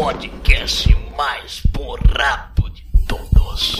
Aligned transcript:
podcast 0.00 0.96
mais 1.14 1.62
borrado 1.72 2.70
de 2.70 2.82
todos. 3.06 3.76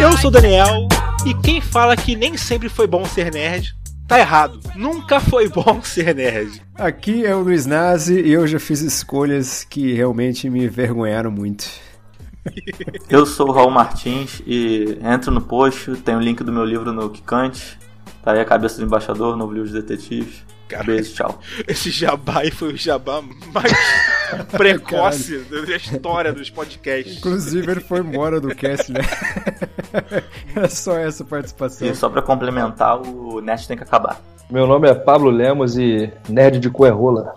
Eu 0.00 0.16
sou 0.18 0.28
o 0.28 0.32
Daniel 0.32 0.88
e 1.24 1.34
quem 1.34 1.60
fala 1.60 1.96
que 1.96 2.16
nem 2.16 2.36
sempre 2.36 2.68
foi 2.68 2.88
bom 2.88 3.04
ser 3.04 3.32
nerd 3.32 3.76
tá 4.08 4.18
errado. 4.18 4.58
Nunca 4.74 5.20
foi 5.20 5.48
bom 5.48 5.80
ser 5.86 6.16
nerd. 6.16 6.60
Aqui 6.74 7.24
é 7.24 7.32
o 7.32 7.42
Luiz 7.42 7.64
Nazi 7.64 8.20
e 8.20 8.32
eu 8.32 8.44
já 8.44 8.58
fiz 8.58 8.80
escolhas 8.80 9.62
que 9.62 9.92
realmente 9.92 10.50
me 10.50 10.64
envergonharam 10.64 11.30
muito. 11.30 11.64
Eu 13.08 13.24
sou 13.24 13.50
o 13.50 13.52
Raul 13.52 13.70
Martins 13.70 14.42
e 14.44 14.98
entro 15.00 15.30
no 15.30 15.42
post, 15.42 15.92
tem 15.98 16.16
o 16.16 16.20
link 16.20 16.42
do 16.42 16.50
meu 16.50 16.64
livro 16.64 16.92
no 16.92 17.08
Kikante. 17.08 17.78
Tá 18.22 18.32
aí 18.32 18.40
a 18.40 18.44
cabeça 18.44 18.76
do 18.78 18.84
embaixador, 18.84 19.36
novo 19.36 19.52
livro 19.52 19.68
de 19.68 19.74
detetives. 19.80 20.44
Cara, 20.68 20.84
Beijo, 20.84 21.14
tchau. 21.14 21.40
Esse 21.66 21.90
jabá 21.90 22.40
aí 22.40 22.50
foi 22.50 22.74
o 22.74 22.76
jabá 22.76 23.20
mais 23.52 23.72
precoce 24.56 25.38
da 25.38 25.76
história 25.76 26.32
dos 26.32 26.48
podcasts. 26.50 27.16
Inclusive 27.18 27.70
ele 27.72 27.80
foi 27.80 27.98
embora 28.00 28.40
do 28.40 28.54
cast, 28.54 28.92
né? 28.92 29.00
Era 30.54 30.68
só 30.68 30.96
essa 30.98 31.24
participação. 31.24 31.88
E 31.88 31.94
só 31.94 32.08
pra 32.08 32.22
complementar, 32.22 33.00
o 33.00 33.40
Nerd 33.40 33.66
tem 33.66 33.76
que 33.76 33.82
acabar. 33.82 34.20
Meu 34.48 34.66
nome 34.66 34.88
é 34.88 34.94
Pablo 34.94 35.30
Lemos 35.30 35.76
e 35.78 36.12
nerd 36.28 36.58
de 36.58 36.68
cu 36.70 36.84
é 36.86 36.90
rola. 36.90 37.34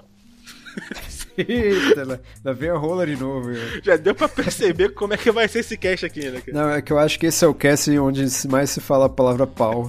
Eita, 1.37 2.03
lá- 2.05 2.19
lá 2.43 2.53
vem 2.53 2.69
a 2.69 2.75
rola 2.77 3.05
de 3.05 3.15
novo. 3.15 3.47
meu. 3.49 3.61
Já 3.83 3.95
deu 3.95 4.13
pra 4.13 4.27
perceber 4.27 4.89
como 4.89 5.13
é 5.13 5.17
que 5.17 5.31
vai 5.31 5.47
ser 5.47 5.59
esse 5.59 5.77
cast 5.77 6.05
aqui, 6.05 6.29
né? 6.29 6.41
cara? 6.41 6.51
Não, 6.57 6.69
é 6.71 6.81
que 6.81 6.91
eu 6.93 6.99
acho 6.99 7.17
que 7.19 7.25
esse 7.27 7.43
é 7.43 7.47
o 7.47 7.53
cast 7.53 7.89
onde 7.99 8.25
mais 8.47 8.69
se 8.69 8.79
fala 8.79 9.05
a 9.05 9.09
palavra 9.09 9.45
pau 9.47 9.87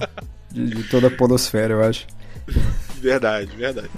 de, 0.55 0.73
de 0.73 0.83
toda 0.83 1.07
a 1.07 1.11
podosfera, 1.11 1.73
eu 1.73 1.83
acho. 1.83 2.07
Verdade, 2.95 3.51
verdade. 3.55 3.89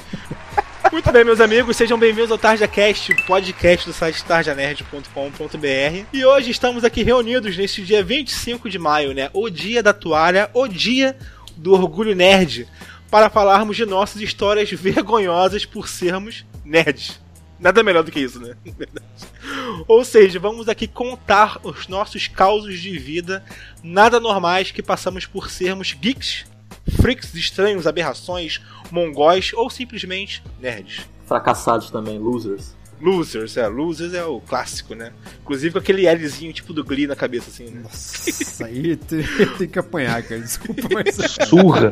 Muito 0.92 1.12
bem, 1.12 1.24
meus 1.24 1.40
amigos, 1.40 1.78
sejam 1.78 2.00
bem-vindos 2.00 2.32
ao 2.32 2.38
TarjaCast, 2.38 3.14
podcast 3.28 3.86
do 3.86 3.94
site 3.94 4.24
tarjanerd.com.br. 4.24 6.06
E 6.12 6.26
hoje 6.26 6.50
estamos 6.50 6.84
aqui 6.84 7.04
reunidos 7.04 7.56
neste 7.56 7.84
dia 7.84 8.04
25 8.04 8.70
de 8.70 8.80
maio, 8.80 9.14
né? 9.14 9.30
O 9.34 9.50
dia 9.50 9.84
da 9.84 9.94
toalha, 9.94 10.50
o 10.54 10.68
dia 10.68 11.16
do 11.56 11.74
orgulho 11.74 12.16
nerd, 12.16 12.68
para 13.12 13.30
falarmos 13.30 13.78
de 13.78 13.86
nossas 13.86 14.22
histórias 14.22 14.72
vergonhosas 14.72 15.64
por 15.64 15.88
sermos 15.88 16.44
nerds. 16.66 17.20
Nada 17.60 17.84
melhor 17.84 18.04
do 18.04 18.12
que 18.12 18.20
isso, 18.20 18.40
né? 18.40 18.56
Ou 19.88 20.04
seja, 20.04 20.40
vamos 20.40 20.70
aqui 20.70 20.88
contar 20.88 21.60
os 21.64 21.88
nossos 21.88 22.28
causos 22.28 22.80
de 22.80 22.98
vida 22.98 23.44
nada 23.84 24.20
normais 24.20 24.72
que 24.72 24.84
passamos 24.84 25.26
por 25.26 25.50
sermos 25.50 25.94
geeks, 25.94 26.46
freaks 26.90 27.34
estranhos, 27.34 27.88
aberrações, 27.88 28.62
mongóis 28.92 29.52
ou 29.54 29.70
simplesmente 29.70 30.44
nerds. 30.60 31.08
Fracassados 31.26 31.92
também, 31.92 32.18
losers. 32.18 32.76
Losers, 33.00 33.58
é, 33.58 33.68
losers 33.68 34.14
é 34.14 34.24
o 34.24 34.42
clássico, 34.42 34.96
né? 34.96 35.12
Inclusive 35.44 35.74
com 35.74 35.78
aquele 35.78 36.12
Lzinho 36.12 36.52
tipo 36.52 36.74
do 36.74 36.84
Glee 36.84 37.06
na 37.06 37.16
cabeça, 37.16 37.50
assim, 37.50 37.66
né? 37.66 37.82
Nossa, 37.84 38.66
aí 38.66 38.96
tem, 38.96 39.24
tem 39.58 39.68
que 39.68 39.78
apanhar, 39.78 40.24
cara. 40.24 40.42
Desculpa, 40.42 40.82
mas. 40.92 41.16
Surra. 41.48 41.92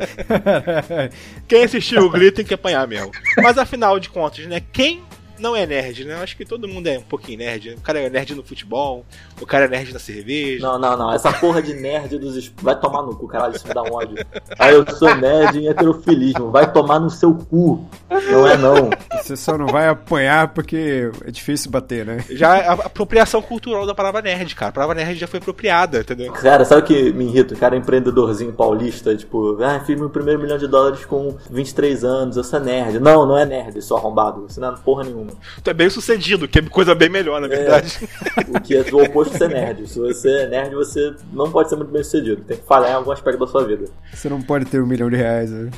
Quem 1.48 1.64
assistiu 1.64 2.06
o 2.06 2.10
Glee 2.10 2.32
tem 2.32 2.44
que 2.44 2.56
apanhar 2.56 2.88
mesmo. 2.88 3.12
Mas 3.38 3.58
afinal 3.58 4.00
de 4.00 4.10
contas, 4.10 4.48
né? 4.48 4.64
Quem 4.74 5.04
não 5.40 5.56
é 5.56 5.66
nerd, 5.66 6.06
né? 6.06 6.14
Eu 6.16 6.20
acho 6.24 6.36
que 6.38 6.46
todo 6.46 6.68
mundo 6.68 6.88
é 6.88 6.98
um 6.98 7.04
pouquinho 7.04 7.40
nerd. 7.40 7.76
O 7.78 7.82
cara 7.82 8.00
é 8.00 8.10
nerd 8.10 8.34
no 8.36 8.44
futebol, 8.44 9.06
o 9.42 9.46
cara 9.46 9.66
é 9.66 9.68
nerd 9.68 9.94
na 9.94 10.00
cerveja. 10.00 10.66
Não, 10.66 10.78
não, 10.80 10.98
não. 10.98 11.14
Essa 11.14 11.32
porra 11.34 11.62
de 11.62 11.74
nerd 11.74 12.18
dos. 12.18 12.36
es- 12.36 12.52
Vai 12.62 12.80
tomar 12.80 13.04
no 13.04 13.16
cu, 13.16 13.28
caralho, 13.28 13.56
isso 13.56 13.68
me 13.68 13.74
dá 13.74 13.84
um 13.84 13.94
ódio. 13.94 14.18
Ah, 14.58 14.72
eu 14.72 14.86
sou 14.96 15.14
nerd 15.16 15.58
em 15.60 15.68
heterofilismo. 15.68 16.52
Vai 16.52 16.72
tomar 16.72 17.00
no 17.00 17.10
seu 17.10 17.34
cu. 17.34 17.88
Não 18.10 18.48
é 18.48 18.58
não. 18.58 18.90
Você 19.22 19.36
só 19.36 19.58
não 19.58 19.68
vai 19.68 19.88
apanhar 19.88 20.50
porque 20.50 21.12
é 21.26 21.32
difícil 21.32 21.70
bater, 21.72 22.06
né? 22.06 22.24
Já 22.30 22.58
é 22.58 22.68
a 22.68 22.74
apropriação 22.74 23.42
cultural 23.42 23.86
da 23.86 23.94
palavra 23.96 24.22
nerd, 24.22 24.56
cara. 24.56 24.70
A 24.70 24.74
palavra 24.74 24.96
nerd 24.96 25.18
já 25.20 25.28
foi 25.28 25.40
apropriada, 25.40 26.00
entendeu? 26.00 26.32
Cara, 26.34 26.64
sabe 26.66 26.82
o 26.82 26.86
que 26.86 27.12
me 27.14 27.26
irrita? 27.26 27.54
O 27.54 27.58
cara 27.58 27.76
é 27.76 27.80
empreendedorzinho 27.80 28.54
paulista, 28.54 29.16
tipo, 29.16 29.62
ah, 29.64 29.80
fiz 29.86 29.98
meu 30.00 30.10
primeiro 30.10 30.40
milhão 30.42 30.58
de 30.58 30.68
dólares 30.68 31.06
com 31.06 31.36
23 31.50 32.04
anos, 32.04 32.38
eu 32.38 32.44
sou 32.44 32.60
nerd. 32.60 33.00
Não, 33.00 33.26
não 33.26 33.38
é 33.38 33.46
nerd, 33.46 33.82
sou 33.82 33.98
arrombado. 33.98 34.46
Você 34.48 34.60
não 34.60 34.70
é 34.74 34.76
porra 34.78 35.04
nenhuma. 35.04 35.25
Tu 35.64 35.70
é 35.70 35.74
bem 35.74 35.90
sucedido, 35.90 36.48
que 36.48 36.60
é 36.60 36.62
coisa 36.64 36.94
bem 36.96 37.10
melhor, 37.10 37.40
na 37.42 37.48
verdade. 37.48 37.98
O 38.50 38.60
que 38.62 38.76
é 38.76 38.82
o 38.92 39.04
oposto 39.04 39.32
de 39.34 39.38
ser 39.40 39.50
nerd. 39.50 39.88
Se 39.90 40.00
você 40.00 40.30
é 40.44 40.48
nerd, 40.48 40.74
você 40.76 41.14
não 41.34 41.52
pode 41.52 41.70
ser 41.70 41.76
muito 41.76 41.92
bem 41.92 42.04
sucedido. 42.04 42.42
Tem 42.44 42.58
que 42.58 42.64
falhar 42.66 42.92
em 42.92 42.94
algum 42.94 43.12
aspecto 43.12 43.40
da 43.40 43.48
sua 43.48 43.64
vida. 43.66 43.86
Você 44.14 44.30
não 44.30 44.42
pode 44.42 44.66
ter 44.66 44.82
um 44.82 44.86
milhão 44.88 45.10
de 45.10 45.16
reais, 45.16 45.50
né? 45.52 45.70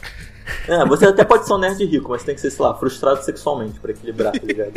É, 0.68 0.86
você 0.86 1.06
até 1.08 1.24
pode 1.26 1.46
ser 1.46 1.54
um 1.54 1.58
nerd 1.58 1.84
rico, 1.86 2.10
mas 2.10 2.24
tem 2.24 2.34
que 2.34 2.40
ser, 2.42 2.52
sei 2.52 2.64
lá, 2.66 2.74
frustrado 2.76 3.22
sexualmente 3.24 3.80
pra 3.80 3.92
equilibrar, 3.92 4.32
tá 4.32 4.40
ligado? 4.46 4.72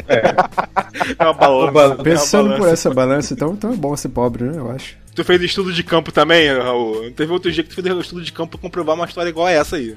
É 1.18 1.24
uma 1.24 1.32
balança. 1.32 1.72
Ba- 1.72 1.82
é 1.82 1.86
uma 1.88 1.96
Pensando 2.02 2.48
por 2.50 2.58
balança. 2.58 2.72
essa 2.72 2.90
balança, 2.94 3.34
então, 3.34 3.52
então 3.52 3.72
é 3.72 3.76
bom 3.76 3.96
ser 3.96 4.08
pobre, 4.08 4.44
né? 4.44 4.58
Eu 4.58 4.70
acho. 4.70 4.96
Tu 5.20 5.24
fez 5.24 5.42
estudo 5.42 5.70
de 5.70 5.82
campo 5.82 6.10
também, 6.10 6.48
Raul? 6.48 7.10
Teve 7.14 7.30
outro 7.30 7.52
dia 7.52 7.62
que 7.62 7.68
tu 7.68 7.74
fez 7.74 7.86
estudo 7.98 8.22
de 8.22 8.32
campo 8.32 8.52
pra 8.52 8.60
comprovar 8.60 8.94
uma 8.94 9.04
história 9.04 9.28
igual 9.28 9.48
a 9.48 9.50
essa 9.50 9.76
aí. 9.76 9.94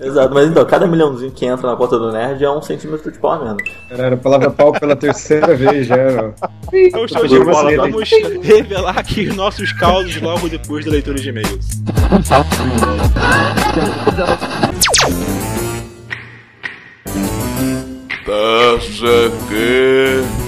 Exato, 0.00 0.34
mas 0.34 0.48
então, 0.48 0.64
cada 0.64 0.84
milhãozinho 0.84 1.30
que 1.30 1.46
entra 1.46 1.70
na 1.70 1.76
conta 1.76 1.96
do 1.96 2.10
nerd 2.10 2.42
é 2.42 2.50
um 2.50 2.60
centímetro 2.60 3.12
de 3.12 3.18
pau 3.20 3.40
mesmo. 3.40 3.58
Caralho, 3.88 4.14
a 4.14 4.16
palavra 4.16 4.50
pau 4.50 4.72
pela 4.72 4.96
terceira 4.96 5.54
vez 5.54 5.86
já. 5.86 6.34
Então, 6.72 7.06
show 7.06 7.24
de 7.24 7.38
Você 7.38 7.44
bola, 7.44 7.76
vamos 7.76 8.10
revelar 8.42 8.98
aqui 8.98 9.26
nossos 9.26 9.72
causos 9.74 10.20
logo 10.20 10.48
depois 10.48 10.84
da 10.84 10.90
leitura 10.90 11.20
de 11.20 11.28
e-mails. 11.28 11.68
TarjaCast. 18.26 20.43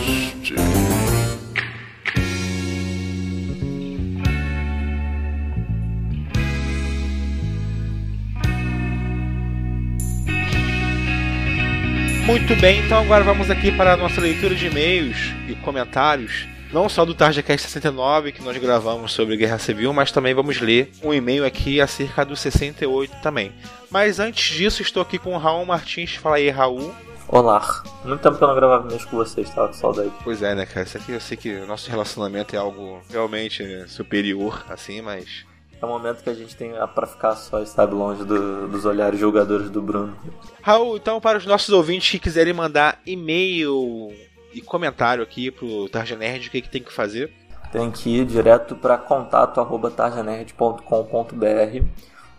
Muito 12.26 12.56
bem, 12.56 12.84
então 12.84 12.98
agora 12.98 13.22
vamos 13.22 13.50
aqui 13.50 13.70
para 13.70 13.92
a 13.92 13.96
nossa 13.96 14.20
leitura 14.20 14.52
de 14.52 14.66
e-mails 14.66 15.32
e 15.46 15.54
comentários. 15.54 16.48
Não 16.72 16.88
só 16.88 17.04
do 17.04 17.14
TarjaCast 17.14 17.68
69 17.68 18.32
que 18.32 18.42
nós 18.42 18.56
gravamos 18.58 19.12
sobre 19.12 19.36
Guerra 19.36 19.60
Civil, 19.60 19.92
mas 19.92 20.10
também 20.10 20.34
vamos 20.34 20.60
ler 20.60 20.90
um 21.04 21.14
e-mail 21.14 21.46
aqui 21.46 21.80
acerca 21.80 22.24
do 22.24 22.34
68 22.34 23.22
também. 23.22 23.52
Mas 23.92 24.18
antes 24.18 24.56
disso, 24.56 24.82
estou 24.82 25.00
aqui 25.00 25.20
com 25.20 25.34
o 25.34 25.38
Raul 25.38 25.64
Martins. 25.64 26.16
Fala 26.16 26.36
aí, 26.36 26.50
Raul. 26.50 26.92
Olá. 27.28 27.84
Muito 28.04 28.20
tempo 28.20 28.36
que 28.36 28.42
eu 28.42 28.48
não 28.48 28.56
gravava 28.56 28.88
mês 28.88 29.04
com 29.04 29.16
vocês, 29.16 29.48
tava 29.50 29.68
com 29.68 29.74
saudade. 29.74 30.10
Pois 30.24 30.42
é, 30.42 30.52
né, 30.52 30.66
cara? 30.66 30.84
Isso 30.84 30.98
aqui 30.98 31.12
eu 31.12 31.20
sei 31.20 31.36
que 31.36 31.54
o 31.54 31.66
nosso 31.66 31.88
relacionamento 31.88 32.56
é 32.56 32.58
algo 32.58 33.00
realmente 33.08 33.62
né, 33.62 33.86
superior, 33.86 34.64
assim, 34.68 35.00
mas. 35.00 35.46
É 35.80 35.84
o 35.84 35.88
momento 35.88 36.22
que 36.22 36.30
a 36.30 36.34
gente 36.34 36.56
tem 36.56 36.72
pra 36.94 37.06
ficar 37.06 37.34
só, 37.36 37.62
sabe, 37.66 37.94
longe 37.94 38.24
do- 38.24 38.66
dos 38.68 38.84
olhares 38.86 39.20
julgadores 39.20 39.68
do 39.70 39.82
Bruno. 39.82 40.16
Raul, 40.62 40.96
então, 40.96 41.20
para 41.20 41.36
os 41.38 41.44
nossos 41.46 41.68
ouvintes 41.68 42.10
que 42.10 42.18
quiserem 42.18 42.52
mandar 42.54 42.98
e-mail 43.06 44.10
e 44.54 44.60
comentário 44.62 45.22
aqui 45.22 45.50
pro 45.50 45.88
Tarja 45.90 46.16
Nerd, 46.16 46.48
o 46.48 46.50
que, 46.50 46.62
que 46.62 46.70
tem 46.70 46.82
que 46.82 46.92
fazer? 46.92 47.30
Tem 47.70 47.90
que 47.90 48.08
ir 48.08 48.24
direto 48.24 48.74
para 48.74 48.96
contato 48.96 49.60
arroba 49.60 49.90
tarjanerd.com.br 49.90 51.84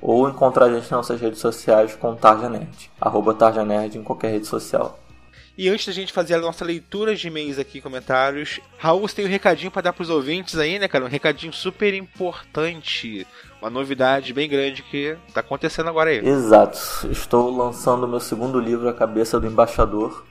ou 0.02 0.30
encontrar 0.30 0.66
a 0.66 0.70
gente 0.70 0.82
nas 0.84 0.92
nossas 0.92 1.20
redes 1.20 1.40
sociais 1.40 1.96
com 1.96 2.16
Tarjanerd. 2.16 2.90
Arroba 3.00 3.34
Tarjanerd 3.34 3.98
em 3.98 4.04
qualquer 4.04 4.32
rede 4.32 4.48
social. 4.48 4.98
E 5.58 5.70
antes 5.70 5.88
da 5.88 5.92
gente 5.92 6.14
fazer 6.14 6.36
a 6.36 6.40
nossa 6.40 6.64
leitura 6.64 7.16
de 7.16 7.28
e-mails 7.28 7.58
aqui, 7.58 7.82
comentários, 7.82 8.60
Raul, 8.78 9.02
você 9.02 9.16
tem 9.16 9.26
um 9.26 9.30
recadinho 9.30 9.72
para 9.72 9.82
dar 9.82 9.94
pros 9.94 10.08
ouvintes 10.08 10.56
aí, 10.56 10.78
né, 10.78 10.88
cara? 10.88 11.04
Um 11.04 11.10
recadinho 11.10 11.52
super 11.52 11.96
importante. 11.96 13.26
Uma 13.60 13.72
novidade 13.72 14.34
bem 14.34 14.48
grande 14.48 14.84
que 14.84 15.18
tá 15.34 15.40
acontecendo 15.40 15.90
agora 15.90 16.12
aí. 16.12 16.20
Exato. 16.20 16.78
Estou 17.10 17.50
lançando 17.50 18.08
meu 18.08 18.20
segundo 18.20 18.60
livro, 18.60 18.88
A 18.88 18.94
Cabeça 18.94 19.40
do 19.40 19.48
Embaixador, 19.48 20.24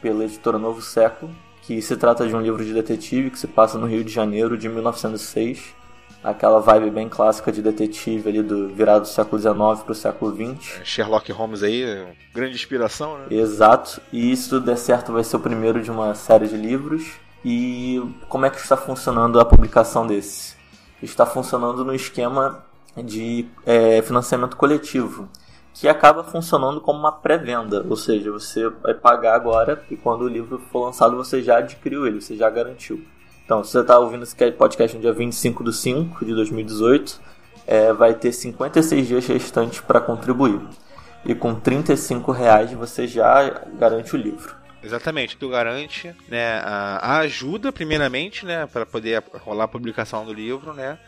pela 0.00 0.24
editora 0.24 0.58
Novo 0.58 0.82
Século, 0.82 1.32
que 1.62 1.80
se 1.80 1.96
trata 1.96 2.26
de 2.26 2.34
um 2.34 2.40
livro 2.40 2.64
de 2.64 2.74
detetive 2.74 3.30
que 3.30 3.38
se 3.38 3.46
passa 3.46 3.78
no 3.78 3.86
Rio 3.86 4.02
de 4.02 4.12
Janeiro 4.12 4.58
de 4.58 4.68
1906. 4.68 5.76
Aquela 6.22 6.60
vibe 6.60 6.90
bem 6.90 7.08
clássica 7.08 7.50
de 7.50 7.60
detetive 7.60 8.28
ali 8.28 8.42
do 8.42 8.68
virado 8.68 9.02
do 9.02 9.08
século 9.08 9.40
XIX 9.40 9.82
para 9.82 9.92
o 9.92 9.94
século 9.94 10.34
XX. 10.34 10.80
Sherlock 10.84 11.32
Holmes 11.32 11.62
aí, 11.62 12.06
grande 12.32 12.54
inspiração, 12.54 13.18
né? 13.18 13.26
Exato. 13.30 14.00
E 14.12 14.36
se 14.36 14.48
tudo 14.48 14.66
der 14.66 14.76
certo, 14.76 15.12
vai 15.12 15.24
ser 15.24 15.36
o 15.36 15.40
primeiro 15.40 15.82
de 15.82 15.90
uma 15.90 16.14
série 16.14 16.46
de 16.46 16.56
livros. 16.56 17.14
E 17.44 18.00
como 18.28 18.46
é 18.46 18.50
que 18.50 18.58
está 18.58 18.76
funcionando 18.76 19.40
a 19.40 19.44
publicação 19.44 20.06
desse? 20.06 20.54
Está 21.02 21.26
funcionando 21.26 21.84
no 21.84 21.92
esquema 21.92 22.64
de 22.96 23.46
é, 23.64 24.02
financiamento 24.02 24.56
coletivo, 24.56 25.28
que 25.74 25.88
acaba 25.88 26.22
funcionando 26.22 26.80
como 26.80 26.98
uma 26.98 27.12
pré-venda, 27.12 27.84
ou 27.88 27.96
seja, 27.96 28.30
você 28.30 28.68
vai 28.68 28.94
pagar 28.94 29.34
agora 29.34 29.82
e 29.90 29.96
quando 29.96 30.22
o 30.22 30.28
livro 30.28 30.60
for 30.70 30.86
lançado 30.86 31.16
você 31.16 31.42
já 31.42 31.58
adquiriu 31.58 32.06
ele, 32.06 32.20
você 32.20 32.36
já 32.36 32.50
garantiu. 32.50 33.02
Então, 33.44 33.62
se 33.64 33.72
você 33.72 33.80
está 33.80 33.98
ouvindo 33.98 34.22
esse 34.22 34.36
podcast 34.52 34.96
no 34.96 35.02
dia 35.02 35.12
25 35.12 35.64
de 35.64 35.72
5 35.72 36.24
de 36.24 36.34
2018, 36.34 37.20
é, 37.66 37.92
vai 37.92 38.14
ter 38.14 38.32
56 38.32 39.06
dias 39.06 39.26
restantes 39.26 39.80
para 39.80 40.00
contribuir. 40.00 40.60
E 41.24 41.34
com 41.34 41.54
35 41.54 42.32
reais 42.32 42.72
você 42.72 43.06
já 43.06 43.48
garante 43.78 44.14
o 44.14 44.18
livro. 44.18 44.62
Exatamente, 44.82 45.36
tu 45.36 45.48
garante 45.48 46.12
né, 46.28 46.60
a, 46.64 47.18
ajuda, 47.18 47.70
primeiramente, 47.70 48.44
né, 48.44 48.66
para 48.66 48.84
poder 48.84 49.22
rolar 49.40 49.64
a 49.64 49.68
publicação 49.68 50.24
do 50.24 50.32
livro, 50.32 50.72
né, 50.72 50.98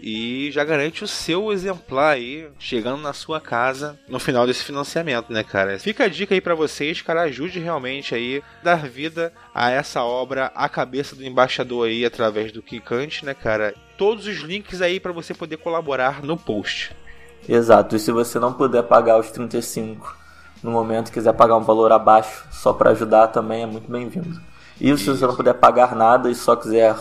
e 0.00 0.50
já 0.52 0.64
garante 0.64 1.04
o 1.04 1.08
seu 1.08 1.52
exemplar 1.52 2.14
aí 2.14 2.48
chegando 2.58 3.00
na 3.00 3.12
sua 3.12 3.40
casa 3.40 3.98
no 4.08 4.18
final 4.18 4.46
desse 4.46 4.64
financiamento, 4.64 5.32
né, 5.32 5.42
cara? 5.42 5.78
Fica 5.78 6.04
a 6.04 6.08
dica 6.08 6.34
aí 6.34 6.40
para 6.40 6.54
vocês, 6.54 7.00
cara, 7.00 7.22
ajude 7.22 7.58
realmente 7.58 8.14
aí 8.14 8.42
dar 8.62 8.86
vida 8.86 9.32
a 9.54 9.70
essa 9.70 10.02
obra, 10.02 10.52
a 10.54 10.68
cabeça 10.68 11.16
do 11.16 11.24
embaixador 11.24 11.88
aí 11.88 12.04
através 12.04 12.52
do 12.52 12.62
Kikante, 12.62 13.24
né, 13.24 13.34
cara? 13.34 13.74
Todos 13.96 14.26
os 14.26 14.38
links 14.38 14.82
aí 14.82 14.98
para 14.98 15.12
você 15.12 15.32
poder 15.32 15.56
colaborar 15.56 16.22
no 16.22 16.36
post. 16.36 16.94
Exato, 17.48 17.94
e 17.94 17.98
se 17.98 18.10
você 18.10 18.38
não 18.38 18.52
puder 18.52 18.82
pagar 18.84 19.18
os 19.18 19.30
35 19.30 20.24
no 20.62 20.70
momento 20.70 21.12
quiser 21.12 21.34
pagar 21.34 21.56
um 21.56 21.62
valor 21.62 21.92
abaixo 21.92 22.46
só 22.50 22.72
para 22.72 22.90
ajudar 22.90 23.28
também 23.28 23.62
é 23.62 23.66
muito 23.66 23.90
bem-vindo. 23.90 24.40
E 24.80 24.96
se 24.96 25.04
você 25.04 25.26
não 25.26 25.36
puder 25.36 25.54
pagar 25.54 25.94
nada 25.94 26.30
e 26.30 26.34
só 26.34 26.56
quiser 26.56 26.96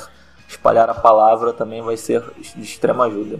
espalhar 0.53 0.89
a 0.89 0.93
palavra 0.93 1.53
também 1.53 1.81
vai 1.81 1.97
ser 1.97 2.23
de 2.37 2.63
extrema 2.63 3.05
ajuda. 3.05 3.39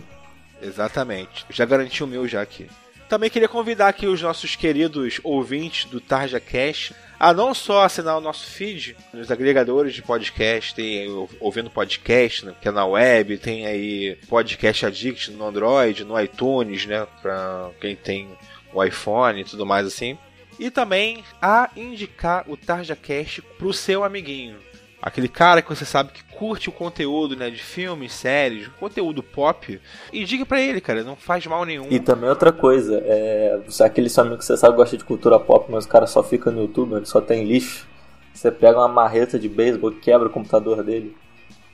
Exatamente. 0.61 1.45
Já 1.49 1.65
garanti 1.65 2.03
o 2.03 2.07
meu 2.07 2.27
já 2.27 2.41
aqui. 2.41 2.67
Também 3.09 3.29
queria 3.29 3.49
convidar 3.49 3.89
aqui 3.89 4.07
os 4.07 4.21
nossos 4.21 4.55
queridos 4.55 5.19
ouvintes 5.23 5.85
do 5.85 5.99
Tarja 5.99 6.39
Cash 6.39 6.93
a 7.19 7.33
não 7.33 7.53
só 7.53 7.83
assinar 7.83 8.17
o 8.17 8.21
nosso 8.21 8.45
feed 8.47 8.97
nos 9.13 9.31
agregadores 9.31 9.93
de 9.93 10.01
podcast, 10.01 10.75
tem 10.75 11.07
ouvindo 11.39 11.69
podcast, 11.69 12.45
né, 12.45 12.55
que 12.59 12.67
é 12.67 12.71
na 12.71 12.85
web, 12.85 13.37
tem 13.37 13.65
aí 13.65 14.17
Podcast 14.27 14.85
Addict 14.85 15.31
no 15.31 15.45
Android, 15.45 16.03
no 16.03 16.19
iTunes, 16.19 16.85
né, 16.85 17.07
para 17.21 17.69
quem 17.79 17.95
tem 17.95 18.27
o 18.73 18.83
iPhone 18.83 19.39
e 19.39 19.45
tudo 19.45 19.65
mais 19.65 19.87
assim. 19.87 20.17
E 20.59 20.69
também 20.69 21.23
a 21.41 21.69
indicar 21.77 22.43
o 22.47 22.57
Tarja 22.57 22.95
Cash 22.95 23.41
pro 23.57 23.71
seu 23.71 24.03
amiguinho. 24.03 24.57
Aquele 25.03 25.27
cara 25.27 25.61
que 25.61 25.67
você 25.67 25.83
sabe 25.83 26.13
que 26.13 26.23
curte 26.23 26.69
o 26.69 26.71
conteúdo, 26.71 27.35
né, 27.35 27.49
de 27.49 27.61
filmes, 27.61 28.13
séries, 28.13 28.69
conteúdo 28.79 29.21
pop, 29.21 29.77
e 30.13 30.23
diga 30.23 30.45
para 30.45 30.61
ele, 30.61 30.79
cara, 30.79 31.03
não 31.03 31.17
faz 31.17 31.45
mal 31.45 31.65
nenhum. 31.65 31.87
E 31.89 31.99
também 31.99 32.29
outra 32.29 32.53
coisa, 32.53 33.03
é, 33.05 33.59
aquele 33.81 34.07
seu 34.07 34.21
amigo 34.21 34.37
que 34.37 34.45
você 34.45 34.55
sabe 34.55 34.77
gosta 34.77 34.95
de 34.95 35.03
cultura 35.03 35.37
pop, 35.37 35.69
mas 35.69 35.83
o 35.83 35.89
cara 35.89 36.07
só 36.07 36.23
fica 36.23 36.49
no 36.49 36.61
YouTube, 36.61 36.95
onde 36.95 37.09
só 37.09 37.19
tem 37.19 37.43
lixo. 37.43 37.85
Você 38.33 38.49
pega 38.49 38.79
uma 38.79 38.87
marreta 38.87 39.37
de 39.37 39.49
beisebol, 39.49 39.91
quebra 39.91 40.29
o 40.29 40.31
computador 40.31 40.81
dele 40.81 41.13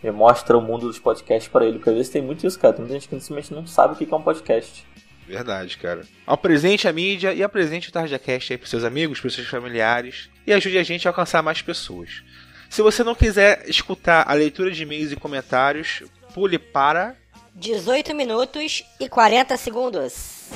e 0.03 0.09
mostra 0.09 0.57
o 0.57 0.61
mundo 0.61 0.87
dos 0.87 0.97
podcasts 0.97 1.51
para 1.51 1.65
ele, 1.65 1.77
porque 1.77 1.91
às 1.91 1.95
vezes 1.97 2.11
tem 2.11 2.23
muito 2.23 2.47
isso, 2.47 2.57
cara. 2.57 2.73
Tem 2.73 2.81
muita 2.81 2.99
gente 2.99 3.07
que 3.07 3.19
simplesmente 3.19 3.53
não 3.53 3.67
sabe 3.67 3.93
o 3.93 3.95
que 3.95 4.11
é 4.11 4.17
um 4.17 4.23
podcast. 4.23 4.83
Verdade, 5.27 5.77
cara. 5.77 6.01
Apresente 6.25 6.87
a 6.87 6.91
mídia 6.91 7.31
e 7.31 7.43
apresente 7.43 7.89
o 7.89 7.91
TarjaCast 7.91 8.51
aí 8.51 8.57
pros 8.57 8.71
seus 8.71 8.83
amigos, 8.83 9.21
pros 9.21 9.35
seus 9.35 9.47
familiares 9.47 10.31
e 10.47 10.51
ajude 10.51 10.79
a 10.79 10.83
gente 10.83 11.07
a 11.07 11.11
alcançar 11.11 11.43
mais 11.43 11.61
pessoas. 11.61 12.23
Se 12.69 12.83
você 12.83 13.03
não 13.03 13.15
quiser 13.15 13.67
escutar 13.67 14.29
a 14.29 14.33
leitura 14.33 14.69
de 14.69 14.83
e-mails 14.83 15.11
e 15.11 15.15
comentários, 15.15 16.03
pule 16.35 16.59
para 16.59 17.15
18 17.55 18.13
minutos 18.13 18.85
e 18.99 19.09
40 19.09 19.57
segundos. 19.57 20.51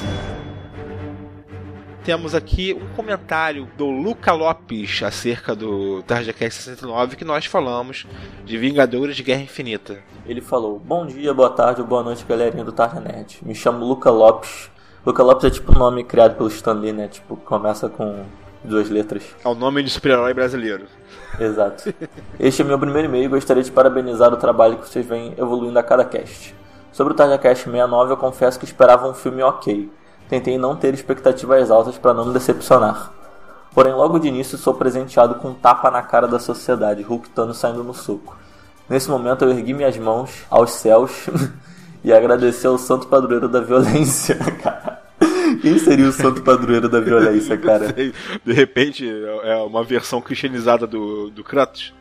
Temos 2.06 2.36
aqui 2.36 2.74
um 2.74 2.96
comentário 2.96 3.68
do 3.76 3.90
Luca 3.90 4.32
Lopes 4.32 5.02
acerca 5.02 5.56
do 5.56 6.04
TarjaCast 6.04 6.62
69 6.62 7.16
que 7.16 7.26
nós 7.26 7.46
falamos 7.46 8.06
de 8.46 8.58
Vingadores 8.60 9.16
de 9.16 9.24
Guerra 9.24 9.42
Infinita. 9.42 10.04
Ele 10.26 10.42
falou: 10.42 10.78
Bom 10.78 11.08
dia, 11.08 11.34
boa 11.34 11.50
tarde 11.50 11.82
ou 11.82 11.88
boa 11.88 12.04
noite, 12.04 12.26
galerinha 12.26 12.64
do 12.64 12.72
Tarja 12.72 13.00
Nerd. 13.00 13.40
Me 13.42 13.56
chamo 13.56 13.84
Luca 13.84 14.12
Lopes. 14.12 14.70
Luca 15.04 15.24
Lopes 15.24 15.46
é 15.46 15.50
tipo 15.50 15.72
um 15.72 15.80
nome 15.80 16.04
criado 16.04 16.36
pelo 16.36 16.50
Stan 16.50 16.74
Lee, 16.74 16.94
né? 16.94 17.08
Tipo, 17.08 17.38
começa 17.38 17.90
com 17.90 18.24
duas 18.64 18.90
letras. 18.90 19.24
É 19.44 19.48
o 19.48 19.56
nome 19.56 19.84
de 19.84 19.90
super-herói 19.90 20.34
brasileiro. 20.34 20.86
Exato. 21.40 21.94
Este 22.40 22.62
é 22.62 22.66
meu 22.66 22.80
primeiro 22.80 23.08
e-mail 23.08 23.26
e 23.26 23.28
gostaria 23.28 23.64
de 23.64 23.72
parabenizar 23.72 24.34
o 24.34 24.38
trabalho 24.38 24.78
que 24.78 24.88
vocês 24.88 25.06
vêm 25.06 25.34
evoluindo 25.38 25.78
a 25.78 25.84
cada 25.84 26.06
cast. 26.06 26.56
Sobre 26.92 27.14
o 27.14 27.16
TarjaCast 27.16 27.64
69, 27.64 28.14
eu 28.14 28.18
confesso 28.18 28.60
que 28.60 28.66
esperava 28.66 29.10
um 29.10 29.14
filme 29.14 29.42
ok. 29.42 29.92
Tentei 30.30 30.58
não 30.58 30.76
ter 30.76 30.94
expectativas 30.94 31.72
altas 31.72 31.98
para 31.98 32.14
não 32.14 32.28
me 32.28 32.34
decepcionar. 32.34 33.12
Porém, 33.74 33.94
logo 33.94 34.20
de 34.20 34.28
início 34.28 34.58
sou 34.58 34.76
presenteado 34.76 35.36
com 35.36 35.50
um 35.50 35.54
tapa 35.56 35.90
na 35.90 36.04
cara 36.04 36.28
da 36.28 36.38
sociedade, 36.38 37.02
Hulk 37.02 37.30
Thanos 37.32 37.58
saindo 37.58 37.84
no 37.84 37.94
soco. 37.94 38.38
Nesse 38.88 39.10
momento 39.10 39.44
eu 39.44 39.50
ergui 39.50 39.74
minhas 39.74 39.98
mãos 39.98 40.46
aos 40.50 40.72
céus 40.74 41.28
e 42.04 42.14
agradeci 42.14 42.68
ao 42.68 42.78
santo 42.78 43.08
padroeiro 43.08 43.50
da 43.50 43.62
violência, 43.62 44.36
cara. 44.62 44.83
Quem 45.64 45.80
seria 45.80 46.10
o 46.10 46.12
santo 46.12 46.42
padroeiro 46.42 46.90
da 46.90 47.00
violência, 47.00 47.58
cara? 47.58 47.88
De 47.94 48.52
repente 48.52 49.10
é 49.44 49.56
uma 49.56 49.82
versão 49.82 50.22
cristianizada 50.22 50.86
do, 50.86 51.30
do 51.30 51.42
Kratos. 51.42 51.94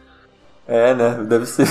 É, 0.67 0.93
né? 0.93 1.23
Deve 1.23 1.47
ser. 1.47 1.69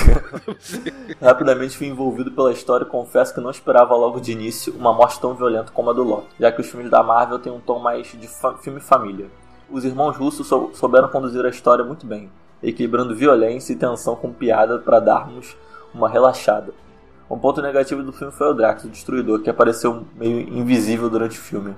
Rapidamente 1.20 1.76
fui 1.76 1.88
envolvido 1.88 2.32
pela 2.32 2.50
história 2.50 2.84
e 2.84 2.88
confesso 2.88 3.34
que 3.34 3.42
não 3.42 3.50
esperava 3.50 3.94
logo 3.94 4.20
de 4.20 4.32
início 4.32 4.72
uma 4.74 4.94
morte 4.94 5.20
tão 5.20 5.34
violenta 5.34 5.70
como 5.70 5.90
a 5.90 5.92
do 5.92 6.02
Loki, 6.02 6.28
já 6.40 6.50
que 6.50 6.62
os 6.62 6.66
filmes 6.66 6.90
da 6.90 7.02
Marvel 7.02 7.38
têm 7.38 7.52
um 7.52 7.60
tom 7.60 7.78
mais 7.78 8.06
de 8.18 8.26
fa 8.26 8.54
filme 8.54 8.80
família. 8.80 9.26
Os 9.70 9.84
irmãos 9.84 10.16
russos 10.16 10.46
sou 10.46 10.70
souberam 10.72 11.08
conduzir 11.08 11.44
a 11.44 11.50
história 11.50 11.84
muito 11.84 12.06
bem, 12.06 12.30
equilibrando 12.62 13.14
violência 13.14 13.74
e 13.74 13.76
tensão 13.76 14.16
com 14.16 14.32
piada 14.32 14.78
para 14.78 14.98
darmos 14.98 15.54
uma 15.92 16.08
relaxada. 16.08 16.72
Um 17.32 17.38
ponto 17.38 17.62
negativo 17.62 18.02
do 18.02 18.12
filme 18.12 18.30
foi 18.30 18.50
o 18.50 18.52
Drax, 18.52 18.84
o 18.84 18.88
Destruidor, 18.88 19.40
que 19.40 19.48
apareceu 19.48 20.06
meio 20.14 20.40
invisível 20.40 21.08
durante 21.08 21.38
o 21.38 21.40
filme. 21.40 21.74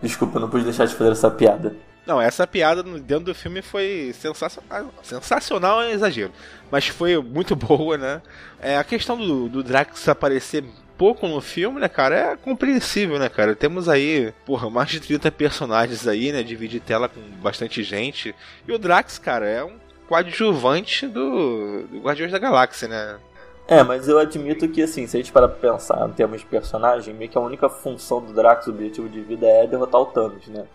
Desculpa, 0.00 0.40
não 0.40 0.48
pude 0.48 0.64
deixar 0.64 0.86
de 0.86 0.94
fazer 0.94 1.12
essa 1.12 1.30
piada. 1.30 1.76
Não, 2.06 2.18
essa 2.18 2.46
piada 2.46 2.82
dentro 2.82 3.26
do 3.26 3.34
filme 3.34 3.60
foi 3.60 4.14
sensacional. 4.18 4.90
Sensacional 5.02 5.82
é 5.82 5.92
exagero. 5.92 6.32
Mas 6.70 6.88
foi 6.88 7.18
muito 7.18 7.54
boa, 7.54 7.98
né? 7.98 8.22
É, 8.58 8.78
a 8.78 8.84
questão 8.84 9.18
do, 9.18 9.46
do 9.46 9.62
Drax 9.62 10.08
aparecer 10.08 10.64
pouco 10.96 11.28
no 11.28 11.42
filme, 11.42 11.80
né, 11.80 11.88
cara, 11.88 12.16
é 12.16 12.36
compreensível, 12.36 13.18
né, 13.18 13.28
cara? 13.28 13.54
Temos 13.54 13.90
aí, 13.90 14.32
porra, 14.46 14.70
mais 14.70 14.88
de 14.88 15.00
30 15.00 15.30
personagens 15.32 16.08
aí, 16.08 16.32
né? 16.32 16.42
Dividir 16.42 16.80
tela 16.80 17.10
com 17.10 17.20
bastante 17.42 17.82
gente. 17.82 18.34
E 18.66 18.72
o 18.72 18.78
Drax, 18.78 19.18
cara, 19.18 19.46
é 19.46 19.62
um 19.62 19.76
coadjuvante 20.08 21.06
do, 21.06 21.82
do 21.88 22.00
Guardiões 22.00 22.32
da 22.32 22.38
Galáxia, 22.38 22.88
né? 22.88 23.18
É, 23.66 23.82
mas 23.82 24.08
eu 24.08 24.18
admito 24.18 24.68
que, 24.68 24.82
assim, 24.82 25.06
se 25.06 25.16
a 25.16 25.20
gente 25.20 25.32
parar 25.32 25.48
pra 25.48 25.70
pensar 25.70 26.06
em 26.08 26.12
termos 26.12 26.40
de 26.40 26.46
personagem, 26.46 27.14
meio 27.14 27.30
que 27.30 27.38
a 27.38 27.40
única 27.40 27.68
função 27.68 28.20
do 28.20 28.32
Drax, 28.32 28.66
o 28.66 28.70
objetivo 28.70 29.08
de 29.08 29.20
vida, 29.22 29.46
é 29.46 29.66
derrotar 29.66 30.00
o 30.00 30.06
Thanos, 30.06 30.46
né? 30.48 30.66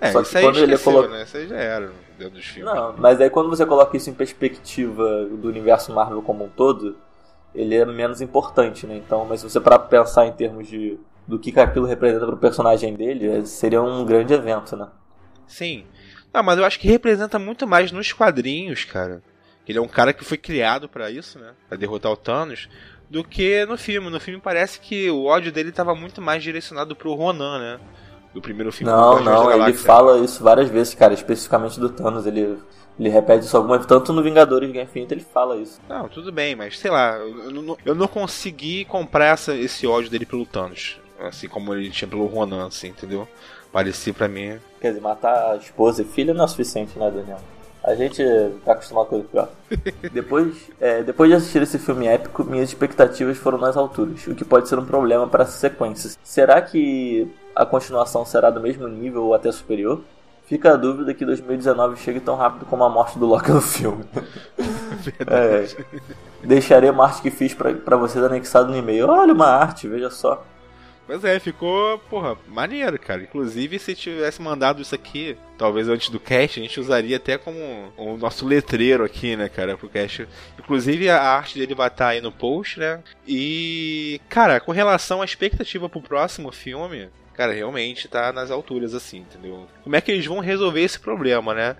É, 0.00 0.10
Só 0.10 0.22
que 0.22 0.40
quando 0.40 0.58
ele 0.58 0.76
coloca... 0.78 1.08
né? 1.08 1.22
Isso 1.22 1.36
aí 1.36 1.46
já 1.46 1.56
era 1.56 1.92
dentro 2.18 2.34
dos 2.34 2.44
filmes. 2.44 2.74
Não, 2.74 2.94
mas 2.96 3.20
aí 3.20 3.30
quando 3.30 3.48
você 3.48 3.64
coloca 3.64 3.96
isso 3.96 4.10
em 4.10 4.14
perspectiva 4.14 5.26
do 5.26 5.46
universo 5.48 5.92
Marvel 5.92 6.22
como 6.22 6.44
um 6.44 6.48
todo, 6.48 6.96
ele 7.54 7.76
é 7.76 7.84
menos 7.84 8.20
importante, 8.20 8.86
né? 8.86 8.96
Então, 8.96 9.24
mas 9.24 9.40
se 9.40 9.48
você 9.48 9.60
parar 9.60 9.78
pra 9.78 10.00
pensar 10.00 10.26
em 10.26 10.32
termos 10.32 10.66
de 10.66 10.98
do 11.24 11.38
que 11.38 11.58
aquilo 11.58 11.86
representa 11.86 12.26
pro 12.26 12.36
personagem 12.36 12.94
dele, 12.94 13.28
é, 13.28 13.44
seria 13.44 13.80
um 13.80 14.04
grande 14.04 14.34
evento, 14.34 14.76
né? 14.76 14.88
Sim. 15.46 15.84
Ah, 16.34 16.42
mas 16.42 16.58
eu 16.58 16.64
acho 16.64 16.80
que 16.80 16.88
representa 16.88 17.38
muito 17.38 17.64
mais 17.66 17.92
nos 17.92 18.12
quadrinhos, 18.12 18.84
cara. 18.84 19.22
Ele 19.66 19.78
é 19.78 19.80
um 19.80 19.88
cara 19.88 20.12
que 20.12 20.24
foi 20.24 20.36
criado 20.36 20.88
para 20.88 21.10
isso, 21.10 21.38
né? 21.38 21.52
Pra 21.68 21.76
derrotar 21.76 22.10
o 22.10 22.16
Thanos. 22.16 22.68
Do 23.08 23.22
que 23.22 23.64
no 23.66 23.76
filme. 23.76 24.10
No 24.10 24.18
filme 24.18 24.40
parece 24.40 24.80
que 24.80 25.10
o 25.10 25.26
ódio 25.26 25.52
dele 25.52 25.68
estava 25.68 25.94
muito 25.94 26.20
mais 26.20 26.42
direcionado 26.42 26.96
pro 26.96 27.14
Ronan, 27.14 27.58
né? 27.58 27.80
Do 28.34 28.40
primeiro 28.40 28.72
filme. 28.72 28.90
Não, 28.90 29.22
não, 29.22 29.52
ele 29.52 29.74
fala 29.74 30.18
isso 30.18 30.42
várias 30.42 30.68
vezes, 30.68 30.94
cara. 30.94 31.12
Especificamente 31.12 31.78
do 31.78 31.90
Thanos. 31.90 32.26
Ele, 32.26 32.58
ele 32.98 33.08
repete 33.08 33.44
isso 33.44 33.56
algumas 33.56 33.84
Tanto 33.86 34.12
no 34.12 34.22
Vingadores 34.22 34.70
Guerra 34.70 34.84
Infinita 34.84 35.14
ele 35.14 35.24
fala 35.24 35.56
isso. 35.58 35.80
Não, 35.88 36.08
tudo 36.08 36.32
bem, 36.32 36.56
mas 36.56 36.78
sei 36.78 36.90
lá. 36.90 37.16
Eu, 37.16 37.50
não, 37.50 37.76
eu 37.84 37.94
não 37.94 38.08
consegui 38.08 38.84
comprar 38.86 39.26
essa, 39.26 39.54
esse 39.54 39.86
ódio 39.86 40.10
dele 40.10 40.26
pelo 40.26 40.46
Thanos. 40.46 40.98
Assim 41.20 41.48
como 41.48 41.72
ele 41.72 41.90
tinha 41.90 42.08
pelo 42.08 42.26
Ronan, 42.26 42.66
assim, 42.66 42.88
entendeu? 42.88 43.28
Parecia 43.70 44.12
para 44.12 44.26
mim. 44.26 44.58
Quer 44.80 44.88
dizer, 44.88 45.00
matar 45.00 45.52
a 45.52 45.56
esposa 45.56 46.02
e 46.02 46.04
filha 46.04 46.34
não 46.34 46.44
é 46.44 46.48
suficiente, 46.48 46.98
né, 46.98 47.10
Daniel? 47.10 47.38
A 47.84 47.94
gente 47.94 48.22
tá 48.64 48.72
acostumado 48.72 49.06
com 49.06 49.22
coisa 49.22 49.28
pior. 49.28 49.48
depois, 50.12 50.70
é, 50.80 51.02
depois 51.02 51.30
de 51.30 51.36
assistir 51.36 51.62
esse 51.62 51.78
filme 51.78 52.06
épico, 52.06 52.44
minhas 52.44 52.68
expectativas 52.68 53.36
foram 53.36 53.58
nas 53.58 53.76
alturas, 53.76 54.26
o 54.26 54.34
que 54.34 54.44
pode 54.44 54.68
ser 54.68 54.78
um 54.78 54.84
problema 54.84 55.26
para 55.26 55.42
as 55.42 55.50
sequências. 55.50 56.16
Será 56.22 56.62
que 56.62 57.28
a 57.56 57.66
continuação 57.66 58.24
será 58.24 58.50
do 58.50 58.60
mesmo 58.60 58.86
nível 58.86 59.24
ou 59.24 59.34
até 59.34 59.50
superior? 59.50 60.00
Fica 60.46 60.72
a 60.72 60.76
dúvida 60.76 61.14
que 61.14 61.24
2019 61.24 61.96
chegue 61.96 62.20
tão 62.20 62.36
rápido 62.36 62.66
como 62.66 62.84
a 62.84 62.88
morte 62.88 63.18
do 63.18 63.26
Loki 63.26 63.50
no 63.50 63.60
filme. 63.60 64.04
é, 65.26 65.66
deixarei 66.44 66.90
uma 66.90 67.04
arte 67.04 67.22
que 67.22 67.30
fiz 67.30 67.54
para 67.54 67.96
vocês 67.96 68.22
anexado 68.22 68.70
no 68.70 68.76
e-mail. 68.76 69.08
Olha 69.08 69.32
uma 69.32 69.46
arte, 69.46 69.88
veja 69.88 70.10
só. 70.10 70.44
Pois 71.06 71.24
é, 71.24 71.38
ficou, 71.38 71.98
porra, 71.98 72.36
maneiro, 72.48 72.98
cara. 72.98 73.22
Inclusive, 73.22 73.78
se 73.78 73.94
tivesse 73.94 74.40
mandado 74.40 74.80
isso 74.80 74.94
aqui, 74.94 75.36
talvez 75.58 75.88
antes 75.88 76.08
do 76.08 76.20
cast, 76.20 76.58
a 76.58 76.62
gente 76.62 76.80
usaria 76.80 77.16
até 77.16 77.36
como 77.36 77.92
o 77.96 78.16
nosso 78.16 78.46
letreiro 78.46 79.04
aqui, 79.04 79.36
né, 79.36 79.48
cara, 79.48 79.76
pro 79.76 79.88
cast. 79.88 80.28
Inclusive, 80.58 81.08
a 81.08 81.20
arte 81.20 81.58
dele 81.58 81.74
vai 81.74 81.88
estar 81.88 82.04
tá 82.06 82.10
aí 82.10 82.20
no 82.20 82.30
post, 82.30 82.78
né? 82.78 83.02
E, 83.26 84.20
cara, 84.28 84.60
com 84.60 84.72
relação 84.72 85.20
à 85.20 85.24
expectativa 85.24 85.88
pro 85.88 86.00
próximo 86.00 86.52
filme, 86.52 87.08
cara, 87.34 87.52
realmente 87.52 88.08
tá 88.08 88.32
nas 88.32 88.50
alturas, 88.50 88.94
assim, 88.94 89.18
entendeu? 89.18 89.66
Como 89.82 89.96
é 89.96 90.00
que 90.00 90.12
eles 90.12 90.26
vão 90.26 90.38
resolver 90.38 90.82
esse 90.82 91.00
problema, 91.00 91.52
né? 91.52 91.76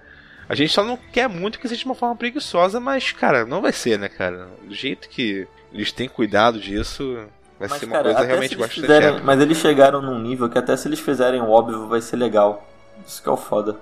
A 0.49 0.55
gente 0.55 0.73
só 0.73 0.85
não 0.85 0.97
quer 0.97 1.29
muito 1.29 1.59
que 1.59 1.69
seja 1.69 1.81
de 1.81 1.87
uma 1.87 1.95
forma 1.95 2.17
preguiçosa, 2.17 2.81
mas, 2.81 3.13
cara, 3.13 3.47
não 3.47 3.63
vai 3.63 3.73
ser, 3.73 3.99
né, 3.99 4.09
cara? 4.09 4.49
Do 4.65 4.75
jeito 4.75 5.09
que 5.09 5.47
eles 5.73 5.93
têm 5.93 6.09
cuidado 6.09 6.59
disso, 6.61 7.27
vai 7.63 7.69
Mas, 7.69 7.79
ser 7.81 7.87
uma 7.87 7.93
cara, 7.93 8.05
coisa 8.05 8.27
realmente 8.27 8.57
bastante 8.57 8.81
fizerem, 8.81 9.09
épica. 9.09 9.25
Mas 9.25 9.41
eles 9.41 9.59
chegaram 9.59 10.03
num 10.03 10.19
nível 10.19 10.49
que 10.49 10.59
até 10.59 10.77
se 10.77 10.89
eles 10.89 11.01
fizerem 11.01 11.41
o 11.41 11.51
óbvio 11.51 11.87
vai 11.89 12.01
ser 12.01 12.17
legal. 12.17 12.67
Isso 13.07 13.23
que 13.23 13.29
é 13.29 13.33
o 13.33 13.37
foda. 13.37 13.77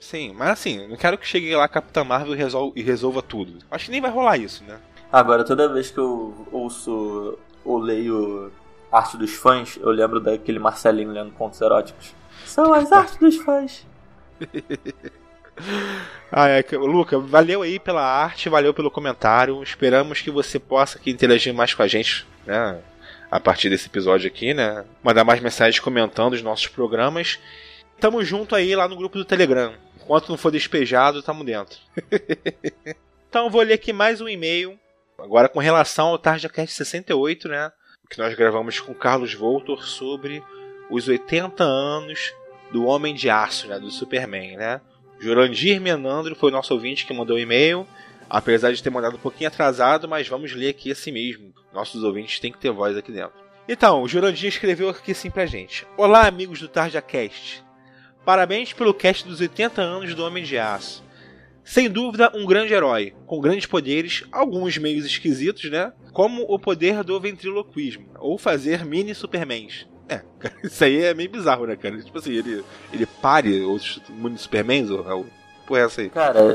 Sim, 0.00 0.32
mas 0.36 0.50
assim, 0.50 0.86
não 0.86 0.96
quero 0.96 1.18
que 1.18 1.26
chegue 1.26 1.54
lá 1.54 1.64
a 1.64 1.68
Capitã 1.68 2.04
Marvel 2.04 2.34
e, 2.34 2.38
resol- 2.38 2.72
e 2.76 2.82
resolva 2.82 3.20
tudo. 3.20 3.58
Acho 3.70 3.86
que 3.86 3.90
nem 3.90 4.00
vai 4.00 4.10
rolar 4.10 4.36
isso, 4.36 4.62
né? 4.64 4.78
Agora, 5.12 5.44
toda 5.44 5.68
vez 5.72 5.90
que 5.90 5.98
eu 5.98 6.46
ouço 6.52 7.36
ou 7.64 7.78
leio 7.78 8.52
arte 8.92 9.16
dos 9.16 9.32
fãs, 9.34 9.76
eu 9.80 9.90
lembro 9.90 10.20
daquele 10.20 10.58
Marcelinho 10.58 11.10
lendo 11.10 11.32
contos 11.32 11.60
eróticos. 11.60 12.14
São 12.46 12.72
as 12.72 12.90
artes 12.92 13.16
dos 13.16 13.36
fãs. 13.36 13.86
Ah, 16.30 16.46
é, 16.48 16.64
Luca, 16.72 17.18
valeu 17.18 17.62
aí 17.62 17.78
pela 17.78 18.02
arte, 18.02 18.48
valeu 18.48 18.72
pelo 18.74 18.90
comentário. 18.90 19.62
Esperamos 19.62 20.20
que 20.20 20.30
você 20.30 20.58
possa 20.58 20.98
aqui 20.98 21.10
interagir 21.10 21.52
mais 21.54 21.74
com 21.74 21.82
a 21.82 21.88
gente, 21.88 22.26
né? 22.46 22.78
A 23.30 23.38
partir 23.38 23.68
desse 23.68 23.86
episódio 23.86 24.26
aqui, 24.26 24.54
né? 24.54 24.84
Mandar 25.02 25.24
mais 25.24 25.40
mensagens 25.40 25.78
comentando 25.78 26.32
os 26.32 26.42
nossos 26.42 26.66
programas. 26.66 27.38
Tamo 28.00 28.24
junto 28.24 28.54
aí 28.54 28.74
lá 28.74 28.88
no 28.88 28.96
grupo 28.96 29.18
do 29.18 29.24
Telegram. 29.24 29.74
Enquanto 29.96 30.30
não 30.30 30.38
for 30.38 30.50
despejado, 30.50 31.22
tamo 31.22 31.44
dentro. 31.44 31.78
então 33.28 33.50
vou 33.50 33.60
ler 33.62 33.74
aqui 33.74 33.92
mais 33.92 34.20
um 34.20 34.28
e-mail. 34.28 34.78
Agora 35.18 35.48
com 35.48 35.58
relação 35.58 36.08
ao 36.08 36.18
TarjaCast 36.18 36.74
68, 36.74 37.48
né? 37.48 37.70
Que 38.08 38.18
nós 38.18 38.34
gravamos 38.34 38.80
com 38.80 38.94
Carlos 38.94 39.34
Voltor 39.34 39.84
sobre 39.84 40.42
os 40.90 41.08
80 41.08 41.62
anos 41.62 42.32
do 42.70 42.86
Homem 42.86 43.14
de 43.14 43.28
Aço, 43.28 43.68
né? 43.68 43.78
Do 43.78 43.90
Superman, 43.90 44.56
né? 44.56 44.80
Jurandir 45.20 45.80
Menandro 45.80 46.34
foi 46.34 46.50
o 46.50 46.52
nosso 46.52 46.72
ouvinte 46.72 47.04
que 47.04 47.12
mandou 47.12 47.36
o 47.36 47.40
e-mail. 47.40 47.86
Apesar 48.28 48.72
de 48.72 48.82
ter 48.82 48.90
mandado 48.90 49.16
um 49.16 49.20
pouquinho 49.20 49.48
atrasado, 49.48 50.08
mas 50.08 50.28
vamos 50.28 50.52
ler 50.52 50.68
aqui 50.68 50.90
assim 50.90 51.12
mesmo. 51.12 51.52
Nossos 51.72 52.02
ouvintes 52.02 52.38
têm 52.40 52.52
que 52.52 52.58
ter 52.58 52.70
voz 52.70 52.96
aqui 52.96 53.10
dentro. 53.10 53.32
Então, 53.68 54.02
o 54.02 54.08
Jurandir 54.08 54.48
escreveu 54.48 54.88
aqui 54.88 55.12
assim 55.12 55.30
pra 55.30 55.46
gente: 55.46 55.86
Olá, 55.96 56.26
amigos 56.26 56.60
do 56.60 56.68
TarjaCast. 56.68 57.62
Parabéns 58.24 58.72
pelo 58.72 58.92
cast 58.92 59.26
dos 59.26 59.40
80 59.40 59.80
anos 59.80 60.14
do 60.14 60.24
Homem 60.24 60.44
de 60.44 60.58
Aço. 60.58 61.02
Sem 61.64 61.90
dúvida, 61.90 62.32
um 62.34 62.46
grande 62.46 62.72
herói, 62.72 63.14
com 63.26 63.40
grandes 63.40 63.66
poderes, 63.66 64.24
alguns 64.32 64.78
meios 64.78 65.04
esquisitos, 65.04 65.70
né? 65.70 65.92
Como 66.12 66.42
o 66.48 66.58
poder 66.58 67.04
do 67.04 67.20
ventriloquismo, 67.20 68.08
ou 68.18 68.38
fazer 68.38 68.86
mini 68.86 69.14
Supermans. 69.14 69.86
É, 70.08 70.22
isso 70.64 70.82
aí 70.82 71.04
é 71.04 71.12
meio 71.12 71.30
bizarro, 71.30 71.66
né, 71.66 71.76
cara? 71.76 72.00
Tipo 72.02 72.18
assim, 72.18 72.32
ele, 72.32 72.64
ele 72.90 73.04
pare 73.04 73.60
outros 73.60 74.00
mini 74.08 74.38
Supermans, 74.38 74.88
ou, 74.88 75.06
ou 75.06 75.26
porra 75.68 75.80
é 75.80 75.84
essa 75.84 76.00
aí? 76.00 76.10
Cara, 76.10 76.40
eu, 76.40 76.50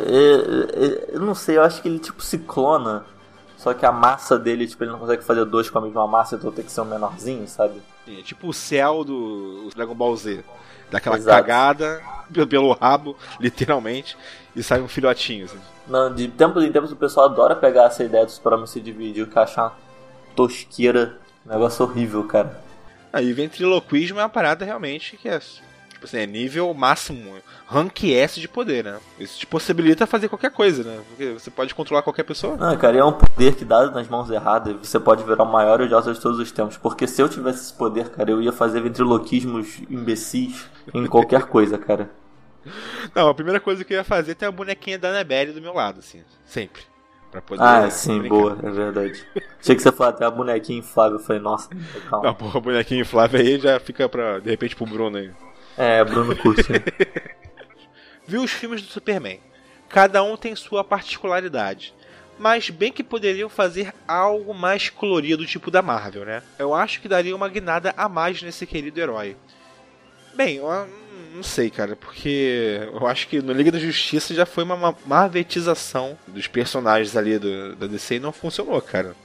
eu- 0.73 1.09
eu 1.13 1.19
não 1.21 1.33
sei, 1.35 1.57
eu 1.57 1.63
acho 1.63 1.81
que 1.81 1.87
ele 1.87 1.99
tipo 1.99 2.21
se 2.21 2.37
clona. 2.39 3.05
Só 3.57 3.73
que 3.73 3.85
a 3.85 3.93
massa 3.93 4.37
dele, 4.37 4.67
tipo, 4.67 4.83
ele 4.83 4.91
não 4.91 4.99
consegue 4.99 5.23
fazer 5.23 5.45
dois 5.45 5.69
com 5.69 5.77
a 5.77 5.81
mesma 5.81 6.05
massa, 6.05 6.35
então 6.35 6.51
tem 6.51 6.65
que 6.65 6.71
ser 6.71 6.81
um 6.81 6.85
menorzinho, 6.85 7.47
sabe? 7.47 7.81
É 8.05 8.21
tipo 8.21 8.49
o 8.49 8.53
céu 8.53 9.05
do 9.05 9.69
Dragon 9.73 9.95
Ball 9.95 10.13
Z. 10.17 10.43
Daquela 10.91 11.15
Exato. 11.15 11.37
cagada 11.37 12.01
pe- 12.33 12.45
pelo 12.47 12.73
rabo, 12.73 13.15
literalmente, 13.39 14.17
e 14.53 14.61
sai 14.61 14.81
um 14.81 14.87
filhotinho. 14.89 15.45
Assim. 15.45 15.57
Não, 15.87 16.13
de 16.13 16.27
tempos 16.27 16.61
em 16.61 16.71
tempos 16.73 16.91
o 16.91 16.95
pessoal 16.97 17.27
adora 17.27 17.55
pegar 17.55 17.85
essa 17.85 18.03
ideia 18.03 18.25
dos 18.25 18.35
super 18.35 18.67
se 18.67 18.81
dividir, 18.81 19.27
que 19.29 19.39
uma 19.63 19.73
tosqueira, 20.35 21.17
um 21.45 21.49
negócio 21.53 21.85
horrível, 21.85 22.23
cara. 22.25 22.61
Aí 23.13 23.31
ventriloquismo 23.31 24.19
é 24.19 24.23
uma 24.23 24.29
parada 24.29 24.65
realmente 24.65 25.15
que 25.15 25.29
é. 25.29 25.39
Tipo 26.03 26.07
assim, 26.07 26.17
é 26.17 26.27
nível 26.27 26.73
máximo, 26.73 27.37
rank 27.65 28.03
S 28.03 28.37
de 28.37 28.47
poder, 28.49 28.83
né? 28.83 28.99
Isso 29.17 29.39
te 29.39 29.47
possibilita 29.47 30.05
fazer 30.05 30.27
qualquer 30.27 30.51
coisa, 30.51 30.83
né? 30.83 30.99
Porque 31.07 31.31
você 31.31 31.49
pode 31.49 31.73
controlar 31.73 32.01
qualquer 32.01 32.23
pessoa. 32.23 32.57
Não, 32.57 32.77
cara, 32.77 32.97
é 32.97 33.03
um 33.05 33.13
poder 33.13 33.55
que 33.55 33.63
dado 33.63 33.93
nas 33.93 34.09
mãos 34.09 34.29
erradas, 34.29 34.75
você 34.85 34.99
pode 34.99 35.23
virar 35.23 35.43
o 35.43 35.51
maior 35.51 35.79
odioso 35.79 36.13
de 36.13 36.19
todos 36.19 36.39
os 36.39 36.51
tempos. 36.51 36.75
Porque 36.75 37.07
se 37.07 37.21
eu 37.21 37.29
tivesse 37.29 37.61
esse 37.61 37.73
poder, 37.73 38.09
cara, 38.09 38.29
eu 38.29 38.41
ia 38.41 38.51
fazer 38.51 38.81
ventriloquismos 38.81 39.79
imbecis 39.89 40.69
em 40.93 41.05
qualquer 41.05 41.43
coisa, 41.43 41.77
cara. 41.77 42.11
Não, 43.15 43.29
a 43.29 43.33
primeira 43.33 43.61
coisa 43.61 43.85
que 43.85 43.93
eu 43.93 43.97
ia 43.97 44.03
fazer 44.03 44.33
é 44.33 44.35
ter 44.35 44.45
a 44.45 44.51
bonequinha 44.51 44.99
da 44.99 45.07
Annabelle 45.07 45.53
do 45.53 45.61
meu 45.61 45.73
lado, 45.73 45.99
assim, 45.99 46.21
sempre. 46.45 46.81
Pra 47.31 47.41
poder. 47.41 47.63
Ah, 47.63 47.89
sim, 47.89 48.19
brincar. 48.19 48.35
boa, 48.35 48.57
é 48.61 48.69
verdade. 48.69 49.25
Achei 49.57 49.75
que 49.75 49.81
você 49.81 49.91
falou 49.91 50.13
até 50.13 50.25
a 50.25 50.31
bonequinha 50.31 50.79
inflável, 50.79 51.17
eu 51.17 51.23
falei, 51.23 51.41
nossa, 51.41 51.69
calma. 52.09 52.27
Não, 52.27 52.35
porra, 52.35 52.57
a 52.57 52.61
bonequinha 52.61 53.01
inflável 53.01 53.39
aí 53.39 53.57
já 53.57 53.79
fica 53.79 54.09
pra, 54.09 54.39
de 54.39 54.49
repente, 54.49 54.75
pro 54.75 54.85
Bruno 54.85 55.17
aí. 55.17 55.31
É, 55.77 56.03
Bruno 56.03 56.33
né? 56.33 56.83
Viu 58.27 58.43
os 58.43 58.51
filmes 58.51 58.81
do 58.81 58.87
Superman. 58.87 59.39
Cada 59.89 60.23
um 60.23 60.37
tem 60.37 60.55
sua 60.55 60.83
particularidade. 60.83 61.93
Mas 62.39 62.69
bem 62.69 62.91
que 62.91 63.03
poderiam 63.03 63.47
fazer 63.47 63.93
algo 64.07 64.53
mais 64.53 64.89
colorido, 64.89 65.45
tipo 65.45 65.69
da 65.69 65.81
Marvel, 65.81 66.25
né? 66.25 66.41
Eu 66.57 66.73
acho 66.73 66.99
que 66.99 67.07
daria 67.07 67.35
uma 67.35 67.47
guinada 67.47 67.93
a 67.95 68.09
mais 68.09 68.41
nesse 68.41 68.65
querido 68.65 68.99
herói. 68.99 69.37
Bem, 70.33 70.57
eu 70.57 70.69
ah, 70.69 70.87
não 71.35 71.43
sei, 71.43 71.69
cara, 71.69 71.95
porque 71.95 72.89
eu 72.91 73.05
acho 73.05 73.27
que 73.27 73.39
no 73.41 73.53
Liga 73.53 73.71
da 73.71 73.79
Justiça 73.79 74.33
já 74.33 74.45
foi 74.45 74.63
uma 74.63 74.75
ma- 74.75 74.95
marvetização 75.05 76.17
dos 76.27 76.47
personagens 76.47 77.15
ali 77.15 77.37
do, 77.37 77.75
da 77.75 77.85
DC 77.85 78.15
e 78.15 78.19
não 78.19 78.31
funcionou, 78.31 78.81
cara. 78.81 79.15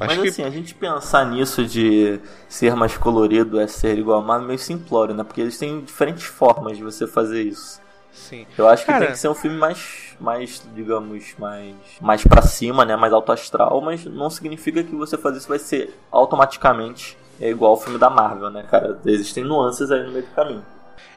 Acho 0.00 0.16
Mas 0.16 0.22
que 0.22 0.28
assim, 0.28 0.44
a 0.44 0.50
gente 0.50 0.74
pensar 0.74 1.24
nisso 1.26 1.64
de 1.66 2.20
ser 2.48 2.74
mais 2.76 2.96
colorido 2.96 3.58
é 3.60 3.66
ser 3.66 3.98
igual 3.98 4.20
a 4.20 4.22
Marvel 4.22 4.46
meio 4.46 4.58
simplório, 4.58 5.14
né? 5.14 5.24
Porque 5.24 5.40
eles 5.40 5.58
têm 5.58 5.80
diferentes 5.84 6.24
formas 6.24 6.76
de 6.76 6.82
você 6.84 7.06
fazer 7.06 7.42
isso. 7.42 7.80
sim. 8.12 8.46
Eu 8.56 8.68
acho 8.68 8.84
que 8.84 8.92
Cara- 8.92 9.06
tem 9.06 9.12
que 9.12 9.18
ser 9.18 9.28
um 9.28 9.34
filme 9.34 9.56
mais, 9.56 10.16
mais 10.20 10.62
digamos, 10.74 11.34
mais, 11.38 11.74
mais 12.00 12.24
pra 12.24 12.42
cima, 12.42 12.84
né? 12.84 12.96
Mais 12.96 13.12
alto 13.12 13.32
astral, 13.32 13.80
mas 13.80 14.04
não 14.04 14.30
significa 14.30 14.82
que 14.84 14.94
você 14.94 15.16
fazer 15.18 15.38
isso 15.38 15.48
vai 15.48 15.58
ser 15.58 15.94
automaticamente 16.10 17.16
é 17.40 17.48
igual 17.50 17.72
ao 17.72 17.80
filme 17.80 17.98
da 17.98 18.10
Marvel, 18.10 18.50
né, 18.50 18.64
cara? 18.68 19.00
Existem 19.06 19.44
nuances 19.44 19.90
aí 19.90 20.02
no 20.04 20.12
meio 20.12 20.24
do 20.26 20.34
caminho. 20.34 20.64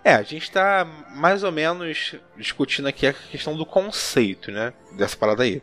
É, 0.04 0.14
a 0.16 0.24
gente 0.24 0.52
tá 0.52 0.86
mais 1.16 1.44
ou 1.44 1.52
menos 1.52 2.16
discutindo 2.38 2.88
aqui 2.88 3.08
a 3.08 3.14
questão 3.14 3.56
do 3.56 3.66
conceito, 3.66 4.52
né? 4.52 4.74
Dessa 4.92 5.16
parada 5.18 5.44
aí. 5.44 5.62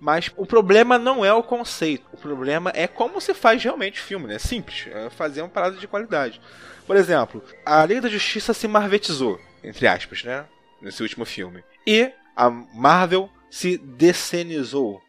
Mas 0.00 0.30
o 0.36 0.46
problema 0.46 0.98
não 0.98 1.24
é 1.24 1.32
o 1.32 1.42
conceito. 1.42 2.06
O 2.12 2.16
problema 2.16 2.70
é 2.74 2.86
como 2.86 3.20
se 3.20 3.34
faz 3.34 3.62
realmente 3.62 4.00
filme, 4.00 4.26
né? 4.26 4.38
Simples. 4.38 4.86
É 4.92 5.10
fazer 5.10 5.42
uma 5.42 5.48
parada 5.48 5.76
de 5.76 5.88
qualidade. 5.88 6.40
Por 6.86 6.96
exemplo, 6.96 7.42
a 7.66 7.84
Liga 7.84 8.02
da 8.02 8.08
Justiça 8.08 8.54
se 8.54 8.68
marvetizou, 8.68 9.40
entre 9.62 9.86
aspas, 9.86 10.22
né? 10.22 10.46
Nesse 10.80 11.02
último 11.02 11.24
filme. 11.24 11.64
E 11.86 12.12
a 12.36 12.48
Marvel 12.48 13.28
se 13.50 13.76
decenizou, 13.76 15.02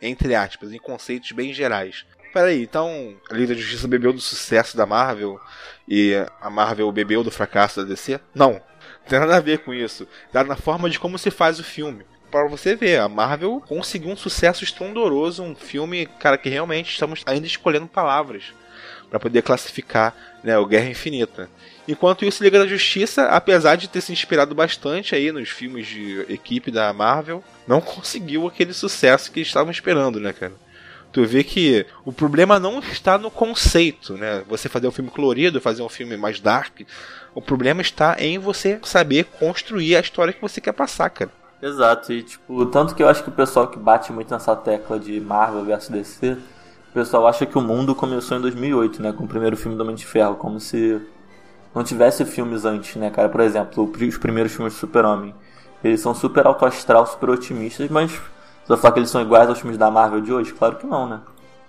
entre 0.00 0.34
aspas, 0.34 0.72
em 0.72 0.78
conceitos 0.78 1.32
bem 1.32 1.52
gerais. 1.52 2.06
Peraí, 2.32 2.62
então 2.62 3.16
a 3.30 3.34
Liga 3.34 3.54
da 3.54 3.60
Justiça 3.60 3.88
bebeu 3.88 4.12
do 4.12 4.20
sucesso 4.20 4.76
da 4.76 4.86
Marvel 4.86 5.40
e 5.88 6.14
a 6.40 6.48
Marvel 6.48 6.90
bebeu 6.92 7.24
do 7.24 7.30
fracasso 7.30 7.80
da 7.80 7.88
DC? 7.88 8.20
Não. 8.34 8.52
Não 8.52 8.60
tem 9.08 9.18
nada 9.18 9.36
a 9.36 9.40
ver 9.40 9.58
com 9.58 9.74
isso. 9.74 10.06
Dá 10.32 10.44
na 10.44 10.56
forma 10.56 10.88
de 10.88 10.98
como 10.98 11.18
se 11.18 11.30
faz 11.30 11.58
o 11.58 11.64
filme. 11.64 12.04
Para 12.30 12.48
você 12.48 12.74
ver, 12.74 13.00
a 13.00 13.08
Marvel 13.08 13.62
conseguiu 13.66 14.10
um 14.10 14.16
sucesso 14.16 14.64
estrondoso, 14.64 15.42
um 15.42 15.54
filme, 15.54 16.06
cara, 16.18 16.36
que 16.36 16.48
realmente 16.48 16.90
estamos 16.90 17.22
ainda 17.24 17.46
escolhendo 17.46 17.86
palavras 17.86 18.52
para 19.08 19.20
poder 19.20 19.42
classificar 19.42 20.14
né, 20.42 20.58
o 20.58 20.66
Guerra 20.66 20.90
Infinita. 20.90 21.48
Enquanto 21.86 22.24
isso, 22.24 22.42
Liga 22.42 22.58
da 22.58 22.66
Justiça, 22.66 23.28
apesar 23.28 23.76
de 23.76 23.88
ter 23.88 24.00
se 24.00 24.12
inspirado 24.12 24.54
bastante 24.54 25.14
aí 25.14 25.30
nos 25.30 25.48
filmes 25.48 25.86
de 25.86 26.26
equipe 26.28 26.70
da 26.70 26.92
Marvel, 26.92 27.42
não 27.66 27.80
conseguiu 27.80 28.46
aquele 28.46 28.72
sucesso 28.72 29.30
que 29.30 29.40
estavam 29.40 29.70
esperando, 29.70 30.18
né, 30.18 30.32
cara? 30.32 30.54
Tu 31.12 31.24
vê 31.24 31.44
que 31.44 31.86
o 32.04 32.12
problema 32.12 32.58
não 32.58 32.80
está 32.80 33.16
no 33.16 33.30
conceito, 33.30 34.14
né? 34.14 34.42
Você 34.48 34.68
fazer 34.68 34.88
um 34.88 34.92
filme 34.92 35.10
colorido, 35.10 35.60
fazer 35.60 35.82
um 35.82 35.88
filme 35.88 36.16
mais 36.16 36.40
dark. 36.40 36.80
O 37.34 37.40
problema 37.40 37.80
está 37.80 38.16
em 38.18 38.38
você 38.38 38.78
saber 38.82 39.24
construir 39.24 39.96
a 39.96 40.00
história 40.00 40.32
que 40.32 40.42
você 40.42 40.60
quer 40.60 40.72
passar, 40.72 41.08
cara. 41.08 41.30
Exato, 41.60 42.12
e 42.12 42.22
tipo, 42.22 42.66
tanto 42.66 42.94
que 42.94 43.02
eu 43.02 43.08
acho 43.08 43.22
que 43.22 43.30
o 43.30 43.32
pessoal 43.32 43.68
que 43.68 43.78
bate 43.78 44.12
muito 44.12 44.30
nessa 44.30 44.54
tecla 44.54 44.98
de 44.98 45.20
Marvel 45.20 45.64
versus 45.64 45.88
DC, 45.88 46.36
o 46.90 46.92
pessoal 46.92 47.26
acha 47.26 47.46
que 47.46 47.56
o 47.56 47.62
mundo 47.62 47.94
começou 47.94 48.36
em 48.36 48.40
2008, 48.40 49.02
né, 49.02 49.12
com 49.12 49.24
o 49.24 49.28
primeiro 49.28 49.56
filme 49.56 49.76
do 49.76 49.82
Homem 49.82 49.96
de 49.96 50.06
Ferro, 50.06 50.36
como 50.36 50.60
se 50.60 51.00
não 51.74 51.82
tivesse 51.84 52.24
filmes 52.24 52.64
antes, 52.64 52.96
né, 52.96 53.10
cara? 53.10 53.28
Por 53.28 53.40
exemplo, 53.40 53.84
os 53.84 54.18
primeiros 54.18 54.52
filmes 54.52 54.74
do 54.74 54.78
Super-Homem, 54.78 55.34
eles 55.84 56.00
são 56.00 56.14
super 56.14 56.46
alto 56.46 56.64
astral, 56.64 57.06
super 57.06 57.30
otimistas, 57.30 57.88
mas 57.90 58.12
você 58.12 58.68
vai 58.68 58.78
falar 58.78 58.92
que 58.94 59.00
eles 59.00 59.10
são 59.10 59.20
iguais 59.20 59.48
aos 59.48 59.58
filmes 59.58 59.78
da 59.78 59.90
Marvel 59.90 60.20
de 60.20 60.32
hoje? 60.32 60.52
Claro 60.52 60.76
que 60.76 60.86
não, 60.86 61.08
né? 61.08 61.20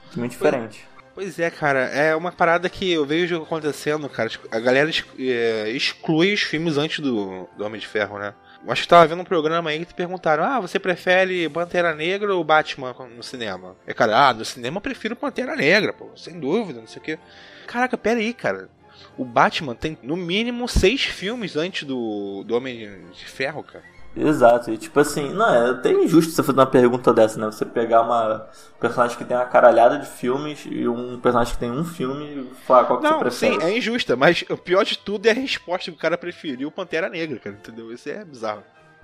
Totalmente 0.09 0.31
diferente. 0.31 0.87
Pois 1.13 1.37
é, 1.39 1.49
cara, 1.49 1.79
é 1.79 2.15
uma 2.15 2.31
parada 2.31 2.69
que 2.69 2.91
eu 2.91 3.05
vejo 3.05 3.41
acontecendo, 3.41 4.07
cara. 4.07 4.29
A 4.51 4.59
galera 4.59 4.89
é, 5.19 5.69
exclui 5.71 6.33
os 6.33 6.41
filmes 6.41 6.77
antes 6.77 6.99
do, 6.99 7.47
do 7.57 7.65
Homem 7.65 7.79
de 7.79 7.87
Ferro, 7.87 8.17
né? 8.17 8.33
Acho 8.67 8.81
que 8.83 8.87
tava 8.87 9.07
vendo 9.07 9.21
um 9.21 9.25
programa 9.25 9.69
aí 9.69 9.79
que 9.79 9.85
te 9.85 9.93
perguntaram: 9.93 10.43
Ah, 10.43 10.59
você 10.59 10.79
prefere 10.79 11.49
Pantera 11.49 11.95
Negra 11.95 12.35
ou 12.35 12.43
Batman 12.43 12.93
no 13.15 13.23
cinema? 13.23 13.75
É, 13.85 13.93
cara, 13.93 14.29
ah, 14.29 14.33
no 14.33 14.43
cinema 14.43 14.77
eu 14.77 14.81
prefiro 14.81 15.15
Pantera 15.15 15.55
Negra, 15.55 15.93
pô, 15.93 16.09
sem 16.15 16.39
dúvida, 16.39 16.79
não 16.79 16.87
sei 16.87 17.01
o 17.01 17.03
quê. 17.03 17.19
Caraca, 17.65 17.97
pera 17.97 18.19
aí, 18.19 18.33
cara. 18.33 18.69
o 19.17 19.25
Batman 19.25 19.75
tem 19.75 19.97
no 20.01 20.15
mínimo 20.15 20.67
seis 20.67 21.03
filmes 21.03 21.55
antes 21.55 21.83
do, 21.83 22.43
do 22.45 22.55
Homem 22.55 23.01
de 23.11 23.25
Ferro, 23.25 23.63
cara. 23.63 23.96
Exato, 24.19 24.71
e 24.71 24.77
tipo 24.77 24.99
assim, 24.99 25.31
não, 25.33 25.47
é 25.47 25.69
até 25.71 25.91
injusto 25.91 26.31
você 26.31 26.41
fazer 26.41 26.59
uma 26.59 26.65
pergunta 26.65 27.13
dessa, 27.13 27.39
né? 27.39 27.45
Você 27.45 27.65
pegar 27.65 28.01
uma 28.01 28.47
personagem 28.79 29.17
que 29.17 29.23
tem 29.23 29.37
uma 29.37 29.45
caralhada 29.45 29.99
de 29.99 30.07
filmes 30.07 30.65
e 30.65 30.87
um 30.87 31.19
personagem 31.19 31.53
que 31.53 31.59
tem 31.59 31.71
um 31.71 31.85
filme 31.85 32.25
e 32.25 32.55
falar 32.65 32.85
qual 32.85 32.99
que 32.99 33.05
Não, 33.05 33.19
você 33.19 33.19
prefere. 33.19 33.55
sim, 33.55 33.61
é 33.61 33.77
injusta, 33.77 34.15
mas 34.15 34.43
o 34.49 34.57
pior 34.57 34.83
de 34.83 34.97
tudo 34.97 35.27
é 35.27 35.31
a 35.31 35.33
resposta 35.35 35.91
que 35.91 35.97
o 35.97 35.99
cara 35.99 36.17
preferiu 36.17 36.71
Pantera 36.71 37.09
Negra, 37.09 37.37
cara, 37.39 37.55
entendeu? 37.55 37.91
Isso 37.91 38.09
é 38.09 38.25
bizarro. 38.25 38.63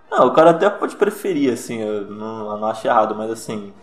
Não, 0.09 0.27
o 0.27 0.33
cara 0.33 0.51
até 0.51 0.69
pode 0.69 0.95
preferir, 0.95 1.51
assim, 1.53 1.81
eu 1.81 2.09
não, 2.09 2.51
eu 2.51 2.57
não 2.57 2.67
acho 2.67 2.85
errado, 2.87 3.15
mas 3.15 3.31
assim. 3.31 3.73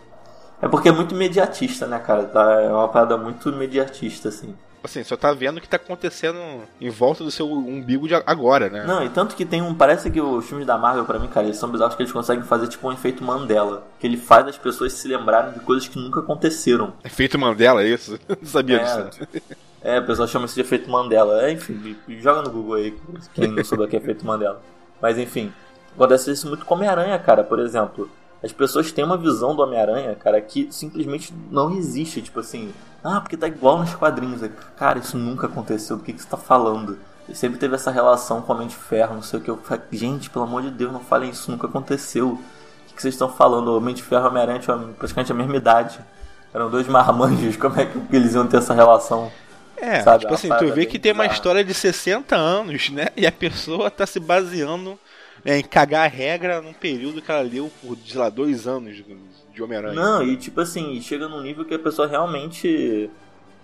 É 0.61 0.67
porque 0.67 0.89
é 0.89 0.91
muito 0.91 1.15
imediatista, 1.15 1.87
né, 1.87 1.99
cara? 1.99 2.25
Tá, 2.25 2.61
é 2.61 2.69
uma 2.69 2.87
parada 2.87 3.17
muito 3.17 3.49
imediatista, 3.49 4.29
assim. 4.29 4.55
Assim, 4.83 5.03
só 5.03 5.15
tá 5.15 5.31
vendo 5.31 5.57
o 5.57 5.61
que 5.61 5.69
tá 5.69 5.75
acontecendo 5.77 6.39
em 6.79 6.89
volta 6.89 7.23
do 7.23 7.29
seu 7.29 7.47
umbigo 7.51 8.07
de 8.07 8.15
agora, 8.15 8.67
né? 8.67 8.83
Não, 8.85 9.03
e 9.05 9.09
tanto 9.09 9.35
que 9.35 9.45
tem 9.45 9.61
um. 9.61 9.75
Parece 9.75 10.09
que 10.09 10.19
os 10.19 10.43
filmes 10.47 10.65
da 10.65 10.75
Marvel, 10.77 11.05
pra 11.05 11.19
mim, 11.19 11.27
cara, 11.27 11.45
eles 11.45 11.57
são 11.57 11.69
bizarros 11.69 11.93
que 11.93 12.01
eles 12.01 12.11
conseguem 12.11 12.43
fazer 12.43 12.67
tipo 12.67 12.87
um 12.87 12.91
efeito 12.91 13.23
Mandela. 13.23 13.83
Que 13.99 14.07
ele 14.07 14.17
faz 14.17 14.47
as 14.47 14.57
pessoas 14.57 14.93
se 14.93 15.07
lembrarem 15.07 15.53
de 15.53 15.59
coisas 15.59 15.87
que 15.87 15.99
nunca 15.99 16.19
aconteceram. 16.21 16.93
Efeito 17.03 17.37
Mandela, 17.37 17.83
é 17.83 17.87
isso? 17.89 18.17
Não 18.27 18.47
sabia 18.47 18.77
É. 18.77 19.03
disso. 19.03 19.19
É, 19.83 19.99
o 19.99 20.05
pessoal 20.05 20.27
chama 20.27 20.45
isso 20.45 20.55
de 20.55 20.61
efeito 20.61 20.89
Mandela. 20.89 21.43
É, 21.43 21.51
enfim, 21.51 21.95
joga 22.19 22.41
no 22.41 22.49
Google 22.49 22.75
aí, 22.75 22.97
quem 23.35 23.47
não 23.51 23.63
souber 23.63 23.85
o 23.87 23.89
que 23.89 23.95
é 23.95 23.99
efeito 23.99 24.25
Mandela. 24.25 24.61
Mas 25.01 25.17
enfim, 25.17 25.51
acontece 25.95 26.31
isso 26.31 26.47
muito 26.47 26.65
com 26.65 26.73
Homem-Aranha, 26.75 27.17
cara, 27.19 27.43
por 27.43 27.59
exemplo. 27.59 28.09
As 28.43 28.51
pessoas 28.51 28.91
têm 28.91 29.03
uma 29.05 29.17
visão 29.17 29.55
do 29.55 29.61
Homem-Aranha, 29.61 30.15
cara, 30.15 30.41
que 30.41 30.67
simplesmente 30.71 31.31
não 31.51 31.71
existe. 31.75 32.21
Tipo 32.23 32.39
assim, 32.39 32.71
ah, 33.03 33.19
porque 33.19 33.35
tá 33.35 33.47
igual 33.47 33.79
nos 33.79 33.93
quadrinhos. 33.95 34.41
Cara, 34.77 34.99
isso 34.99 35.17
nunca 35.17 35.47
aconteceu, 35.47 35.97
do 35.97 36.03
que, 36.03 36.13
que 36.13 36.21
você 36.21 36.27
tá 36.27 36.37
falando? 36.37 36.99
E 37.27 37.35
sempre 37.35 37.59
teve 37.59 37.75
essa 37.75 37.91
relação 37.91 38.41
com 38.41 38.51
o 38.51 38.55
Homem 38.55 38.67
de 38.67 38.75
Ferro, 38.75 39.15
não 39.15 39.23
sei 39.23 39.39
o 39.39 39.41
que. 39.41 39.49
Eu 39.49 39.57
falei, 39.57 39.83
gente, 39.91 40.29
pelo 40.29 40.45
amor 40.45 40.61
de 40.61 40.71
Deus, 40.71 40.91
não 40.91 40.99
falem 40.99 41.29
isso, 41.29 41.49
nunca 41.49 41.67
aconteceu. 41.67 42.29
O 42.29 42.37
que, 42.87 42.95
que 42.95 43.01
vocês 43.01 43.13
estão 43.13 43.29
falando? 43.29 43.69
O 43.69 43.77
Homem 43.77 43.95
de 43.95 44.03
Ferro 44.03 44.25
e 44.25 44.27
Homem-Aranha 44.27 44.59
tinham 44.59 44.93
praticamente 44.93 45.31
a 45.31 45.35
mesma 45.35 45.55
idade. 45.55 45.99
Eram 46.53 46.69
dois 46.69 46.87
marmanjos, 46.87 47.55
como 47.57 47.79
é 47.79 47.85
que 47.85 48.15
eles 48.15 48.33
iam 48.33 48.45
ter 48.45 48.57
essa 48.57 48.73
relação? 48.73 49.31
É, 49.77 50.01
Sabe, 50.01 50.19
tipo 50.19 50.33
assim, 50.33 50.49
tu 50.59 50.71
vê 50.73 50.85
que 50.85 50.99
tem 50.99 51.11
uma 51.11 51.25
história 51.25 51.63
de 51.63 51.73
60 51.73 52.35
anos, 52.35 52.89
né? 52.91 53.07
E 53.17 53.25
a 53.25 53.31
pessoa 53.31 53.89
tá 53.89 54.05
se 54.05 54.19
baseando 54.19 54.99
né, 55.43 55.57
em 55.57 55.63
cagar 55.63 56.05
a 56.05 56.09
regra 56.09 56.61
num 56.61 56.73
período 56.73 57.19
que 57.21 57.31
ela 57.31 57.41
leu 57.41 57.71
por, 57.81 57.97
sei 58.05 58.19
lá, 58.19 58.29
dois 58.29 58.67
anos 58.67 59.01
de, 59.53 59.63
Homem-Aranha. 59.63 59.93
Não, 59.93 60.23
e 60.23 60.37
tipo 60.37 60.61
assim, 60.61 60.99
chega 61.01 61.27
num 61.27 61.41
nível 61.41 61.65
que 61.65 61.73
a 61.73 61.79
pessoa 61.79 62.07
realmente 62.07 63.09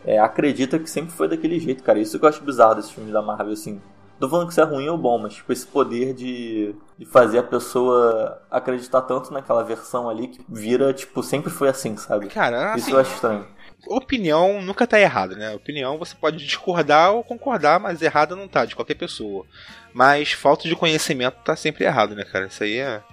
é, 0.05 0.19
acredita 0.19 0.79
que 0.79 0.89
sempre 0.89 1.11
foi 1.11 1.27
daquele 1.27 1.59
jeito, 1.59 1.83
cara. 1.83 1.99
Isso 1.99 2.17
que 2.17 2.25
eu 2.25 2.29
acho 2.29 2.43
bizarro 2.43 2.75
desse 2.75 2.93
filme 2.93 3.11
da 3.11 3.21
Marvel, 3.21 3.53
assim. 3.53 3.81
Tô 4.19 4.27
falando 4.27 4.47
que 4.47 4.53
isso 4.53 4.61
é 4.61 4.63
ruim 4.63 4.89
ou 4.89 4.97
bom, 4.97 5.19
mas 5.19 5.35
tipo, 5.35 5.53
esse 5.53 5.67
poder 5.67 6.13
de, 6.13 6.73
de 6.97 7.05
fazer 7.05 7.37
a 7.37 7.43
pessoa 7.43 8.41
acreditar 8.49 9.01
tanto 9.03 9.31
naquela 9.31 9.63
versão 9.63 10.09
ali 10.09 10.27
que 10.29 10.43
vira, 10.49 10.91
tipo, 10.91 11.21
sempre 11.21 11.51
foi 11.51 11.69
assim, 11.69 11.95
sabe? 11.97 12.27
Cara, 12.27 12.75
Isso 12.75 12.85
assim, 12.85 12.91
eu 12.93 12.99
acho 12.99 13.13
estranho. 13.13 13.47
opinião 13.87 14.59
nunca 14.59 14.87
tá 14.87 14.99
errada, 14.99 15.35
né? 15.35 15.53
Opinião 15.53 15.99
você 15.99 16.15
pode 16.15 16.37
discordar 16.37 17.11
ou 17.11 17.23
concordar, 17.23 17.79
mas 17.79 18.01
errada 18.01 18.35
não 18.35 18.47
tá, 18.47 18.65
de 18.65 18.75
qualquer 18.75 18.95
pessoa. 18.95 19.45
Mas 19.93 20.31
falta 20.31 20.67
de 20.67 20.75
conhecimento 20.75 21.37
tá 21.43 21.55
sempre 21.55 21.85
errado, 21.85 22.15
né, 22.15 22.23
cara? 22.23 22.47
Isso 22.47 22.63
aí 22.63 22.79
é. 22.79 23.03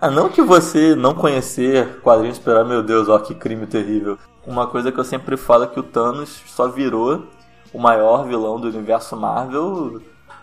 Ah, 0.00 0.10
não 0.10 0.28
que 0.28 0.40
você 0.40 0.94
não 0.94 1.14
conhecer 1.14 2.00
quadrinhos 2.00 2.38
esperar, 2.38 2.64
meu 2.64 2.82
Deus, 2.82 3.08
ó, 3.08 3.18
que 3.18 3.34
crime 3.34 3.66
terrível. 3.66 4.16
Uma 4.46 4.66
coisa 4.66 4.92
que 4.92 4.98
eu 4.98 5.04
sempre 5.04 5.36
falo 5.36 5.64
é 5.64 5.66
que 5.66 5.80
o 5.80 5.82
Thanos 5.82 6.40
só 6.46 6.68
virou 6.68 7.26
o 7.72 7.78
maior 7.78 8.24
vilão 8.26 8.60
do 8.60 8.68
universo 8.68 9.16
Marvel 9.16 10.00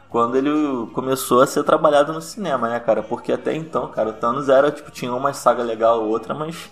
quando 0.10 0.36
ele 0.38 0.50
começou 0.94 1.42
a 1.42 1.48
ser 1.48 1.64
trabalhado 1.64 2.14
no 2.14 2.22
cinema, 2.22 2.70
né, 2.70 2.80
cara? 2.80 3.02
Porque 3.02 3.32
até 3.32 3.54
então, 3.56 3.88
cara, 3.88 4.10
o 4.10 4.14
Thanos 4.14 4.50
era, 4.50 4.72
tipo, 4.72 4.92
tinha 4.92 5.14
uma 5.14 5.34
saga 5.34 5.64
legal 5.64 6.02
ou 6.04 6.10
outra, 6.10 6.34
mas, 6.34 6.70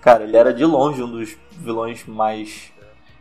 cara, 0.00 0.24
ele 0.24 0.36
era 0.36 0.52
de 0.54 0.64
longe 0.64 1.02
um 1.02 1.10
dos 1.10 1.36
vilões 1.52 2.04
mais. 2.06 2.72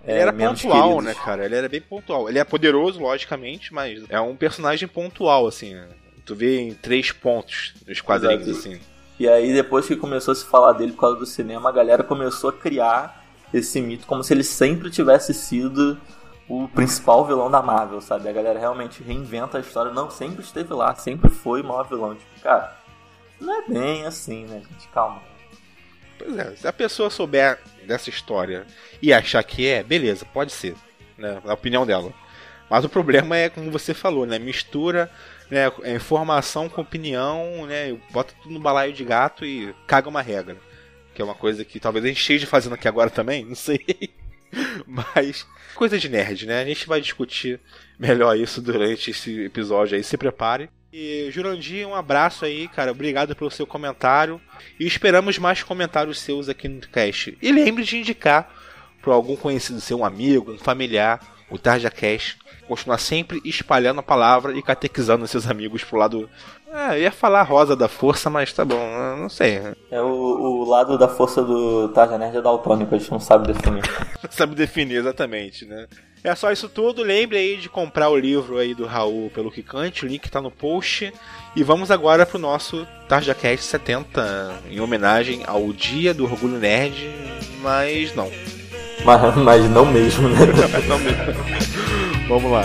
é, 0.04 0.12
Ele 0.14 0.20
era 0.22 0.32
menos 0.32 0.62
pontual, 0.62 0.84
queridos. 0.98 1.06
né, 1.06 1.16
cara? 1.26 1.46
Ele 1.46 1.56
era 1.56 1.68
bem 1.70 1.82
pontual. 1.82 2.30
Ele 2.30 2.40
é 2.40 2.44
poderoso, 2.44 3.00
logicamente, 3.02 3.74
mas 3.74 4.04
é 4.08 4.20
um 4.22 4.36
personagem 4.36 4.88
pontual, 4.88 5.48
assim. 5.48 5.74
né? 5.74 5.88
Tu 6.26 6.36
vê 6.36 6.60
em 6.62 6.74
três 6.76 7.12
pontos 7.12 7.74
nos 7.88 8.02
quadrinhos, 8.02 8.48
Exato. 8.48 8.68
assim. 8.70 8.80
E 9.20 9.28
aí, 9.28 9.52
depois 9.52 9.86
que 9.86 9.98
começou 9.98 10.32
a 10.32 10.36
se 10.36 10.46
falar 10.46 10.72
dele 10.74 10.94
por 10.94 11.02
causa 11.02 11.18
do 11.18 11.26
cinema, 11.26 11.70
a 11.70 11.74
galera 11.74 12.04
começou 12.04 12.52
a 12.52 12.54
criar 12.54 13.26
esse 13.54 13.82
mito 13.82 14.08
como 14.08 14.24
se 14.24 14.34
ele 14.34 14.44
sempre 14.44 14.90
tivesse 14.90 15.34
sido 15.34 16.00
o 16.48 16.68
principal 16.70 17.26
vilão 17.26 17.52
da 17.52 17.62
Marvel, 17.62 18.00
sabe? 18.00 18.30
A 18.30 18.32
galera 18.32 18.58
realmente 18.58 19.04
reinventa 19.04 19.58
a 19.58 19.62
história. 19.62 19.92
Não, 19.92 20.10
sempre 20.10 20.42
esteve 20.42 20.74
lá, 20.74 20.96
sempre 20.96 21.30
foi 21.30 21.62
o 21.62 21.66
maior 21.66 21.84
vilão. 21.84 22.16
Tipo, 22.16 22.42
cara, 22.42 22.76
não 23.42 23.62
é 23.62 23.68
bem 23.68 24.06
assim, 24.06 24.46
né, 24.46 24.62
gente? 24.68 24.88
Calma. 24.88 25.22
Pois 26.18 26.38
é, 26.38 26.56
se 26.56 26.68
a 26.68 26.74
pessoa 26.74 27.10
souber 27.10 27.60
dessa 27.86 28.10
história 28.10 28.66
e 29.02 29.14
achar 29.14 29.44
que 29.44 29.68
é, 29.68 29.84
beleza, 29.84 30.26
pode 30.26 30.54
ser, 30.54 30.76
né? 31.18 31.42
Na 31.44 31.54
opinião 31.54 31.86
dela. 31.86 32.14
Mas 32.70 32.86
o 32.86 32.90
problema 32.90 33.36
é, 33.36 33.50
como 33.50 33.70
você 33.70 33.94
falou, 33.94 34.26
né? 34.26 34.40
Mistura 34.40 35.12
né, 35.50 35.72
é, 35.84 35.96
informação 35.96 36.70
com 36.70 36.82
opinião, 36.82 37.66
né? 37.66 37.98
Bota 38.12 38.34
tudo 38.42 38.54
no 38.54 38.60
balaio 38.60 38.94
de 38.94 39.04
gato 39.04 39.46
e 39.46 39.74
caga 39.88 40.10
uma 40.10 40.22
regra. 40.22 40.58
Que 41.14 41.22
é 41.22 41.26
uma 41.26 41.36
coisa 41.36 41.66
que 41.66 41.80
talvez 41.80 42.06
a 42.06 42.08
gente 42.08 42.22
esteja 42.22 42.48
fazendo 42.48 42.74
aqui 42.74 42.88
agora 42.88 43.10
também, 43.10 43.44
não 43.46 43.56
sei. 43.56 43.84
Mas 44.86 45.46
coisa 45.76 45.98
de 45.98 46.10
nerd, 46.10 46.46
né? 46.46 46.62
A 46.62 46.66
gente 46.66 46.88
vai 46.88 47.02
discutir 47.02 47.60
melhor 47.98 48.38
isso 48.38 48.62
durante 48.62 49.12
esse 49.12 49.46
episódio 49.46 49.96
aí. 49.96 50.04
Se 50.04 50.18
prepare. 50.18 50.70
E 50.92 51.30
Jurandir, 51.32 51.88
um 51.88 51.94
abraço 51.94 52.46
aí, 52.46 52.68
cara. 52.68 52.92
Obrigado 52.92 53.36
pelo 53.36 53.52
seu 53.52 53.68
comentário. 53.68 54.42
E 54.80 54.88
esperamos 54.88 55.38
mais 55.38 55.62
comentários 55.62 56.20
seus 56.20 56.50
aqui 56.50 56.68
no 56.68 56.82
cast. 56.82 57.38
E 57.42 57.52
lembre 57.52 57.84
de 57.84 57.98
indicar 57.98 58.52
para 59.02 59.14
algum 59.14 59.36
conhecido 59.36 59.80
seu, 59.80 60.00
um 60.00 60.06
amigo, 60.06 60.54
um 60.54 60.58
familiar, 60.58 61.20
o 61.50 61.58
Tarja 61.58 61.92
Cast. 61.92 62.38
Continuar 62.70 63.00
sempre 63.00 63.42
espalhando 63.44 64.00
a 64.00 64.04
palavra 64.04 64.54
e 64.54 64.62
catequizando 64.62 65.28
seus 65.28 65.50
amigos 65.50 65.84
pro 65.84 65.98
lado. 65.98 66.30
Ah, 66.72 66.96
eu 66.96 67.02
ia 67.02 67.12
falar 67.12 67.42
rosa 67.42 67.76
da 67.76 67.88
força, 67.88 68.30
mas 68.30 68.54
tá 68.54 68.64
bom, 68.64 68.78
não 69.18 69.28
sei. 69.28 69.60
É 69.90 70.00
o, 70.00 70.06
o 70.06 70.70
lado 70.70 70.96
da 70.96 71.08
força 71.08 71.42
do 71.42 71.90
Tarja 71.90 72.16
Nerd 72.16 72.38
é 72.38 72.42
daltônico, 72.44 72.94
a 72.94 72.98
gente 73.00 73.10
não 73.10 73.20
sabe 73.20 73.52
definir. 73.52 73.82
Não 74.22 74.30
sabe 74.30 74.54
definir 74.54 74.98
exatamente, 74.98 75.66
né? 75.66 75.88
É 76.24 76.36
só 76.36 76.52
isso 76.52 76.68
tudo. 76.68 77.02
Lembre 77.02 77.38
aí 77.38 77.58
de 77.58 77.70
comprar 77.70 78.10
o 78.10 78.18
livro 78.18 78.58
aí 78.58 78.76
do 78.76 78.86
Raul 78.86 79.32
pelo 79.34 79.50
Kikante, 79.50 80.06
o 80.06 80.08
link 80.08 80.30
tá 80.30 80.42
no 80.42 80.52
post. 80.52 81.12
E 81.56 81.64
vamos 81.64 81.90
agora 81.90 82.26
pro 82.26 82.38
nosso 82.38 82.86
TarjaCast 83.08 83.66
70, 83.66 84.62
em 84.70 84.80
homenagem 84.80 85.42
ao 85.48 85.74
Dia 85.74 86.14
do 86.14 86.26
Orgulho 86.26 86.60
Nerd, 86.60 87.10
mas 87.64 88.14
não. 88.14 88.30
mas, 89.04 89.36
mas 89.38 89.70
não 89.72 89.86
mesmo, 89.86 90.30
né? 90.30 90.40
não 90.88 91.00
mesmo. 91.00 91.79
Vamos 92.30 92.52
lá. 92.52 92.64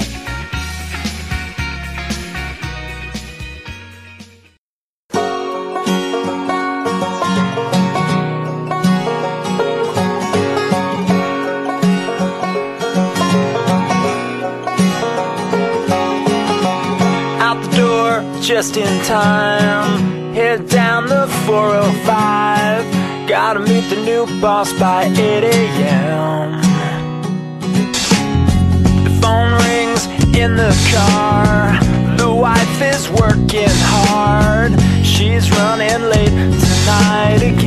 out 17.40 17.62
the 17.62 17.77
door 17.77 18.22
just 18.40 18.77
in 18.77 19.05
time. 19.05 20.35
Head 20.35 20.68
down 20.68 21.07
the 21.07 21.27
405. 21.46 23.29
Gotta 23.29 23.61
meet 23.61 23.88
the 23.88 23.96
new 24.05 24.27
boss 24.40 24.72
by 24.74 25.05
8 25.05 25.44
a.m. 25.44 26.63
in 30.45 30.57
the 30.57 30.75
car. 30.93 31.73
The 32.19 32.31
wife 32.31 32.83
is 32.83 33.09
working 33.09 33.75
hard. 33.93 34.73
She's 35.03 35.51
running 35.51 36.03
late 36.11 36.29
tonight 36.29 37.41
again. 37.43 37.63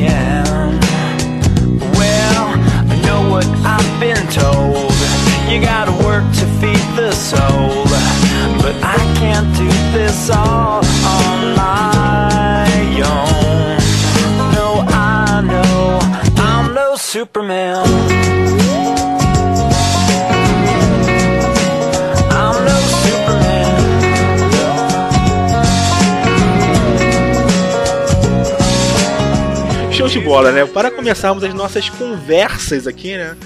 Show 30.08 30.20
de 30.20 30.20
bola, 30.20 30.50
né? 30.50 30.64
Para 30.64 30.90
começarmos 30.90 31.44
as 31.44 31.52
nossas 31.52 31.90
conversas 31.90 32.86
aqui, 32.86 33.14
né? 33.14 33.36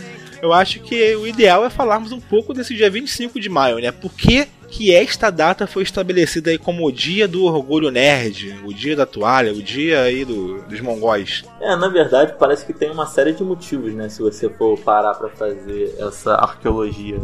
eu 0.41 0.53
acho 0.53 0.81
que 0.81 1.15
o 1.17 1.27
ideal 1.27 1.65
é 1.65 1.71
falarmos 1.71 2.11
um 2.11 2.21
pouco 2.21 2.53
desse 2.53 2.75
dia 2.75 2.91
25 2.91 3.39
de 3.39 3.49
maio, 3.49 3.79
né? 3.79 3.93
Por 3.93 4.13
que, 4.13 4.47
que 4.69 4.93
esta 4.93 5.31
data 5.31 5.69
foi 5.69 5.85
estabelecida 5.85 6.51
aí 6.51 6.59
como 6.59 6.85
o 6.85 6.93
dia 6.93 7.29
do 7.29 7.45
orgulho 7.45 7.91
nerd, 7.91 8.61
o 8.65 8.75
dia 8.75 8.97
da 8.97 9.07
toalha, 9.07 9.53
o 9.53 9.63
dia 9.63 10.03
aí 10.03 10.25
do, 10.25 10.63
dos 10.63 10.81
mongóis? 10.81 11.45
É, 11.61 11.77
na 11.77 11.89
verdade, 11.89 12.35
parece 12.39 12.67
que 12.67 12.73
tem 12.73 12.91
uma 12.91 13.07
série 13.07 13.33
de 13.33 13.43
motivos, 13.45 13.95
né? 13.95 14.09
Se 14.09 14.21
você 14.21 14.49
for 14.49 14.79
parar 14.79 15.15
pra 15.15 15.29
fazer 15.29 15.95
essa 15.99 16.35
arqueologia. 16.35 17.21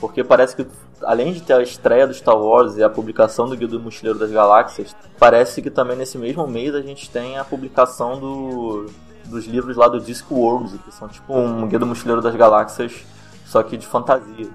Porque 0.00 0.22
parece 0.22 0.54
que, 0.54 0.66
além 1.02 1.32
de 1.32 1.42
ter 1.42 1.54
a 1.54 1.62
estreia 1.62 2.06
do 2.06 2.14
Star 2.14 2.36
Wars 2.36 2.76
e 2.76 2.82
a 2.82 2.88
publicação 2.88 3.48
do 3.48 3.56
Guia 3.56 3.66
do 3.66 3.80
Mochileiro 3.80 4.18
das 4.18 4.30
Galáxias, 4.30 4.94
parece 5.18 5.60
que 5.60 5.70
também 5.70 5.96
nesse 5.96 6.16
mesmo 6.16 6.46
mês 6.46 6.74
a 6.74 6.80
gente 6.80 7.10
tem 7.10 7.36
a 7.36 7.44
publicação 7.44 8.18
do, 8.18 8.86
dos 9.24 9.46
livros 9.46 9.76
lá 9.76 9.88
do 9.88 10.00
Discworld, 10.00 10.78
que 10.78 10.94
são 10.94 11.08
tipo 11.08 11.34
um 11.34 11.66
Guia 11.66 11.78
do 11.78 11.86
Mochileiro 11.86 12.22
das 12.22 12.34
Galáxias, 12.36 13.04
só 13.44 13.62
que 13.62 13.76
de 13.76 13.86
fantasia. 13.86 14.48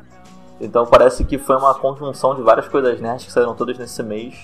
Então 0.62 0.86
parece 0.86 1.26
que 1.26 1.38
foi 1.38 1.58
uma 1.58 1.74
conjunção 1.74 2.36
de 2.36 2.42
várias 2.42 2.70
coisas 2.70 3.02
nerds 3.02 3.26
que 3.26 3.32
saíram 3.32 3.54
todas 3.54 3.78
nesse 3.78 4.02
mês. 4.02 4.36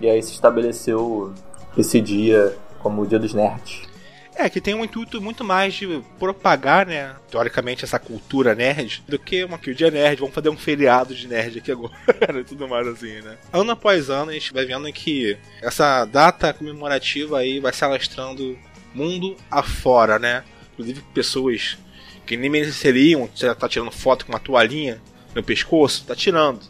E 0.00 0.08
aí 0.08 0.22
se 0.22 0.32
estabeleceu 0.32 1.32
esse 1.76 2.00
dia 2.00 2.56
como 2.80 3.02
o 3.02 3.06
Dia 3.06 3.18
dos 3.18 3.34
Nerds. 3.34 3.93
É, 4.36 4.48
que 4.50 4.60
tem 4.60 4.74
um 4.74 4.84
intuito 4.84 5.20
muito 5.20 5.44
mais 5.44 5.74
de 5.74 6.02
propagar, 6.18 6.86
né, 6.86 7.14
teoricamente, 7.30 7.84
essa 7.84 7.98
cultura 7.98 8.54
nerd, 8.54 9.04
do 9.06 9.18
que 9.18 9.44
uma 9.44 9.58
que 9.58 9.70
o 9.70 9.74
dia 9.74 9.90
nerd, 9.90 10.18
vamos 10.18 10.34
fazer 10.34 10.48
um 10.48 10.56
feriado 10.56 11.14
de 11.14 11.28
nerd 11.28 11.58
aqui 11.58 11.70
agora, 11.70 11.94
e 12.40 12.44
tudo 12.44 12.66
mais 12.68 12.86
assim, 12.86 13.20
né. 13.20 13.36
Ano 13.52 13.70
após 13.70 14.10
ano, 14.10 14.30
a 14.30 14.34
gente 14.34 14.52
vai 14.52 14.64
vendo 14.64 14.92
que 14.92 15.38
essa 15.62 16.04
data 16.04 16.52
comemorativa 16.52 17.38
aí 17.38 17.60
vai 17.60 17.72
se 17.72 17.84
alastrando 17.84 18.58
mundo 18.92 19.36
afora, 19.50 20.18
né. 20.18 20.42
Inclusive 20.72 21.02
pessoas 21.14 21.78
que 22.26 22.36
nem 22.36 22.50
mereceriam, 22.50 23.28
já 23.34 23.54
tá 23.54 23.68
tirando 23.68 23.92
foto 23.92 24.26
com 24.26 24.32
uma 24.32 24.40
toalhinha 24.40 25.00
no 25.34 25.42
pescoço, 25.42 26.04
tá 26.06 26.16
tirando. 26.16 26.60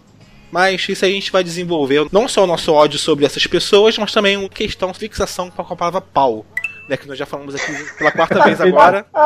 Mas 0.51 0.89
isso 0.89 1.05
aí 1.05 1.13
a 1.13 1.15
gente 1.15 1.33
vai 1.33 1.43
desenvolver 1.43 2.07
não 2.13 2.29
só 2.29 2.45
o 2.45 2.47
nosso 2.47 2.73
ódio 2.73 2.99
sobre 2.99 3.25
essas 3.25 3.47
pessoas, 3.47 3.99
mas 3.99 4.13
também 4.13 4.37
uma 4.37 4.49
questão 4.49 4.95
fixação 4.95 5.51
com 5.51 5.63
a 5.63 5.77
palavra 5.77 6.01
pau. 6.01 6.47
Né, 6.89 6.99
que 6.99 7.09
nós 7.09 7.17
já 7.17 7.25
falamos 7.25 7.55
aqui 7.55 7.73
pela 7.97 8.13
quarta 8.13 8.45
vez 8.45 8.61
agora. 8.61 9.07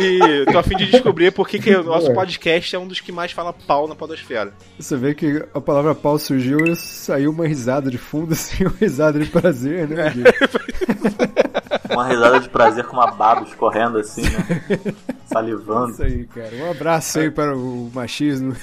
e 0.00 0.46
tô 0.50 0.58
a 0.58 0.62
fim 0.62 0.76
de 0.76 0.90
descobrir 0.90 1.30
por 1.30 1.46
que, 1.46 1.58
que 1.58 1.76
o 1.76 1.84
nosso 1.84 2.12
podcast 2.14 2.74
é 2.74 2.78
um 2.78 2.86
dos 2.86 3.00
que 3.00 3.12
mais 3.12 3.32
fala 3.32 3.52
pau 3.52 3.86
na 3.86 3.94
podosfera. 3.94 4.54
Você 4.78 4.96
vê 4.96 5.14
que 5.14 5.44
a 5.52 5.60
palavra 5.60 5.94
pau 5.94 6.18
surgiu 6.18 6.58
e 6.66 6.74
saiu 6.74 7.30
uma 7.30 7.46
risada 7.46 7.90
de 7.90 7.98
fundo, 7.98 8.32
assim, 8.32 8.64
uma 8.64 8.76
risada 8.80 9.18
de 9.18 9.28
prazer, 9.28 9.86
né? 9.88 10.10
Gui? 10.10 10.24
Uma 11.90 12.06
risada 12.06 12.40
de 12.40 12.48
prazer 12.48 12.84
com 12.84 12.94
uma 12.94 13.10
baba 13.10 13.42
escorrendo 13.42 13.98
assim, 13.98 14.22
né? 14.22 14.94
Salivando. 15.26 15.92
Isso 15.92 16.02
aí, 16.02 16.26
cara. 16.26 16.54
Um 16.54 16.70
abraço 16.70 17.18
aí 17.18 17.30
para 17.30 17.56
o 17.56 17.90
machismo. 17.94 18.54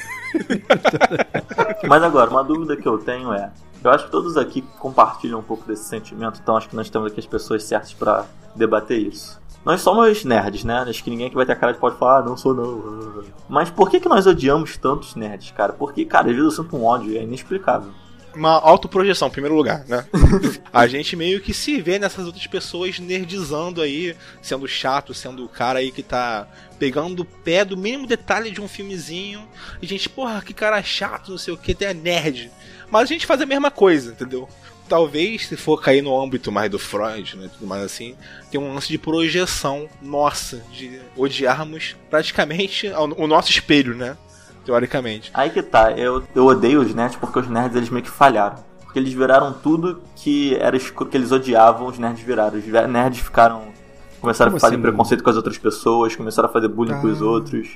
Mas 1.88 2.04
agora, 2.04 2.30
uma 2.30 2.44
dúvida 2.44 2.78
que 2.78 2.88
eu 2.88 2.98
tenho 2.98 3.34
é: 3.34 3.50
eu 3.88 3.92
acho 3.92 4.06
que 4.06 4.12
todos 4.12 4.38
aqui 4.38 4.62
compartilham 4.80 5.40
um 5.40 5.44
pouco 5.44 5.66
desse 5.68 5.84
sentimento, 5.84 6.40
então 6.42 6.58
acho 6.58 6.70
que 6.70 6.76
nós 6.76 6.90
temos 6.90 7.12
aqui 7.12 7.20
as 7.20 7.26
pessoas 7.26 7.64
certas 7.64 7.94
pra 7.94 8.26
debater 8.56 9.00
isso. 9.00 9.40
Nós 9.66 9.82
somos 9.82 10.24
nerds, 10.24 10.64
né? 10.64 10.86
Acho 10.88 11.04
que 11.04 11.10
ninguém 11.10 11.28
que 11.28 11.36
vai 11.36 11.44
ter 11.44 11.54
a 11.54 11.56
cara 11.56 11.74
de 11.74 11.80
pode 11.80 11.98
falar, 11.98 12.20
ah, 12.20 12.24
não 12.24 12.38
sou 12.38 12.54
não. 12.54 13.24
Mas 13.50 13.72
por 13.72 13.90
que, 13.90 14.00
que 14.00 14.08
nós 14.08 14.28
odiamos 14.28 14.78
tantos 14.78 15.16
nerds, 15.16 15.52
cara? 15.52 15.74
Porque, 15.74 16.06
cara, 16.06 16.30
às 16.30 16.36
vezes 16.36 16.58
eu 16.58 16.64
sinto 16.64 16.78
um 16.78 16.86
ódio, 16.86 17.18
é 17.18 17.24
inexplicável. 17.24 17.92
Uma 18.36 18.60
autoprojeção, 18.60 19.28
em 19.28 19.32
primeiro 19.32 19.56
lugar, 19.56 19.84
né? 19.88 20.06
a 20.72 20.86
gente 20.86 21.16
meio 21.16 21.42
que 21.42 21.54
se 21.54 21.82
vê 21.82 21.98
nessas 21.98 22.28
outras 22.28 22.46
pessoas 22.46 23.00
nerdizando 23.00 23.82
aí, 23.82 24.16
sendo 24.40 24.68
chato, 24.68 25.16
sendo 25.16 25.46
o 25.46 25.50
cara 25.50 25.80
aí 25.80 25.92
que 25.92 26.04
tá 26.04 26.48
pegando 26.78 27.22
o 27.22 27.26
pé 27.26 27.66
do 27.66 27.78
mínimo 27.78 28.06
detalhe 28.06 28.52
de 28.52 28.62
um 28.62 28.68
filmezinho. 28.68 29.42
E 29.82 29.88
gente, 29.88 30.08
porra, 30.10 30.44
que 30.44 30.54
cara 30.54 30.84
chato, 30.84 31.32
não 31.32 31.38
sei 31.40 31.54
o 31.54 31.58
que, 31.58 31.72
até 31.72 31.92
nerd. 31.92 32.52
Mas 32.92 33.04
a 33.04 33.06
gente 33.06 33.26
faz 33.26 33.42
a 33.42 33.46
mesma 33.46 33.70
coisa, 33.72 34.12
entendeu? 34.12 34.48
Talvez, 34.88 35.48
se 35.48 35.58
for 35.58 35.82
cair 35.82 36.02
no 36.04 36.20
âmbito 36.22 36.52
mais 36.52 36.70
do 36.70 36.78
Freud, 36.78 37.36
né, 37.38 37.50
tudo 37.52 37.66
mais 37.68 37.84
assim, 37.84 38.16
tem 38.52 38.62
um 38.62 38.74
lance 38.74 38.88
de 38.88 38.98
projeção 39.00 39.90
nossa, 40.02 40.62
de 40.72 41.00
odiarmos 41.18 41.96
praticamente 42.10 42.88
o 43.18 43.26
nosso 43.26 43.50
espelho, 43.50 43.96
né? 43.96 44.16
Teoricamente. 44.64 45.32
Aí 45.34 45.50
que 45.50 45.62
tá, 45.64 45.92
eu, 45.92 46.24
eu 46.36 46.46
odeio 46.46 46.82
os 46.82 46.94
nerds 46.94 47.18
porque 47.18 47.40
os 47.40 47.48
nerds 47.48 47.76
eles 47.76 47.90
meio 47.90 48.04
que 48.04 48.10
falharam. 48.12 48.64
Porque 48.82 49.00
eles 49.00 49.12
viraram 49.14 49.54
tudo 49.54 50.02
que 50.16 50.56
era 50.56 50.76
escuro, 50.78 51.10
que 51.10 51.18
eles 51.18 51.32
odiavam, 51.32 51.88
os 51.88 51.98
nerds 52.00 52.24
viraram. 52.24 52.58
Os 52.58 52.66
nerds 52.66 53.20
ficaram. 53.20 53.74
Começaram 54.22 54.50
Como 54.52 54.58
a 54.58 54.60
fazer 54.60 54.76
assim? 54.76 54.82
preconceito 54.82 55.24
com 55.24 55.30
as 55.30 55.36
outras 55.36 55.58
pessoas, 55.58 56.16
começaram 56.16 56.50
a 56.50 56.52
fazer 56.52 56.68
bullying 56.68 57.00
com 57.02 57.08
os 57.08 57.22
Ah. 57.22 57.26
outros. 57.26 57.70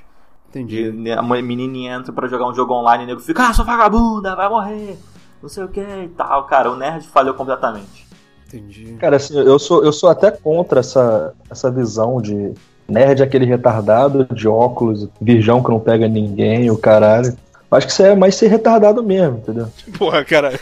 Entendi. 0.50 0.92
E 0.92 1.12
a 1.12 1.22
menininha 1.22 1.96
entra 1.96 2.12
pra 2.12 2.28
jogar 2.28 2.50
um 2.50 2.56
jogo 2.56 2.74
online 2.74 3.04
e 3.04 3.06
o 3.06 3.08
nego 3.08 3.20
fica, 3.22 3.48
ah, 3.48 3.54
sua 3.54 3.66
vagabunda, 3.66 4.36
vai 4.36 4.50
morrer, 4.50 4.98
não 5.42 5.48
sei 5.50 5.64
o 5.64 5.68
que 5.68 5.80
e 5.80 6.10
tal. 6.10 6.46
Cara, 6.46 6.72
o 6.72 6.76
nerd 6.76 7.08
falhou 7.08 7.34
completamente. 7.36 8.08
Entendi. 8.48 8.96
Cara, 9.00 9.18
assim, 9.18 9.38
eu 9.38 9.60
sou, 9.60 9.86
eu 9.86 9.94
sou 9.94 10.10
até 10.10 10.32
contra 10.32 10.80
essa, 10.80 11.34
essa 11.52 11.70
visão 11.70 12.20
de 12.20 12.52
nerd 12.88 13.22
aquele 13.22 13.46
retardado 13.46 14.26
de 14.34 14.48
óculos, 14.48 15.08
virgão 15.22 15.62
que 15.62 15.70
não 15.70 15.80
pega 15.80 16.08
ninguém, 16.08 16.72
o 16.72 16.78
caralho. 16.78 17.38
Acho 17.72 17.86
que 17.86 17.94
isso 17.94 18.02
é 18.02 18.16
mais 18.16 18.34
ser 18.34 18.48
retardado 18.48 19.04
mesmo, 19.04 19.38
entendeu? 19.38 19.68
Porra, 19.98 20.26
cara. 20.26 20.60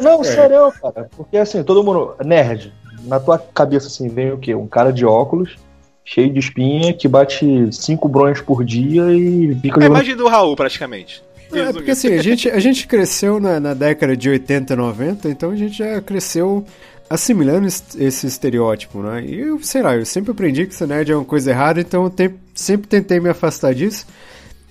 Não, 0.00 0.24
sério, 0.24 0.72
cara. 0.82 1.08
Porque 1.16 1.36
assim, 1.36 1.62
todo 1.62 1.84
mundo. 1.84 2.16
Nerd. 2.24 2.72
Na 3.04 3.20
tua 3.20 3.38
cabeça, 3.38 3.86
assim, 3.86 4.08
vem 4.08 4.32
o 4.32 4.38
quê? 4.38 4.54
Um 4.54 4.66
cara 4.66 4.92
de 4.92 5.06
óculos, 5.06 5.56
cheio 6.04 6.32
de 6.32 6.38
espinha, 6.38 6.92
que 6.92 7.08
bate 7.08 7.46
cinco 7.72 8.08
bronhas 8.08 8.40
por 8.40 8.64
dia 8.64 9.04
e 9.12 9.54
fica 9.60 9.80
É 9.80 9.84
a 9.84 9.86
imagem 9.86 10.14
do 10.16 10.28
Raul, 10.28 10.54
praticamente. 10.54 11.22
É 11.52 11.72
porque 11.72 11.90
assim, 11.92 12.08
a 12.12 12.22
gente, 12.22 12.50
a 12.50 12.58
gente 12.58 12.86
cresceu 12.86 13.38
na, 13.38 13.60
na 13.60 13.74
década 13.74 14.16
de 14.16 14.28
80, 14.28 14.74
90, 14.74 15.28
então 15.28 15.50
a 15.50 15.56
gente 15.56 15.78
já 15.78 16.00
cresceu 16.00 16.64
assimilando 17.08 17.66
es- 17.66 17.94
esse 17.96 18.26
estereótipo, 18.26 19.00
né? 19.00 19.24
E 19.24 19.38
eu, 19.40 19.62
sei 19.62 19.82
lá, 19.82 19.94
eu 19.96 20.04
sempre 20.04 20.32
aprendi 20.32 20.66
que 20.66 20.74
ser 20.74 20.88
nerd 20.88 21.12
é 21.12 21.16
uma 21.16 21.24
coisa 21.24 21.50
errada, 21.50 21.80
então 21.80 22.04
eu 22.04 22.10
te- 22.10 22.30
sempre 22.54 22.88
tentei 22.88 23.20
me 23.20 23.28
afastar 23.28 23.72
disso. 23.74 24.04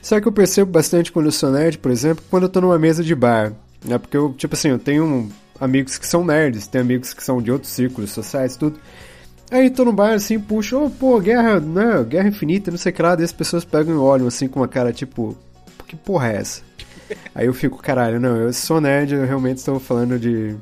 Só 0.01 0.19
que 0.19 0.27
eu 0.27 0.31
percebo 0.31 0.69
bastante 0.71 1.11
quando 1.11 1.27
eu 1.27 1.31
sou 1.31 1.51
nerd, 1.51 1.77
por 1.77 1.89
exemplo, 1.91 2.23
quando 2.29 2.43
eu 2.43 2.49
tô 2.49 2.59
numa 2.59 2.77
mesa 2.77 3.01
de 3.03 3.15
bar, 3.15 3.53
né? 3.85 3.97
Porque 3.97 4.17
eu, 4.17 4.33
tipo 4.37 4.53
assim, 4.53 4.69
eu 4.69 4.79
tenho 4.79 5.29
amigos 5.61 5.97
que 5.97 6.05
são 6.05 6.25
nerds, 6.25 6.67
tenho 6.67 6.83
amigos 6.83 7.13
que 7.13 7.23
são 7.23 7.41
de 7.41 7.49
outros 7.51 7.71
círculos 7.71 8.11
sociais, 8.11 8.57
tudo. 8.57 8.77
Aí 9.51 9.69
tô 9.69 9.85
no 9.85 9.93
bar 9.93 10.13
assim, 10.13 10.39
puxo, 10.39 10.85
oh, 10.85 10.89
pô, 10.89 11.19
guerra, 11.19 11.59
né? 11.59 12.03
Guerra 12.07 12.27
infinita, 12.29 12.71
não 12.71 12.77
sei 12.77 12.91
o 12.91 12.95
que 12.95 13.01
lá, 13.01 13.15
daí 13.15 13.25
as 13.25 13.31
pessoas 13.31 13.63
pegam 13.63 13.93
e 13.93 13.97
olham 13.97 14.27
assim 14.27 14.47
com 14.47 14.59
uma 14.61 14.67
cara 14.67 14.91
tipo, 14.91 15.37
que 15.87 15.95
porra 15.95 16.31
é 16.31 16.35
essa? 16.37 16.61
Aí 17.35 17.45
eu 17.45 17.53
fico, 17.53 17.77
caralho, 17.81 18.19
não, 18.19 18.35
eu 18.37 18.51
sou 18.53 18.81
nerd, 18.81 19.13
eu 19.13 19.25
realmente 19.25 19.57
estou 19.57 19.79
falando 19.79 20.17
de, 20.17 20.55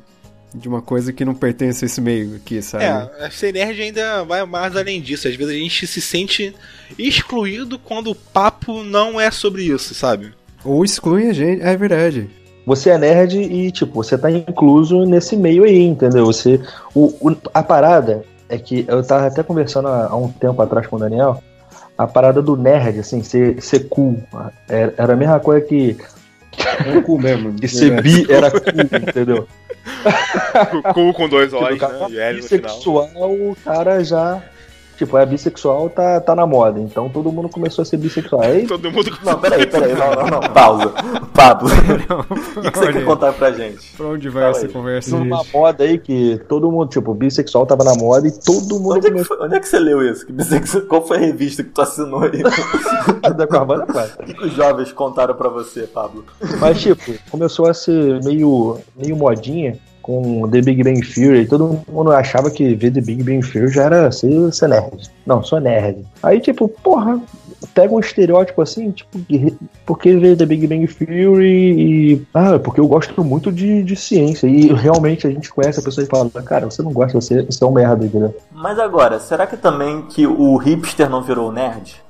de 0.54 0.68
uma 0.68 0.82
coisa 0.82 1.14
que 1.14 1.24
não 1.24 1.34
pertence 1.34 1.86
a 1.86 1.88
esse 1.88 2.02
meio 2.02 2.36
aqui, 2.36 2.62
sabe? 2.62 2.84
É, 2.84 3.30
ser 3.30 3.54
nerd 3.54 3.82
ainda 3.82 4.24
vai 4.26 4.46
mais 4.46 4.76
além 4.76 5.00
disso. 5.02 5.28
Às 5.28 5.36
vezes 5.36 5.54
a 5.56 5.58
gente 5.58 5.88
se 5.88 6.02
sente 6.02 6.54
excluído 7.00 7.80
quando 7.80 8.12
o 8.12 8.16
papo 8.16 8.84
não 8.84 9.22
é 9.22 9.32
sobre 9.32 9.64
isso, 9.64 9.94
sabe? 9.96 10.34
Ou 10.66 10.84
excluem 10.84 11.30
a 11.30 11.34
gente, 11.34 11.62
é 11.62 11.78
verdade. 11.78 12.30
Você 12.66 12.90
é 12.90 12.98
nerd 12.98 13.40
e, 13.42 13.72
tipo, 13.72 14.04
você 14.04 14.18
tá 14.18 14.30
incluso 14.30 15.06
nesse 15.06 15.36
meio 15.38 15.64
aí, 15.64 15.80
entendeu? 15.84 16.26
Você. 16.26 16.60
O, 16.94 17.06
o- 17.30 17.38
a 17.54 17.64
parada 17.64 18.24
é 18.52 18.58
que 18.58 18.86
eu 18.88 19.02
tava 19.02 19.28
até 19.28 19.42
conversando 19.42 19.88
há, 19.88 20.08
há 20.08 20.16
um 20.16 20.30
tempo 20.30 20.62
atrás 20.62 20.86
com 20.86 20.98
o 20.98 21.00
Daniel. 21.00 21.42
A 21.98 22.06
parada 22.06 22.42
do 22.42 22.58
nerd, 22.58 23.00
assim, 23.00 23.24
ser, 23.24 23.62
ser 23.62 23.88
cool. 23.88 24.22
Era, 24.68 24.94
era 24.98 25.14
a 25.14 25.16
mesma 25.16 25.40
coisa 25.40 25.66
que, 25.66 25.98
É 26.86 26.98
um 26.98 27.02
cu 27.02 27.18
mesmo. 27.18 27.54
que 27.60 27.68
ser 27.68 28.02
bi 28.02 28.30
era 28.30 28.52
cool, 28.52 28.62
entendeu? 29.08 29.48
Cu 30.94 31.14
com 31.14 31.28
dois 31.28 31.52
Tipo, 31.52 31.64
olhos, 31.64 31.82
né? 31.82 32.08
E 32.10 32.20
L 32.20 32.38
no 32.38 32.44
final. 32.48 32.62
bissexual, 32.62 33.32
o 33.32 33.58
cara 33.64 34.04
já. 34.04 34.42
Tipo, 35.02 35.18
é 35.18 35.26
bissexual, 35.26 35.90
tá, 35.90 36.22
tá 36.22 36.36
na 36.36 36.46
moda. 36.46 36.80
Então 36.80 37.10
todo 37.10 37.32
mundo 37.32 37.50
começou 37.50 37.82
a 37.82 37.86
ser 37.86 37.98
bissexual. 37.98 38.44
Aí, 38.44 38.68
Todo 38.68 38.92
mundo 38.92 39.12
Não, 39.26 39.40
peraí, 39.40 39.66
peraí, 39.66 39.96
não, 39.96 40.12
não, 40.14 40.28
não, 40.28 40.54
pausa. 40.54 40.94
Pablo, 41.34 41.70
o 42.30 42.62
que, 42.62 42.70
que 42.72 42.78
você 42.78 42.94
quer 42.94 43.04
contar 43.04 43.34
pra 43.34 43.52
gente? 43.52 43.94
Pra 43.98 44.06
onde 44.06 44.30
vai 44.30 44.44
Fala 44.44 44.56
essa 44.58 44.68
aí. 44.68 44.72
conversa? 44.72 45.18
numa 45.18 45.44
moda 45.52 45.84
aí 45.86 45.98
que 45.98 46.40
todo 46.48 46.70
mundo, 46.72 46.88
tipo, 46.90 47.16
bissexual 47.16 47.66
tava 47.66 47.84
na 47.84 47.96
moda 47.96 48.28
e 48.28 48.32
todo 48.32 48.80
mundo 48.80 48.92
Onde 48.98 49.08
é, 49.08 49.10
que 49.10 49.16
começou 49.16 49.38
onde 49.44 49.56
é 49.56 49.60
que 49.60 49.68
você 49.68 49.80
leu 49.80 50.08
isso? 50.08 50.24
Que 50.24 50.34
bissexual- 50.34 50.84
Qual 50.86 51.08
foi 51.08 51.18
a 51.18 51.22
revista 51.22 51.64
que 51.64 51.70
tu 51.72 51.82
assinou 51.82 52.20
aí? 52.22 52.44
a 53.24 53.30
dar 53.30 53.48
com 53.48 53.56
a 53.56 53.66
banda 53.66 53.88
quase. 53.88 54.14
O 54.20 54.24
que, 54.24 54.36
que 54.36 54.46
os 54.46 54.54
jovens 54.54 54.92
contaram 54.92 55.34
pra 55.34 55.50
você, 55.50 55.88
Pablo? 55.88 56.26
Mas, 56.60 56.80
tipo, 56.80 57.12
começou 57.32 57.68
a 57.68 57.74
ser 57.74 58.24
meio, 58.24 58.78
meio 58.96 59.16
modinha 59.16 59.80
com 60.02 60.50
The 60.50 60.62
Big 60.62 60.84
Bang 60.84 61.02
Theory. 61.02 61.48
Todo 61.48 61.80
mundo 61.92 62.12
achava 62.12 62.50
que 62.50 62.76
ver 62.76 62.92
The 62.92 63.02
Big 63.02 63.24
Bang 63.24 63.42
Theory 63.50 63.72
já 63.72 63.84
era 63.84 64.12
ser, 64.12 64.52
ser 64.54 64.68
nerd. 64.68 65.10
Não, 65.26 65.44
sou 65.44 65.60
nerd. 65.60 66.06
Aí, 66.22 66.40
tipo, 66.40 66.68
porra, 66.68 67.22
pega 67.74 67.94
um 67.94 68.00
estereótipo 68.00 68.62
assim, 68.62 68.92
tipo, 68.92 69.20
porque 69.86 70.16
veio 70.18 70.36
da 70.36 70.46
Big 70.46 70.68
Bang 70.68 70.88
Theory 70.88 72.14
e. 72.14 72.28
Ah, 72.34 72.60
porque 72.60 72.80
eu 72.80 72.88
gosto 72.88 73.24
muito 73.24 73.52
de, 73.52 73.84
de 73.84 73.96
ciência. 73.96 74.48
E 74.48 74.74
realmente 74.74 75.28
a 75.28 75.30
gente 75.30 75.52
conhece 75.52 75.80
a 75.80 75.84
pessoa 75.84 76.06
e 76.06 76.10
fala, 76.10 76.30
cara, 76.44 76.66
você 76.66 76.82
não 76.82 76.92
gosta, 76.92 77.20
você, 77.20 77.44
você 77.44 77.64
é 77.64 77.68
um 77.68 77.72
merda, 77.72 78.06
entendeu? 78.06 78.36
Mas 78.52 78.80
agora, 78.80 79.20
será 79.20 79.46
que 79.46 79.58
também 79.58 80.04
que 80.04 80.26
o 80.26 80.58
hipster 80.58 81.10
não 81.10 81.22
virou 81.22 81.52
nerd? 81.52 82.02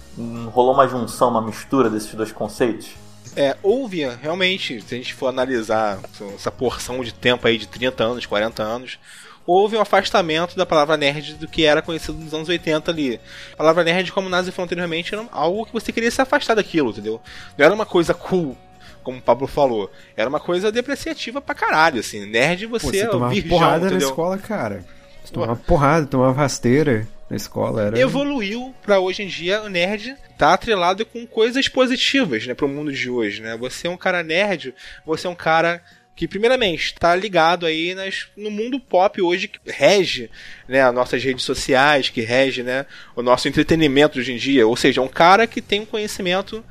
Rolou 0.52 0.74
uma 0.74 0.88
junção, 0.88 1.30
uma 1.30 1.42
mistura 1.42 1.90
desses 1.90 2.14
dois 2.14 2.32
conceitos? 2.32 2.92
É, 3.36 3.56
houve, 3.64 4.06
realmente, 4.22 4.82
se 4.82 4.94
a 4.94 4.98
gente 4.98 5.14
for 5.14 5.28
analisar 5.28 6.00
essa 6.36 6.52
porção 6.52 7.04
de 7.04 7.14
tempo 7.14 7.48
aí 7.48 7.58
de 7.58 7.68
30 7.68 8.04
anos, 8.04 8.26
40 8.26 8.62
anos, 8.62 9.00
houve 9.46 9.78
um 9.78 9.82
afastamento 9.82 10.56
da 10.56 10.66
palavra 10.66 10.98
nerd 10.98 11.36
do 11.36 11.48
que 11.48 11.66
era 11.66 11.82
conhecido 11.82 12.18
nos 12.18 12.34
anos 12.34 12.50
80 12.50 12.92
ali. 12.92 13.20
A 13.54 13.58
palavra 13.58 13.84
nerd, 13.84 14.12
como 14.12 14.28
o 14.28 14.30
Nazi 14.30 14.52
falou 14.52 14.66
anteriormente, 14.66 15.14
era 15.14 15.26
algo 15.32 15.66
que 15.66 15.74
você 15.74 15.92
queria 15.92 16.12
se 16.12 16.22
afastar 16.22 16.56
daquilo, 16.56 16.90
entendeu? 16.92 17.22
Não 17.58 17.66
era 17.66 17.74
uma 17.74 17.86
coisa 17.86 18.14
cool, 18.14 18.58
como 19.04 19.18
o 19.18 19.22
Pablo 19.22 19.48
falou. 19.48 19.90
Era 20.16 20.30
uma 20.30 20.40
coisa 20.40 20.72
depreciativa 20.72 21.42
pra 21.42 21.56
caralho, 21.56 22.00
assim. 22.00 22.26
Nerd 22.26 22.68
Pô, 22.68 22.80
você, 22.80 22.88
você 22.88 23.02
é 23.02 23.08
tomava 23.08 23.34
virgão, 23.34 23.58
porrada 23.58 23.80
na 23.80 23.88
entendeu? 23.88 24.10
escola, 24.10 24.38
cara. 24.38 24.84
Você 25.24 25.34
tomava 25.34 25.56
porrada, 25.56 26.06
tomava 26.06 26.34
rasteira 26.34 27.08
na 27.32 27.38
escola. 27.38 27.84
Era... 27.84 28.00
evoluiu 28.00 28.76
pra 28.84 29.00
hoje 29.00 29.24
em 29.24 29.28
dia 29.28 29.64
o 29.64 29.70
nerd 29.70 30.16
tá 30.38 30.54
atrelado 30.54 31.06
com 31.06 31.26
coisas 31.26 31.68
positivas, 31.70 32.46
né, 32.46 32.54
pro 32.54 32.68
mundo 32.68 32.92
de 32.92 33.10
hoje, 33.10 33.42
né? 33.42 33.56
Você 33.58 33.88
é 33.88 33.90
um 33.90 33.96
cara 33.96 34.22
nerd, 34.22 34.76
você 35.06 35.28
é 35.28 35.30
um 35.30 35.36
cara 35.36 35.82
que 36.14 36.28
primeiramente 36.28 36.88
está 36.88 37.16
ligado 37.16 37.66
aí 37.66 37.96
nas, 37.96 38.28
no 38.36 38.52
mundo 38.52 38.80
pop 38.80 39.22
hoje 39.22 39.48
que 39.48 39.60
rege, 39.66 40.30
né, 40.68 40.82
as 40.82 40.94
nossas 40.94 41.24
redes 41.24 41.46
sociais, 41.46 42.10
que 42.10 42.20
rege, 42.22 42.64
né, 42.64 42.86
o 43.16 43.22
nosso 43.22 43.48
entretenimento 43.48 44.20
hoje 44.20 44.34
em 44.34 44.38
dia, 44.38 44.68
ou 44.68 44.76
seja, 44.76 45.00
é 45.00 45.04
um 45.04 45.08
cara 45.08 45.48
que 45.48 45.62
tem 45.62 45.82
um 45.82 45.86
conhecimento, 45.86 46.64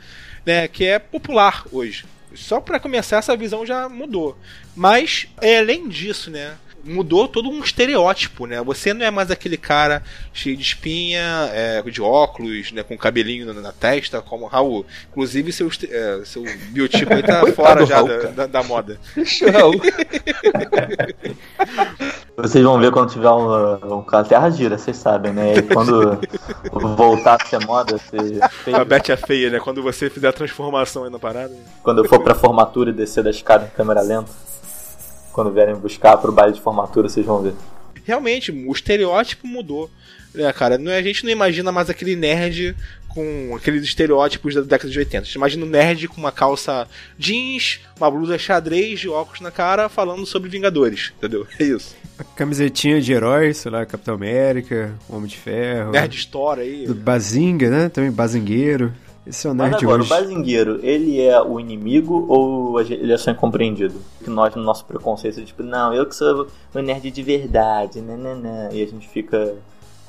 né, 0.44 0.68
que 0.68 0.84
é 0.84 0.98
popular 0.98 1.64
hoje. 1.72 2.04
Só 2.34 2.60
para 2.60 2.78
começar 2.78 3.16
essa 3.16 3.36
visão 3.36 3.66
já 3.66 3.88
mudou. 3.88 4.38
Mas 4.76 5.26
é, 5.40 5.58
além 5.58 5.88
disso, 5.88 6.30
né, 6.30 6.54
mudou 6.84 7.28
todo 7.28 7.48
um 7.48 7.60
estereótipo, 7.60 8.46
né? 8.46 8.62
Você 8.62 8.94
não 8.94 9.04
é 9.04 9.10
mais 9.10 9.30
aquele 9.30 9.56
cara 9.56 10.02
cheio 10.32 10.56
de 10.56 10.62
espinha, 10.62 11.50
é, 11.52 11.82
de 11.82 12.02
óculos, 12.02 12.72
né, 12.72 12.82
com 12.82 12.96
cabelinho 12.96 13.52
na, 13.52 13.60
na 13.60 13.72
testa, 13.72 14.20
como 14.20 14.44
o 14.44 14.48
Raul. 14.48 14.84
Inclusive, 15.10 15.52
seu, 15.52 15.70
é, 15.88 16.20
seu 16.24 16.44
biotipo 16.70 17.12
aí 17.12 17.22
tá 17.22 17.46
fora 17.52 17.86
já 17.86 17.96
Raul, 17.96 18.08
da, 18.08 18.30
da, 18.30 18.46
da 18.46 18.62
moda. 18.62 18.98
Vocês 22.36 22.64
vão 22.64 22.80
ver 22.80 22.90
quando 22.90 23.10
tiver 23.10 23.30
um, 23.30 23.98
um 23.98 24.04
a 24.10 24.24
Terra 24.24 24.50
gira, 24.50 24.78
vocês 24.78 24.96
sabem, 24.96 25.32
né? 25.32 25.56
E 25.56 25.62
quando 25.62 26.18
voltar 26.96 27.38
a 27.40 27.46
ser 27.46 27.64
moda, 27.66 27.98
ser 27.98 28.40
feio, 28.48 28.76
A 28.76 28.84
Beth 28.84 29.10
é 29.10 29.16
feia, 29.16 29.50
né? 29.50 29.60
Quando 29.60 29.82
você 29.82 30.08
fizer 30.08 30.28
a 30.28 30.32
transformação 30.32 31.04
aí 31.04 31.10
na 31.10 31.18
parada. 31.18 31.52
quando 31.82 32.02
eu 32.02 32.08
for 32.08 32.20
pra 32.20 32.34
formatura 32.34 32.90
e 32.90 32.92
descer 32.92 33.22
da 33.22 33.30
escada 33.30 33.66
em 33.66 33.76
câmera 33.76 34.00
lenta, 34.00 34.30
quando 35.32 35.50
vierem 35.52 35.74
buscar 35.74 36.16
pro 36.18 36.32
baile 36.32 36.54
de 36.54 36.60
formatura, 36.60 37.08
vocês 37.08 37.24
vão 37.26 37.42
ver. 37.42 37.54
Realmente, 38.04 38.50
o 38.50 38.72
estereótipo 38.72 39.46
mudou. 39.46 39.90
Né, 40.34 40.52
cara? 40.52 40.80
É- 40.80 40.98
A 40.98 41.02
gente 41.02 41.24
não 41.24 41.30
imagina 41.30 41.72
mais 41.72 41.90
aquele 41.90 42.14
nerd 42.16 42.76
com 43.08 43.54
aqueles 43.56 43.82
estereótipos 43.82 44.54
da 44.54 44.60
década 44.60 44.88
de 44.88 44.98
80. 44.98 45.22
A 45.22 45.24
gente 45.24 45.34
imagina 45.34 45.66
um 45.66 45.68
nerd 45.68 46.06
com 46.06 46.16
uma 46.20 46.30
calça 46.30 46.86
jeans, 47.18 47.80
uma 47.98 48.08
blusa 48.08 48.38
xadrez 48.38 49.00
de 49.00 49.08
óculos 49.08 49.40
na 49.40 49.50
cara, 49.50 49.88
falando 49.88 50.24
sobre 50.24 50.48
Vingadores, 50.48 51.12
entendeu? 51.18 51.46
É 51.58 51.64
isso. 51.64 51.96
A 52.18 52.22
camisetinha 52.22 53.00
de 53.00 53.12
herói, 53.12 53.52
sei 53.52 53.70
lá, 53.72 53.84
Capitão 53.84 54.14
América, 54.14 54.94
Homem 55.08 55.26
de 55.26 55.36
Ferro. 55.36 55.90
Nerd 55.90 56.14
Store 56.16 56.60
aí. 56.60 56.86
Do 56.86 56.94
Bazinga, 56.94 57.68
né? 57.68 57.88
Também 57.88 58.12
Bazingueiro. 58.12 58.92
Esse 59.26 59.46
é 59.46 59.50
o 59.50 59.54
Mas 59.54 59.70
nerd 59.70 59.84
agora, 59.84 59.98
o 59.98 60.00
hoje. 60.00 60.08
bazingueiro, 60.08 60.80
ele 60.82 61.20
é 61.20 61.40
o 61.40 61.60
inimigo 61.60 62.24
ou 62.28 62.80
ele 62.80 63.12
é 63.12 63.18
só 63.18 63.30
incompreendido? 63.30 63.94
Que 64.22 64.30
nós, 64.30 64.54
no 64.54 64.62
nosso 64.62 64.84
preconceito, 64.84 65.44
tipo, 65.44 65.62
não, 65.62 65.92
eu 65.92 66.06
que 66.06 66.14
sou 66.14 66.48
o 66.74 66.78
nerd 66.80 67.10
de 67.10 67.22
verdade, 67.22 68.00
nananã. 68.00 68.70
E 68.72 68.82
a 68.82 68.86
gente 68.86 69.06
fica 69.08 69.54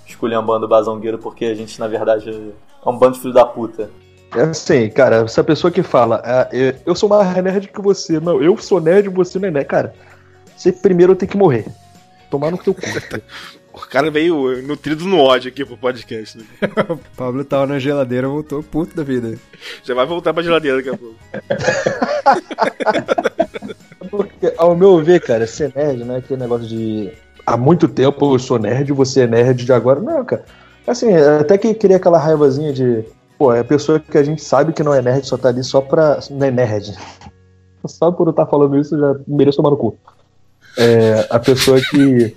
esculhambando 0.07 0.65
o 0.65 0.69
bazongueiro 0.69 1.17
porque 1.17 1.45
a 1.45 1.55
gente, 1.55 1.79
na 1.79 1.87
verdade, 1.87 2.29
é 2.29 2.89
um 2.89 2.97
bando 2.97 3.15
de 3.15 3.19
filho 3.19 3.33
da 3.33 3.45
puta. 3.45 3.89
É 4.33 4.43
assim, 4.43 4.89
cara, 4.89 5.17
essa 5.17 5.43
pessoa 5.43 5.69
que 5.69 5.83
fala, 5.83 6.21
ah, 6.23 6.49
eu, 6.85 6.95
sou 6.95 7.09
mais 7.09 7.35
nerd 7.43 7.67
que 7.67 7.81
você, 7.81 8.17
não, 8.17 8.41
eu 8.41 8.55
sou 8.57 8.79
nerd 8.79 9.07
e 9.07 9.09
você 9.09 9.37
não 9.37 9.49
é 9.49 9.51
nerd, 9.51 9.67
cara, 9.67 9.93
você 10.55 10.71
primeiro 10.71 11.15
tem 11.15 11.27
que 11.27 11.35
morrer. 11.35 11.65
Tomar 12.29 12.49
no 12.49 12.57
teu 12.57 12.73
cu. 12.73 12.81
O 13.73 13.79
cara 13.79 14.11
veio 14.11 14.61
nutrido 14.61 15.05
no 15.05 15.19
ódio 15.19 15.49
aqui 15.49 15.63
pro 15.63 15.77
podcast. 15.77 16.37
Né? 16.37 16.45
O 16.89 16.97
Pablo 17.15 17.45
tava 17.45 17.67
na 17.67 17.79
geladeira, 17.79 18.27
voltou 18.27 18.61
puto 18.61 18.95
da 18.95 19.03
vida. 19.03 19.37
Já 19.83 19.93
vai 19.93 20.05
voltar 20.05 20.33
pra 20.33 20.43
geladeira 20.43 20.77
daqui 20.77 20.89
a 20.89 20.97
pouco. 20.97 21.15
Porque, 24.11 24.53
ao 24.57 24.75
meu 24.75 25.01
ver, 25.01 25.21
cara, 25.21 25.47
ser 25.47 25.71
nerd 25.73 26.03
não 26.03 26.15
é 26.15 26.17
aquele 26.17 26.41
negócio 26.41 26.67
de 26.67 27.11
há 27.45 27.57
muito 27.57 27.87
tempo 27.87 28.33
eu 28.33 28.39
sou 28.39 28.59
nerd, 28.59 28.91
você 28.91 29.21
é 29.21 29.27
nerd 29.27 29.65
de 29.65 29.73
agora. 29.73 29.99
Não, 29.99 30.23
cara. 30.23 30.43
Assim, 30.85 31.13
até 31.13 31.57
que 31.57 31.73
queria 31.73 31.97
aquela 31.97 32.17
raivazinha 32.17 32.73
de. 32.73 33.03
Pô, 33.37 33.53
é 33.53 33.59
a 33.59 33.63
pessoa 33.63 33.99
que 33.99 34.17
a 34.17 34.23
gente 34.23 34.43
sabe 34.43 34.73
que 34.73 34.83
não 34.83 34.93
é 34.93 35.01
nerd, 35.01 35.25
só 35.25 35.37
tá 35.37 35.49
ali 35.49 35.63
só 35.63 35.81
pra. 35.81 36.19
Não 36.29 36.45
é 36.45 36.51
nerd. 36.51 36.93
Só 37.83 38.11
por 38.11 38.27
eu 38.27 38.29
estar 38.29 38.45
falando 38.45 38.77
isso, 38.77 38.93
eu 38.93 38.99
já 38.99 39.19
mereço 39.27 39.57
tomar 39.57 39.71
no 39.71 39.77
cu. 39.77 39.97
É, 40.77 41.25
a 41.31 41.39
pessoa 41.39 41.81
que. 41.81 42.31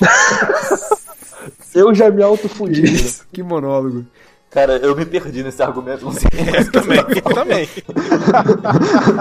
eu 1.74 1.94
já 1.94 2.10
me 2.10 2.22
autofudi. 2.22 2.82
né? 2.82 3.10
Que 3.32 3.42
monólogo. 3.42 4.04
Cara, 4.54 4.76
eu 4.76 4.94
me 4.94 5.04
perdi 5.04 5.42
nesse 5.42 5.60
argumento, 5.60 6.04
não 6.04 6.12
sei. 6.14 6.28
É, 6.30 6.62
também, 6.70 7.04
também. 7.34 7.68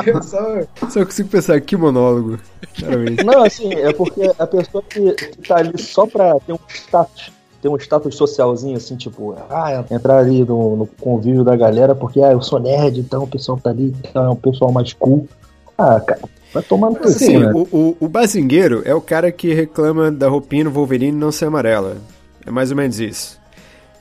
Eu 0.06 0.22
só, 0.22 0.62
só 0.92 1.04
consigo 1.04 1.28
pensar, 1.30 1.60
que 1.60 1.76
monólogo. 1.76 2.38
Claramente. 2.78 3.24
Não, 3.24 3.44
assim, 3.44 3.74
é 3.74 3.92
porque 3.92 4.32
a 4.38 4.46
pessoa 4.46 4.84
que, 4.88 5.12
que 5.14 5.48
tá 5.48 5.58
ali 5.58 5.82
só 5.82 6.06
pra 6.06 6.36
ter 6.40 6.54
um 6.54 6.60
status, 6.70 7.32
ter 7.64 7.68
um 7.68 7.76
status 7.78 8.16
socialzinho, 8.16 8.78
assim, 8.78 8.96
tipo, 8.96 9.36
ah, 9.50 9.84
entrar 9.90 10.20
ali 10.20 10.46
no, 10.46 10.76
no 10.76 10.86
convívio 10.86 11.44
da 11.44 11.56
galera, 11.56 11.96
porque 11.96 12.22
ah, 12.22 12.32
eu 12.32 12.42
sou 12.44 12.60
nerd, 12.60 13.00
então 13.00 13.24
o 13.24 13.28
pessoal 13.28 13.58
tá 13.58 13.72
ali, 13.72 13.92
então 14.08 14.24
é 14.24 14.30
um 14.30 14.36
pessoal 14.36 14.72
mais 14.72 14.94
cool. 14.94 15.28
Ah, 15.76 16.00
cara, 16.00 16.22
vai 16.54 16.64
tomar 16.64 16.90
no 16.92 16.96
teu 16.98 17.06
Assim, 17.10 17.38
né? 17.40 17.52
o, 17.54 17.68
o, 17.72 17.98
o 18.00 18.08
bazingueiro 18.08 18.82
é 18.86 18.94
o 18.94 19.02
cara 19.02 19.32
que 19.32 19.54
reclama 19.54 20.12
da 20.12 20.28
roupinha 20.28 20.66
no 20.66 20.72
Wolverine 20.72 21.18
não 21.18 21.32
ser 21.32 21.46
amarela. 21.46 21.98
É 22.46 22.52
mais 22.52 22.72
ou 22.72 22.78
menos 22.78 23.00
isso. 23.00 23.40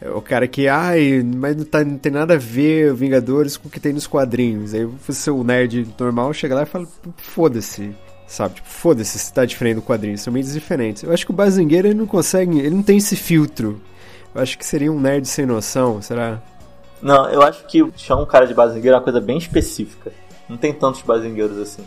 É 0.00 0.10
o 0.10 0.20
cara 0.20 0.48
que, 0.48 0.66
ai, 0.68 1.22
mas 1.24 1.56
não, 1.56 1.64
tá- 1.64 1.84
não 1.84 1.96
tem 1.96 2.10
nada 2.10 2.34
a 2.34 2.38
ver 2.38 2.92
Vingadores 2.92 3.56
com 3.56 3.68
o 3.68 3.70
que 3.70 3.78
tem 3.78 3.92
nos 3.92 4.06
quadrinhos. 4.06 4.74
Aí 4.74 4.84
você, 4.84 5.30
o 5.30 5.44
nerd 5.44 5.86
normal, 5.98 6.32
chega 6.34 6.54
lá 6.56 6.62
e 6.64 6.66
fala, 6.66 6.86
foda-se. 7.16 7.94
Sabe, 8.26 8.54
tipo, 8.56 8.68
foda-se 8.68 9.18
se 9.18 9.32
tá 9.32 9.44
diferente 9.44 9.76
do 9.76 9.82
quadrinho, 9.82 10.16
são 10.16 10.32
mídias 10.32 10.54
diferentes. 10.54 11.02
Eu 11.02 11.12
acho 11.12 11.24
que 11.26 11.30
o 11.30 11.34
bazingueiro 11.34 11.86
ele 11.86 11.94
não 11.98 12.06
consegue, 12.06 12.58
ele 12.58 12.70
não 12.74 12.82
tem 12.82 12.96
esse 12.96 13.14
filtro. 13.14 13.80
Eu 14.34 14.40
acho 14.40 14.56
que 14.56 14.64
seria 14.64 14.90
um 14.90 14.98
nerd 14.98 15.28
sem 15.28 15.44
noção, 15.44 16.00
será? 16.00 16.40
Não, 17.02 17.28
eu 17.28 17.42
acho 17.42 17.66
que 17.66 17.84
chamar 17.96 18.22
um 18.22 18.26
cara 18.26 18.46
de 18.46 18.54
bazingueiro 18.54 18.94
é 18.94 18.98
uma 18.98 19.04
coisa 19.04 19.20
bem 19.20 19.36
específica. 19.36 20.10
Não 20.48 20.56
tem 20.56 20.72
tantos 20.72 21.02
bazingueiros 21.02 21.58
assim. 21.58 21.82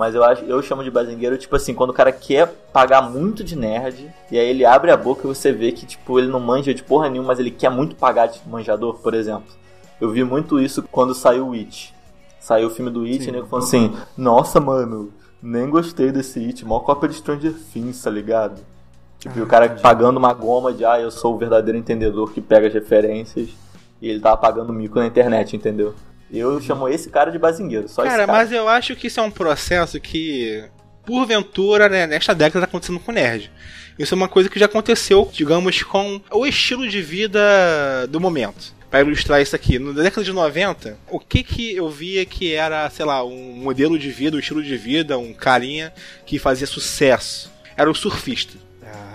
Mas 0.00 0.14
eu 0.14 0.24
acho, 0.24 0.42
eu 0.44 0.62
chamo 0.62 0.82
de 0.82 0.90
bazingueiro, 0.90 1.36
tipo 1.36 1.54
assim, 1.54 1.74
quando 1.74 1.90
o 1.90 1.92
cara 1.92 2.10
quer 2.10 2.46
pagar 2.72 3.02
muito 3.02 3.44
de 3.44 3.54
nerd, 3.54 4.10
e 4.32 4.38
aí 4.38 4.48
ele 4.48 4.64
abre 4.64 4.90
a 4.90 4.96
boca 4.96 5.20
e 5.24 5.28
você 5.28 5.52
vê 5.52 5.72
que, 5.72 5.84
tipo, 5.84 6.18
ele 6.18 6.28
não 6.28 6.40
manja 6.40 6.72
de 6.72 6.82
porra 6.82 7.10
nenhuma, 7.10 7.28
mas 7.28 7.38
ele 7.38 7.50
quer 7.50 7.68
muito 7.68 7.94
pagar 7.94 8.28
de 8.28 8.40
manjador, 8.48 8.94
por 8.94 9.12
exemplo. 9.12 9.52
Eu 10.00 10.10
vi 10.10 10.24
muito 10.24 10.58
isso 10.58 10.82
quando 10.90 11.14
saiu 11.14 11.48
o 11.48 11.52
It. 11.52 11.94
Saiu 12.40 12.68
o 12.68 12.70
filme 12.70 12.90
do 12.90 13.04
It 13.04 13.26
e 13.26 13.28
o 13.28 13.32
nego 13.32 13.46
falou 13.46 13.62
assim, 13.62 13.94
nossa, 14.16 14.58
mano, 14.58 15.12
nem 15.42 15.68
gostei 15.68 16.10
desse 16.10 16.42
It, 16.46 16.64
mó 16.64 16.80
cópia 16.80 17.10
de 17.10 17.16
Stranger 17.16 17.52
Things, 17.70 18.02
tá 18.02 18.08
ligado? 18.08 18.58
Tipo, 19.18 19.38
e 19.38 19.42
o 19.42 19.46
cara 19.46 19.68
pagando 19.68 20.16
uma 20.16 20.32
goma 20.32 20.72
de, 20.72 20.82
ah, 20.82 20.98
eu 20.98 21.10
sou 21.10 21.34
o 21.34 21.38
verdadeiro 21.38 21.76
entendedor 21.76 22.32
que 22.32 22.40
pega 22.40 22.68
as 22.68 22.72
referências, 22.72 23.50
e 24.00 24.08
ele 24.08 24.20
tava 24.20 24.38
pagando 24.38 24.72
mico 24.72 24.98
na 24.98 25.04
internet, 25.04 25.54
entendeu? 25.54 25.94
Eu 26.32 26.60
chamo 26.60 26.88
esse 26.88 27.10
cara 27.10 27.30
de 27.30 27.38
bazingueiro, 27.38 27.88
só 27.88 28.02
Cara, 28.02 28.26
cara. 28.26 28.32
mas 28.32 28.52
eu 28.52 28.68
acho 28.68 28.94
que 28.94 29.08
isso 29.08 29.18
é 29.18 29.22
um 29.22 29.30
processo 29.30 30.00
que, 30.00 30.64
porventura, 31.04 31.88
né, 31.88 32.06
nesta 32.06 32.34
década 32.34 32.66
tá 32.66 32.70
acontecendo 32.70 33.00
com 33.00 33.10
o 33.10 33.14
nerd. 33.14 33.50
Isso 33.98 34.14
é 34.14 34.16
uma 34.16 34.28
coisa 34.28 34.48
que 34.48 34.58
já 34.58 34.66
aconteceu, 34.66 35.28
digamos, 35.32 35.82
com 35.82 36.20
o 36.30 36.46
estilo 36.46 36.88
de 36.88 37.02
vida 37.02 37.40
do 38.08 38.20
momento. 38.20 38.72
Para 38.90 39.02
ilustrar 39.02 39.40
isso 39.40 39.54
aqui, 39.54 39.78
na 39.78 39.92
década 39.92 40.24
de 40.24 40.32
90, 40.32 40.98
o 41.10 41.20
que 41.20 41.42
que 41.44 41.76
eu 41.76 41.88
via 41.88 42.24
que 42.24 42.52
era, 42.54 42.88
sei 42.90 43.04
lá, 43.04 43.24
um 43.24 43.54
modelo 43.54 43.98
de 43.98 44.10
vida, 44.10 44.36
um 44.36 44.40
estilo 44.40 44.62
de 44.62 44.76
vida, 44.76 45.18
um 45.18 45.32
carinha 45.32 45.92
que 46.24 46.38
fazia 46.38 46.66
sucesso? 46.66 47.52
Era 47.76 47.90
o 47.90 47.94
surfista. 47.94 48.54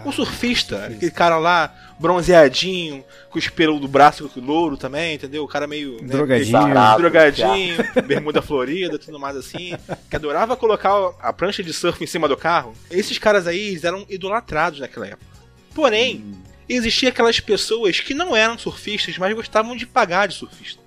O 0.04 0.12
surfista, 0.12 0.86
aquele 0.86 1.12
cara 1.12 1.38
lá, 1.38 1.74
bronzeadinho, 2.00 3.04
com 3.30 3.40
os 3.40 3.48
pelos 3.48 3.80
do 3.82 3.88
braço 3.88 4.30
louro 4.38 4.78
também, 4.78 5.16
entendeu? 5.16 5.44
O 5.44 5.48
cara 5.48 5.66
meio. 5.66 5.94
né, 6.02 6.08
Drogadinho. 6.10 6.52
Sarado, 6.52 7.02
drogadinho, 7.02 7.78
bermuda 8.06 8.42
florida, 8.42 9.00
tudo 9.00 9.20
mais 9.20 9.36
assim, 9.36 9.74
que 10.10 10.16
adorava 10.16 10.56
colocar 10.56 10.92
a 11.20 11.34
prancha 11.34 11.64
de 11.64 11.74
surf 11.74 12.04
em 12.04 12.08
cima 12.08 12.28
do 12.28 12.38
carro. 12.38 12.74
Esses 12.92 13.18
caras 13.18 13.48
aí 13.48 13.60
eles 13.70 13.84
eram 13.84 14.06
idolatrados 14.10 14.80
naquela 14.80 15.08
época. 15.08 15.26
Porém, 15.74 16.24
existia 16.70 17.10
aquelas 17.10 17.40
pessoas 17.40 18.00
que 18.00 18.14
não 18.14 18.36
eram 18.36 18.58
surfistas, 18.58 19.18
mas 19.18 19.34
gostavam 19.36 19.76
de 19.76 19.86
pagar 19.86 20.28
de 20.28 20.36
surfista. 20.36 20.82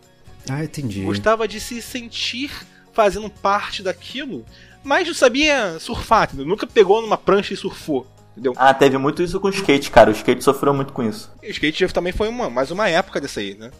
Ah, 0.48 0.64
entendi. 0.64 1.02
Gostava 1.02 1.46
de 1.46 1.60
se 1.60 1.82
sentir 1.82 2.50
fazendo 2.92 3.28
parte 3.28 3.82
daquilo, 3.82 4.44
mas 4.82 5.06
não 5.06 5.14
sabia 5.14 5.78
surfar, 5.78 6.24
entendeu? 6.24 6.46
Nunca 6.46 6.66
pegou 6.66 7.02
numa 7.02 7.18
prancha 7.18 7.52
e 7.52 7.56
surfou, 7.56 8.06
entendeu? 8.38 8.54
Ah, 8.56 8.72
teve 8.72 8.96
muito 8.96 9.22
isso 9.22 9.40
com 9.40 9.48
o 9.48 9.50
skate, 9.50 9.90
cara. 9.90 10.10
O 10.10 10.12
skate 10.12 10.42
sofreu 10.42 10.72
muito 10.72 10.92
com 10.92 11.02
isso. 11.02 11.30
O 11.42 11.46
skate 11.46 11.92
também 11.92 12.12
foi 12.12 12.28
uma, 12.28 12.48
mais 12.48 12.70
uma 12.70 12.88
época 12.88 13.20
dessa 13.20 13.40
aí, 13.40 13.54
né? 13.54 13.70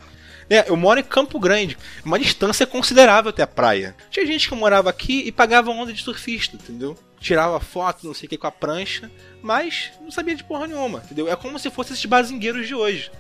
É, 0.51 0.69
eu 0.69 0.77
moro 0.77 0.99
em 0.99 1.05
Campo 1.05 1.39
Grande, 1.39 1.77
uma 2.05 2.19
distância 2.19 2.67
considerável 2.67 3.29
até 3.29 3.43
a 3.43 3.47
praia. 3.47 3.95
Tinha 4.11 4.27
gente 4.27 4.49
que 4.49 4.55
morava 4.55 4.89
aqui 4.89 5.23
e 5.27 5.31
pagava 5.31 5.71
onda 5.71 5.93
de 5.93 6.03
surfista, 6.03 6.57
entendeu? 6.57 6.97
Tirava 7.21 7.61
foto, 7.61 8.07
não 8.07 8.15
sei 8.15 8.27
o 8.27 8.31
que, 8.31 8.39
com 8.39 8.47
a 8.47 8.51
prancha, 8.51 9.11
mas 9.43 9.91
não 10.01 10.11
sabia 10.11 10.35
de 10.35 10.43
porra 10.43 10.67
nenhuma, 10.67 11.03
entendeu? 11.05 11.29
É 11.29 11.37
como 11.37 11.59
se 11.59 11.71
fossem 11.71 11.93
esses 11.93 12.07
bazingueiros 12.07 12.67
de 12.67 12.75
hoje. 12.75 13.11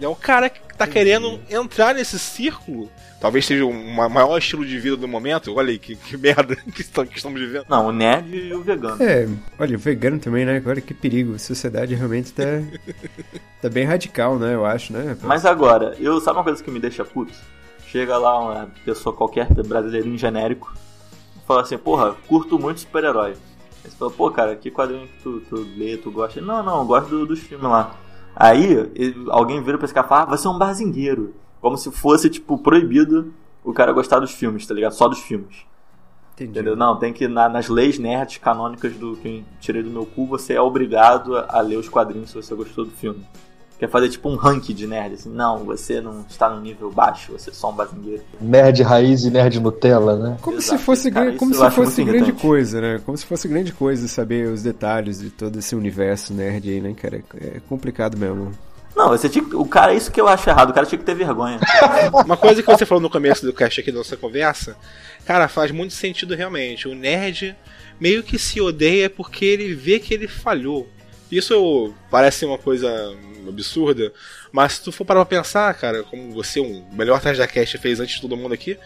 É 0.00 0.06
o 0.08 0.14
cara 0.14 0.50
que 0.50 0.60
tá 0.76 0.86
querendo 0.86 1.40
entrar 1.50 1.94
nesse 1.94 2.18
círculo. 2.18 2.90
Talvez 3.18 3.46
seja 3.46 3.64
o 3.64 3.72
ma- 3.72 4.10
maior 4.10 4.36
estilo 4.36 4.64
de 4.64 4.78
vida 4.78 4.96
do 4.96 5.08
momento. 5.08 5.54
Olha 5.56 5.70
aí 5.70 5.78
que, 5.78 5.96
que 5.96 6.16
merda 6.18 6.54
que, 6.74 6.82
estamos- 6.82 7.10
vivendo. 7.40 7.64
Não, 7.68 7.86
o 7.86 7.92
nerd 7.92 8.28
e 8.36 8.52
o 8.52 8.62
vegano. 8.62 9.02
É, 9.02 9.26
olha, 9.58 9.74
o 9.76 9.78
vegano 9.78 10.18
também, 10.18 10.44
né? 10.44 10.62
Olha 10.66 10.80
que 10.82 10.92
perigo. 10.92 11.34
A 11.34 11.38
sociedade 11.38 11.94
realmente 11.94 12.32
tá, 12.32 12.42
tá 13.62 13.68
bem 13.70 13.84
radical, 13.84 14.38
né? 14.38 14.54
Eu 14.54 14.66
acho, 14.66 14.92
né? 14.92 15.16
Mas 15.22 15.46
agora, 15.46 15.96
eu 15.98 16.20
sabe 16.20 16.36
uma 16.38 16.44
coisa 16.44 16.62
que 16.62 16.70
me 16.70 16.78
deixa 16.78 17.04
puto? 17.04 17.32
Chega 17.86 18.18
lá 18.18 18.38
uma 18.38 18.68
pessoa 18.84 19.14
qualquer, 19.16 19.46
brasileirinho 19.64 20.18
genérico, 20.18 20.74
e 21.42 21.46
fala 21.46 21.62
assim, 21.62 21.78
porra, 21.78 22.14
curto 22.26 22.58
muito 22.58 22.80
super-herói. 22.80 23.30
Aí 23.84 23.90
você 23.90 23.96
fala, 23.96 24.10
pô, 24.10 24.30
cara, 24.30 24.56
que 24.56 24.70
quadrinho 24.70 25.06
que 25.06 25.22
tu, 25.22 25.40
tu 25.48 25.66
lê, 25.76 25.96
tu 25.96 26.10
gosta? 26.10 26.40
Não, 26.40 26.62
não, 26.62 26.80
eu 26.80 26.84
gosto 26.84 27.08
do- 27.08 27.26
dos 27.26 27.40
filmes 27.40 27.66
lá. 27.70 27.94
Aí 28.36 28.92
alguém 29.30 29.62
vira 29.62 29.78
pra 29.78 29.86
esse 29.86 29.94
cara 29.94 30.06
e 30.06 30.08
fala, 30.10 30.22
ah, 30.22 30.36
você 30.36 30.46
é 30.46 30.50
um 30.50 30.58
barzingueiro. 30.58 31.34
Como 31.60 31.76
se 31.76 31.90
fosse, 31.90 32.28
tipo, 32.28 32.58
proibido 32.58 33.32
o 33.64 33.72
cara 33.72 33.92
gostar 33.92 34.20
dos 34.20 34.30
filmes, 34.30 34.66
tá 34.66 34.74
ligado? 34.74 34.92
Só 34.92 35.08
dos 35.08 35.20
filmes. 35.20 35.64
Entendi. 36.34 36.50
Entendeu? 36.50 36.76
Não, 36.76 36.98
tem 36.98 37.14
que, 37.14 37.26
na- 37.26 37.48
nas 37.48 37.68
leis 37.68 37.98
nerds 37.98 38.36
canônicas 38.36 38.94
do 38.94 39.16
que 39.16 39.42
tirei 39.58 39.82
do 39.82 39.88
meu 39.90 40.04
cu, 40.04 40.26
você 40.26 40.52
é 40.52 40.60
obrigado 40.60 41.34
a, 41.34 41.46
a 41.48 41.60
ler 41.62 41.76
os 41.78 41.88
quadrinhos 41.88 42.28
se 42.30 42.36
você 42.36 42.54
gostou 42.54 42.84
do 42.84 42.90
filme. 42.90 43.24
Quer 43.78 43.90
fazer 43.90 44.08
tipo 44.08 44.28
um 44.30 44.36
ranking 44.36 44.72
de 44.72 44.86
nerd, 44.86 45.14
assim, 45.14 45.28
não, 45.28 45.64
você 45.64 46.00
não 46.00 46.24
está 46.28 46.48
no 46.48 46.60
nível 46.62 46.90
baixo, 46.90 47.32
você 47.32 47.50
é 47.50 47.52
só 47.52 47.70
um 47.70 47.74
bazingueiro. 47.74 48.22
Nerd 48.40 48.82
raiz 48.82 49.24
e 49.24 49.30
nerd 49.30 49.60
Nutella, 49.60 50.16
né? 50.16 50.38
Como 50.40 50.56
Exato, 50.56 50.78
se 50.78 50.84
fosse, 50.84 51.10
cara, 51.10 51.32
como 51.34 51.52
se 51.54 51.70
fosse 51.70 52.02
grande 52.02 52.18
irritante. 52.24 52.40
coisa, 52.42 52.80
né? 52.80 53.00
Como 53.04 53.18
se 53.18 53.26
fosse 53.26 53.46
grande 53.46 53.72
coisa 53.72 54.08
saber 54.08 54.48
os 54.48 54.62
detalhes 54.62 55.18
de 55.18 55.28
todo 55.28 55.58
esse 55.58 55.76
universo 55.76 56.32
nerd 56.32 56.70
aí, 56.70 56.80
né, 56.80 56.94
cara? 56.94 57.22
É 57.38 57.60
complicado 57.68 58.16
mesmo. 58.16 58.50
Não, 58.96 59.08
você 59.10 59.28
tinha 59.28 59.44
que- 59.44 59.54
o 59.54 59.66
cara, 59.66 59.92
isso 59.92 60.10
que 60.10 60.18
eu 60.18 60.26
acho 60.26 60.48
errado, 60.48 60.70
o 60.70 60.72
cara 60.72 60.86
tinha 60.86 60.98
que 60.98 61.04
ter 61.04 61.14
vergonha. 61.14 61.60
Uma 62.24 62.36
coisa 62.38 62.62
que 62.62 62.70
você 62.70 62.86
falou 62.86 63.02
no 63.02 63.10
começo 63.10 63.44
do 63.44 63.52
cast 63.52 63.78
aqui 63.78 63.92
da 63.92 63.98
nossa 63.98 64.16
conversa, 64.16 64.74
cara, 65.26 65.48
faz 65.48 65.70
muito 65.70 65.92
sentido 65.92 66.34
realmente. 66.34 66.88
O 66.88 66.94
nerd 66.94 67.54
meio 68.00 68.22
que 68.22 68.38
se 68.38 68.58
odeia 68.58 69.10
porque 69.10 69.44
ele 69.44 69.74
vê 69.74 69.98
que 69.98 70.14
ele 70.14 70.26
falhou. 70.26 70.88
Isso 71.30 71.94
parece 72.10 72.44
uma 72.44 72.58
coisa 72.58 72.88
absurda, 73.48 74.12
mas 74.52 74.74
se 74.74 74.82
tu 74.82 74.92
for 74.92 75.04
parar 75.04 75.24
pra 75.24 75.38
pensar, 75.38 75.72
cara, 75.74 76.02
como 76.02 76.32
você, 76.32 76.60
um 76.60 76.84
melhor 76.92 77.20
tarde 77.20 77.38
da 77.38 77.46
cast 77.46 77.78
fez 77.78 78.00
antes 78.00 78.16
de 78.16 78.20
todo 78.20 78.36
mundo 78.36 78.54
aqui, 78.54 78.78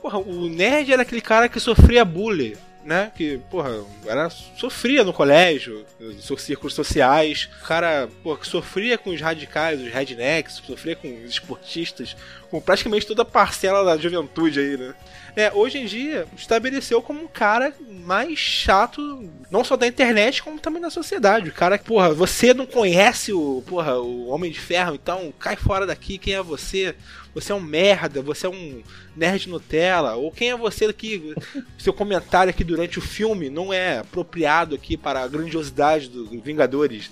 porra, 0.00 0.18
o 0.18 0.48
nerd 0.48 0.92
era 0.92 1.02
aquele 1.02 1.20
cara 1.20 1.48
que 1.48 1.58
sofria 1.58 2.04
bullying. 2.04 2.54
Né? 2.84 3.10
Que, 3.16 3.38
porra, 3.50 3.82
era, 4.04 4.28
sofria 4.28 5.02
no 5.02 5.10
colégio, 5.14 5.86
nos 5.98 6.42
círculos 6.42 6.74
sociais. 6.74 7.48
O 7.62 7.64
cara, 7.64 8.10
porra, 8.22 8.40
que 8.40 8.46
sofria 8.46 8.98
com 8.98 9.08
os 9.08 9.22
radicais, 9.22 9.80
os 9.80 9.90
rednecks, 9.90 10.60
sofria 10.66 10.94
com 10.94 11.08
os 11.24 11.30
esportistas, 11.30 12.14
com 12.54 12.60
praticamente 12.60 13.04
toda 13.04 13.22
a 13.22 13.24
parcela 13.24 13.84
da 13.84 14.00
juventude 14.00 14.60
aí, 14.60 14.76
né? 14.76 14.94
É, 15.34 15.52
hoje 15.52 15.78
em 15.78 15.86
dia, 15.86 16.24
estabeleceu 16.36 17.02
como 17.02 17.20
um 17.20 17.26
cara 17.26 17.74
mais 17.90 18.38
chato, 18.38 19.28
não 19.50 19.64
só 19.64 19.76
da 19.76 19.88
internet, 19.88 20.40
como 20.40 20.60
também 20.60 20.80
na 20.80 20.88
sociedade. 20.88 21.50
O 21.50 21.52
cara, 21.52 21.76
porra, 21.76 22.14
você 22.14 22.54
não 22.54 22.64
conhece 22.64 23.32
o, 23.32 23.60
porra, 23.66 23.98
o 23.98 24.28
Homem 24.28 24.52
de 24.52 24.60
Ferro, 24.60 24.94
então 24.94 25.34
cai 25.36 25.56
fora 25.56 25.84
daqui, 25.84 26.16
quem 26.16 26.34
é 26.34 26.42
você? 26.42 26.94
Você 27.34 27.50
é 27.50 27.54
um 27.56 27.60
merda, 27.60 28.22
você 28.22 28.46
é 28.46 28.48
um 28.48 28.80
nerd 29.16 29.48
Nutella, 29.48 30.14
ou 30.14 30.30
quem 30.30 30.50
é 30.50 30.56
você 30.56 30.92
que 30.92 31.34
seu 31.76 31.92
comentário 31.92 32.50
aqui 32.50 32.62
durante 32.62 33.00
o 33.00 33.02
filme 33.02 33.50
não 33.50 33.72
é 33.72 33.98
apropriado 33.98 34.76
aqui 34.76 34.96
para 34.96 35.24
a 35.24 35.26
grandiosidade 35.26 36.08
dos 36.08 36.30
Vingadores. 36.40 37.10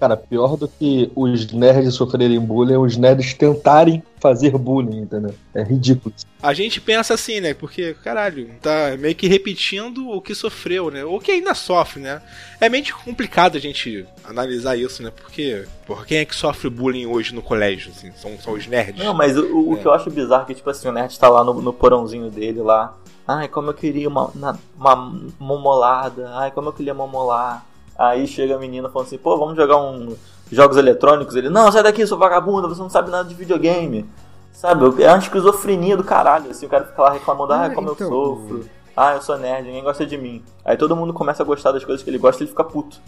Cara, 0.00 0.16
pior 0.16 0.56
do 0.56 0.66
que 0.66 1.12
os 1.14 1.52
nerds 1.52 1.92
sofrerem 1.94 2.40
bullying 2.40 2.72
é 2.72 2.78
os 2.78 2.96
nerds 2.96 3.34
tentarem 3.34 4.02
fazer 4.18 4.56
bullying, 4.56 5.02
entendeu? 5.02 5.34
É 5.54 5.62
ridículo. 5.62 6.14
A 6.42 6.54
gente 6.54 6.80
pensa 6.80 7.12
assim, 7.12 7.38
né? 7.38 7.52
Porque, 7.52 7.92
caralho, 8.02 8.48
tá 8.62 8.96
meio 8.98 9.14
que 9.14 9.28
repetindo 9.28 10.08
o 10.08 10.22
que 10.22 10.34
sofreu, 10.34 10.90
né? 10.90 11.04
Ou 11.04 11.20
que 11.20 11.30
ainda 11.30 11.54
sofre, 11.54 12.00
né? 12.00 12.22
É 12.58 12.68
meio 12.70 12.84
complicado 13.04 13.56
a 13.56 13.60
gente 13.60 14.06
analisar 14.24 14.74
isso, 14.74 15.02
né? 15.02 15.10
Porque, 15.14 15.64
porra, 15.86 16.06
quem 16.06 16.16
é 16.18 16.24
que 16.24 16.34
sofre 16.34 16.70
bullying 16.70 17.04
hoje 17.04 17.34
no 17.34 17.42
colégio? 17.42 17.92
Assim? 17.94 18.10
São, 18.12 18.38
são 18.38 18.54
os 18.54 18.66
nerds. 18.66 19.04
Não, 19.04 19.12
mas 19.12 19.36
o, 19.36 19.68
o 19.70 19.74
É. 19.74 19.76
que 19.80 19.86
eu 19.86 19.92
acho 19.92 20.10
bizarro 20.10 20.44
é 20.44 20.46
que, 20.46 20.54
tipo 20.54 20.70
assim, 20.70 20.88
o 20.88 20.92
nerd 20.92 21.18
tá 21.18 21.28
lá 21.28 21.44
no, 21.44 21.60
no 21.60 21.72
porãozinho 21.74 22.30
dele 22.30 22.62
lá. 22.62 22.96
Ai, 23.28 23.48
como 23.48 23.68
eu 23.70 23.74
queria 23.74 24.08
uma, 24.08 24.30
na- 24.34 24.58
uma 24.78 24.96
momolada. 25.38 26.30
Ai, 26.36 26.50
como 26.50 26.68
eu 26.70 26.72
queria 26.72 26.94
momolar. 26.94 27.66
Aí 28.00 28.26
chega 28.26 28.54
a 28.54 28.58
menina 28.58 28.88
falando 28.88 29.08
assim, 29.08 29.18
pô, 29.18 29.36
vamos 29.36 29.56
jogar 29.56 29.76
um 29.76 30.16
jogos 30.50 30.78
eletrônicos. 30.78 31.36
Ele, 31.36 31.50
não, 31.50 31.70
sai 31.70 31.82
daqui, 31.82 32.06
sua 32.06 32.16
vagabunda, 32.16 32.66
você 32.66 32.80
não 32.80 32.88
sabe 32.88 33.10
nada 33.10 33.28
de 33.28 33.34
videogame. 33.34 34.08
Sabe, 34.54 35.02
é 35.02 35.08
uma 35.08 35.18
esquizofrenia 35.18 35.98
do 35.98 36.02
caralho. 36.02 36.50
Assim, 36.50 36.64
o 36.64 36.68
cara 36.70 36.86
fica 36.86 37.02
lá 37.02 37.12
reclamando, 37.12 37.52
ah, 37.52 37.66
Ah, 37.66 37.70
como 37.70 37.92
então, 37.92 38.06
eu 38.06 38.10
sofro. 38.10 38.64
Ah, 38.96 39.16
eu 39.16 39.20
sou 39.20 39.36
nerd, 39.36 39.66
ninguém 39.66 39.82
gosta 39.84 40.06
de 40.06 40.16
mim. 40.16 40.42
Aí 40.64 40.78
todo 40.78 40.96
mundo 40.96 41.12
começa 41.12 41.42
a 41.42 41.46
gostar 41.46 41.72
das 41.72 41.84
coisas 41.84 42.02
que 42.02 42.08
ele 42.08 42.16
gosta 42.16 42.42
e 42.42 42.44
ele 42.44 42.50
fica 42.50 42.64
puto. 42.64 42.98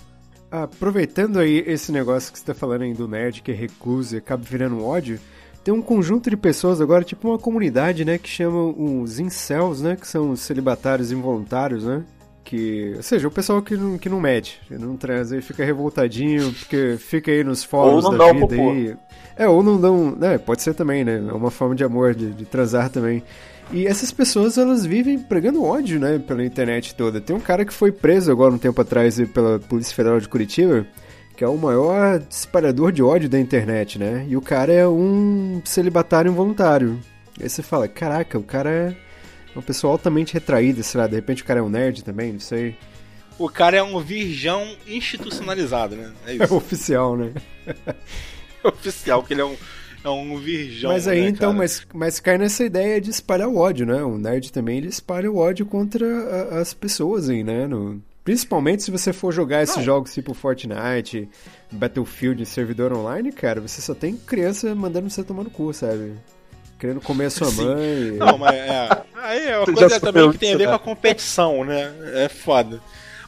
Aproveitando 0.51 1.39
aí 1.39 1.65
esse 1.67 1.91
negócio 1.91 2.31
que 2.31 2.39
você 2.39 2.45
tá 2.45 2.55
falando 2.55 2.83
aí 2.83 2.93
do 2.93 3.09
nerd 3.09 3.41
que 3.41 3.51
é 3.51 3.55
recluso 3.55 4.15
e 4.15 4.19
acaba 4.19 4.43
virando 4.45 4.85
ódio, 4.85 5.19
tem 5.65 5.73
um 5.73 5.81
conjunto 5.81 6.29
de 6.29 6.37
pessoas 6.37 6.83
agora, 6.83 7.03
tipo 7.03 7.31
uma 7.31 7.39
comunidade, 7.39 8.05
né, 8.05 8.19
que 8.19 8.29
chamam 8.29 8.75
os 9.03 9.19
incels, 9.19 9.81
né, 9.81 9.97
que 9.97 10.07
são 10.07 10.33
os 10.33 10.41
celibatários 10.41 11.11
involuntários, 11.11 11.85
né, 11.85 12.05
que, 12.45 12.95
ou 12.97 13.03
seja, 13.03 13.29
o 13.29 13.31
pessoal 13.31 13.63
que 13.63 13.77
não, 13.77 13.99
que 13.99 14.09
não 14.09 14.21
mede, 14.21 14.61
que 14.67 14.77
não 14.77 14.97
transa 14.97 15.37
e 15.37 15.43
fica 15.43 15.65
revoltadinho, 15.65 16.53
porque 16.53 16.97
fica 16.99 17.31
aí 17.31 17.45
nos 17.45 17.65
fóruns 17.65 18.05
da 18.17 18.33
vida 18.33 18.55
aí. 18.55 18.97
É, 19.37 19.49
ou 19.49 19.63
não 19.63 19.81
dão, 19.81 20.15
né, 20.15 20.39
pode 20.39 20.63
ser 20.63 20.75
também, 20.75 21.05
né, 21.05 21.17
é 21.17 21.33
uma 21.33 21.51
forma 21.51 21.75
de 21.75 21.85
amor, 21.85 22.15
de, 22.15 22.33
de 22.33 22.45
transar 22.45 22.91
também. 22.91 23.23
E 23.73 23.87
essas 23.87 24.13
pessoas, 24.13 24.59
elas 24.59 24.85
vivem 24.85 25.19
pregando 25.19 25.65
ódio, 25.65 25.99
né, 25.99 26.19
pela 26.19 26.45
internet 26.45 26.95
toda. 26.95 27.21
Tem 27.21 27.35
um 27.35 27.41
cara 27.41 27.65
que 27.65 27.73
foi 27.73 27.91
preso 27.91 28.31
agora 28.31 28.53
um 28.53 28.59
tempo 28.59 28.81
atrás 28.81 29.19
pela 29.33 29.59
Polícia 29.59 29.95
Federal 29.95 30.21
de 30.21 30.29
Curitiba, 30.29 30.87
que 31.37 31.43
é 31.43 31.49
o 31.49 31.57
maior 31.57 32.19
disparador 32.19 32.93
de 32.93 33.03
ódio 33.03 33.29
da 33.29 33.41
internet, 33.41 33.99
né? 33.99 34.27
E 34.29 34.37
o 34.37 34.43
cara 34.43 34.71
é 34.71 34.87
um 34.87 35.63
celibatário 35.65 36.31
involuntário. 36.31 36.99
Aí 37.41 37.49
você 37.49 37.63
fala, 37.63 37.89
caraca, 37.89 38.39
o 38.39 38.43
cara 38.43 38.71
é 38.71 38.95
uma 39.55 39.62
pessoa 39.62 39.93
altamente 39.93 40.33
retraída, 40.35 40.83
sei 40.83 41.01
lá, 41.01 41.07
de 41.07 41.15
repente 41.15 41.43
o 41.43 41.47
cara 41.47 41.61
é 41.61 41.62
um 41.62 41.69
nerd 41.69 42.03
também, 42.05 42.33
não 42.33 42.41
sei. 42.41 42.77
O 43.38 43.49
cara 43.49 43.77
é 43.79 43.83
um 43.83 43.99
virgão 44.01 44.77
institucionalizado, 44.87 45.97
né? 45.97 46.12
É 46.27 46.33
É 46.37 46.45
isso. 46.45 46.55
oficial, 46.55 47.17
né? 47.17 47.33
oficial, 48.65 49.23
que 49.23 49.35
ele 49.35 49.41
é 49.41 49.45
um, 49.45 49.57
é 50.05 50.09
um 50.09 50.37
virgão. 50.38 50.93
mas 50.93 51.09
aí 51.09 51.23
né, 51.23 51.29
então, 51.29 51.49
cara? 51.51 51.59
mas, 51.59 51.87
mas 51.93 52.21
cai 52.21 52.38
nessa 52.38 52.65
ideia 52.65 53.01
de 53.01 53.11
espalhar 53.11 53.49
o 53.49 53.57
ódio, 53.57 53.87
né? 53.87 54.03
O 54.03 54.19
nerd 54.19 54.53
também 54.53 54.79
ele 54.79 54.88
espalha 54.88 55.31
o 55.31 55.37
ódio 55.37 55.67
contra 55.67 56.07
a- 56.07 56.59
as 56.61 56.73
pessoas 56.75 57.29
aí, 57.29 57.43
né? 57.43 57.67
No- 57.67 58.01
principalmente 58.25 58.85
se 58.85 58.91
você 58.91 59.12
for 59.12 59.33
jogar 59.33 59.62
esses 59.62 59.77
Não. 59.77 59.83
jogos 59.83 60.15
tipo 60.15 60.33
Fortnite, 60.35 61.29
Battlefield, 61.73 62.45
servidor 62.47 62.93
online, 62.93 63.33
cara, 63.33 63.61
você 63.61 63.81
só 63.81 63.95
tem 63.95 64.17
criança 64.17 64.73
mandando 64.75 65.11
você 65.11 65.25
tomar 65.25 65.43
no 65.43 65.51
cu, 65.51 65.73
sabe? 65.73 66.12
Querendo 66.83 67.01
comer 67.01 67.27
a 67.27 67.31
sua 67.31 67.47
Sim. 67.53 67.64
mãe. 67.64 68.11
Não, 68.18 68.37
mas 68.37 68.55
é. 68.57 69.03
Aí 69.14 69.47
é 69.47 69.57
uma 69.57 69.66
Você 69.66 69.73
coisa 69.73 70.01
também 70.01 70.33
que 70.33 70.38
tem 70.38 70.53
a 70.53 70.57
ver 70.57 70.64
né? 70.64 70.71
com 70.71 70.75
a 70.75 70.79
competição, 70.81 71.64
né? 71.64 71.92
É 72.14 72.29
foda. 72.29 72.81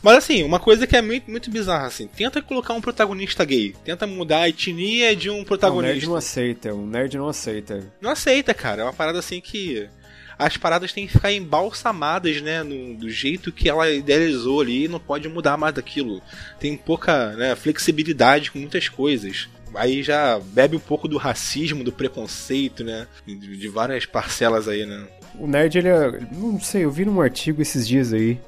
Mas 0.02 0.16
assim, 0.18 0.42
uma 0.42 0.58
coisa 0.58 0.88
que 0.88 0.96
é 0.96 1.00
muito, 1.00 1.30
muito 1.30 1.48
bizarra, 1.52 1.86
assim, 1.86 2.08
tenta 2.08 2.42
colocar 2.42 2.74
um 2.74 2.80
protagonista 2.80 3.44
gay, 3.44 3.72
tenta 3.84 4.08
mudar 4.08 4.40
a 4.40 4.48
etnia 4.48 5.14
de 5.14 5.30
um 5.30 5.34
Não, 5.34 5.38
o 5.38 5.42
nerd 5.42 5.46
protagonista. 5.46 6.06
não 6.08 6.16
aceita, 6.16 6.74
o 6.74 6.84
nerd 6.84 7.16
não 7.16 7.28
aceita. 7.28 7.92
Não 8.00 8.10
aceita, 8.10 8.52
cara. 8.52 8.82
É 8.82 8.84
uma 8.84 8.92
parada 8.92 9.20
assim 9.20 9.40
que. 9.40 9.88
As 10.36 10.56
paradas 10.56 10.92
têm 10.92 11.06
que 11.06 11.12
ficar 11.12 11.30
embalsamadas, 11.30 12.40
né? 12.42 12.64
no- 12.64 12.96
do 12.96 13.08
jeito 13.08 13.52
que 13.52 13.68
ela 13.68 13.88
idealizou 13.88 14.60
ali 14.60 14.86
e 14.86 14.88
não 14.88 14.98
pode 14.98 15.28
mudar 15.28 15.56
mais 15.56 15.72
daquilo. 15.76 16.20
Tem 16.58 16.76
pouca 16.76 17.28
né, 17.34 17.54
flexibilidade 17.54 18.50
com 18.50 18.58
muitas 18.58 18.88
coisas. 18.88 19.48
Aí 19.76 20.02
já 20.02 20.40
bebe 20.40 20.76
um 20.76 20.80
pouco 20.80 21.08
do 21.08 21.16
racismo, 21.16 21.84
do 21.84 21.92
preconceito, 21.92 22.84
né? 22.84 23.06
De, 23.26 23.68
várias 23.68 24.06
parcelas 24.06 24.68
aí, 24.68 24.86
né? 24.86 25.06
O 25.38 25.46
nerd, 25.46 25.78
ele 25.78 25.88
é. 25.88 26.20
Não 26.32 26.60
sei, 26.60 26.84
eu 26.84 26.90
vi 26.90 27.04
num 27.04 27.20
artigo 27.20 27.60
esses 27.60 27.86
dias 27.86 28.12
aí. 28.12 28.38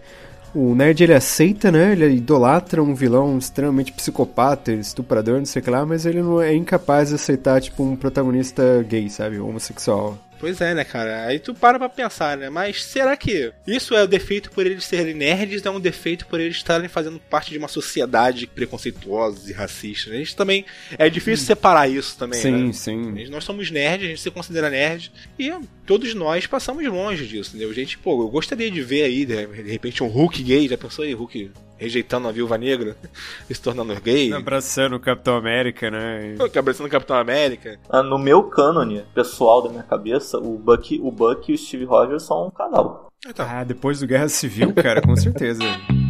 O 0.55 0.75
nerd 0.75 1.03
ele 1.03 1.13
aceita, 1.13 1.71
né? 1.71 1.93
Ele 1.93 2.07
idolatra 2.15 2.83
um 2.83 2.95
vilão 2.95 3.37
extremamente 3.37 3.93
psicopata, 3.93 4.73
estuprador, 4.73 5.39
não 5.39 5.45
sei 5.45 5.61
o 5.61 5.65
que 5.65 5.71
lá, 5.71 5.85
mas 5.85 6.07
ele 6.07 6.23
não 6.23 6.41
é 6.41 6.55
incapaz 6.55 7.11
de 7.11 7.17
aceitar, 7.17 7.61
tipo, 7.61 7.83
um 7.83 7.97
protagonista 7.97 8.83
gay, 8.89 9.11
sabe? 9.11 9.39
Homossexual. 9.39 10.19
Pois 10.39 10.61
é, 10.61 10.75
né, 10.75 10.85
cara? 10.85 11.27
Aí 11.27 11.39
tu 11.39 11.55
para 11.55 11.79
pra 11.79 11.89
pensar, 11.89 12.37
né? 12.37 12.51
Mas 12.51 12.85
será 12.85 13.17
que 13.17 13.53
isso 13.67 13.95
é 13.95 14.03
o 14.03 14.07
defeito 14.07 14.51
por 14.51 14.67
eles 14.67 14.85
serem 14.85 15.15
nerds? 15.15 15.65
É 15.65 15.71
um 15.71 15.81
defeito 15.81 16.27
por 16.27 16.41
eles 16.41 16.57
estarem 16.57 16.89
fazendo 16.89 17.19
parte 17.19 17.51
de 17.51 17.59
uma 17.59 17.69
sociedade 17.69 18.47
preconceituosa 18.47 19.51
e 19.51 19.53
racista? 19.55 20.11
A 20.11 20.15
gente 20.15 20.37
também. 20.37 20.65
É 20.99 21.09
difícil 21.09 21.47
separar 21.47 21.89
isso 21.89 22.17
também, 22.19 22.41
Sim, 22.41 22.67
né? 22.67 22.73
sim. 22.73 23.29
Nós 23.29 23.45
somos 23.45 23.71
nerds, 23.71 24.07
a 24.07 24.09
gente 24.11 24.21
se 24.21 24.31
considera 24.31 24.71
nerd. 24.71 25.11
E 25.39 25.53
todos 25.87 26.15
nós 26.15 26.47
passamos 26.47 26.85
longe 26.87 27.27
disso, 27.27 27.51
entendeu? 27.51 27.73
Gente, 27.73 27.99
pô, 27.99 28.23
eu 28.23 28.29
gostaria 28.29 28.71
de 28.71 28.83
ver 28.83 29.05
aí, 29.05 29.25
de 29.25 29.35
repente, 29.73 30.03
um 30.03 30.09
Hulk 30.09 30.43
gay. 30.43 30.69
Já 30.69 30.77
pensou 30.77 31.05
aí, 31.05 31.13
Hulk 31.15 31.51
rejeitando 31.79 32.29
a 32.29 32.33
viúva 32.33 32.57
negra 32.59 32.97
e 33.49 33.55
se 33.55 33.61
tornando 33.61 33.95
gay? 34.01 34.33
Abraçando 34.33 34.97
o 34.97 35.01
Capitão 35.01 35.37
América, 35.37 35.91
né? 35.91 36.35
Pô, 36.39 36.59
Abraçando 36.59 36.87
o 36.87 36.91
Capitão 36.91 37.17
América. 37.17 37.79
Ah, 37.89 38.03
No 38.03 38.19
meu 38.19 38.45
cânone 38.45 39.05
pessoal 39.15 39.63
da 39.63 39.71
minha 39.71 39.83
cabeça, 39.83 40.39
o 40.39 40.59
Buck, 40.59 40.99
o 41.03 41.11
Buck 41.11 41.51
e 41.51 41.55
o 41.55 41.59
Steve 41.59 41.85
Rogers 41.85 42.23
são 42.23 42.47
um 42.47 42.51
casal. 42.51 43.09
Então, 43.27 43.47
Ah, 43.49 43.65
depois 43.65 44.01
do 44.01 44.07
Guerra 44.07 44.29
Civil, 44.29 44.73
cara, 44.75 45.01
com 45.03 45.17
certeza. 45.17 45.63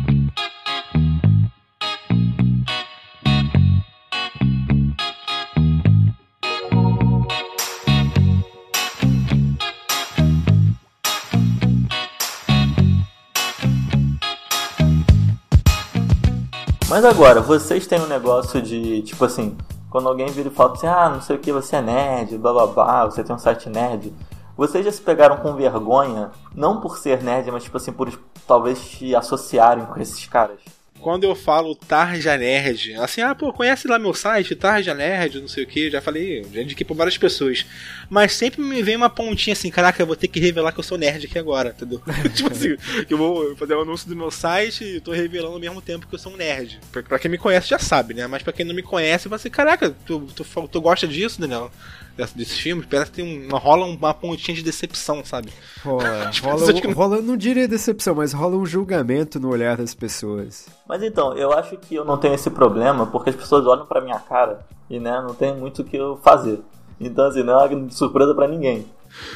Mas 16.88 17.04
agora, 17.04 17.40
vocês 17.40 17.84
têm 17.84 18.00
um 18.00 18.06
negócio 18.06 18.62
de, 18.62 19.02
tipo 19.02 19.24
assim, 19.24 19.56
quando 19.90 20.08
alguém 20.08 20.26
vira 20.28 20.48
e 20.48 20.52
fala 20.52 20.72
assim, 20.72 20.86
ah, 20.86 21.08
não 21.08 21.20
sei 21.20 21.34
o 21.34 21.38
que, 21.40 21.50
você 21.50 21.76
é 21.76 21.82
nerd, 21.82 22.38
blá 22.38 22.52
blá 22.52 22.66
blá, 22.68 23.04
você 23.06 23.24
tem 23.24 23.34
um 23.34 23.38
site 23.38 23.68
nerd. 23.68 24.14
Vocês 24.56 24.84
já 24.84 24.92
se 24.92 25.00
pegaram 25.00 25.38
com 25.38 25.52
vergonha, 25.56 26.30
não 26.54 26.80
por 26.80 26.96
ser 26.96 27.24
nerd, 27.24 27.50
mas 27.50 27.64
tipo 27.64 27.76
assim, 27.76 27.90
por 27.90 28.08
talvez 28.46 28.80
te 28.88 29.16
associarem 29.16 29.84
com 29.84 30.00
esses 30.00 30.26
caras? 30.26 30.60
Quando 31.00 31.24
eu 31.24 31.34
falo 31.34 31.74
Tarja 31.74 32.36
Nerd, 32.36 32.94
assim, 32.94 33.20
ah, 33.20 33.34
pô, 33.34 33.52
conhece 33.52 33.86
lá 33.86 33.98
meu 33.98 34.14
site, 34.14 34.54
Tarja 34.54 34.94
Nerd, 34.94 35.40
não 35.40 35.48
sei 35.48 35.64
o 35.64 35.66
que, 35.66 35.90
já 35.90 36.00
falei, 36.00 36.44
já 36.52 36.62
indiquei 36.62 36.84
pra 36.84 36.96
várias 36.96 37.16
pessoas. 37.16 37.64
Mas 38.08 38.32
sempre 38.32 38.62
me 38.62 38.82
vem 38.82 38.96
uma 38.96 39.10
pontinha 39.10 39.52
assim, 39.52 39.70
caraca, 39.70 40.02
eu 40.02 40.06
vou 40.06 40.16
ter 40.16 40.28
que 40.28 40.40
revelar 40.40 40.72
que 40.72 40.80
eu 40.80 40.84
sou 40.84 40.98
nerd 40.98 41.26
aqui 41.26 41.38
agora, 41.38 41.70
entendeu? 41.70 42.00
tipo 42.34 42.52
assim, 42.52 42.76
eu 43.08 43.18
vou 43.18 43.56
fazer 43.56 43.74
o 43.74 43.78
um 43.78 43.82
anúncio 43.82 44.08
do 44.08 44.16
meu 44.16 44.30
site 44.30 44.84
e 44.84 45.00
tô 45.00 45.12
revelando 45.12 45.54
ao 45.54 45.60
mesmo 45.60 45.80
tempo 45.80 46.06
que 46.06 46.14
eu 46.14 46.18
sou 46.18 46.32
um 46.32 46.36
nerd. 46.36 46.80
Pra, 46.90 47.02
pra 47.02 47.18
quem 47.18 47.30
me 47.30 47.38
conhece 47.38 47.68
já 47.68 47.78
sabe, 47.78 48.14
né? 48.14 48.26
Mas 48.26 48.42
pra 48.42 48.52
quem 48.52 48.64
não 48.64 48.74
me 48.74 48.82
conhece, 48.82 49.28
vai 49.28 49.36
assim, 49.36 49.50
caraca, 49.50 49.90
tu, 50.06 50.26
tu, 50.34 50.68
tu 50.68 50.80
gosta 50.80 51.06
disso, 51.06 51.40
Daniel? 51.40 51.70
Desse, 52.16 52.36
desses 52.36 52.58
filmes? 52.58 52.86
Parece 52.86 53.10
que 53.10 53.16
tem 53.22 53.46
uma, 53.46 53.58
rola 53.58 53.84
uma 53.86 54.14
pontinha 54.14 54.56
de 54.56 54.62
decepção, 54.62 55.24
sabe? 55.24 55.50
Rola, 55.84 56.30
Tipo, 56.32 56.48
rola, 56.48 56.72
que 56.72 56.86
não- 56.88 56.94
rola, 56.94 57.20
não 57.20 57.36
diria 57.36 57.68
decepção, 57.68 58.14
mas 58.14 58.32
rola 58.32 58.56
um 58.56 58.64
julgamento 58.64 59.38
no 59.38 59.50
olhar 59.50 59.76
das 59.76 59.94
pessoas. 59.94 60.66
Mas 60.88 61.02
então, 61.02 61.36
eu 61.36 61.52
acho 61.52 61.76
que 61.76 61.94
eu 61.94 62.04
não 62.04 62.16
tenho 62.16 62.34
esse 62.34 62.48
problema 62.50 63.06
porque 63.06 63.30
as 63.30 63.36
pessoas 63.36 63.66
olham 63.66 63.84
pra 63.86 64.00
minha 64.00 64.18
cara 64.18 64.60
e, 64.88 64.98
né, 64.98 65.20
não 65.26 65.34
tem 65.34 65.54
muito 65.54 65.82
o 65.82 65.84
que 65.84 65.96
eu 65.96 66.16
fazer. 66.22 66.60
Então, 66.98 67.26
assim, 67.26 67.42
não 67.42 67.60
é 67.60 67.66
uma 67.66 67.90
surpresa 67.90 68.34
pra 68.34 68.48
ninguém. 68.48 68.86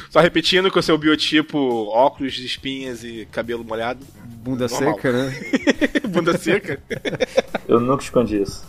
Só 0.09 0.19
repetindo 0.19 0.69
que 0.71 0.77
o 0.77 0.83
seu 0.83 0.97
biotipo, 0.97 1.57
óculos, 1.89 2.37
espinhas 2.39 3.03
e 3.03 3.27
cabelo 3.31 3.63
molhado, 3.63 4.05
Bunda 4.25 4.67
Normal. 4.67 4.95
seca, 4.95 5.11
né? 5.11 5.33
bunda 6.09 6.37
seca. 6.37 6.79
Eu 7.67 7.79
nunca 7.79 8.03
escondi 8.03 8.41
isso. 8.41 8.63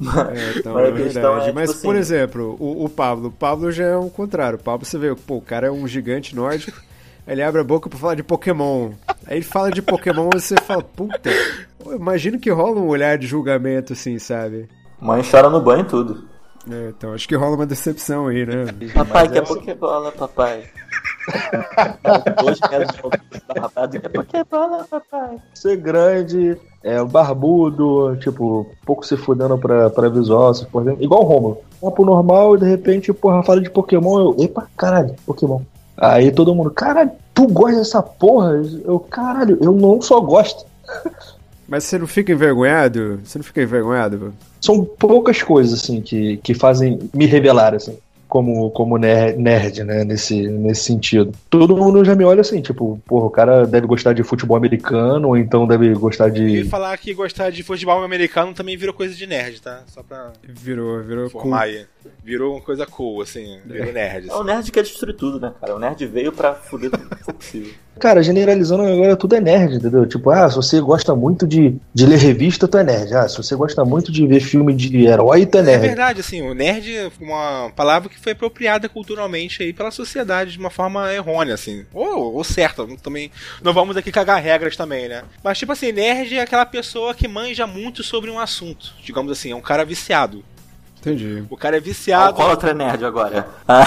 É, 0.00 0.58
então, 0.58 0.74
Mas 0.74 0.88
é 0.88 0.92
questão 1.02 1.22
verdade. 1.22 1.36
é, 1.40 1.44
tipo 1.46 1.54
Mas, 1.54 1.74
por 1.74 1.90
assim- 1.96 1.98
exemplo, 2.00 2.56
o, 2.60 2.84
o 2.84 2.88
Pablo. 2.88 3.28
O 3.28 3.32
Pablo 3.32 3.70
já 3.72 3.84
é 3.84 3.96
o 3.96 4.08
contrário. 4.08 4.58
O 4.58 4.62
Pablo, 4.62 4.86
você 4.86 4.96
vê, 4.98 5.14
pô, 5.14 5.36
o 5.36 5.42
cara 5.42 5.66
é 5.66 5.70
um 5.70 5.86
gigante 5.88 6.34
nórdico. 6.36 6.80
Ele 7.26 7.42
abre 7.42 7.60
a 7.60 7.64
boca 7.64 7.90
pra 7.90 7.98
falar 7.98 8.14
de 8.14 8.22
Pokémon. 8.22 8.92
Aí 9.26 9.36
ele 9.36 9.44
fala 9.44 9.70
de 9.70 9.82
Pokémon 9.82 10.30
e 10.34 10.40
você 10.40 10.54
fala, 10.62 10.82
puta. 10.82 11.28
Eu 11.84 11.94
imagino 11.96 12.38
que 12.38 12.48
rola 12.50 12.80
um 12.80 12.86
olhar 12.88 13.18
de 13.18 13.26
julgamento, 13.26 13.92
assim, 13.92 14.18
sabe? 14.18 14.66
Mãe 14.98 15.20
chora 15.22 15.50
no 15.50 15.60
banho 15.60 15.82
e 15.82 15.84
tudo. 15.84 16.24
É, 16.70 16.88
então, 16.88 17.12
acho 17.12 17.28
que 17.28 17.34
rola 17.36 17.56
uma 17.56 17.66
decepção 17.66 18.28
aí, 18.28 18.46
né? 18.46 18.64
Papai, 18.94 19.24
Mas 19.24 19.32
quer 19.32 19.38
é- 19.38 19.42
Pokébola, 19.42 20.10
papai. 20.12 20.64
Hoje 22.44 22.60
quero 22.68 22.86
rapaz, 23.60 23.90
quer 23.90 24.08
Pokébola, 24.08 24.86
papai. 24.88 25.36
Ser 25.54 25.76
grande, 25.76 26.56
é, 26.82 27.02
barbudo, 27.04 28.16
tipo, 28.16 28.66
pouco 28.84 29.04
se 29.04 29.16
fudendo 29.16 29.58
pra, 29.58 29.90
pra 29.90 30.08
visual, 30.08 30.54
se 30.54 30.66
for 30.66 30.86
igual 31.00 31.22
o 31.22 31.26
Romulo. 31.26 31.58
Papo 31.80 32.04
normal 32.04 32.56
e 32.56 32.60
de 32.60 32.66
repente, 32.66 33.12
porra, 33.12 33.42
fala 33.42 33.60
de 33.60 33.70
Pokémon, 33.70 34.20
eu, 34.20 34.36
epa, 34.38 34.68
caralho, 34.76 35.14
Pokémon. 35.26 35.60
Aí 35.96 36.30
todo 36.30 36.54
mundo, 36.54 36.70
caralho, 36.70 37.10
tu 37.34 37.46
gosta 37.48 37.78
dessa 37.78 38.02
porra? 38.02 38.62
Eu, 38.84 39.00
caralho, 39.00 39.58
eu 39.60 39.72
não 39.72 40.00
só 40.00 40.20
gosto. 40.20 40.64
Mas 41.68 41.84
você 41.84 41.98
não 41.98 42.06
fica 42.06 42.32
envergonhado? 42.32 43.20
Você 43.22 43.38
não 43.38 43.44
fica 43.44 43.62
envergonhado? 43.62 44.32
São 44.58 44.84
poucas 44.84 45.42
coisas, 45.42 45.80
assim, 45.80 46.00
que, 46.00 46.38
que 46.38 46.54
fazem 46.54 46.98
me 47.12 47.26
revelar, 47.26 47.74
assim, 47.74 47.98
como, 48.28 48.70
como 48.70 48.96
ner- 48.98 49.36
nerd, 49.38 49.82
né, 49.84 50.04
nesse, 50.04 50.46
nesse 50.48 50.84
sentido. 50.84 51.32
Todo 51.50 51.76
mundo 51.76 52.04
já 52.04 52.14
me 52.14 52.24
olha 52.24 52.40
assim, 52.42 52.60
tipo, 52.60 53.00
porra, 53.06 53.26
o 53.26 53.30
cara 53.30 53.66
deve 53.66 53.86
gostar 53.86 54.12
de 54.12 54.22
futebol 54.22 54.56
americano, 54.56 55.28
ou 55.28 55.36
então 55.36 55.66
deve 55.66 55.92
gostar 55.94 56.28
E 56.28 56.62
de. 56.62 56.64
falar 56.68 56.96
que 56.98 57.12
gostar 57.14 57.50
de 57.50 57.62
futebol 57.62 58.02
americano 58.02 58.52
também 58.54 58.76
virou 58.76 58.94
coisa 58.94 59.14
de 59.14 59.26
nerd, 59.26 59.60
tá? 59.62 59.82
Só 59.88 60.02
pra 60.02 60.32
Virou, 60.46 61.02
virou 61.02 61.30
com. 61.30 61.38
informar 61.38 61.62
aí. 61.62 61.86
Virou 62.24 62.52
uma 62.54 62.60
coisa 62.60 62.86
cool, 62.86 63.22
assim. 63.22 63.58
Virou 63.66 63.92
nerd. 63.92 64.28
É 64.30 64.34
o 64.34 64.44
nerd 64.44 64.64
que 64.66 64.72
quer 64.72 64.82
destruir 64.82 65.14
tudo, 65.16 65.40
né, 65.40 65.52
cara? 65.60 65.74
O 65.74 65.78
nerd 65.78 66.04
veio 66.06 66.30
pra 66.32 66.54
fuder 66.54 66.90
tudo 66.90 67.08
que 67.16 67.24
for 67.24 67.34
possível. 67.34 67.72
Cara, 67.98 68.22
generalizando 68.22 68.84
agora 68.84 69.16
tudo 69.16 69.34
é 69.34 69.40
nerd, 69.40 69.74
entendeu? 69.74 70.06
Tipo, 70.06 70.30
ah, 70.30 70.48
se 70.48 70.54
você 70.54 70.80
gosta 70.80 71.16
muito 71.16 71.44
de, 71.48 71.74
de 71.92 72.06
ler 72.06 72.16
revista, 72.18 72.68
tu 72.68 72.78
é 72.78 72.84
nerd. 72.84 73.12
Ah, 73.12 73.28
se 73.28 73.36
você 73.36 73.56
gosta 73.56 73.84
muito 73.84 74.12
de 74.12 74.24
ver 74.24 74.38
filme 74.38 74.72
de 74.72 75.04
herói, 75.04 75.44
tu 75.44 75.58
é 75.58 75.62
É 75.62 75.64
nerd. 75.64 75.80
verdade, 75.80 76.20
assim, 76.20 76.40
o 76.42 76.54
nerd 76.54 76.94
é 76.96 77.10
uma 77.20 77.72
palavra 77.74 78.08
que 78.08 78.17
foi 78.18 78.32
apropriada 78.32 78.88
culturalmente 78.88 79.62
aí 79.62 79.72
pela 79.72 79.90
sociedade 79.90 80.52
de 80.52 80.58
uma 80.58 80.70
forma 80.70 81.12
errônea, 81.12 81.54
assim. 81.54 81.86
Ou, 81.92 82.34
ou 82.34 82.44
certa, 82.44 82.86
também. 82.98 83.30
Não 83.62 83.72
vamos 83.72 83.96
aqui 83.96 84.12
cagar 84.12 84.42
regras 84.42 84.76
também, 84.76 85.08
né? 85.08 85.24
Mas, 85.42 85.58
tipo 85.58 85.72
assim, 85.72 85.92
nerd 85.92 86.34
é 86.34 86.40
aquela 86.40 86.66
pessoa 86.66 87.14
que 87.14 87.28
manja 87.28 87.66
muito 87.66 88.02
sobre 88.02 88.30
um 88.30 88.38
assunto. 88.38 88.94
Digamos 89.02 89.32
assim, 89.32 89.52
é 89.52 89.56
um 89.56 89.60
cara 89.60 89.84
viciado. 89.84 90.44
Entendi. 91.00 91.44
O 91.48 91.56
cara 91.56 91.76
é 91.76 91.80
viciado, 91.80 92.26
Alcoólatra 92.26 92.70
é 92.70 92.74
nerd 92.74 93.04
agora. 93.04 93.48
Ah, 93.66 93.84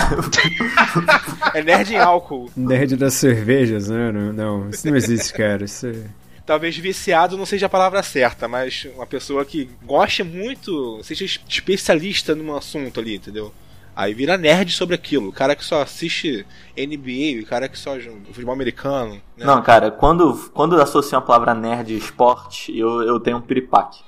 é 1.54 1.62
nerd 1.62 1.94
em 1.94 1.98
álcool. 1.98 2.50
Nerd 2.56 2.96
das 2.96 3.16
cervejas, 3.16 3.90
né? 3.90 4.12
Não, 4.12 4.34
não, 4.34 4.70
isso 4.70 4.88
não 4.88 4.96
existe, 4.96 5.34
cara. 5.34 5.66
Isso 5.66 5.88
é... 5.88 5.96
Talvez 6.46 6.76
viciado 6.78 7.38
não 7.38 7.46
seja 7.46 7.68
a 7.68 7.70
palavra 7.70 8.02
certa, 8.02 8.48
mas 8.48 8.88
uma 8.96 9.06
pessoa 9.06 9.46
que 9.46 9.70
goste 9.84 10.24
muito, 10.24 11.00
seja 11.04 11.26
especialista 11.48 12.34
num 12.34 12.56
assunto 12.56 13.00
ali, 13.00 13.16
entendeu? 13.16 13.54
Aí 13.96 14.14
vira 14.14 14.38
nerd 14.38 14.72
sobre 14.72 14.96
aquilo. 14.96 15.30
O 15.30 15.34
cara 15.34 15.56
que 15.56 15.64
só 15.66 15.82
assiste 15.82 16.46
NBA, 16.78 17.42
o 17.44 17.46
cara 17.46 17.68
que 17.68 17.78
só 17.78 18.00
joga 18.00 18.20
futebol 18.28 18.54
americano. 18.54 19.16
Né? 19.38 19.46
Não, 19.46 19.62
cara, 19.62 19.92
quando, 19.92 20.34
quando 20.54 20.76
eu 20.76 20.82
associo 20.82 21.18
a 21.18 21.22
palavra 21.22 21.54
nerd 21.54 21.94
e 21.94 21.98
esporte, 21.98 22.78
eu, 22.78 23.02
eu 23.02 23.20
tenho 23.20 23.38
um 23.38 23.42
piripaque. 23.42 24.00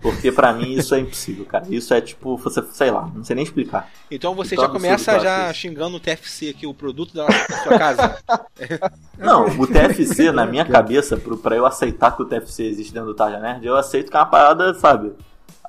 Porque 0.00 0.32
pra 0.32 0.52
mim 0.52 0.72
isso 0.72 0.96
é 0.96 0.98
impossível, 0.98 1.44
cara. 1.44 1.64
Isso 1.70 1.94
é 1.94 2.00
tipo, 2.00 2.36
você, 2.36 2.60
sei 2.72 2.90
lá, 2.90 3.08
não 3.14 3.22
sei 3.22 3.36
nem 3.36 3.44
explicar. 3.44 3.88
Então 4.10 4.34
você 4.34 4.56
Então, 4.56 4.64
já 4.64 4.70
começa 4.72 5.20
já 5.20 5.36
cara. 5.36 5.54
xingando 5.54 5.96
o 5.96 6.00
TFC 6.00 6.48
aqui, 6.48 6.66
o 6.66 6.74
produto 6.74 7.14
da, 7.14 7.24
sua 7.62 7.78
casa. 7.78 8.18
Não, 9.16 9.46
o 9.46 9.64
TFC, 9.64 10.32
na 10.32 10.44
minha 10.44 10.64
cabeça, 10.64 11.16
pro, 11.16 11.38
pra 11.38 11.54
eu 11.54 11.64
aceitar 11.64 12.16
que 12.16 12.22
o 12.22 12.24
TFC 12.24 12.64
existe 12.64 12.92
dentro 12.92 13.10
do 13.10 13.14
Tarja 13.14 13.38
Nerd, 13.38 13.64
eu 13.64 13.76
aceito 13.76 14.10
que 14.10 14.16
é 14.16 14.20
uma 14.20 14.26
parada, 14.26 14.74
sabe? 14.74 15.12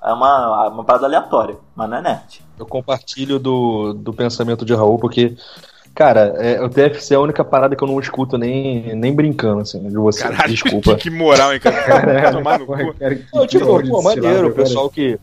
É 0.04 0.12
uma, 0.12 0.68
uma 0.68 0.84
parada 0.84 1.06
aleatória, 1.06 1.56
mas 1.76 1.90
não 1.90 1.98
é 1.98 2.02
nerd. 2.02 2.42
Eu 2.60 2.66
compartilho 2.66 3.40
do, 3.40 3.94
do 3.94 4.14
pensamento 4.14 4.66
de 4.66 4.74
Raul, 4.74 5.00
porque, 5.00 5.36
cara, 5.96 6.34
é, 6.38 6.62
o 6.62 6.70
TFC 6.70 7.14
é 7.14 7.18
a 7.18 7.22
única 7.22 7.44
parada 7.44 7.76
que 7.76 7.82
eu 7.82 7.88
não 7.88 8.00
escuto 8.00 8.38
nem, 8.38 8.96
nem 8.96 9.16
brincando, 9.16 9.62
assim, 9.62 9.82
de 9.82 9.96
você. 9.96 10.24
Caralho, 10.24 10.52
Desculpa. 10.52 10.96
que 10.96 11.10
moral, 11.10 11.54
hein, 11.54 11.60
cara? 11.60 12.32
Tomar 12.34 12.60
no 12.60 12.66
cu. 12.66 12.76
Não, 13.34 13.48
tipo, 13.48 13.66
pô, 13.88 14.02
maneiro, 14.02 14.50
o 14.50 14.54
pessoal 14.54 14.90
que. 14.90 15.18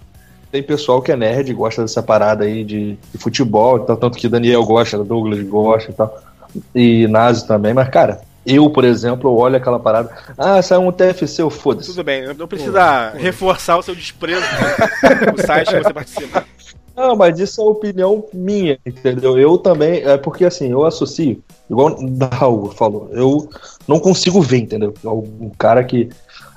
Tem 0.50 0.62
pessoal 0.64 1.00
que 1.00 1.12
é 1.12 1.16
nerd, 1.16 1.52
gosta 1.54 1.82
dessa 1.82 2.02
parada 2.02 2.44
aí 2.44 2.64
de, 2.64 2.98
de 3.12 3.18
futebol, 3.18 3.78
tal, 3.80 3.96
tanto 3.96 4.18
que 4.18 4.28
Daniel 4.28 4.64
gosta, 4.64 4.98
Douglas 5.04 5.40
gosta 5.44 5.92
e 5.92 5.94
tal. 5.94 6.18
E 6.74 7.06
Nazi 7.06 7.46
também, 7.46 7.72
mas, 7.72 7.88
cara, 7.88 8.20
eu, 8.46 8.70
por 8.70 8.84
exemplo, 8.84 9.34
olho 9.36 9.56
aquela 9.56 9.78
parada. 9.78 10.10
Ah, 10.36 10.60
saiu 10.62 10.82
um 10.82 10.92
TFC, 10.92 11.42
eu 11.42 11.50
foda-se. 11.50 11.90
Tudo 11.90 12.02
bem, 12.04 12.32
não 12.34 12.48
precisa 12.48 13.10
reforçar 13.10 13.76
o 13.78 13.82
seu 13.82 13.94
desprezo 13.94 14.42
do 15.34 15.42
site 15.46 15.68
que 15.70 15.82
você 15.82 15.92
participa. 15.92 16.44
Não, 16.96 17.16
mas 17.16 17.38
isso 17.38 17.60
é 17.60 17.64
opinião 17.64 18.24
minha, 18.32 18.78
entendeu? 18.84 19.38
Eu 19.38 19.56
também, 19.56 20.02
é 20.02 20.16
porque 20.18 20.44
assim, 20.44 20.70
eu 20.70 20.84
associo, 20.84 21.42
igual 21.68 21.96
o 21.98 22.18
Raul 22.34 22.70
falou, 22.72 23.08
eu 23.12 23.48
não 23.88 23.98
consigo 23.98 24.40
ver, 24.42 24.58
entendeu? 24.58 24.92
Um 25.04 25.50
cara 25.58 25.82
que, 25.82 26.10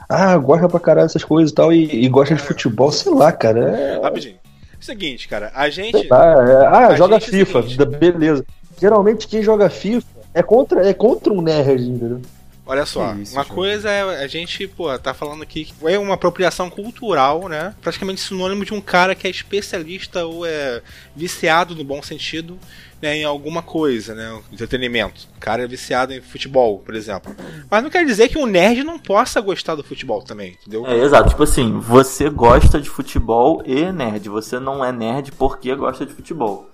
ah, 0.09 0.35
gosta 0.37 0.67
pra 0.67 0.79
caralho 0.81 1.07
dessas 1.07 1.23
coisas 1.23 1.51
e 1.51 1.55
tal, 1.55 1.71
e, 1.71 2.03
e 2.05 2.09
gosta 2.09 2.35
de 2.35 2.41
futebol, 2.41 2.91
sei 2.91 3.13
lá, 3.13 3.31
cara. 3.31 3.69
É, 3.77 4.01
Rapidinho. 4.01 4.35
Seguinte, 4.81 5.29
cara, 5.29 5.49
a 5.55 5.69
gente. 5.69 6.07
lá, 6.09 6.33
é- 6.45 6.65
ah, 6.65 6.87
a 6.87 6.95
joga 6.95 7.17
gente 7.19 7.25
é 7.25 7.27
o 7.27 7.45
FIFA, 7.45 7.61
seguinte. 7.61 7.85
beleza. 7.85 8.45
Geralmente 8.81 9.27
quem 9.29 9.41
joga 9.41 9.69
FIFA 9.69 10.05
é 10.33 10.41
contra, 10.41 10.87
é 10.87 10.93
contra 10.93 11.31
um 11.31 11.41
nerd, 11.41 11.83
entendeu? 11.83 12.21
Olha 12.65 12.85
só, 12.85 13.13
isso, 13.15 13.33
uma 13.33 13.43
coisa 13.43 13.89
é 13.89 14.23
a 14.23 14.27
gente, 14.27 14.65
pô, 14.67 14.97
tá 14.97 15.13
falando 15.13 15.43
aqui 15.43 15.65
que 15.65 15.73
é 15.85 15.99
uma 15.99 16.13
apropriação 16.13 16.69
cultural, 16.69 17.49
né? 17.49 17.75
Praticamente 17.81 18.21
sinônimo 18.21 18.63
de 18.63 18.73
um 18.73 18.79
cara 18.79 19.13
que 19.13 19.27
é 19.27 19.29
especialista 19.29 20.25
ou 20.25 20.45
é 20.45 20.81
viciado 21.13 21.75
no 21.75 21.83
bom 21.83 22.01
sentido, 22.01 22.57
né, 23.01 23.17
em 23.17 23.25
alguma 23.25 23.61
coisa, 23.61 24.15
né? 24.15 24.41
Entretenimento. 24.49 25.27
O 25.35 25.39
cara 25.41 25.65
é 25.65 25.67
viciado 25.67 26.13
em 26.13 26.21
futebol, 26.21 26.79
por 26.79 26.95
exemplo. 26.95 27.35
Mas 27.69 27.83
não 27.83 27.89
quer 27.89 28.05
dizer 28.05 28.29
que 28.29 28.37
um 28.37 28.45
nerd 28.45 28.81
não 28.81 28.97
possa 28.97 29.41
gostar 29.41 29.75
do 29.75 29.83
futebol 29.83 30.21
também, 30.21 30.57
entendeu? 30.61 30.87
É, 30.87 30.97
exato. 30.99 31.31
Tipo 31.31 31.43
assim, 31.43 31.77
você 31.79 32.29
gosta 32.29 32.79
de 32.79 32.89
futebol 32.89 33.61
e 33.65 33.91
nerd. 33.91 34.29
Você 34.29 34.57
não 34.57 34.85
é 34.85 34.89
nerd 34.89 35.33
porque 35.33 35.75
gosta 35.75 36.05
de 36.05 36.13
futebol. 36.13 36.69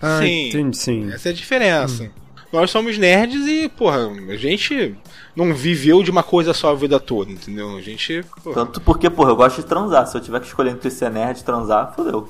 Ah, 0.00 0.20
Sim. 0.22 0.48
entendi, 0.48 0.76
sim. 0.76 1.12
Essa 1.12 1.28
é 1.28 1.32
a 1.32 1.34
diferença. 1.34 2.10
Nós 2.54 2.70
somos 2.70 2.96
nerds 2.96 3.46
e, 3.46 3.68
porra, 3.68 4.08
a 4.28 4.36
gente 4.36 4.94
não 5.34 5.52
viveu 5.52 6.02
de 6.04 6.10
uma 6.10 6.22
coisa 6.22 6.54
só 6.54 6.70
a 6.70 6.74
vida 6.74 7.00
toda, 7.00 7.32
entendeu? 7.32 7.76
A 7.76 7.80
gente. 7.80 8.24
porra, 8.42 8.54
Tanto 8.54 8.80
porque, 8.80 9.10
porra, 9.10 9.30
eu 9.30 9.36
gosto 9.36 9.56
de 9.60 9.66
transar. 9.66 10.06
Se 10.06 10.16
eu 10.16 10.20
tiver 10.20 10.38
que 10.40 10.46
escolher 10.46 10.70
entre 10.70 10.88
ser 10.90 11.10
nerd 11.10 11.40
e 11.40 11.44
transar, 11.44 11.92
fodeu. 11.96 12.28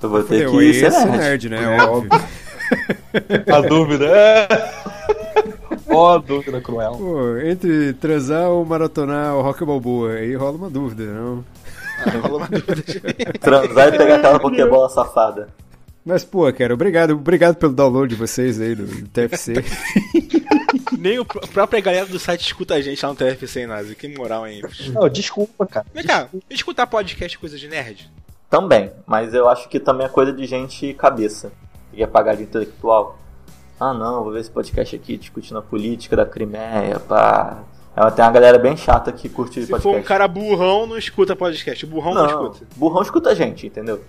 Eu 0.00 0.08
vou 0.08 0.22
ter 0.22 0.42
Eu, 0.42 0.52
que 0.52 0.74
ser 0.74 0.92
é 0.92 1.04
nerd. 1.06 1.18
nerd, 1.18 1.48
né? 1.48 1.82
Óbvio. 1.88 2.10
A 3.52 3.60
dúvida 3.60 4.06
é. 4.06 4.48
Ó, 5.90 6.14
a 6.14 6.18
dúvida 6.18 6.60
cruel. 6.60 6.92
Pô, 6.96 7.36
entre 7.38 7.92
transar 7.94 8.48
ou 8.48 8.64
maratonar 8.64 9.34
o 9.34 9.42
Rock 9.42 9.62
Balboa, 9.64 10.12
aí 10.12 10.34
rola 10.34 10.56
uma 10.56 10.70
dúvida, 10.70 11.04
não? 11.04 11.44
rola 12.22 12.36
uma 12.38 12.46
dúvida 12.48 12.76
de- 12.76 13.38
Transar 13.40 13.88
e 13.88 13.98
pegar 13.98 14.14
aquela 14.16 14.38
pokebola 14.40 14.88
safada. 14.88 15.48
Mas, 16.04 16.24
pô, 16.24 16.52
cara, 16.52 16.74
obrigado, 16.74 17.12
obrigado 17.12 17.56
pelo 17.56 17.72
download 17.72 18.08
de 18.14 18.20
vocês 18.20 18.60
aí 18.60 18.74
do 18.74 19.08
TFC. 19.08 19.54
Nem 20.98 21.18
o 21.18 21.24
pr- 21.24 21.38
a 21.42 21.46
própria 21.46 21.80
galera 21.80 22.06
do 22.06 22.18
site 22.18 22.42
escuta 22.42 22.74
a 22.74 22.80
gente 22.80 23.04
lá 23.04 23.10
no 23.12 23.16
TFC, 23.18 23.60
hein, 23.60 23.66
Nazi? 23.66 23.94
Que 23.94 24.08
moral, 24.08 24.46
hein? 24.46 24.62
Não, 24.92 25.08
desculpa, 25.08 25.66
cara. 25.66 25.86
Vem 25.94 26.04
cá, 26.04 26.28
escutar 26.50 26.86
podcast 26.86 27.36
é 27.36 27.40
coisa 27.40 27.56
de 27.56 27.68
nerd? 27.68 28.10
Também, 28.50 28.90
mas 29.06 29.32
eu 29.32 29.48
acho 29.48 29.68
que 29.68 29.78
também 29.80 30.06
é 30.06 30.08
coisa 30.10 30.32
de 30.32 30.44
gente 30.44 30.92
cabeça. 30.94 31.52
Que 31.90 31.98
quer 31.98 32.06
pagar 32.08 32.36
de 32.36 32.42
intelectual. 32.42 33.18
Ah 33.78 33.92
não, 33.94 34.22
vou 34.24 34.32
ver 34.32 34.40
esse 34.40 34.50
podcast 34.50 34.94
aqui 34.94 35.16
discutindo 35.16 35.58
a 35.58 35.62
política 35.62 36.14
da 36.16 36.26
Crimeia, 36.26 36.98
pá. 37.00 37.62
É, 37.96 38.10
tem 38.10 38.24
uma 38.24 38.30
galera 38.30 38.58
bem 38.58 38.76
chata 38.76 39.12
que 39.12 39.28
curte 39.28 39.60
Se 39.60 39.68
podcast. 39.68 39.82
for 39.82 39.96
um 39.98 40.02
cara 40.02 40.26
burrão, 40.26 40.86
não 40.86 40.96
escuta 40.96 41.34
podcast. 41.36 41.84
O 41.84 41.88
burrão 41.88 42.14
não, 42.14 42.26
não, 42.26 42.30
escuta. 42.50 42.66
burrão 42.76 43.02
escuta 43.02 43.30
a 43.30 43.34
gente, 43.34 43.66
entendeu? 43.66 44.02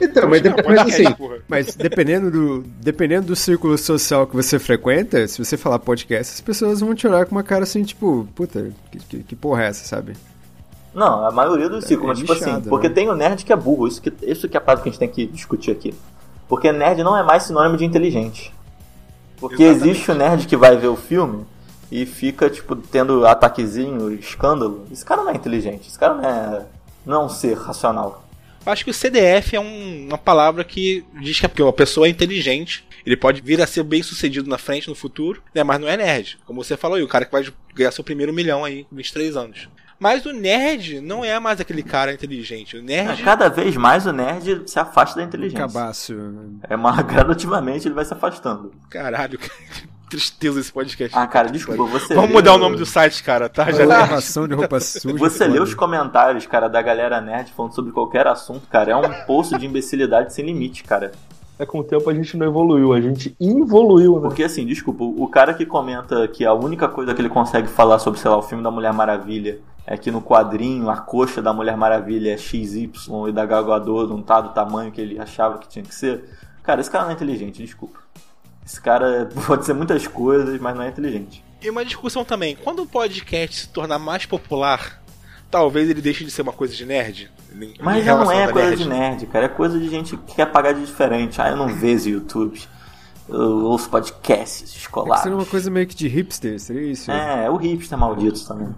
Então, 0.00 0.28
mas, 0.28 0.42
dep- 0.42 0.66
assim, 0.78 1.04
mas 1.48 1.74
dependendo 1.74 2.30
do, 2.30 2.62
dependendo 2.80 3.28
do 3.28 3.36
círculo 3.36 3.76
social 3.78 4.26
que 4.26 4.36
você 4.36 4.58
frequenta, 4.58 5.26
se 5.26 5.42
você 5.42 5.56
falar 5.56 5.78
podcast, 5.78 6.34
as 6.34 6.40
pessoas 6.40 6.80
vão 6.80 6.94
te 6.94 7.06
olhar 7.06 7.24
com 7.26 7.34
uma 7.34 7.42
cara 7.42 7.62
assim, 7.62 7.82
tipo, 7.82 8.28
puta, 8.34 8.70
que, 8.90 8.98
que, 8.98 9.22
que 9.22 9.36
porra 9.36 9.64
é 9.64 9.66
essa, 9.68 9.84
sabe? 9.86 10.14
Não, 10.94 11.26
a 11.26 11.30
maioria 11.30 11.68
dos 11.68 11.84
ciclos, 11.84 12.04
é 12.04 12.08
mas 12.08 12.18
tipo 12.18 12.32
assim, 12.32 12.60
porque 12.68 12.88
né? 12.88 12.94
tem 12.94 13.08
o 13.08 13.14
nerd 13.14 13.44
que 13.44 13.52
é 13.52 13.56
burro, 13.56 13.86
isso 13.86 14.00
que, 14.00 14.12
isso 14.22 14.48
que 14.48 14.56
é 14.56 14.58
a 14.58 14.62
parte 14.62 14.82
que 14.82 14.88
a 14.88 14.92
gente 14.92 14.98
tem 14.98 15.08
que 15.08 15.26
discutir 15.26 15.70
aqui. 15.70 15.94
Porque 16.48 16.72
nerd 16.72 17.02
não 17.02 17.16
é 17.16 17.22
mais 17.22 17.42
sinônimo 17.42 17.76
de 17.76 17.84
inteligente. 17.84 18.54
Porque 19.38 19.62
Exatamente. 19.62 19.90
existe 19.90 20.10
o 20.10 20.14
nerd 20.14 20.46
que 20.46 20.56
vai 20.56 20.76
ver 20.76 20.86
o 20.86 20.96
filme 20.96 21.44
e 21.90 22.06
fica, 22.06 22.48
tipo, 22.48 22.74
tendo 22.76 23.26
ataquezinho, 23.26 24.10
escândalo. 24.12 24.86
Esse 24.90 25.04
cara 25.04 25.22
não 25.22 25.30
é 25.30 25.34
inteligente, 25.34 25.88
esse 25.88 25.98
cara 25.98 26.14
não 26.14 26.24
é, 26.24 26.66
não 27.04 27.22
é 27.22 27.24
um 27.24 27.28
ser 27.28 27.56
racional. 27.56 28.24
Eu 28.66 28.72
Acho 28.72 28.84
que 28.84 28.90
o 28.90 28.94
CDF 28.94 29.54
é 29.56 29.60
um- 29.60 30.08
uma 30.08 30.18
palavra 30.18 30.64
que 30.64 31.04
diz 31.22 31.38
que 31.40 31.46
a 31.46 31.72
pessoa 31.72 32.06
é 32.06 32.10
inteligente. 32.10 32.84
Ele 33.06 33.16
pode 33.16 33.40
vir 33.40 33.62
a 33.62 33.66
ser 33.66 33.84
bem 33.84 34.02
sucedido 34.02 34.50
na 34.50 34.58
frente, 34.58 34.88
no 34.88 34.94
futuro, 34.94 35.40
né? 35.54 35.62
Mas 35.62 35.80
não 35.80 35.86
é 35.88 35.96
nerd. 35.96 36.38
Como 36.44 36.62
você 36.64 36.76
falou 36.76 36.96
aí, 36.96 37.02
o 37.02 37.08
cara 37.08 37.24
que 37.24 37.30
vai 37.32 37.46
ganhar 37.74 37.92
seu 37.92 38.02
primeiro 38.02 38.32
milhão 38.32 38.64
aí, 38.64 38.84
com 38.84 38.96
23 38.96 39.36
anos. 39.36 39.68
Mas 39.98 40.26
o 40.26 40.32
nerd 40.32 41.00
não 41.00 41.24
é 41.24 41.38
mais 41.40 41.58
aquele 41.60 41.82
cara 41.82 42.12
inteligente. 42.12 42.76
O 42.76 42.82
nerd. 42.82 43.22
Cada 43.22 43.48
vez 43.48 43.76
mais 43.76 44.04
o 44.06 44.12
nerd 44.12 44.62
se 44.66 44.78
afasta 44.78 45.20
da 45.20 45.22
inteligência. 45.24 45.66
Cabaço. 45.66 46.14
É 46.68 46.74
uma, 46.76 47.00
gradativamente 47.00 47.86
ele 47.88 47.94
vai 47.94 48.04
se 48.04 48.12
afastando. 48.12 48.72
Caralho, 48.90 49.38
cara, 49.40 49.54
tristeza 50.08 50.60
esse 50.60 50.72
podcast. 50.72 51.16
Ah, 51.16 51.26
cara, 51.26 51.48
desculpa, 51.50 51.84
você. 51.84 52.14
Vamos 52.14 52.30
lê 52.30 52.36
mudar 52.36 52.54
o 52.54 52.58
nome 52.58 52.76
do 52.76 52.86
site, 52.86 53.22
cara, 53.22 53.48
tá? 53.48 53.70
Já 53.70 53.84
Lavação 53.84 54.46
de 54.46 54.54
roupa 54.54 54.78
suja. 54.80 55.16
Você 55.16 55.46
lê 55.46 55.60
os 55.60 55.74
comentários, 55.74 56.46
cara, 56.46 56.68
da 56.68 56.80
galera 56.80 57.20
nerd 57.20 57.52
falando 57.52 57.74
sobre 57.74 57.92
qualquer 57.92 58.26
assunto, 58.26 58.66
cara, 58.68 58.92
é 58.92 58.96
um 58.96 59.26
poço 59.26 59.58
de 59.58 59.66
imbecilidade 59.66 60.32
sem 60.32 60.44
limite, 60.44 60.84
cara. 60.84 61.12
É 61.58 61.64
com 61.64 61.78
o 61.78 61.84
tempo 61.84 62.08
a 62.10 62.14
gente 62.14 62.36
não 62.36 62.46
evoluiu, 62.46 62.92
a 62.92 63.00
gente 63.00 63.34
involuiu, 63.40 64.16
né? 64.16 64.28
Porque 64.28 64.44
assim, 64.44 64.66
desculpa, 64.66 65.04
o 65.04 65.26
cara 65.26 65.54
que 65.54 65.64
comenta 65.64 66.28
que 66.28 66.44
a 66.44 66.52
única 66.52 66.86
coisa 66.86 67.14
que 67.14 67.20
ele 67.20 67.30
consegue 67.30 67.66
falar 67.66 67.98
sobre, 67.98 68.20
sei 68.20 68.30
lá, 68.30 68.36
o 68.36 68.42
filme 68.42 68.62
da 68.62 68.70
Mulher 68.70 68.92
Maravilha 68.92 69.58
é 69.86 69.96
que 69.96 70.10
no 70.10 70.20
quadrinho 70.20 70.90
a 70.90 70.98
coxa 70.98 71.40
da 71.40 71.54
Mulher 71.54 71.76
Maravilha 71.76 72.34
é 72.34 72.36
XY 72.36 72.90
e 73.28 73.32
da 73.32 73.46
Gal 73.46 73.64
Gadot 73.64 74.10
não 74.10 74.20
tá 74.20 74.40
do 74.40 74.50
tamanho 74.50 74.92
que 74.92 75.00
ele 75.00 75.18
achava 75.18 75.58
que 75.58 75.68
tinha 75.68 75.82
que 75.82 75.94
ser. 75.94 76.24
Cara, 76.62 76.80
esse 76.80 76.90
cara 76.90 77.04
não 77.04 77.12
é 77.12 77.14
inteligente, 77.14 77.62
desculpa. 77.62 78.05
Esse 78.66 78.80
cara 78.80 79.28
pode 79.46 79.64
ser 79.64 79.72
muitas 79.74 80.06
coisas, 80.08 80.60
mas 80.60 80.74
não 80.74 80.82
é 80.82 80.88
inteligente. 80.88 81.44
E 81.62 81.70
uma 81.70 81.84
discussão 81.84 82.24
também. 82.24 82.56
Quando 82.56 82.82
o 82.82 82.86
podcast 82.86 83.60
se 83.60 83.68
tornar 83.68 83.98
mais 83.98 84.26
popular, 84.26 85.00
talvez 85.50 85.88
ele 85.88 86.02
deixe 86.02 86.24
de 86.24 86.30
ser 86.30 86.42
uma 86.42 86.52
coisa 86.52 86.74
de 86.74 86.84
nerd. 86.84 87.30
Mas 87.80 88.04
já 88.04 88.16
não 88.16 88.30
é 88.30 88.52
coisa 88.52 88.68
nerd. 88.70 88.82
de 88.82 88.88
nerd, 88.88 89.26
cara. 89.26 89.46
É 89.46 89.48
coisa 89.48 89.78
de 89.78 89.88
gente 89.88 90.16
que 90.16 90.34
quer 90.34 90.46
pagar 90.46 90.72
de 90.72 90.84
diferente. 90.84 91.40
Ah, 91.40 91.48
eu 91.50 91.56
não 91.56 91.68
vejo 91.68 92.10
YouTube. 92.10 92.60
Eu 93.28 93.64
ouço 93.64 93.88
podcasts 93.88 94.76
escolares. 94.76 95.22
Seria 95.22 95.36
uma 95.36 95.46
coisa 95.46 95.68
meio 95.68 95.86
que 95.86 95.96
de 95.96 96.06
hipster, 96.06 96.60
seria 96.60 96.92
isso? 96.92 97.10
É, 97.10 97.50
o 97.50 97.56
hipster 97.56 97.98
maldito 97.98 98.46
também. 98.46 98.68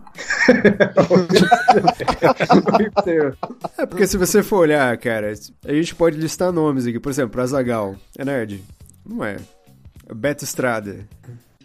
É, 3.76 3.86
porque 3.86 4.06
se 4.06 4.16
você 4.16 4.42
for 4.42 4.58
olhar, 4.58 4.96
cara, 4.98 5.32
a 5.64 5.72
gente 5.72 5.94
pode 5.94 6.16
listar 6.16 6.52
nomes 6.52 6.86
aqui. 6.86 6.98
Por 6.98 7.10
exemplo, 7.10 7.40
Azagal. 7.40 7.94
É 8.16 8.24
nerd? 8.24 8.62
Não 9.06 9.24
é. 9.24 9.36
Beto 10.14 10.44
Estrada. 10.44 11.08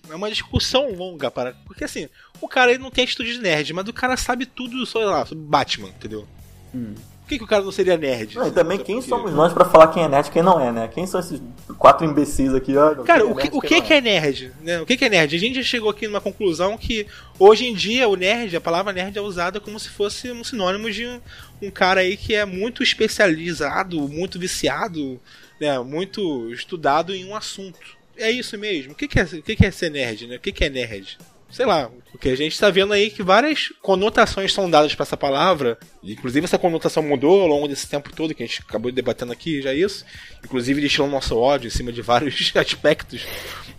É 0.10 0.16
uma 0.16 0.30
discussão 0.30 0.91
longa, 0.94 1.32
para. 1.32 1.54
Porque 1.66 1.84
assim, 1.84 2.10
o 2.41 2.48
cara 2.48 2.72
ele 2.72 2.84
não 2.84 2.91
tem 2.91 3.04
atitude 3.04 3.34
de 3.34 3.39
nerd, 3.39 3.74
mas 3.74 3.88
o 3.88 3.94
cara 3.94 4.18
sabe 4.18 4.46
tudo, 4.46 4.86
sei 4.86 5.06
lá, 5.06 5.26
sobre 5.26 5.44
Batman, 5.46 5.88
entendeu? 5.89 6.28
Por 6.72 7.30
que, 7.30 7.38
que 7.38 7.44
o 7.44 7.48
cara 7.48 7.64
não 7.64 7.72
seria 7.72 7.96
nerd? 7.96 8.36
Não, 8.36 8.48
e 8.48 8.52
também 8.52 8.78
quem 8.78 8.96
porque- 8.96 9.08
somos 9.10 9.32
nós 9.34 9.54
pra 9.54 9.64
falar 9.64 9.88
quem 9.88 10.04
é 10.04 10.08
nerd 10.10 10.28
e 10.28 10.32
quem 10.32 10.44
não 10.44 10.60
é, 10.60 10.72
né? 10.74 10.89
Quem 10.94 11.08
são 11.08 11.20
esses 11.22 11.41
quatro 11.78 12.06
imbecis 12.06 12.54
aqui? 12.54 12.78
Ah, 12.78 12.96
Cara, 13.06 13.22
quem 13.22 13.30
é 13.30 13.32
o 13.32 13.36
que, 13.36 13.44
nerd, 13.44 13.58
o 13.58 13.62
que, 13.62 13.82
que 13.82 13.94
é 13.94 14.02
nerd? 14.02 14.52
Né? 14.62 14.82
O 14.82 14.86
que, 14.86 14.98
que 14.98 15.06
é 15.06 15.10
nerd? 15.10 15.34
A 15.36 15.39
gente 15.39 15.56
já 15.56 15.64
chegou 15.64 15.89
aqui 15.89 16.06
numa 16.06 16.20
conclusão 16.20 16.78
que 16.78 17.08
hoje 17.39 17.66
em 17.66 17.74
dia 17.74 18.10
o 18.10 18.16
nerd, 18.18 18.56
a 18.58 18.62
palavra 18.62 18.91
nerd 18.91 19.18
é 19.18 19.22
usada 19.22 19.62
como 19.62 19.80
se 19.80 19.88
fosse 19.89 20.32
um 20.32 20.44
sinônimo 20.44 20.91
de 20.91 21.06
um, 21.06 21.22
um 21.62 21.72
cara 21.72 22.02
aí 22.02 22.18
que 22.18 22.36
é 22.36 22.44
muito 22.44 22.84
especializado, 22.84 24.02
muito 24.10 24.38
viciado, 24.38 25.20
né? 25.62 25.80
muito 25.80 26.52
estudado 26.52 27.16
em 27.16 27.24
um 27.26 27.36
assunto. 27.36 27.80
É 28.18 28.30
isso 28.32 28.57
mesmo. 28.57 28.93
O 28.93 28.95
que, 28.95 29.07
que, 29.07 29.20
é, 29.20 29.24
o 29.24 29.41
que, 29.41 29.55
que 29.55 29.66
é 29.66 29.72
ser 29.72 29.89
nerd? 29.89 30.28
Né? 30.28 30.36
O 30.36 30.39
que, 30.39 30.51
que 30.51 30.64
é 30.66 30.70
nerd? 30.70 31.18
Sei 31.51 31.68
lá, 31.68 31.91
porque 32.11 32.30
a 32.30 32.36
gente 32.36 32.59
tá 32.59 32.72
vendo 32.72 32.93
aí 32.93 33.11
que 33.11 33.22
várias 33.22 33.70
conotações 33.80 34.51
são 34.51 34.68
dadas 34.68 34.95
pra 34.95 35.03
essa 35.03 35.16
palavra. 35.16 35.78
Inclusive 36.03 36.45
essa 36.45 36.57
conotação 36.57 37.03
mudou 37.03 37.41
ao 37.41 37.47
longo 37.47 37.68
desse 37.68 37.88
tempo 37.88 38.11
todo 38.11 38.34
que 38.34 38.41
a 38.41 38.45
gente 38.47 38.61
acabou 38.68 38.91
debatendo 38.91 39.32
aqui 39.32 39.61
já 39.61 39.72
isso. 39.72 40.03
Inclusive 40.43 40.82
destilando 40.82 41.11
nosso 41.14 41.38
ódio 41.38 41.68
em 41.68 41.72
cima 41.72 41.91
de 41.91 42.01
vários 42.01 42.51
aspectos 42.57 43.22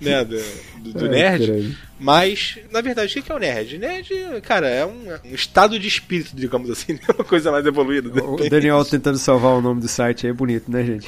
né, 0.01 0.25
do, 0.25 0.37
do- 0.79 0.93
do 0.93 1.05
Ai, 1.07 1.11
nerd. 1.11 1.77
Mas, 1.99 2.59
na 2.73 2.81
verdade, 2.81 3.17
o 3.19 3.23
que 3.23 3.31
é 3.31 3.35
o 3.35 3.39
nerd? 3.39 3.79
Nerd, 3.79 4.11
cara, 4.43 4.69
é 4.69 4.85
um, 4.85 5.11
é 5.13 5.21
um 5.25 5.35
estado 5.35 5.79
de 5.79 5.87
espírito, 5.87 6.35
digamos 6.35 6.69
assim, 6.69 6.95
né? 6.99 7.01
uma 7.15 7.25
coisa 7.25 7.53
mais 7.53 7.65
evoluída. 7.65 8.09
O. 8.23 8.37
Daniel 8.49 8.85
tentando 8.85 9.17
salvar 9.17 9.53
o 9.53 9.61
nome 9.61 9.81
do 9.81 9.87
site 9.89 10.27
aí 10.27 10.31
é 10.31 10.35
bonito, 10.35 10.71
né, 10.71 10.83
gente? 10.85 11.07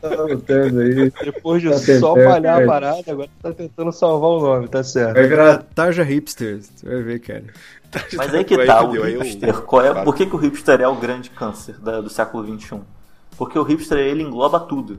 Tá 0.00 0.08
lutando 0.22 0.80
aí. 0.80 1.12
Depois 1.24 1.62
de 1.62 1.70
Tá 1.70 1.78
só 1.78 2.14
tentando, 2.14 2.28
malhar 2.28 2.60
é. 2.60 2.64
a 2.64 2.66
parada, 2.66 3.12
agora 3.12 3.28
tá 3.42 3.52
tentando 3.52 3.92
salvar 3.92 4.30
o 4.30 4.40
nome, 4.40 4.68
tá 4.68 4.82
certo. 4.82 5.14
Vai 5.14 5.26
virar 5.26 5.58
Tarja 5.74 6.02
Hipster, 6.02 6.60
você 6.60 6.86
vai 6.86 7.02
ver, 7.02 7.20
cara. 7.20 7.44
Mas 8.16 8.34
aí 8.34 8.44
que 8.44 8.66
tá, 8.66 8.82
o 8.84 8.90
hipster. 9.02 9.54
Qual 9.62 9.84
é, 9.84 10.04
por 10.04 10.14
que, 10.14 10.26
que 10.26 10.34
o 10.34 10.38
hipster 10.38 10.80
é 10.80 10.88
o 10.88 10.96
grande 10.96 11.30
câncer 11.30 11.78
da- 11.78 12.00
do 12.00 12.10
século 12.10 12.44
XXI? 12.58 12.80
Porque 13.38 13.58
o 13.58 13.62
hipster 13.62 13.98
ele 13.98 14.22
engloba 14.22 14.58
tudo. 14.60 14.98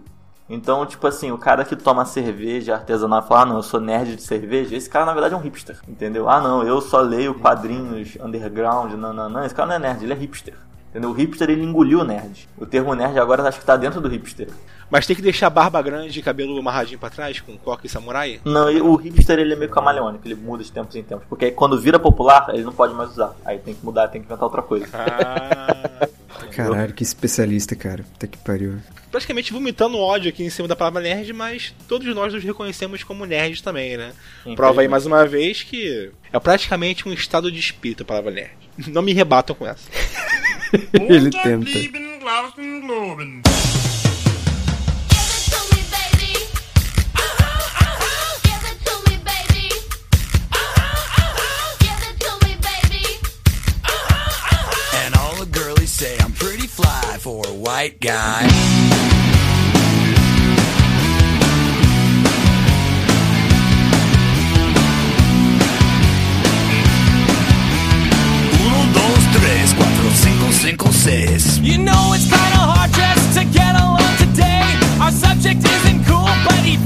Então, 0.49 0.85
tipo 0.85 1.05
assim, 1.05 1.31
o 1.31 1.37
cara 1.37 1.65
que 1.65 1.75
toma 1.75 2.05
cerveja 2.05 2.75
artesanal 2.75 3.21
fala, 3.21 3.41
ah, 3.41 3.45
não, 3.45 3.55
eu 3.57 3.63
sou 3.63 3.81
nerd 3.81 4.15
de 4.15 4.21
cerveja, 4.21 4.75
esse 4.75 4.89
cara 4.89 5.05
na 5.05 5.11
verdade 5.11 5.33
é 5.33 5.37
um 5.37 5.41
hipster, 5.41 5.77
entendeu? 5.87 6.29
Ah, 6.29 6.39
não, 6.39 6.63
eu 6.63 6.79
só 6.79 7.01
leio 7.01 7.35
quadrinhos 7.35 8.17
underground, 8.21 8.93
não, 8.93 9.43
esse 9.43 9.53
cara 9.53 9.67
não 9.67 9.75
é 9.75 9.79
nerd, 9.79 10.03
ele 10.03 10.13
é 10.13 10.15
hipster. 10.15 10.53
Entendeu? 10.89 11.09
O 11.09 11.13
hipster 11.13 11.49
ele 11.49 11.63
engoliu 11.63 11.99
o 11.99 12.03
nerd. 12.03 12.47
O 12.57 12.65
termo 12.65 12.93
nerd 12.95 13.19
agora 13.19 13.43
acho 13.43 13.59
que 13.59 13.65
tá 13.65 13.75
dentro 13.75 14.01
do 14.01 14.07
hipster. 14.07 14.47
Mas 14.89 15.05
tem 15.05 15.15
que 15.15 15.21
deixar 15.21 15.47
a 15.47 15.49
barba 15.49 15.81
grande 15.81 16.17
e 16.17 16.23
cabelo 16.23 16.57
amarradinho 16.57 16.97
pra 16.97 17.09
trás, 17.09 17.41
com 17.41 17.57
coque 17.57 17.87
e 17.87 17.89
samurai? 17.89 18.39
Não, 18.45 18.71
e 18.71 18.81
o 18.81 18.95
hipster 18.95 19.37
ele 19.37 19.53
é 19.53 19.55
meio 19.55 19.69
camaleônico, 19.69 20.25
ele 20.25 20.35
muda 20.35 20.63
de 20.63 20.71
tempos 20.71 20.95
em 20.95 21.03
tempos. 21.03 21.25
Porque 21.27 21.45
aí 21.45 21.51
quando 21.51 21.79
vira 21.79 21.99
popular, 21.99 22.47
ele 22.53 22.63
não 22.63 22.71
pode 22.71 22.93
mais 22.93 23.11
usar. 23.11 23.35
Aí 23.43 23.59
tem 23.59 23.73
que 23.73 23.85
mudar, 23.85 24.07
tem 24.07 24.21
que 24.21 24.27
inventar 24.27 24.45
outra 24.45 24.61
coisa. 24.61 24.87
Ah. 24.93 26.07
Caralho, 26.55 26.93
que 26.93 27.03
especialista, 27.03 27.75
cara. 27.75 28.03
Puta 28.03 28.27
que 28.27 28.37
pariu. 28.37 28.77
Praticamente 29.11 29.51
vomitando 29.51 29.97
ódio 29.97 30.29
aqui 30.29 30.43
em 30.43 30.49
cima 30.49 30.67
da 30.67 30.75
palavra 30.75 31.01
nerd, 31.01 31.31
mas 31.33 31.73
todos 31.87 32.13
nós 32.15 32.33
nos 32.33 32.43
reconhecemos 32.43 33.03
como 33.03 33.25
nerds 33.25 33.61
também, 33.61 33.97
né? 33.97 34.13
Prova 34.55 34.81
aí 34.81 34.87
mais 34.87 35.05
uma 35.05 35.25
vez 35.25 35.63
que 35.63 36.11
é 36.31 36.39
praticamente 36.39 37.07
um 37.07 37.13
estado 37.13 37.51
de 37.51 37.59
espírito 37.59 38.03
a 38.03 38.05
palavra 38.05 38.31
nerd. 38.31 38.57
Não 38.87 39.01
me 39.01 39.13
rebatam 39.13 39.55
com 39.55 39.65
essa. 39.65 39.89
And 40.73 41.01
all 41.01 41.07
the 41.07 41.31
tenta. 41.31 42.07
Say 55.87 56.15
I'm 56.19 56.31
pretty 56.33 56.67
fly 56.67 57.17
for 57.19 57.43
a 57.47 57.53
white 57.53 57.99
guy. 57.99 58.47
tres, 69.33 69.73
cinco, 70.57 70.91
cinco. 70.91 71.59
You 71.61 71.77
know 71.77 72.13
it's 72.13 72.25
kinda 72.25 72.61
hard 72.71 72.91
just 72.91 73.37
to 73.37 73.45
get 73.45 73.75
along 73.75 74.13
today. 74.17 74.65
Our 74.99 75.11
subject 75.11 75.63
isn't 75.63 76.03
cool, 76.05 76.29
but 76.45 76.59
he 76.65 76.77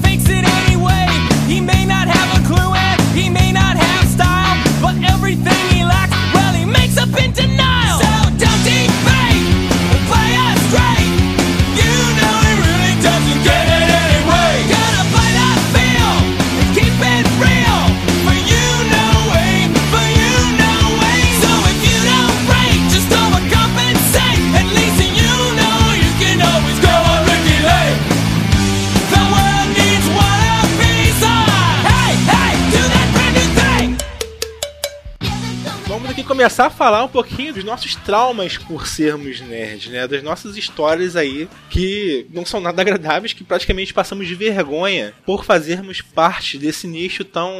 Aqui 36.21 36.27
começar 36.27 36.67
a 36.67 36.69
falar 36.69 37.03
um 37.03 37.07
pouquinho 37.07 37.51
dos 37.51 37.63
nossos 37.63 37.95
traumas 37.95 38.55
por 38.55 38.85
sermos 38.85 39.41
nerds, 39.41 39.91
né? 39.91 40.07
Das 40.07 40.21
nossas 40.21 40.55
histórias 40.55 41.15
aí 41.15 41.49
que 41.67 42.27
não 42.29 42.45
são 42.45 42.61
nada 42.61 42.79
agradáveis, 42.83 43.33
que 43.33 43.43
praticamente 43.43 43.91
passamos 43.91 44.27
de 44.27 44.35
vergonha 44.35 45.15
por 45.25 45.43
fazermos 45.43 45.99
parte 45.99 46.59
desse 46.59 46.85
nicho 46.85 47.25
tão 47.25 47.51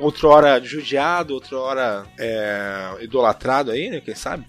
outrora 0.00 0.60
judiado, 0.60 1.34
outrora 1.34 2.04
é, 2.18 2.96
idolatrado 3.00 3.70
aí, 3.70 3.88
né? 3.88 4.00
Quem 4.00 4.16
sabe? 4.16 4.44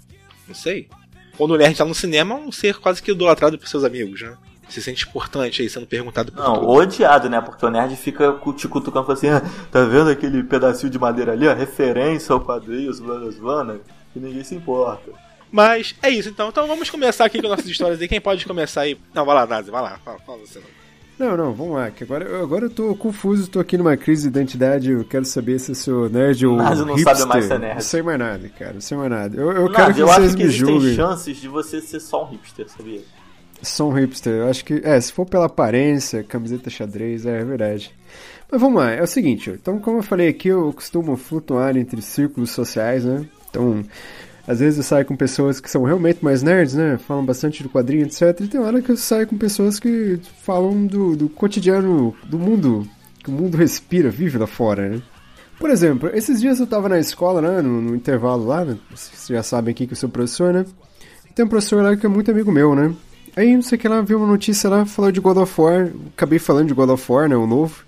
Não 0.47 0.55
sei. 0.55 0.89
Quando 1.37 1.51
o 1.51 1.57
nerd 1.57 1.77
tá 1.77 1.85
no 1.85 1.93
cinema, 1.93 2.33
é 2.33 2.37
um 2.39 2.51
ser 2.51 2.79
quase 2.79 2.99
que 2.99 3.11
idolatrado 3.11 3.59
por 3.59 3.67
seus 3.67 3.83
amigos, 3.83 4.23
né? 4.23 4.35
Se 4.69 4.81
sente 4.81 5.07
importante 5.07 5.61
aí, 5.61 5.69
sendo 5.69 5.85
perguntado 5.85 6.31
por 6.31 6.43
Não, 6.43 6.55
todos. 6.55 6.75
odiado, 6.95 7.29
né? 7.29 7.39
Porque 7.39 7.65
o 7.65 7.69
nerd 7.69 7.95
fica 7.95 8.35
te 8.55 8.67
cutucando 8.67 9.11
assim, 9.11 9.29
ah, 9.29 9.41
tá 9.71 9.83
vendo 9.85 10.09
aquele 10.09 10.43
pedacinho 10.43 10.91
de 10.91 10.97
madeira 10.99 11.33
ali, 11.33 11.47
ó? 11.47 11.53
Referência 11.53 12.33
ao 12.33 12.41
quadrinho, 12.41 12.91
Svana 12.91 13.31
Svana, 13.31 13.79
que 14.11 14.19
ninguém 14.19 14.43
se 14.43 14.55
importa. 14.55 15.11
Mas 15.51 15.95
é 16.01 16.09
isso, 16.09 16.29
então. 16.29 16.49
Então 16.49 16.67
vamos 16.67 16.89
começar 16.89 17.25
aqui 17.25 17.41
com 17.41 17.47
nossas 17.47 17.67
histórias 17.67 18.01
aí. 18.01 18.07
Quem 18.07 18.19
pode 18.19 18.45
começar 18.45 18.81
aí? 18.81 18.97
Não, 19.13 19.23
vai 19.25 19.35
lá, 19.35 19.45
Nazi, 19.45 19.69
vai 19.71 19.81
lá. 19.81 19.99
Fala, 20.03 20.19
fala 20.25 20.39
você. 20.39 20.59
não. 20.59 20.75
Não, 21.17 21.37
não, 21.37 21.53
vamos 21.53 21.75
lá. 21.77 21.89
Que 21.91 22.03
agora, 22.03 22.25
eu- 22.25 22.43
agora 22.43 22.65
eu 22.65 22.69
tô 22.69 22.93
confuso, 22.93 23.47
tô 23.47 23.61
aqui 23.61 23.77
numa 23.77 23.95
crise 23.95 24.23
de 24.23 24.27
identidade. 24.27 24.91
Eu 24.91 25.05
quero 25.05 25.23
saber 25.23 25.59
se 25.59 25.71
eu 25.71 25.75
sou 25.75 26.09
nerd 26.09 26.45
ou 26.45 26.57
Nazi 26.57 26.83
não 26.83 26.95
hipster. 26.95 27.15
sabe 27.15 27.29
mais 27.29 27.45
ser 27.45 27.57
nerd. 27.59 27.75
Não 27.75 27.81
sei 27.81 28.01
mais 28.01 28.19
nada, 28.19 28.49
cara. 28.49 28.73
Não 28.73 28.81
sei 28.81 28.97
mais 28.97 29.09
nada. 29.09 29.37
Eu, 29.37 29.51
eu 29.53 29.65
Não, 29.65 29.71
quero 29.71 29.93
que 29.93 30.01
eu 30.01 30.07
vocês 30.07 30.25
acho 30.27 30.35
que 30.35 30.43
me 30.43 30.49
existem 30.49 30.67
julguem. 30.73 30.95
chances 30.95 31.37
de 31.37 31.47
você 31.47 31.79
ser 31.79 32.01
só 32.01 32.25
um 32.25 32.27
hipster, 32.31 32.67
sabia? 32.67 33.01
Um 33.83 33.91
hipster. 33.91 34.33
Eu 34.33 34.49
acho 34.49 34.63
que. 34.63 34.81
É, 34.83 34.99
se 34.99 35.11
for 35.11 35.25
pela 35.25 35.45
aparência, 35.45 36.23
camiseta 36.23 36.69
xadrez, 36.69 37.25
é, 37.25 37.41
é 37.41 37.43
verdade. 37.43 37.93
Mas 38.51 38.61
vamos 38.61 38.79
lá, 38.79 38.91
é 38.91 39.01
o 39.01 39.07
seguinte, 39.07 39.49
então 39.49 39.79
como 39.79 39.97
eu 39.97 40.03
falei 40.03 40.29
aqui, 40.29 40.49
eu 40.49 40.71
costumo 40.71 41.17
flutuar 41.17 41.75
entre 41.75 42.01
círculos 42.01 42.51
sociais, 42.51 43.03
né? 43.03 43.25
Então, 43.49 43.83
às 44.47 44.59
vezes 44.59 44.77
eu 44.77 44.83
saio 44.83 45.05
com 45.05 45.15
pessoas 45.15 45.59
que 45.59 45.69
são 45.69 45.83
realmente 45.83 46.23
mais 46.23 46.43
nerds, 46.43 46.75
né? 46.75 46.97
Falam 46.99 47.25
bastante 47.25 47.63
do 47.63 47.69
quadrinho, 47.69 48.05
etc. 48.05 48.39
E 48.41 48.47
tem 48.47 48.61
hora 48.61 48.81
que 48.81 48.91
eu 48.91 48.97
saio 48.97 49.25
com 49.25 49.37
pessoas 49.37 49.79
que 49.79 50.19
falam 50.43 50.85
do, 50.85 51.15
do 51.15 51.27
cotidiano, 51.27 52.15
do 52.29 52.37
mundo, 52.37 52.87
que 53.23 53.29
o 53.29 53.33
mundo 53.33 53.57
respira, 53.57 54.11
vive 54.11 54.37
lá 54.37 54.45
fora, 54.45 54.89
né? 54.89 55.01
Por 55.57 55.69
exemplo, 55.69 56.09
esses 56.13 56.39
dias 56.39 56.59
eu 56.59 56.67
tava 56.67 56.87
na 56.87 56.99
escola, 56.99 57.41
né? 57.41 57.61
No, 57.61 57.81
no 57.81 57.95
intervalo 57.95 58.45
lá, 58.45 58.63
né? 58.63 58.77
Vocês 58.91 59.25
já 59.27 59.41
sabem 59.41 59.71
aqui 59.71 59.87
que 59.87 59.93
eu 59.93 59.97
sou 59.97 60.09
professor, 60.09 60.53
né? 60.53 60.65
Tem 61.33 61.43
um 61.43 61.49
professor 61.49 61.81
lá 61.81 61.97
que 61.97 62.05
é 62.05 62.09
muito 62.09 62.29
amigo 62.29 62.51
meu, 62.51 62.75
né? 62.75 62.93
Aí, 63.35 63.53
não 63.53 63.61
sei 63.61 63.77
o 63.77 63.81
que 63.81 63.87
lá, 63.87 64.01
viu 64.01 64.17
uma 64.17 64.27
notícia 64.27 64.69
lá, 64.69 64.85
falou 64.85 65.11
de 65.11 65.19
God 65.19 65.37
of 65.37 65.59
War. 65.59 65.89
Acabei 66.15 66.39
falando 66.39 66.69
de 66.69 66.73
God 66.73 66.89
of 66.89 67.11
War, 67.11 67.27
né? 67.27 67.35
O 67.35 67.45
novo. 67.45 67.83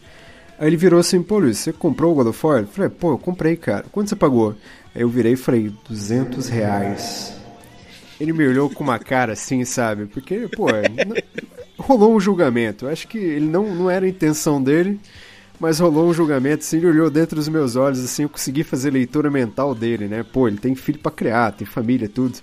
Aí 0.59 0.67
ele 0.67 0.75
virou 0.77 0.99
assim, 0.99 1.21
pô, 1.21 1.39
Luiz, 1.39 1.57
você 1.59 1.71
comprou 1.71 2.11
o 2.11 2.15
God 2.15 2.27
of 2.27 2.45
War? 2.45 2.59
Eu 2.61 2.67
falei, 2.67 2.89
pô, 2.89 3.11
eu 3.13 3.17
comprei, 3.17 3.55
cara. 3.55 3.85
Quanto 3.91 4.09
você 4.09 4.15
pagou? 4.15 4.55
Aí 4.93 5.01
eu 5.01 5.09
virei 5.09 5.33
e 5.33 5.37
falei, 5.37 5.71
200 5.87 6.49
reais. 6.49 7.33
Ele 8.19 8.33
me 8.33 8.45
olhou 8.47 8.69
com 8.69 8.83
uma 8.83 8.97
cara 8.99 9.33
assim, 9.33 9.63
sabe? 9.63 10.07
Porque, 10.07 10.47
pô, 10.49 10.69
n- 10.71 11.21
rolou 11.77 12.15
um 12.15 12.19
julgamento. 12.19 12.85
Eu 12.85 12.89
acho 12.91 13.07
que 13.07 13.17
ele 13.17 13.45
não, 13.47 13.73
não 13.73 13.89
era 13.89 14.05
a 14.05 14.09
intenção 14.09 14.61
dele, 14.61 14.99
mas 15.59 15.79
rolou 15.79 16.09
um 16.09 16.13
julgamento, 16.13 16.63
assim, 16.63 16.77
ele 16.77 16.87
olhou 16.87 17.09
dentro 17.11 17.35
dos 17.35 17.47
meus 17.47 17.75
olhos, 17.75 18.03
assim, 18.03 18.23
eu 18.23 18.29
consegui 18.29 18.63
fazer 18.63 18.89
leitura 18.91 19.29
mental 19.29 19.75
dele, 19.75 20.07
né? 20.07 20.23
Pô, 20.23 20.47
ele 20.47 20.57
tem 20.57 20.73
filho 20.75 20.97
pra 20.99 21.11
criar, 21.11 21.51
tem 21.51 21.65
família, 21.67 22.09
tudo. 22.09 22.39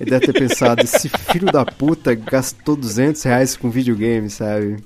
Ele 0.00 0.10
deve 0.10 0.26
ter 0.26 0.32
pensado, 0.32 0.82
esse 0.82 1.08
filho 1.08 1.46
da 1.52 1.64
puta 1.64 2.14
gastou 2.14 2.74
200 2.76 3.22
reais 3.22 3.56
com 3.56 3.70
videogame, 3.70 4.28
sabe? 4.28 4.76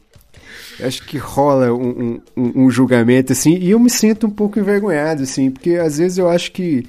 Eu 0.78 0.86
acho 0.86 1.04
que 1.04 1.16
rola 1.18 1.72
um, 1.72 1.88
um- 1.88 2.20
um, 2.36 2.64
um 2.66 2.70
julgamento, 2.70 3.32
assim, 3.32 3.56
e 3.56 3.70
eu 3.70 3.78
me 3.78 3.90
sinto 3.90 4.26
um 4.26 4.30
pouco 4.30 4.58
envergonhado, 4.60 5.22
assim, 5.22 5.50
porque 5.50 5.74
às 5.74 5.98
vezes 5.98 6.18
eu 6.18 6.28
acho 6.28 6.52
que. 6.52 6.86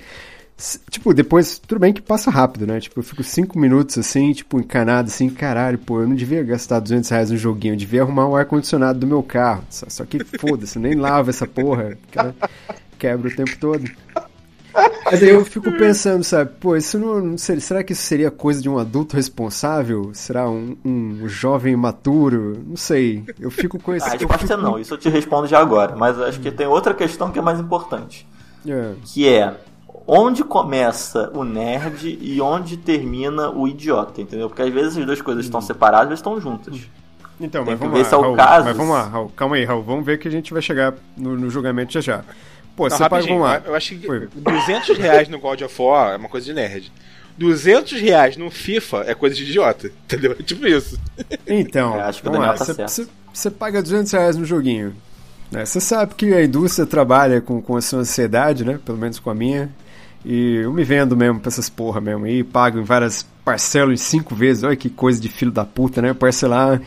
Tipo, 0.92 1.14
depois, 1.14 1.58
tudo 1.58 1.80
bem 1.80 1.94
que 1.94 2.02
passa 2.02 2.30
rápido, 2.30 2.68
né? 2.68 2.82
Tipo, 2.82 3.00
eu 3.00 3.04
fico 3.04 3.24
cinco 3.24 3.58
minutos 3.58 3.98
assim, 3.98 4.34
tipo, 4.34 4.60
encanado, 4.60 5.08
assim, 5.08 5.30
caralho, 5.30 5.78
pô, 5.80 6.02
eu 6.02 6.08
não 6.08 6.16
devia 6.18 6.44
gastar 6.44 6.82
200 6.82 7.10
reais 7.10 7.32
no 7.32 7.38
joguinho, 7.38 7.76
eu 7.76 7.78
devia 7.78 8.02
arrumar 8.02 8.28
o 8.28 8.36
ar-condicionado 8.36 9.00
do 9.00 9.08
meu 9.08 9.24
carro. 9.24 9.64
Só, 9.70 9.86
só 9.88 10.04
que 10.06 10.20
foda-se, 10.38 10.78
nem 10.78 10.96
lavo 10.96 11.30
essa 11.30 11.48
porra, 11.48 11.98
quebra 12.98 13.30
o 13.30 13.34
tempo 13.34 13.58
todo. 13.58 13.90
Mas 15.06 15.24
aí 15.24 15.30
eu 15.30 15.44
fico 15.44 15.72
pensando, 15.72 16.24
sabe, 16.24 16.52
pô, 16.60 16.76
isso 16.76 16.98
não, 17.00 17.20
não 17.20 17.38
seria, 17.38 17.62
será 17.62 17.84
que 17.84 17.94
isso 17.94 18.04
seria 18.04 18.30
coisa 18.30 18.62
de 18.62 18.70
um 18.70 18.78
adulto 18.78 19.16
responsável? 19.16 20.12
Será 20.14 20.50
um, 20.50 20.78
um 20.86 21.28
jovem 21.28 21.76
maturo? 21.76 22.64
Não 22.68 22.76
sei. 22.78 23.24
Eu 23.40 23.50
fico 23.50 23.80
com 23.80 23.94
esse. 23.96 24.06
A 24.08 24.10
eu 24.14 24.20
resposta 24.20 24.46
é 24.46 24.48
fico- 24.58 24.62
não, 24.62 24.78
isso 24.80 24.94
eu 24.94 24.98
te 24.98 25.10
respondo 25.10 25.48
já 25.48 25.60
agora. 25.60 25.96
Mas 25.96 26.20
acho 26.22 26.40
que 26.40 26.52
tem 26.52 26.68
outra 26.68 26.94
questão 26.94 27.32
que 27.32 27.40
é 27.40 27.42
mais 27.42 27.60
importante. 27.60 28.28
É. 28.68 28.94
Que 29.06 29.28
é 29.28 29.56
onde 30.06 30.44
começa 30.44 31.32
o 31.34 31.44
nerd 31.44 32.18
e 32.22 32.40
onde 32.42 32.78
termina 32.78 33.50
o 33.50 33.68
idiota, 33.68 34.22
entendeu? 34.22 34.48
Porque 34.50 34.62
às 34.62 34.70
vezes 34.74 34.98
as 34.98 35.06
duas 35.06 35.22
coisas 35.22 35.46
estão 35.46 35.62
separadas, 35.62 36.10
mas 36.10 36.20
estão 36.20 36.40
juntas. 36.40 36.78
Então, 37.42 37.64
Tem 37.64 37.74
mas 37.74 37.80
que 37.80 37.86
vamos 37.88 37.94
ver 37.98 38.04
lá, 38.04 38.10
se 38.10 38.14
é 38.14 38.18
o 38.18 38.22
Raul, 38.22 38.36
caso. 38.36 38.66
Mas 38.66 38.78
vamos 38.78 38.94
lá, 38.94 39.04
Raul. 39.04 39.32
Calma 39.36 39.56
aí, 39.56 39.64
Raul. 39.64 39.82
Vamos 39.82 40.06
ver 40.06 40.20
que 40.20 40.28
a 40.28 40.32
gente 40.32 40.52
vai 40.52 40.62
chegar 40.62 40.94
no, 41.16 41.38
no 41.38 41.50
julgamento 41.50 41.94
já 41.94 42.02
já. 42.02 42.24
Pô, 42.80 42.88
Não, 42.88 42.98
você 42.98 43.10
vamos 43.28 43.42
lá. 43.44 43.62
Eu 43.66 43.76
acho 43.76 43.94
que 43.98 44.10
Oi. 44.10 44.30
200 44.36 44.98
reais 44.98 45.28
no 45.28 45.38
God 45.38 45.62
of 45.64 45.82
War 45.82 46.14
é 46.14 46.16
uma 46.16 46.30
coisa 46.30 46.46
de 46.46 46.54
nerd. 46.54 46.90
200 47.38 48.00
reais 48.00 48.38
no 48.38 48.50
FIFA 48.50 49.04
é 49.06 49.14
coisa 49.14 49.36
de 49.36 49.44
idiota, 49.44 49.92
entendeu? 50.06 50.34
É 50.40 50.44
Tipo 50.44 50.66
isso. 50.66 50.98
Então, 51.46 51.96
É, 52.00 52.04
acho 52.04 52.22
que 52.22 52.28
o 52.30 52.32
vamos 52.32 52.48
lá. 52.48 52.54
Tá 52.54 52.88
Você- 52.88 53.08
você 53.34 53.52
paga 53.52 53.82
200 53.82 54.12
reais 54.14 54.38
no 54.38 54.46
joguinho. 54.46 54.96
né? 55.52 55.66
Você 55.66 55.82
sabe 55.82 56.16
que 56.16 56.34
a 56.34 56.42
indústria 56.44 56.86
trabalha 56.86 57.42
com, 57.42 57.62
com 57.62 57.76
a 57.76 57.82
sua 57.82 58.00
ansiedade, 58.00 58.64
né? 58.64 58.80
Pelo 58.86 58.98
menos 58.98 59.20
com 59.20 59.30
a 59.30 59.36
minha. 59.36 59.70
E 60.24 60.56
eu 60.64 60.72
me 60.74 60.84
vendo 60.86 61.18
mesmo 61.18 61.40
pra 61.40 61.50
essas 61.50 61.70
porra 61.70 62.00
mesmo. 62.00 62.26
E 62.28 62.44
pago 62.46 62.80
em 62.80 62.84
várias 62.84 63.26
parcelas 63.44 63.94
em 64.00 64.04
cinco 64.04 64.34
vezes. 64.36 64.64
Olha 64.64 64.76
que 64.78 64.90
coisa 64.90 65.20
de 65.20 65.28
filho 65.28 65.52
da 65.52 65.66
puta, 65.66 66.02
né? 66.02 66.14
Parcelar 66.14 66.82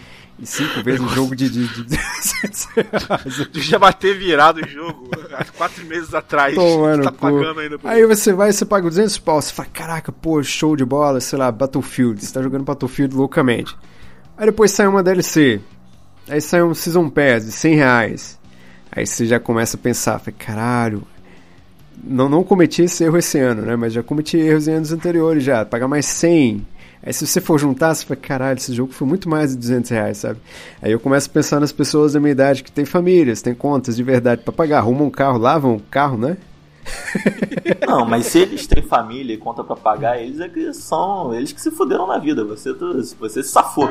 cinco 0.47 0.83
vezes 0.83 1.01
o 1.01 1.09
jogo 1.09 1.37
de, 1.37 1.49
de, 1.49 1.69
de 1.69 1.83
200 1.85 2.65
reais. 2.75 3.49
Tu 3.53 3.61
já 3.61 3.79
bater 3.79 4.17
virado 4.19 4.61
o 4.61 4.69
jogo 4.69 5.11
há 5.33 5.45
quatro 5.45 5.85
meses 5.87 6.13
atrás. 6.13 6.55
Tomando 6.55 7.05
tá 7.05 7.13
pagando 7.13 7.61
ainda 7.61 7.79
por 7.79 7.89
Aí 7.89 8.05
você 8.07 8.33
vai 8.33 8.53
você 8.53 8.65
paga 8.65 8.89
200 8.89 9.19
pau. 9.19 9.41
Você 9.41 9.53
fala, 9.53 9.69
caraca, 9.73 10.11
pô, 10.11 10.43
show 10.43 10.77
de 10.77 10.85
bola, 10.85 11.21
sei 11.21 11.39
lá, 11.39 11.51
Battlefield. 11.51 12.25
Você 12.25 12.33
tá 12.33 12.43
jogando 12.43 12.65
Battlefield 12.65 13.15
loucamente. 13.15 13.77
Aí 14.37 14.47
depois 14.47 14.71
sai 14.71 14.87
uma 14.87 15.03
DLC. 15.03 15.61
Aí 16.29 16.41
sai 16.41 16.63
um 16.63 16.75
Season 16.75 17.09
Pass 17.09 17.45
de 17.45 17.53
100 17.53 17.75
reais. 17.75 18.39
Aí 18.91 19.07
você 19.07 19.27
já 19.27 19.41
começa 19.41 19.77
a 19.77 19.81
pensar, 19.81 20.19
fala, 20.19 20.37
caralho, 20.39 21.03
não, 22.03 22.29
não 22.29 22.43
cometi 22.43 22.83
esse 22.83 23.05
erro 23.05 23.17
esse 23.17 23.39
ano, 23.39 23.63
né? 23.63 23.77
Mas 23.77 23.93
já 23.93 24.03
cometi 24.03 24.37
erros 24.37 24.69
em 24.69 24.73
anos 24.73 24.93
anteriores 24.93 25.45
já. 25.45 25.65
Pagar 25.65 25.89
mais 25.89 26.07
100. 26.07 26.67
Aí 27.05 27.13
se 27.13 27.27
você 27.27 27.41
for 27.41 27.59
juntar, 27.59 27.95
você 27.95 28.05
fala, 28.07 28.21
caralho, 28.21 28.59
esse 28.59 28.73
jogo 28.73 28.93
foi 28.93 29.07
muito 29.09 29.29
mais 29.29 29.51
de 29.51 29.57
200 29.57 29.91
reais, 29.91 30.19
sabe? 30.19 30.39
Aí 30.81 30.93
eu 30.93 31.01
começo 31.01 31.29
a 31.29 31.33
pensar 31.33 31.59
nas 31.59 31.73
pessoas 31.73 32.13
da 32.13 32.21
minha 32.21 32.31
idade 32.33 32.63
que 32.63 32.71
têm 32.71 32.85
famílias, 32.85 33.43
têm 33.43 33.55
contas 33.55 33.97
de 33.97 34.03
verdade 34.05 34.43
pra 34.43 34.53
pagar. 34.53 34.79
Arrumam 34.79 35.07
um 35.07 35.11
carro, 35.11 35.39
lavam 35.39 35.75
um 35.75 35.79
carro, 35.79 36.17
né? 36.17 36.37
Não, 37.87 38.05
mas 38.05 38.27
se 38.27 38.39
eles 38.41 38.67
têm 38.67 38.83
família 38.83 39.35
e 39.35 39.39
conta 39.39 39.63
pra 39.65 39.77
pagar, 39.77 40.21
eles 40.21 40.41
é 40.41 40.49
que 40.49 40.73
são. 40.73 41.35
Eles 41.35 41.53
que 41.53 41.61
se 41.61 41.71
fuderam 41.71 42.07
na 42.07 42.19
vida. 42.19 42.45
Você, 42.45 42.73
você 43.19 43.43
se 43.43 43.49
safou. 43.51 43.89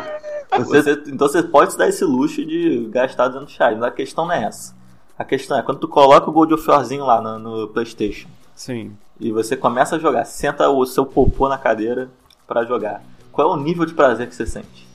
Você- 0.66 1.02
então 1.08 1.28
você 1.28 1.42
pode 1.44 1.74
se 1.74 1.78
dar 1.78 1.88
esse 1.88 2.04
luxo 2.04 2.46
de 2.46 2.88
gastar 2.92 3.28
200 3.30 3.56
reais. 3.58 3.78
Mas 3.78 3.88
a 3.88 3.92
questão 3.92 4.26
não 4.26 4.34
é 4.34 4.44
essa. 4.44 4.76
A 5.18 5.24
questão 5.24 5.58
é 5.58 5.62
quando 5.62 5.80
tu 5.80 5.88
coloca 5.88 6.30
o 6.30 6.34
Gold 6.34 6.54
of 6.54 6.68
Warzinho 6.70 7.06
lá 7.06 7.22
no, 7.22 7.38
no 7.38 7.68
PlayStation 7.68 8.28
Sim. 8.56 8.92
e 9.20 9.32
você 9.32 9.56
começa 9.56 9.96
a 9.96 10.00
jogar, 10.00 10.26
senta 10.26 10.68
o 10.68 10.84
seu 10.86 11.06
popô 11.06 11.48
na 11.48 11.60
cadeira 11.60 12.10
pra 12.52 12.66
jogar. 12.66 13.02
Qual 13.32 13.50
é 13.50 13.58
o 13.58 13.64
nível 13.64 13.86
de 13.86 13.94
prazer 13.94 14.28
que 14.28 14.36
você 14.36 14.46
sente? 14.46 14.86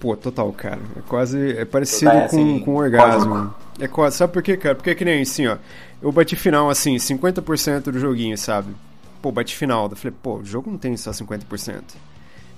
Pô, 0.00 0.16
total, 0.16 0.52
cara. 0.52 0.80
É 0.96 1.00
quase. 1.06 1.56
É 1.56 1.64
parecido 1.64 2.10
Total, 2.10 2.24
é 2.24 2.28
com, 2.28 2.36
assim, 2.36 2.58
com 2.58 2.74
orgasmo. 2.74 3.54
É 3.78 3.86
quase. 3.86 4.16
Sabe 4.16 4.32
por 4.32 4.42
quê, 4.42 4.56
cara? 4.56 4.74
Porque 4.74 4.90
é 4.90 4.94
que 4.96 5.04
nem 5.04 5.22
assim, 5.22 5.46
ó. 5.46 5.56
Eu 6.02 6.10
bati 6.10 6.34
final, 6.34 6.68
assim, 6.68 6.96
50% 6.96 7.82
do 7.84 7.98
joguinho, 8.00 8.36
sabe? 8.36 8.74
Pô, 9.22 9.30
bati 9.30 9.54
final. 9.54 9.88
Eu 9.88 9.94
falei, 9.96 10.16
pô, 10.20 10.38
o 10.38 10.44
jogo 10.44 10.68
não 10.68 10.76
tem 10.76 10.96
só 10.96 11.12
50%. 11.12 11.76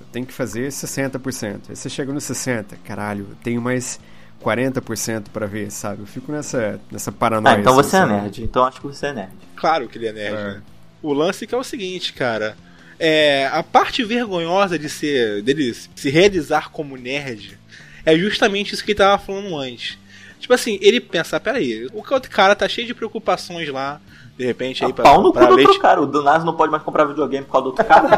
Eu 0.01 0.07
tenho 0.11 0.25
que 0.25 0.33
fazer 0.33 0.69
60%. 0.71 1.61
Aí 1.69 1.77
você 1.77 1.91
chega 1.91 2.11
no 2.11 2.19
60%. 2.19 2.65
Caralho, 2.83 3.27
eu 3.29 3.37
tenho 3.43 3.61
mais 3.61 4.01
40% 4.43 5.25
pra 5.31 5.45
ver, 5.47 5.71
sabe? 5.71 6.01
Eu 6.01 6.07
fico 6.07 6.33
nessa, 6.33 6.81
nessa 6.91 7.13
paranoia. 7.13 7.57
Ah, 7.57 7.61
então 7.61 7.79
assim, 7.79 7.91
você 7.91 7.97
é 7.97 8.01
sabe? 8.01 8.13
nerd. 8.15 8.43
Então 8.43 8.65
acho 8.65 8.81
que 8.81 8.87
você 8.87 9.07
é 9.09 9.13
nerd. 9.13 9.33
Claro 9.55 9.87
que 9.87 9.99
ele 9.99 10.07
é 10.09 10.13
nerd, 10.15 10.35
É. 10.35 10.45
né? 10.55 10.63
O 11.03 11.13
lance 11.13 11.47
que 11.47 11.55
é 11.55 11.59
o 11.59 11.63
seguinte, 11.63 12.15
cara. 12.15 12.57
É, 12.99 13.49
a 13.53 13.63
parte 13.63 14.05
vergonhosa 14.05 14.79
de 14.79 14.89
ser 14.89 15.43
dele 15.43 15.75
se 15.75 16.11
realizar 16.11 16.71
como 16.71 16.97
nerd 16.97 17.59
é 18.07 18.17
justamente 18.17 18.75
isso 18.75 18.85
que 18.85 18.93
ele 18.93 18.99
tava 18.99 19.23
falando 19.23 19.57
antes. 19.57 19.99
Tipo 20.39 20.53
assim, 20.53 20.79
ele 20.83 21.01
pensa, 21.01 21.41
peraí, 21.41 21.87
o 21.93 22.05
outro 22.13 22.31
cara 22.31 22.55
tá 22.55 22.69
cheio 22.69 22.87
de 22.87 22.95
preocupações 22.95 23.69
lá, 23.71 24.01
de 24.37 24.45
repente 24.45 24.85
aí 24.85 24.91
Ah, 24.91 25.03
pau 25.03 25.23
no 25.23 25.33
cu 25.33 25.39
pra 25.39 25.47
do 25.47 25.59
outro 25.59 25.79
cara. 25.81 26.03
O 26.03 26.07
Donazio 26.07 26.45
não 26.45 26.55
pode 26.55 26.71
mais 26.71 26.83
comprar 26.83 27.05
videogame 27.05 27.47
por 27.47 27.53
causa 27.53 27.65
do 27.65 27.71
outro 27.71 27.85
cara. 27.85 28.09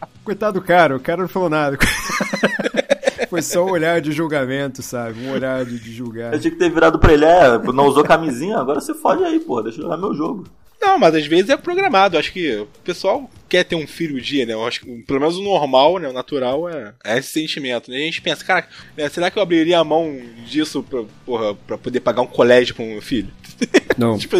Coitado 0.24 0.58
do 0.58 0.66
cara, 0.66 0.96
o 0.96 1.00
cara 1.00 1.22
não 1.22 1.28
falou 1.28 1.48
nada. 1.48 1.78
Foi 3.30 3.42
só 3.42 3.64
um 3.64 3.70
olhar 3.70 4.00
de 4.00 4.12
julgamento, 4.12 4.82
sabe? 4.82 5.24
Um 5.24 5.32
olhar 5.32 5.64
de, 5.64 5.78
de 5.78 5.92
julgar. 5.92 6.32
Eu 6.32 6.40
tinha 6.40 6.50
que 6.50 6.58
ter 6.58 6.70
virado 6.70 6.98
pra 6.98 7.12
ele, 7.12 7.24
é, 7.24 7.58
não 7.72 7.86
usou 7.86 8.02
camisinha, 8.02 8.58
agora 8.58 8.80
você 8.80 8.92
fode 8.92 9.22
aí, 9.24 9.38
pô, 9.38 9.62
deixa 9.62 9.78
eu 9.78 9.84
jogar 9.84 9.96
meu 9.96 10.14
jogo. 10.14 10.44
Não, 10.86 10.98
mas 10.98 11.14
às 11.14 11.26
vezes 11.26 11.50
é 11.50 11.56
programado. 11.56 12.16
Acho 12.16 12.32
que 12.32 12.54
o 12.56 12.66
pessoal 12.84 13.28
quer 13.48 13.64
ter 13.64 13.74
um 13.74 13.86
filho 13.86 14.20
dia, 14.20 14.46
né? 14.46 14.52
Eu 14.52 14.66
acho 14.66 14.80
que 14.80 15.02
pelo 15.02 15.20
menos 15.20 15.36
o 15.36 15.42
normal, 15.42 15.98
né? 15.98 16.08
O 16.08 16.12
natural 16.12 16.68
é, 16.68 16.94
é 17.04 17.18
esse 17.18 17.30
sentimento. 17.32 17.90
Né? 17.90 17.96
A 17.96 18.00
gente 18.00 18.22
pensa, 18.22 18.44
cara, 18.44 18.66
né, 18.96 19.08
será 19.08 19.30
que 19.30 19.38
eu 19.38 19.42
abriria 19.42 19.78
a 19.78 19.84
mão 19.84 20.16
disso 20.46 20.82
pra, 20.82 21.02
porra, 21.24 21.54
pra 21.54 21.76
poder 21.76 22.00
pagar 22.00 22.22
um 22.22 22.26
colégio 22.26 22.74
pro 22.74 22.84
meu 22.84 23.02
filho? 23.02 23.28
Não, 23.98 24.16
Tipo, 24.18 24.36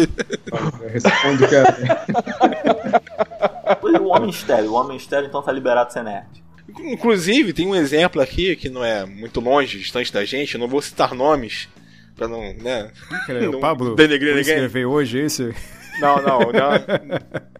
responde, 0.91 1.47
cara. 1.47 2.05
E 3.83 3.99
o 3.99 4.07
Homem 4.07 4.29
Estéreo, 4.29 4.71
o 4.71 4.73
Homem 4.75 4.97
Estéreo 4.97 5.27
então 5.27 5.41
tá 5.41 5.51
liberado 5.51 5.87
de 5.87 5.93
ser 5.93 6.03
nerd. 6.03 6.27
Inclusive, 6.79 7.53
tem 7.53 7.67
um 7.67 7.75
exemplo 7.75 8.21
aqui 8.21 8.55
que 8.55 8.69
não 8.69 8.83
é 8.83 9.05
muito 9.05 9.39
longe, 9.39 9.79
distante 9.79 10.11
da 10.11 10.23
gente, 10.25 10.55
eu 10.55 10.59
não 10.59 10.67
vou 10.67 10.81
citar 10.81 11.13
nomes, 11.13 11.67
pra 12.15 12.27
não, 12.27 12.53
né? 12.53 12.91
Cara, 13.25 13.41
Não 13.49 13.57
o 13.57 13.59
Pablo, 13.59 13.95
denegrir 13.95 14.43
que 14.43 14.55
ninguém. 14.55 14.85
hoje, 14.85 15.19
esse... 15.19 15.53
Não, 15.99 16.21
não, 16.21 16.39
não. 16.39 16.71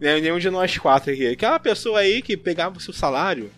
Nenhum 0.00 0.38
de 0.38 0.50
nós 0.50 0.76
quatro 0.78 1.12
aqui. 1.12 1.26
Aquela 1.26 1.58
pessoa 1.58 2.00
aí 2.00 2.22
que 2.22 2.36
pegava 2.36 2.76
o 2.76 2.80
seu 2.80 2.92
salário 2.92 3.50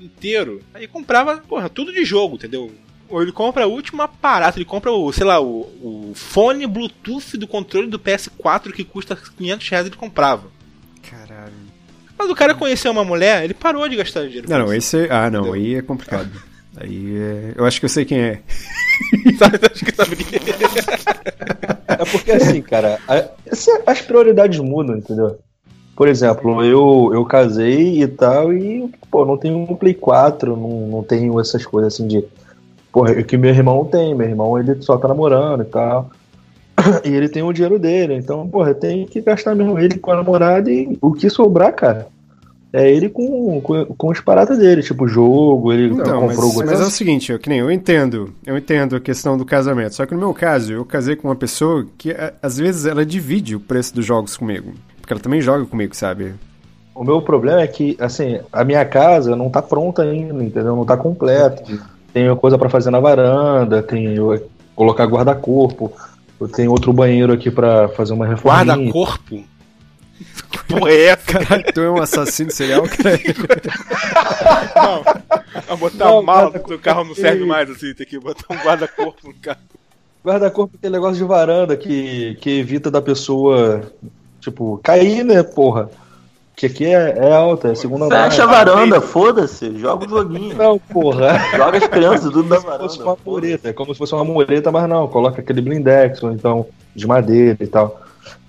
inteiro 0.00 0.60
e 0.80 0.86
comprava, 0.86 1.38
porra, 1.38 1.68
tudo 1.68 1.92
de 1.92 2.04
jogo, 2.04 2.36
entendeu? 2.36 2.72
Ou 3.08 3.22
ele 3.22 3.32
compra 3.32 3.64
a 3.64 3.68
última 3.68 4.08
parada, 4.08 4.56
ele 4.56 4.64
compra 4.64 4.90
o, 4.90 5.12
sei 5.12 5.26
lá, 5.26 5.38
o, 5.40 5.60
o 5.80 6.12
fone 6.14 6.66
Bluetooth 6.66 7.36
do 7.36 7.46
controle 7.46 7.86
do 7.86 7.98
PS4 7.98 8.72
que 8.72 8.84
custa 8.84 9.14
500 9.14 9.68
reais, 9.68 9.86
ele 9.86 9.96
comprava. 9.96 10.50
Caralho. 11.02 11.52
Mas 12.18 12.30
o 12.30 12.34
cara 12.34 12.54
conheceu 12.54 12.90
uma 12.90 13.04
mulher, 13.04 13.44
ele 13.44 13.54
parou 13.54 13.86
de 13.88 13.96
gastar 13.96 14.26
dinheiro. 14.26 14.48
Não, 14.48 14.60
não, 14.60 14.74
esse... 14.74 15.08
Ah, 15.10 15.30
não, 15.30 15.40
Entendeu? 15.40 15.54
aí 15.54 15.74
é 15.74 15.82
complicado. 15.82 16.30
Aí 16.76 17.16
é... 17.18 17.52
Eu 17.56 17.64
acho 17.64 17.78
que 17.80 17.84
eu 17.86 17.90
sei 17.90 18.04
quem 18.04 18.20
é. 18.20 18.40
Acho 19.72 19.84
que 19.84 19.94
sabe 19.94 20.16
que- 20.16 20.36
É 21.88 22.04
porque 22.10 22.32
assim, 22.32 22.62
cara, 22.62 22.98
essa- 23.46 23.82
as 23.86 24.00
prioridades 24.00 24.58
mudam, 24.58 24.96
entendeu? 24.96 25.38
Por 25.96 26.08
exemplo, 26.08 26.64
eu, 26.64 27.10
eu 27.12 27.24
casei 27.24 28.02
e 28.02 28.06
tal, 28.08 28.52
e, 28.52 28.90
pô, 29.10 29.24
não 29.26 29.36
tenho 29.36 29.58
um 29.58 29.74
Play 29.76 29.92
4, 29.94 30.56
não, 30.56 30.86
não 30.88 31.02
tenho 31.02 31.38
essas 31.38 31.66
coisas 31.66 31.92
assim 31.94 32.06
de. 32.06 32.24
Porra, 32.90 33.12
o 33.12 33.24
que 33.24 33.36
meu 33.36 33.50
irmão 33.50 33.84
tem, 33.84 34.14
meu 34.14 34.26
irmão 34.28 34.58
ele 34.58 34.80
só 34.82 34.96
tá 34.96 35.08
namorando 35.08 35.62
e 35.62 35.66
tal. 35.66 36.10
E 37.04 37.10
ele 37.10 37.28
tem 37.28 37.42
o 37.42 37.52
dinheiro 37.52 37.78
dele, 37.78 38.14
então, 38.14 38.48
porra, 38.48 38.74
tenho 38.74 39.06
que 39.06 39.20
gastar 39.20 39.54
mesmo 39.54 39.78
ele 39.78 39.98
com 39.98 40.10
a 40.10 40.16
namorada 40.16 40.70
e 40.70 40.96
o 41.00 41.12
que 41.12 41.28
sobrar, 41.28 41.72
cara. 41.74 42.08
É 42.72 42.90
ele 42.90 43.10
com, 43.10 43.60
com, 43.60 43.84
com 43.84 44.10
as 44.10 44.18
paradas 44.20 44.56
dele, 44.58 44.82
tipo 44.82 45.06
jogo, 45.06 45.72
ele 45.72 45.92
Então, 45.92 46.22
mas, 46.22 46.36
comprou 46.36 46.64
mas 46.64 46.80
é 46.80 46.84
o 46.84 46.90
seguinte, 46.90 47.30
eu, 47.30 47.38
que 47.38 47.48
nem 47.50 47.58
eu 47.58 47.70
entendo, 47.70 48.32
eu 48.46 48.56
entendo 48.56 48.96
a 48.96 49.00
questão 49.00 49.36
do 49.36 49.44
casamento. 49.44 49.94
Só 49.94 50.06
que 50.06 50.14
no 50.14 50.20
meu 50.20 50.32
caso, 50.32 50.72
eu 50.72 50.84
casei 50.84 51.14
com 51.14 51.28
uma 51.28 51.36
pessoa 51.36 51.86
que 51.98 52.12
a- 52.12 52.32
às 52.42 52.56
vezes 52.56 52.86
ela 52.86 53.04
divide 53.04 53.54
o 53.54 53.60
preço 53.60 53.94
dos 53.94 54.06
jogos 54.06 54.36
comigo. 54.38 54.72
Porque 55.00 55.12
ela 55.12 55.20
também 55.20 55.40
joga 55.42 55.66
comigo, 55.66 55.94
sabe? 55.94 56.32
O 56.94 57.04
meu 57.04 57.20
problema 57.20 57.60
é 57.60 57.66
que, 57.66 57.94
assim, 58.00 58.38
a 58.52 58.64
minha 58.64 58.84
casa 58.86 59.36
não 59.36 59.50
tá 59.50 59.60
pronta 59.60 60.02
ainda, 60.02 60.42
entendeu? 60.42 60.74
Não 60.76 60.84
tá 60.84 60.96
completa. 60.96 61.62
Tenho 62.12 62.36
coisa 62.36 62.56
pra 62.56 62.68
fazer 62.70 62.90
na 62.90 63.00
varanda, 63.00 63.82
tenho 63.82 64.38
colocar 64.74 65.04
guarda-corpo, 65.06 65.92
eu 66.40 66.48
tenho 66.48 66.70
outro 66.70 66.92
banheiro 66.92 67.32
aqui 67.32 67.50
pra 67.50 67.88
fazer 67.88 68.12
uma 68.14 68.26
reforma. 68.26 68.64
Guarda-corpo? 68.64 69.42
Porra 70.78 70.90
é 70.90 71.04
essa? 71.06 71.24
Caralho, 71.26 71.64
tu 71.72 71.80
é 71.80 71.90
um 71.90 72.00
assassino 72.00 72.50
serial, 72.50 72.82
cara. 72.82 73.20
Não, 74.76 75.02
a 75.68 75.76
botar 75.76 76.04
Não, 76.04 76.18
a 76.18 76.22
mala 76.22 76.50
do 76.50 76.78
carro 76.78 77.04
não 77.04 77.14
serve 77.14 77.44
mais 77.44 77.70
assim, 77.70 77.94
tem 77.94 78.06
que 78.06 78.18
botar 78.18 78.52
um 78.52 78.56
guarda-corpo 78.56 79.28
no 79.28 79.34
carro. 79.34 79.60
Guarda-corpo 80.24 80.78
tem 80.78 80.90
negócio 80.90 81.16
de 81.16 81.24
varanda 81.24 81.76
que, 81.76 82.36
que 82.40 82.60
evita 82.60 82.90
da 82.90 83.02
pessoa, 83.02 83.82
tipo, 84.40 84.80
cair, 84.82 85.24
né, 85.24 85.42
porra? 85.42 85.90
Que 86.54 86.66
aqui 86.66 86.86
é, 86.86 87.16
é 87.18 87.32
alta, 87.32 87.68
é 87.68 87.74
segunda 87.74 88.06
Fecha 88.08 88.42
a 88.42 88.44
andar. 88.44 88.64
varanda, 88.64 89.00
foda-se, 89.00 89.76
joga 89.78 90.06
o 90.06 90.08
joguinho. 90.08 90.54
Não, 90.56 90.78
porra. 90.78 91.38
Joga 91.56 91.78
as 91.78 91.86
crianças 91.88 92.30
tudo 92.30 92.44
na 92.44 92.60
como 92.60 92.72
se 92.72 92.78
fosse 92.78 92.98
uma 92.98 93.04
varanda. 93.06 93.22
mureta, 93.30 93.68
é 93.68 93.72
como 93.72 93.94
se 93.94 93.98
fosse 93.98 94.14
uma 94.14 94.24
mureta, 94.24 94.70
mas 94.70 94.88
não, 94.88 95.08
coloca 95.08 95.40
aquele 95.40 95.60
blindex, 95.60 96.22
ou 96.22 96.30
então 96.30 96.66
de 96.94 97.06
madeira 97.06 97.56
e 97.58 97.66
tal. 97.66 98.01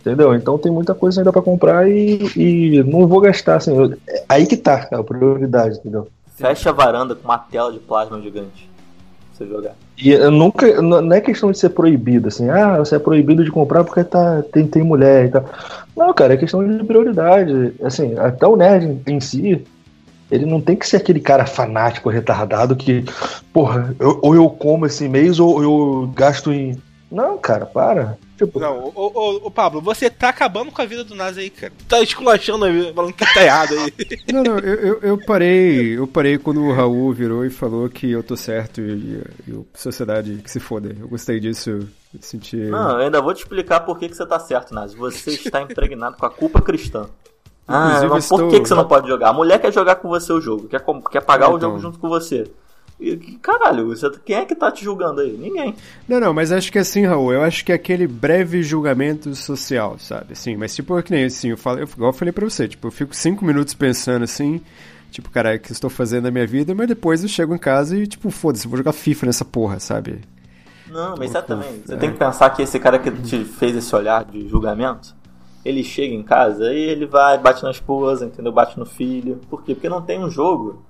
Entendeu? 0.05 0.35
Então 0.35 0.57
tem 0.57 0.69
muita 0.69 0.93
coisa 0.93 1.21
ainda 1.21 1.31
pra 1.31 1.41
comprar 1.41 1.89
e, 1.89 2.19
e 2.35 2.83
não 2.83 3.07
vou 3.07 3.21
gastar, 3.21 3.55
assim. 3.55 3.73
eu- 3.75 3.93
é 4.07 4.23
aí 4.27 4.45
que 4.45 4.57
tá, 4.57 4.85
a 4.91 5.01
prioridade, 5.01 5.77
entendeu? 5.77 6.09
Fecha 6.35 6.71
a 6.71 6.73
varanda 6.73 7.15
com 7.15 7.23
uma 7.23 7.37
tela 7.37 7.71
de 7.71 7.79
plasma 7.79 8.19
gigante. 8.19 8.69
Pra 9.37 9.47
você 9.47 9.47
jogar. 9.47 9.75
E 9.97 10.11
eu 10.11 10.29
nunca. 10.29 10.81
Não 10.81 11.13
é 11.13 11.21
questão 11.21 11.51
de 11.51 11.57
ser 11.57 11.69
proibido, 11.69 12.27
assim, 12.27 12.49
ah, 12.49 12.79
você 12.79 12.97
é 12.97 12.99
proibido 12.99 13.45
de 13.45 13.49
comprar 13.51 13.83
porque 13.85 14.03
tá, 14.03 14.43
tem, 14.51 14.67
tem 14.67 14.83
mulher 14.83 15.25
e 15.27 15.29
tal. 15.29 15.45
Não, 15.95 16.13
cara, 16.13 16.33
é 16.33 16.37
questão 16.37 16.67
de 16.67 16.83
prioridade. 16.83 17.73
Assim, 17.81 18.17
até 18.19 18.45
o 18.45 18.57
nerd 18.57 19.01
em, 19.07 19.13
em 19.15 19.19
si, 19.21 19.63
ele 20.29 20.45
não 20.45 20.59
tem 20.59 20.75
que 20.75 20.85
ser 20.87 20.97
aquele 20.97 21.19
cara 21.21 21.45
fanático, 21.45 22.09
retardado 22.09 22.75
que, 22.75 23.05
porra, 23.53 23.95
eu- 23.99 24.19
ou 24.21 24.35
eu 24.35 24.49
como 24.49 24.85
esse 24.85 25.07
mês 25.07 25.39
ou 25.39 25.63
eu 25.63 26.11
gasto 26.13 26.51
em. 26.51 26.77
Não, 27.13 27.37
cara, 27.37 27.65
para. 27.65 28.17
Tipo, 28.37 28.59
Não, 28.59 28.91
ô, 28.95 29.11
ô, 29.13 29.41
ô, 29.45 29.51
Pablo, 29.51 29.79
você 29.79 30.09
tá 30.09 30.29
acabando 30.29 30.71
com 30.71 30.81
a 30.81 30.85
vida 30.85 31.03
do 31.03 31.13
Nazi 31.13 31.41
aí, 31.41 31.49
cara. 31.51 31.71
Tá 31.87 32.01
esculachando 32.01 32.65
a 32.65 32.69
vida, 32.69 32.91
falando 32.91 33.13
que 33.13 33.33
tá 33.33 33.43
errado 33.43 33.73
aí. 33.75 33.93
Não, 34.33 34.43
não, 34.43 34.57
eu, 34.57 34.73
eu, 34.75 34.99
eu 35.01 35.17
parei. 35.25 35.95
Eu 35.97 36.07
parei 36.07 36.39
quando 36.39 36.61
o 36.63 36.73
Raul 36.73 37.13
virou 37.13 37.45
e 37.45 37.51
falou 37.51 37.87
que 37.87 38.09
eu 38.11 38.23
tô 38.23 38.35
certo 38.35 38.81
e, 38.81 39.21
e 39.47 39.53
a 39.53 39.77
sociedade 39.77 40.37
que 40.43 40.49
se 40.49 40.59
foda. 40.59 40.95
Eu 40.99 41.07
gostei 41.07 41.39
disso, 41.39 41.69
eu 41.69 41.87
senti. 42.19 42.57
Não, 42.57 42.91
eu 42.93 43.05
ainda 43.05 43.21
vou 43.21 43.31
te 43.33 43.43
explicar 43.43 43.81
por 43.81 43.99
que, 43.99 44.09
que 44.09 44.15
você 44.17 44.25
tá 44.25 44.39
certo, 44.39 44.73
Nazi. 44.73 44.95
Você 44.95 45.29
está 45.31 45.61
impregnado 45.61 46.17
com 46.17 46.25
a 46.25 46.31
culpa 46.31 46.59
cristã. 46.61 47.05
Ah, 47.67 47.85
Inclusive, 47.89 48.09
mas 48.11 48.27
por 48.27 48.35
estou- 48.35 48.49
que, 48.49 48.59
que 48.59 48.67
você 48.67 48.73
não 48.75 48.87
pode 48.87 49.07
jogar? 49.07 49.29
A 49.29 49.33
mulher 49.33 49.59
quer 49.61 49.71
jogar 49.71 49.95
com 49.97 50.09
você 50.09 50.33
o 50.33 50.41
jogo, 50.41 50.67
quer, 50.67 50.83
quer 51.11 51.21
pagar 51.21 51.45
Ah, 51.45 51.49
o 51.53 51.57
então. 51.57 51.69
jogo 51.69 51.81
junto 51.81 51.99
com 51.99 52.09
você. 52.09 52.45
Caralho, 53.41 53.87
você- 53.87 54.09
quem 54.25 54.35
é 54.37 54.45
que 54.45 54.55
tá 54.55 54.71
te 54.71 54.83
julgando 54.83 55.21
aí? 55.21 55.31
Ninguém. 55.37 55.75
Não, 56.07 56.19
não, 56.19 56.33
mas 56.33 56.51
acho 56.51 56.71
que 56.71 56.79
assim, 56.79 57.05
Raul, 57.05 57.33
eu 57.33 57.41
acho 57.41 57.63
que 57.65 57.71
é 57.71 57.75
aquele 57.75 58.07
breve 58.07 58.63
julgamento 58.63 59.33
social, 59.35 59.97
sabe? 59.99 60.33
Assim, 60.33 60.55
mas 60.55 60.75
tipo, 60.75 61.01
que 61.03 61.11
nem 61.11 61.25
assim, 61.25 61.49
eu 61.49 61.57
falo, 61.57 61.79
eu, 61.79 61.85
igual 61.85 62.09
eu 62.09 62.13
falei 62.17 62.31
pra 62.31 62.45
você, 62.49 62.67
tipo, 62.67 62.87
eu 62.87 62.91
fico 62.91 63.15
cinco 63.15 63.43
minutos 63.45 63.73
pensando 63.73 64.23
assim, 64.23 64.61
tipo, 65.11 65.29
cara, 65.29 65.55
o 65.55 65.59
que 65.59 65.71
eu 65.71 65.73
estou 65.73 65.89
fazendo 65.89 66.23
na 66.25 66.31
minha 66.31 66.47
vida, 66.47 66.73
mas 66.73 66.87
depois 66.87 67.21
eu 67.23 67.29
chego 67.29 67.53
em 67.53 67.57
casa 67.59 67.97
e, 67.97 68.07
tipo, 68.07 68.29
foda-se, 68.31 68.65
eu 68.65 68.69
vou 68.69 68.77
jogar 68.77 68.93
FIFA 68.93 69.25
nessa 69.27 69.45
porra, 69.45 69.79
sabe? 69.79 70.21
Não, 70.89 71.15
mas 71.17 71.31
sabe 71.31 71.47
também, 71.47 71.81
você 71.85 71.93
É. 71.93 71.97
tem 71.97 72.11
que 72.11 72.17
pensar 72.17 72.49
que 72.51 72.61
esse 72.61 72.79
cara 72.79 72.99
que 72.99 73.09
te 73.11 73.43
fez 73.43 73.75
esse 73.75 73.95
olhar 73.95 74.23
de 74.25 74.47
julgamento, 74.47 75.15
ele 75.65 75.83
chega 75.83 76.13
em 76.13 76.21
casa 76.23 76.71
e 76.73 76.77
ele 76.77 77.05
vai, 77.05 77.37
bate 77.37 77.63
na 77.63 77.71
esposa, 77.71 78.25
entendeu? 78.25 78.51
Bate 78.51 78.77
no 78.77 78.85
filho. 78.85 79.39
Por 79.49 79.63
quê? 79.63 79.73
Porque 79.73 79.87
não 79.89 80.01
tem 80.01 80.19
um 80.23 80.29
jogo 80.29 80.83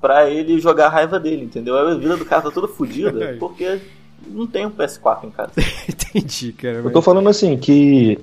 pra 0.00 0.28
ele 0.28 0.60
jogar 0.60 0.86
a 0.86 0.90
raiva 0.90 1.18
dele, 1.18 1.44
entendeu? 1.44 1.76
A 1.76 1.94
vida 1.94 2.16
do 2.16 2.24
cara 2.24 2.42
tá 2.42 2.50
toda 2.50 2.68
fodida 2.68 3.36
porque 3.40 3.80
não 4.28 4.46
tem 4.46 4.66
um 4.66 4.70
PS4 4.70 5.24
em 5.24 5.30
casa. 5.30 5.52
Entendi, 5.88 6.52
cara. 6.52 6.76
Eu 6.76 6.84
Mas... 6.84 6.92
tô 6.92 7.02
falando 7.02 7.28
assim, 7.28 7.56
que 7.56 8.18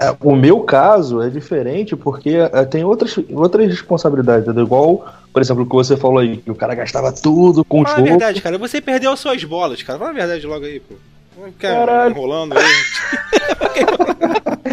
é, 0.00 0.14
o 0.20 0.36
meu 0.36 0.60
caso 0.60 1.22
é 1.22 1.30
diferente 1.30 1.96
porque 1.96 2.30
é, 2.30 2.64
tem 2.64 2.84
outras, 2.84 3.16
outras 3.32 3.66
responsabilidades, 3.66 4.44
entendeu? 4.44 4.64
Igual, 4.64 5.06
por 5.32 5.40
exemplo, 5.40 5.62
o 5.64 5.66
que 5.66 5.74
você 5.74 5.96
falou 5.96 6.18
aí, 6.18 6.36
que 6.38 6.50
o 6.50 6.54
cara 6.54 6.74
gastava 6.74 7.12
tudo 7.12 7.64
com 7.64 7.80
o 7.80 7.84
Fala 7.84 7.94
a 7.94 7.98
jogo. 7.98 8.10
verdade, 8.10 8.42
cara. 8.42 8.58
Você 8.58 8.80
perdeu 8.80 9.16
suas 9.16 9.42
bolas, 9.44 9.82
cara. 9.82 9.98
Fala 9.98 10.10
a 10.10 10.14
verdade 10.14 10.46
logo 10.46 10.64
aí, 10.64 10.80
pô. 10.80 10.94
Não 11.38 11.52
Caralho. 11.52 12.10
enrolando 12.10 12.54
aí. 12.56 12.64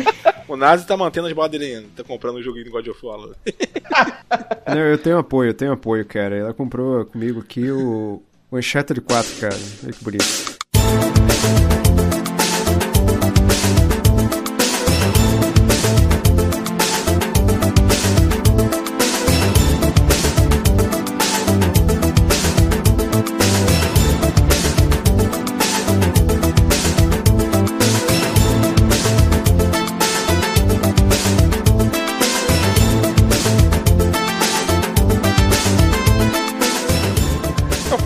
o 0.54 0.58
Nazi 0.58 0.86
tá 0.86 0.96
mantendo 0.96 1.28
as 1.28 1.34
bolas 1.34 1.50
dele 1.50 1.66
ainda. 1.66 1.88
Tá 1.96 2.04
comprando 2.04 2.38
um 2.38 2.42
joguinho 2.44 2.66
do 2.66 2.72
God 2.72 2.88
of 2.88 3.06
War. 3.06 3.30
Não, 4.68 4.78
eu 4.78 4.98
tenho 5.00 5.18
apoio, 5.18 5.50
eu 5.50 5.54
tenho 5.54 5.72
apoio, 5.72 6.06
cara. 6.06 6.36
Ela 6.36 6.54
comprou 6.54 7.06
comigo 7.06 7.40
aqui 7.40 7.72
o, 7.72 8.22
o 8.52 8.58
Uncharted 8.58 9.02
4, 9.02 9.36
cara. 9.40 9.56
Olha 9.84 9.94
que 9.94 10.04
bonito. 10.04 10.63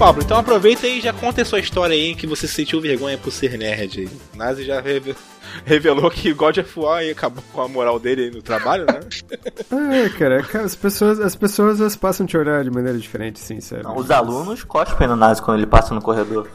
Pablo, 0.07 0.23
então 0.23 0.37
aproveita 0.37 0.87
e 0.87 1.01
já 1.01 1.11
conta 1.11 1.41
a 1.41 1.45
sua 1.45 1.59
história 1.59 1.93
aí 1.93 2.15
que 2.15 2.25
você 2.25 2.47
sentiu 2.47 2.79
vergonha 2.79 3.17
por 3.17 3.29
ser 3.29 3.57
nerd. 3.57 3.99
aí. 3.99 4.09
O 4.33 4.37
Nazi 4.37 4.63
já 4.63 4.79
reve- 4.79 5.13
revelou 5.65 6.09
que 6.09 6.31
God 6.31 6.57
of 6.59 6.79
War 6.79 7.03
acabou 7.11 7.43
com 7.51 7.61
a 7.61 7.67
moral 7.67 7.99
dele 7.99 8.21
aí 8.23 8.31
no 8.31 8.41
trabalho, 8.41 8.85
né? 8.85 9.01
Ah, 9.69 10.09
cara, 10.17 10.41
cara, 10.43 10.63
as 10.63 10.75
pessoas, 10.75 11.19
as 11.19 11.35
pessoas 11.35 11.81
elas 11.81 11.97
passam 11.97 12.23
a 12.25 12.27
te 12.29 12.37
olhar 12.37 12.63
de 12.63 12.71
maneira 12.71 12.97
diferente, 12.97 13.37
sim, 13.37 13.59
sabe? 13.59 13.83
Não, 13.83 13.97
os 13.97 14.09
alunos 14.09 14.63
cospem 14.63 15.09
no 15.09 15.17
Nazi 15.17 15.41
quando 15.41 15.57
ele 15.57 15.67
passa 15.67 15.93
no 15.93 16.01
corredor. 16.01 16.47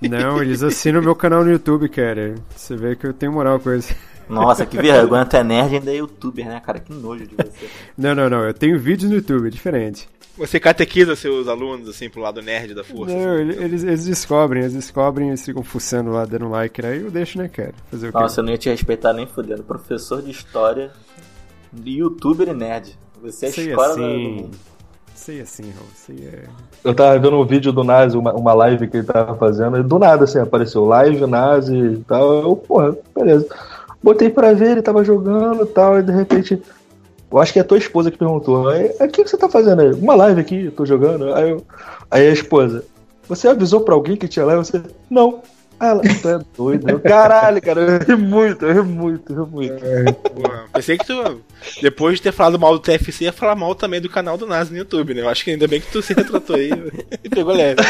Não, 0.00 0.40
eles 0.40 0.62
assinam 0.62 1.02
meu 1.02 1.16
canal 1.16 1.42
no 1.44 1.50
YouTube, 1.50 1.88
cara. 1.88 2.36
Você 2.54 2.76
vê 2.76 2.94
que 2.94 3.08
eu 3.08 3.12
tenho 3.12 3.32
moral 3.32 3.58
com 3.58 3.74
isso. 3.74 3.92
Nossa, 4.28 4.64
que 4.64 4.76
vergonha, 4.80 5.24
tu 5.26 5.36
é 5.36 5.42
nerd 5.42 5.72
e 5.72 5.76
ainda 5.78 5.90
é 5.90 5.96
youtuber, 5.96 6.46
né, 6.46 6.60
cara? 6.64 6.78
Que 6.78 6.92
nojo 6.94 7.26
de 7.26 7.34
você. 7.44 7.68
Não, 7.98 8.14
não, 8.14 8.30
não, 8.30 8.44
eu 8.44 8.54
tenho 8.54 8.78
vídeos 8.78 9.10
no 9.10 9.16
YouTube, 9.16 9.48
é 9.48 9.50
diferente. 9.50 10.08
Você 10.40 10.58
catequiza 10.58 11.14
seus 11.14 11.46
alunos, 11.46 11.88
assim, 11.88 12.08
pro 12.08 12.20
lado 12.22 12.40
nerd 12.40 12.74
da 12.74 12.82
força. 12.82 13.14
Não, 13.14 13.38
ele- 13.38 13.62
eles, 13.62 13.84
eles 13.84 14.04
descobrem, 14.06 14.62
eles 14.62 14.72
descobrem, 14.74 15.28
eles 15.28 15.44
ficam 15.44 15.62
fuçando 15.62 16.10
lá, 16.10 16.24
dando 16.24 16.48
like, 16.48 16.84
aí 16.84 17.02
eu 17.02 17.10
deixo, 17.10 17.36
né, 17.38 17.46
cara? 17.46 17.74
Fazer 17.90 18.08
o 18.08 18.12
quê? 18.12 18.18
Nossa, 18.18 18.40
eu 18.40 18.44
não 18.44 18.50
ia 18.50 18.58
te 18.58 18.70
respeitar 18.70 19.12
nem 19.12 19.26
fudendo. 19.26 19.62
Professor 19.62 20.22
de 20.22 20.30
história, 20.30 20.90
de 21.72 21.98
youtuber 21.98 22.48
e 22.48 22.54
nerd. 22.54 22.98
Você 23.22 23.46
é 23.46 23.48
a 23.50 23.52
Sei 23.52 23.68
escola 23.68 23.88
do- 23.88 23.96
do 23.96 24.02
assim. 24.06 24.18
mundo. 24.34 24.50
Sei 25.14 25.40
assim, 25.42 25.64
Raul, 25.64 25.86
sei 25.94 26.16
é. 26.32 26.44
Eu 26.82 26.94
tava 26.94 27.18
vendo 27.18 27.36
um 27.38 27.44
vídeo 27.44 27.70
do 27.70 27.84
Nazi, 27.84 28.16
uma, 28.16 28.32
uma 28.32 28.54
live 28.54 28.88
que 28.88 28.96
ele 28.96 29.06
tava 29.06 29.36
fazendo, 29.36 29.76
e 29.78 29.82
do 29.82 29.98
nada, 29.98 30.24
assim, 30.24 30.38
apareceu 30.38 30.86
live, 30.86 31.26
Nazi 31.26 31.76
e 31.76 31.96
tal. 32.08 32.40
Eu, 32.42 32.56
porra, 32.56 32.96
beleza. 33.14 33.46
Botei 34.02 34.30
pra 34.30 34.54
ver, 34.54 34.70
ele 34.70 34.82
tava 34.82 35.04
jogando 35.04 35.64
e 35.64 35.66
tal, 35.66 35.98
e 35.98 36.02
de 36.02 36.10
repente. 36.12 36.62
Eu 37.30 37.38
acho 37.38 37.52
que 37.52 37.58
é 37.58 37.62
a 37.62 37.64
tua 37.64 37.78
esposa 37.78 38.10
que 38.10 38.18
perguntou. 38.18 38.68
Aí, 38.68 38.90
o 39.00 39.08
que, 39.08 39.22
você 39.22 39.36
tá 39.36 39.48
fazendo 39.48 39.80
aí? 39.82 39.92
Uma 39.92 40.14
live 40.16 40.40
aqui, 40.40 40.64
eu 40.66 40.72
tô 40.72 40.84
jogando. 40.84 41.32
Aí, 41.34 41.50
eu- 41.50 41.64
aí 42.10 42.28
a 42.28 42.32
esposa, 42.32 42.84
você 43.28 43.46
avisou 43.48 43.82
pra 43.82 43.94
alguém 43.94 44.16
que 44.16 44.26
tinha 44.26 44.44
live? 44.44 44.64
Você, 44.64 44.82
não. 45.08 45.40
Aí 45.78 45.88
ela, 45.88 46.02
tu 46.02 46.28
é 46.28 46.38
doido. 46.58 46.90
Eu, 46.90 47.00
Caralho, 47.00 47.62
cara, 47.62 47.80
eu 47.80 47.98
ri 48.00 48.16
muito, 48.22 48.66
eu 48.66 48.74
ri 48.74 48.82
muito, 48.82 49.32
eu 49.32 49.44
ri 49.44 49.50
muito. 49.50 49.80
Porra, 50.34 50.64
pensei 50.74 50.98
que 50.98 51.06
tu, 51.06 51.40
depois 51.80 52.16
de 52.16 52.22
ter 52.22 52.32
falado 52.32 52.58
mal 52.58 52.72
do 52.74 52.80
TFC, 52.80 53.24
ia 53.24 53.32
falar 53.32 53.54
mal 53.54 53.74
também 53.74 53.98
do 54.00 54.10
canal 54.10 54.36
do 54.36 54.46
Nazi 54.46 54.72
no 54.72 54.78
YouTube, 54.78 55.14
né? 55.14 55.22
Eu 55.22 55.28
acho 55.30 55.42
que 55.42 55.52
ainda 55.52 55.66
bem 55.66 55.80
que 55.80 55.90
tu 55.90 56.02
se 56.02 56.12
retratou 56.12 56.56
aí 56.56 56.70
e 57.24 57.28
pegou 57.30 57.54
leve. 57.54 57.80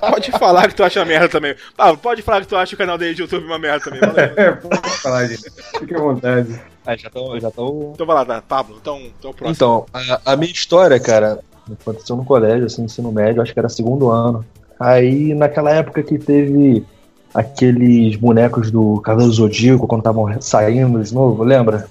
Pode 0.00 0.30
falar 0.32 0.68
que 0.68 0.74
tu 0.74 0.82
acha 0.84 1.02
merda 1.06 1.28
também. 1.28 1.54
Pablo, 1.76 1.96
pode 1.98 2.20
falar 2.20 2.42
que 2.42 2.48
tu 2.48 2.56
acha 2.56 2.74
o 2.74 2.78
canal 2.78 2.98
dele 2.98 3.14
de 3.14 3.22
YouTube 3.22 3.46
uma 3.46 3.58
merda 3.58 3.80
também. 3.84 4.00
Valeu. 4.00 4.24
É, 4.36 4.52
pode 4.60 4.90
falar, 4.98 5.26
gente. 5.26 5.50
Fique 5.78 5.94
à 5.94 5.98
vontade. 5.98 6.60
Aí 6.86 6.98
já 6.98 7.08
estão. 7.08 7.40
Já 7.40 7.50
tão... 7.50 7.92
Então 7.94 8.06
vai 8.06 8.16
lá, 8.16 8.24
tá, 8.24 8.42
Pablo. 8.42 8.76
Então, 8.80 9.00
então 9.18 9.30
o 9.30 9.34
próximo. 9.34 9.50
Então, 9.50 9.86
a, 9.92 10.32
a 10.32 10.36
minha 10.36 10.52
história, 10.52 10.98
cara, 11.00 11.40
aconteceu 11.80 12.16
no 12.16 12.24
colégio, 12.24 12.66
assim, 12.66 12.84
ensino 12.84 13.10
médio, 13.10 13.42
acho 13.42 13.52
que 13.52 13.58
era 13.58 13.68
segundo 13.68 14.10
ano. 14.10 14.44
Aí, 14.78 15.34
naquela 15.34 15.70
época 15.70 16.02
que 16.02 16.18
teve 16.18 16.84
aqueles 17.32 18.16
bonecos 18.16 18.70
do 18.70 19.00
Cavaleiro 19.00 19.32
Zodíaco, 19.32 19.86
quando 19.86 20.00
estavam 20.00 20.40
saindo 20.40 21.02
de 21.02 21.14
novo, 21.14 21.42
lembra? 21.42 21.88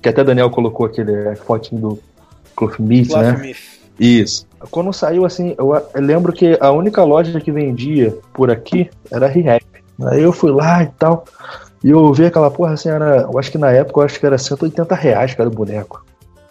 Que 0.00 0.08
até 0.08 0.22
Daniel 0.22 0.50
colocou 0.50 0.86
aquele 0.86 1.34
fotinho 1.36 1.80
do 1.80 1.98
Cloth 2.54 2.78
Meat, 2.78 3.12
né? 3.12 3.52
Isso. 3.98 4.46
Quando 4.70 4.92
saiu, 4.92 5.24
assim, 5.24 5.54
eu, 5.58 5.74
eu 5.74 6.02
lembro 6.02 6.32
que 6.32 6.56
a 6.60 6.70
única 6.70 7.02
loja 7.02 7.40
que 7.40 7.50
vendia 7.50 8.16
por 8.32 8.50
aqui 8.50 8.88
era 9.10 9.26
a 9.26 9.28
ReHap. 9.28 9.64
Aí 10.06 10.22
eu 10.22 10.32
fui 10.32 10.52
lá 10.52 10.84
e 10.84 10.86
tal, 10.98 11.24
e 11.82 11.90
eu 11.90 12.12
vi 12.12 12.26
aquela 12.26 12.50
porra, 12.50 12.72
assim, 12.72 12.88
era, 12.88 13.28
eu 13.30 13.38
acho 13.38 13.50
que 13.50 13.58
na 13.58 13.70
época, 13.70 14.00
eu 14.00 14.04
acho 14.04 14.18
que 14.18 14.26
era 14.26 14.36
180 14.36 14.94
reais, 14.94 15.34
cara, 15.34 15.48
o 15.48 15.52
boneco. 15.52 16.04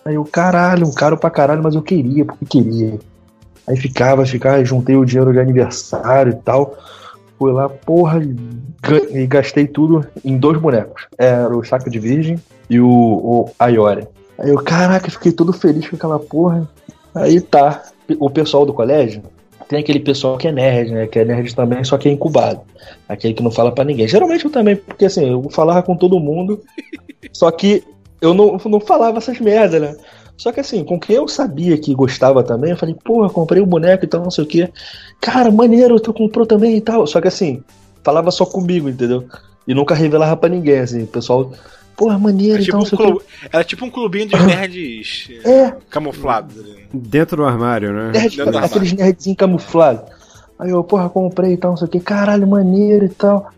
Aí 0.05 0.15
eu, 0.15 0.23
caralho, 0.23 0.87
um 0.87 0.93
caro 0.93 1.17
pra 1.17 1.29
caralho, 1.29 1.61
mas 1.61 1.75
eu 1.75 1.81
queria, 1.81 2.23
porque 2.25 2.45
queria. 2.45 2.97
Aí 3.67 3.75
ficava, 3.75 4.25
ficava, 4.25 4.63
juntei 4.63 4.95
o 4.95 5.03
dinheiro 5.03 5.33
de 5.33 5.39
aniversário 5.39 6.31
e 6.31 6.35
tal. 6.35 6.77
Fui 7.37 7.51
lá, 7.51 7.67
porra, 7.67 8.23
e 8.23 8.35
e 9.11 9.27
gastei 9.27 9.67
tudo 9.67 10.05
em 10.23 10.37
dois 10.37 10.57
bonecos. 10.59 11.07
Era 11.17 11.55
o 11.55 11.63
Saco 11.63 11.89
de 11.89 11.99
Virgem 11.99 12.39
e 12.69 12.79
o, 12.79 12.87
o 12.87 13.49
Ayori. 13.59 14.07
Aí 14.39 14.49
eu, 14.49 14.61
caraca, 14.63 15.09
fiquei 15.09 15.31
todo 15.31 15.51
feliz 15.51 15.89
com 15.89 15.95
aquela 15.95 16.19
porra. 16.19 16.67
Aí 17.13 17.41
tá, 17.41 17.83
o 18.19 18.29
pessoal 18.29 18.65
do 18.65 18.73
colégio 18.73 19.23
tem 19.67 19.79
aquele 19.79 19.99
pessoal 19.99 20.37
que 20.37 20.47
é 20.47 20.51
nerd, 20.51 20.91
né? 20.91 21.07
Que 21.07 21.19
é 21.19 21.25
nerd 21.25 21.53
também, 21.55 21.83
só 21.83 21.97
que 21.97 22.07
é 22.07 22.11
incubado. 22.11 22.61
Aquele 23.07 23.33
que 23.33 23.43
não 23.43 23.51
fala 23.51 23.71
pra 23.71 23.83
ninguém. 23.83 24.07
Geralmente 24.07 24.45
eu 24.45 24.51
também, 24.51 24.75
porque 24.75 25.05
assim, 25.05 25.29
eu 25.29 25.49
falava 25.49 25.83
com 25.83 25.95
todo 25.95 26.19
mundo, 26.19 26.61
só 27.33 27.51
que 27.51 27.83
eu 28.21 28.33
não, 28.33 28.57
não 28.65 28.79
falava 28.79 29.17
essas 29.17 29.39
merdas, 29.39 29.81
né? 29.81 29.95
Só 30.37 30.51
que 30.51 30.59
assim, 30.59 30.83
com 30.83 30.99
quem 30.99 31.15
eu 31.15 31.27
sabia 31.27 31.77
que 31.77 31.95
gostava 31.95 32.43
também, 32.43 32.71
eu 32.71 32.77
falei, 32.77 32.95
porra, 33.03 33.29
comprei 33.29 33.61
o 33.61 33.65
boneco 33.65 34.05
e 34.05 34.07
tal, 34.07 34.21
não 34.21 34.31
sei 34.31 34.43
o 34.43 34.47
quê. 34.47 34.69
Cara, 35.19 35.51
maneiro, 35.51 35.99
tu 35.99 36.13
comprou 36.13 36.45
também 36.45 36.77
e 36.77 36.81
tal. 36.81 37.05
Só 37.07 37.19
que 37.19 37.27
assim, 37.27 37.63
falava 38.03 38.29
só 38.31 38.45
comigo, 38.45 38.87
entendeu? 38.87 39.25
E 39.67 39.73
nunca 39.73 39.95
revelava 39.95 40.37
pra 40.37 40.47
ninguém, 40.47 40.79
assim, 40.79 41.03
o 41.03 41.07
pessoal, 41.07 41.51
porra, 41.97 42.19
maneiro 42.19 42.61
e 42.61 42.65
tipo, 42.65 42.77
tal, 42.77 42.85
um 42.85 42.89
clube, 42.89 43.25
era 43.51 43.63
tipo 43.63 43.85
um 43.85 43.89
clubinho 43.89 44.29
dos 44.29 44.39
nerds 44.45 45.29
É, 45.43 45.73
camuflados. 45.89 46.57
ali, 46.59 46.71
né? 46.73 46.77
Dentro 46.93 47.37
do 47.37 47.43
armário, 47.45 47.91
né? 47.91 48.11
nerd, 48.11 48.37
Dentro 48.37 48.57
aqueles 48.59 48.93
nerdzinhos 48.93 49.37
camuflados. 49.37 50.03
Aí 50.59 50.69
eu, 50.69 50.83
porra, 50.83 51.09
comprei 51.09 51.53
e 51.53 51.57
tal, 51.57 51.71
não 51.71 51.77
sei 51.77 51.87
o 51.87 51.91
que, 51.91 51.99
caralho, 51.99 52.47
maneiro 52.47 53.05
e 53.05 53.09
tal. 53.09 53.51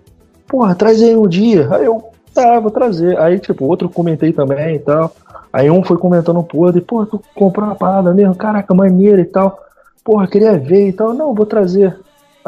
Porra, 0.48 0.74
traz 0.74 1.02
aí 1.04 1.16
um 1.16 1.28
dia. 1.28 1.68
Aí 1.72 1.86
eu, 1.86 2.04
tá, 2.34 2.60
vou 2.60 2.72
trazer. 2.72 3.20
Aí, 3.20 3.38
tipo, 3.40 3.66
outro 3.66 3.88
comentei 3.90 4.34
também 4.34 4.76
e 4.76 4.80
tal. 4.80 5.14
Aí 5.52 5.70
um 5.70 5.84
foi 5.84 5.98
comentando 5.98 6.42
pro 6.44 6.60
outro, 6.60 6.78
e, 6.80 6.82
porra, 6.82 7.06
tu 7.06 7.22
comprou 7.36 7.66
uma 7.68 7.76
parada 7.76 8.14
mesmo, 8.14 8.36
caraca, 8.36 8.74
maneiro 8.74 9.22
e 9.22 9.26
tal. 9.26 9.60
Porra, 10.04 10.28
queria 10.28 10.58
ver 10.58 10.88
e 10.90 10.94
tal. 10.94 11.14
Não, 11.14 11.34
vou 11.34 11.46
trazer 11.46 11.98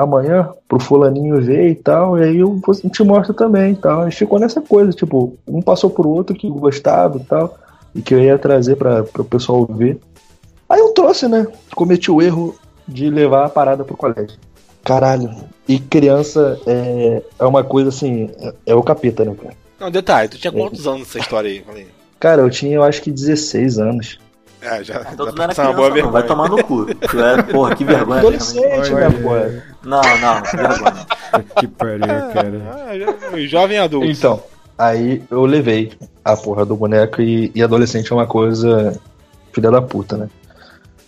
amanhã 0.01 0.49
pro 0.67 0.79
fulaninho 0.79 1.41
ver 1.41 1.69
e 1.69 1.75
tal. 1.75 2.17
E 2.17 2.23
aí 2.23 2.37
eu 2.39 2.59
te 2.91 3.03
mostro 3.03 3.33
também 3.33 3.73
e 3.73 3.75
tal. 3.75 4.07
E 4.07 4.11
ficou 4.11 4.39
nessa 4.39 4.61
coisa, 4.61 4.91
tipo, 4.91 5.37
um 5.47 5.61
passou 5.61 5.89
pro 5.89 6.09
outro 6.09 6.35
que 6.35 6.49
gostava 6.49 7.17
e 7.17 7.23
tal. 7.23 7.57
E 7.93 8.01
que 8.01 8.13
eu 8.13 8.19
ia 8.19 8.37
trazer 8.37 8.75
pra, 8.75 9.03
pro 9.03 9.23
pessoal 9.23 9.65
ver. 9.65 9.99
Aí 10.69 10.79
eu 10.79 10.93
trouxe, 10.93 11.27
né? 11.27 11.45
Cometi 11.75 12.09
o 12.09 12.21
erro 12.21 12.55
de 12.87 13.09
levar 13.09 13.45
a 13.45 13.49
parada 13.49 13.83
pro 13.83 13.97
colégio. 13.97 14.37
Caralho. 14.83 15.29
E 15.67 15.79
criança 15.79 16.59
é, 16.65 17.21
é 17.39 17.45
uma 17.45 17.63
coisa 17.63 17.89
assim, 17.89 18.29
é, 18.39 18.53
é 18.67 18.75
o 18.75 18.83
capeta, 18.83 19.23
né, 19.23 19.35
cara? 19.35 19.55
Não, 19.79 19.91
detalhe, 19.91 20.29
tu 20.29 20.37
tinha 20.37 20.51
quantos 20.51 20.85
anos 20.85 21.01
nessa 21.01 21.19
história 21.19 21.49
aí? 21.49 21.87
Cara, 22.19 22.41
eu 22.41 22.49
tinha, 22.49 22.75
eu 22.75 22.83
acho 22.83 23.01
que 23.01 23.11
16 23.11 23.79
anos. 23.79 24.19
É, 24.61 24.83
já. 24.83 25.01
Então 25.11 25.25
tu 25.27 25.35
não 25.35 25.43
era 25.43 25.53
criança, 25.53 25.73
boa 25.73 25.87
não. 25.87 25.93
vergonha. 25.95 26.11
Vai 26.11 26.23
tomar 26.25 26.49
no 26.49 26.63
cu. 26.63 26.85
Tu 26.93 27.19
é, 27.19 27.41
porra, 27.43 27.75
que 27.75 27.83
vergonha. 27.83 28.19
Adolescente, 28.19 28.93
Olha 28.93 29.09
né, 29.09 29.19
porra? 29.21 29.63
Não, 29.83 30.01
não, 30.19 30.41
que 30.43 30.57
vergonha. 30.57 31.05
Que 31.59 31.67
pariu, 31.67 31.99
cara. 32.33 32.61
Ah, 32.71 32.97
já- 32.97 33.47
jovem 33.47 33.79
adulto. 33.79 34.07
Então, 34.07 34.43
aí 34.77 35.23
eu 35.31 35.45
levei 35.45 35.91
a 36.23 36.35
porra 36.37 36.65
do 36.65 36.75
boneco 36.75 37.21
e, 37.21 37.51
e 37.55 37.63
adolescente 37.63 38.11
é 38.11 38.15
uma 38.15 38.27
coisa 38.27 38.99
filha 39.51 39.71
da 39.71 39.81
puta, 39.81 40.15
né? 40.17 40.29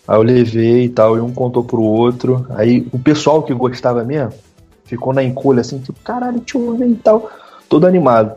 Aí 0.08 0.18
eu 0.18 0.24
levei 0.24 0.84
e 0.86 0.90
tal, 0.90 1.16
e 1.16 1.22
um 1.22 1.32
contou 1.34 1.64
pro 1.64 1.82
outro. 1.82 2.46
Aí 2.56 2.88
o 2.92 3.00
pessoal 3.00 3.44
que 3.44 3.54
gostava 3.54 4.04
mesmo 4.04 4.34
ficou 4.86 5.14
na 5.14 5.24
encolha 5.24 5.62
assim, 5.62 5.80
tipo, 5.80 5.98
caralho, 6.04 6.40
deixa 6.40 6.58
eu 6.58 6.76
ver 6.76 6.88
e 6.88 6.96
tal, 6.96 7.30
todo 7.70 7.88
animado. 7.88 8.34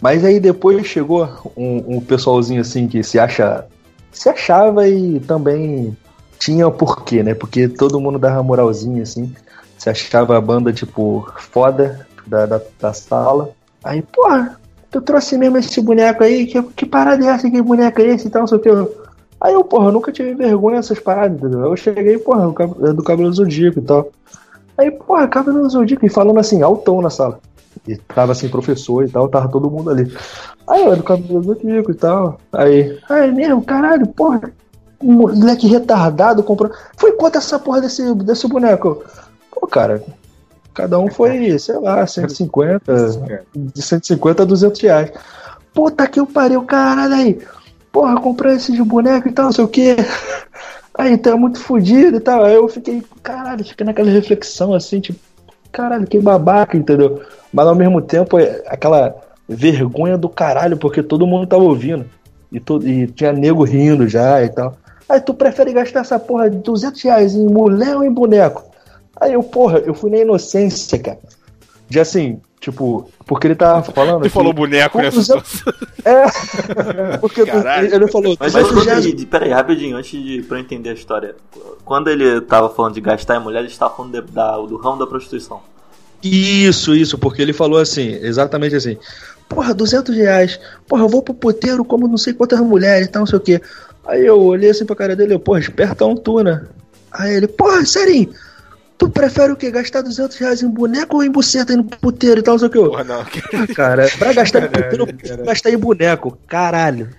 Mas 0.00 0.24
aí 0.24 0.38
depois 0.40 0.86
chegou 0.86 1.28
um, 1.56 1.96
um 1.96 2.00
pessoalzinho 2.00 2.60
assim 2.60 2.86
que 2.86 3.02
se 3.02 3.18
acha. 3.18 3.66
Se 4.14 4.28
achava 4.28 4.88
e 4.88 5.20
também 5.20 5.94
tinha 6.38 6.66
o 6.66 6.72
porquê, 6.72 7.22
né? 7.22 7.34
Porque 7.34 7.68
todo 7.68 8.00
mundo 8.00 8.18
dava 8.18 8.42
moralzinha 8.42 9.02
assim. 9.02 9.34
Se 9.76 9.90
achava 9.90 10.38
a 10.38 10.40
banda, 10.40 10.72
tipo, 10.72 11.30
foda 11.36 12.06
da, 12.26 12.46
da, 12.46 12.60
da 12.80 12.92
sala. 12.92 13.50
Aí, 13.82 14.00
porra, 14.00 14.58
tu 14.90 15.00
trouxe 15.00 15.36
mesmo 15.36 15.58
esse 15.58 15.80
boneco 15.80 16.22
aí? 16.22 16.46
Que, 16.46 16.62
que 16.62 16.86
parada 16.86 17.24
é 17.24 17.28
essa? 17.28 17.50
Que 17.50 17.60
boneco 17.60 18.00
é 18.00 18.06
esse 18.06 18.28
e 18.28 18.30
tal, 18.30 18.42
não 18.42 18.46
sei 18.46 18.58
o 18.58 18.60
que. 18.60 18.70
Aí 19.40 19.52
eu, 19.52 19.64
porra, 19.64 19.92
nunca 19.92 20.10
tive 20.10 20.34
vergonha 20.34 20.76
dessas 20.76 20.98
paradas, 20.98 21.36
entendeu? 21.36 21.60
Eu 21.60 21.76
cheguei, 21.76 22.16
porra, 22.16 22.46
do 22.94 23.02
cabelo 23.02 23.32
zodíaco 23.32 23.78
e 23.78 23.82
tal. 23.82 24.10
Aí, 24.78 24.90
porra, 24.90 25.28
cabelo 25.28 25.68
zodíaco, 25.68 26.06
e 26.06 26.08
falando 26.08 26.40
assim, 26.40 26.62
altão 26.62 27.02
na 27.02 27.10
sala. 27.10 27.40
E 27.86 27.96
tava 27.96 28.32
assim, 28.32 28.48
professor 28.48 29.04
e 29.04 29.10
tal, 29.10 29.28
tava 29.28 29.48
todo 29.48 29.70
mundo 29.70 29.90
ali. 29.90 30.10
Aí 30.66 30.82
eu, 30.82 30.92
é 30.92 30.96
do 30.96 31.02
cabelo 31.02 31.42
zodíaco 31.42 31.90
e 31.90 31.94
tal. 31.94 32.38
Aí, 32.52 32.98
aí 33.08 33.30
mesmo, 33.32 33.62
caralho, 33.62 34.06
porra. 34.06 34.52
Moleque 35.02 35.66
retardado 35.66 36.42
comprou. 36.42 36.72
Foi 36.96 37.12
quanto 37.12 37.36
essa 37.36 37.58
porra 37.58 37.82
desse, 37.82 38.14
desse 38.14 38.48
boneco? 38.48 39.04
Pô, 39.50 39.66
cara, 39.66 40.02
cada 40.72 40.98
um 40.98 41.10
foi, 41.10 41.58
sei 41.58 41.78
lá, 41.78 42.06
150, 42.06 42.80
de 43.54 43.82
150 43.82 44.42
a 44.42 44.46
200 44.46 44.80
reais. 44.80 45.12
Puta 45.74 46.06
que 46.06 46.18
eu 46.18 46.26
pariu, 46.26 46.62
caralho 46.62 47.14
aí. 47.14 47.38
Porra, 47.92 48.18
comprei 48.18 48.54
esse 48.54 48.72
de 48.72 48.82
boneco 48.82 49.28
e 49.28 49.32
tal, 49.32 49.46
não 49.46 49.52
sei 49.52 49.64
o 49.64 49.68
que. 49.68 49.96
Aí, 50.96 51.20
é 51.20 51.34
muito 51.34 51.58
fodido 51.58 52.18
e 52.18 52.20
tal. 52.20 52.44
Aí 52.44 52.54
eu 52.54 52.68
fiquei, 52.68 53.02
caralho, 53.20 53.64
fiquei 53.64 53.84
naquela 53.84 54.10
reflexão 54.10 54.72
assim, 54.72 55.00
tipo, 55.00 55.18
caralho, 55.72 56.06
que 56.06 56.20
babaca, 56.20 56.76
entendeu? 56.76 57.20
Mas 57.54 57.66
ao 57.68 57.74
mesmo 57.74 58.02
tempo, 58.02 58.36
é 58.38 58.62
aquela 58.66 59.14
vergonha 59.48 60.18
do 60.18 60.28
caralho, 60.28 60.76
porque 60.76 61.02
todo 61.02 61.26
mundo 61.26 61.46
tava 61.46 61.62
ouvindo. 61.62 62.04
E, 62.50 62.58
todo, 62.58 62.86
e 62.86 63.06
tinha 63.06 63.32
nego 63.32 63.62
rindo 63.64 64.08
já 64.08 64.42
e 64.42 64.48
tal. 64.48 64.76
Aí 65.08 65.20
tu 65.20 65.32
prefere 65.32 65.72
gastar 65.72 66.00
essa 66.00 66.18
porra 66.18 66.50
de 66.50 66.56
200 66.58 67.00
reais 67.02 67.34
em 67.34 67.46
mulher 67.46 67.96
ou 67.96 68.02
em 68.04 68.12
boneco? 68.12 68.64
Aí 69.20 69.32
eu, 69.34 69.42
porra, 69.42 69.78
eu 69.78 69.94
fui 69.94 70.10
na 70.10 70.16
inocência, 70.18 70.98
cara. 70.98 71.18
De 71.88 72.00
assim, 72.00 72.40
tipo, 72.58 73.08
porque 73.26 73.46
ele 73.46 73.54
tava 73.54 73.82
falando. 73.92 74.22
Que- 74.22 74.28
falou 74.30 74.52
boneco 74.52 74.98
nessa 74.98 75.18
Os- 75.18 75.26
situação. 75.26 75.72
É. 76.04 77.18
Porque 77.18 77.44
Caralho. 77.46 77.94
ele 77.94 78.08
falou, 78.08 78.34
Mas 78.40 78.52
200 78.52 78.72
quando 78.74 78.86
reais. 78.86 79.04
ele, 79.06 79.26
peraí, 79.26 79.50
rapidinho, 79.52 79.96
antes 79.96 80.10
de 80.20 80.42
pra 80.42 80.56
eu 80.58 80.62
entender 80.62 80.90
a 80.90 80.94
história. 80.94 81.36
Quando 81.84 82.08
ele 82.08 82.40
tava 82.40 82.68
falando 82.70 82.94
de 82.94 83.00
gastar 83.00 83.36
em 83.36 83.40
mulher, 83.40 83.60
ele 83.60 83.68
estava 83.68 83.94
falando 83.94 84.12
de- 84.20 84.32
da- 84.32 84.56
do 84.58 84.76
ramo 84.76 84.98
da 84.98 85.06
prostituição. 85.06 85.60
Isso, 86.24 86.94
isso, 86.94 87.18
porque 87.18 87.42
ele 87.42 87.52
falou 87.52 87.78
assim, 87.78 88.18
exatamente 88.22 88.74
assim. 88.74 88.96
Porra, 89.48 89.74
200 89.74 90.16
reais. 90.16 90.58
Porra, 90.88 91.02
eu 91.02 91.08
vou 91.08 91.22
pro 91.22 91.34
puteiro 91.34 91.84
como 91.84 92.08
não 92.08 92.16
sei 92.16 92.32
quantas 92.32 92.58
mulheres 92.60 93.06
e 93.06 93.10
tal, 93.10 93.20
não 93.20 93.26
sei 93.26 93.36
o 93.38 93.42
quê. 93.42 93.60
Aí 94.06 94.24
eu 94.24 94.40
olhei 94.40 94.70
assim 94.70 94.86
pra 94.86 94.96
cara 94.96 95.14
dele, 95.14 95.34
eu, 95.34 95.38
porra, 95.40 95.60
espertão 95.60 96.16
tu, 96.16 96.42
né? 96.42 96.62
Aí 97.12 97.34
ele, 97.34 97.46
porra, 97.46 97.84
Serinho, 97.84 98.30
tu 98.96 99.08
prefere 99.10 99.52
o 99.52 99.56
quê? 99.56 99.70
Gastar 99.70 100.00
200 100.02 100.36
reais 100.38 100.62
em 100.62 100.68
boneco 100.68 101.16
ou 101.16 101.22
em 101.24 101.30
buceta 101.30 101.72
aí 101.72 101.76
no 101.76 101.84
puteiro 101.84 102.40
e 102.40 102.42
tal, 102.42 102.54
não 102.54 102.58
sei 102.58 102.68
o 102.68 102.70
quê? 102.70 102.78
Eu, 102.78 102.90
Porra, 102.90 103.04
não. 103.04 103.20
Ah, 103.20 103.74
cara, 103.74 104.08
pra 104.18 104.32
gastar 104.32 104.64
em 104.64 104.68
puteiro, 104.68 105.02
eu 105.02 105.06
prefiro 105.06 105.44
gastar 105.44 105.70
em 105.70 105.78
boneco. 105.78 106.38
Caralho. 106.48 107.10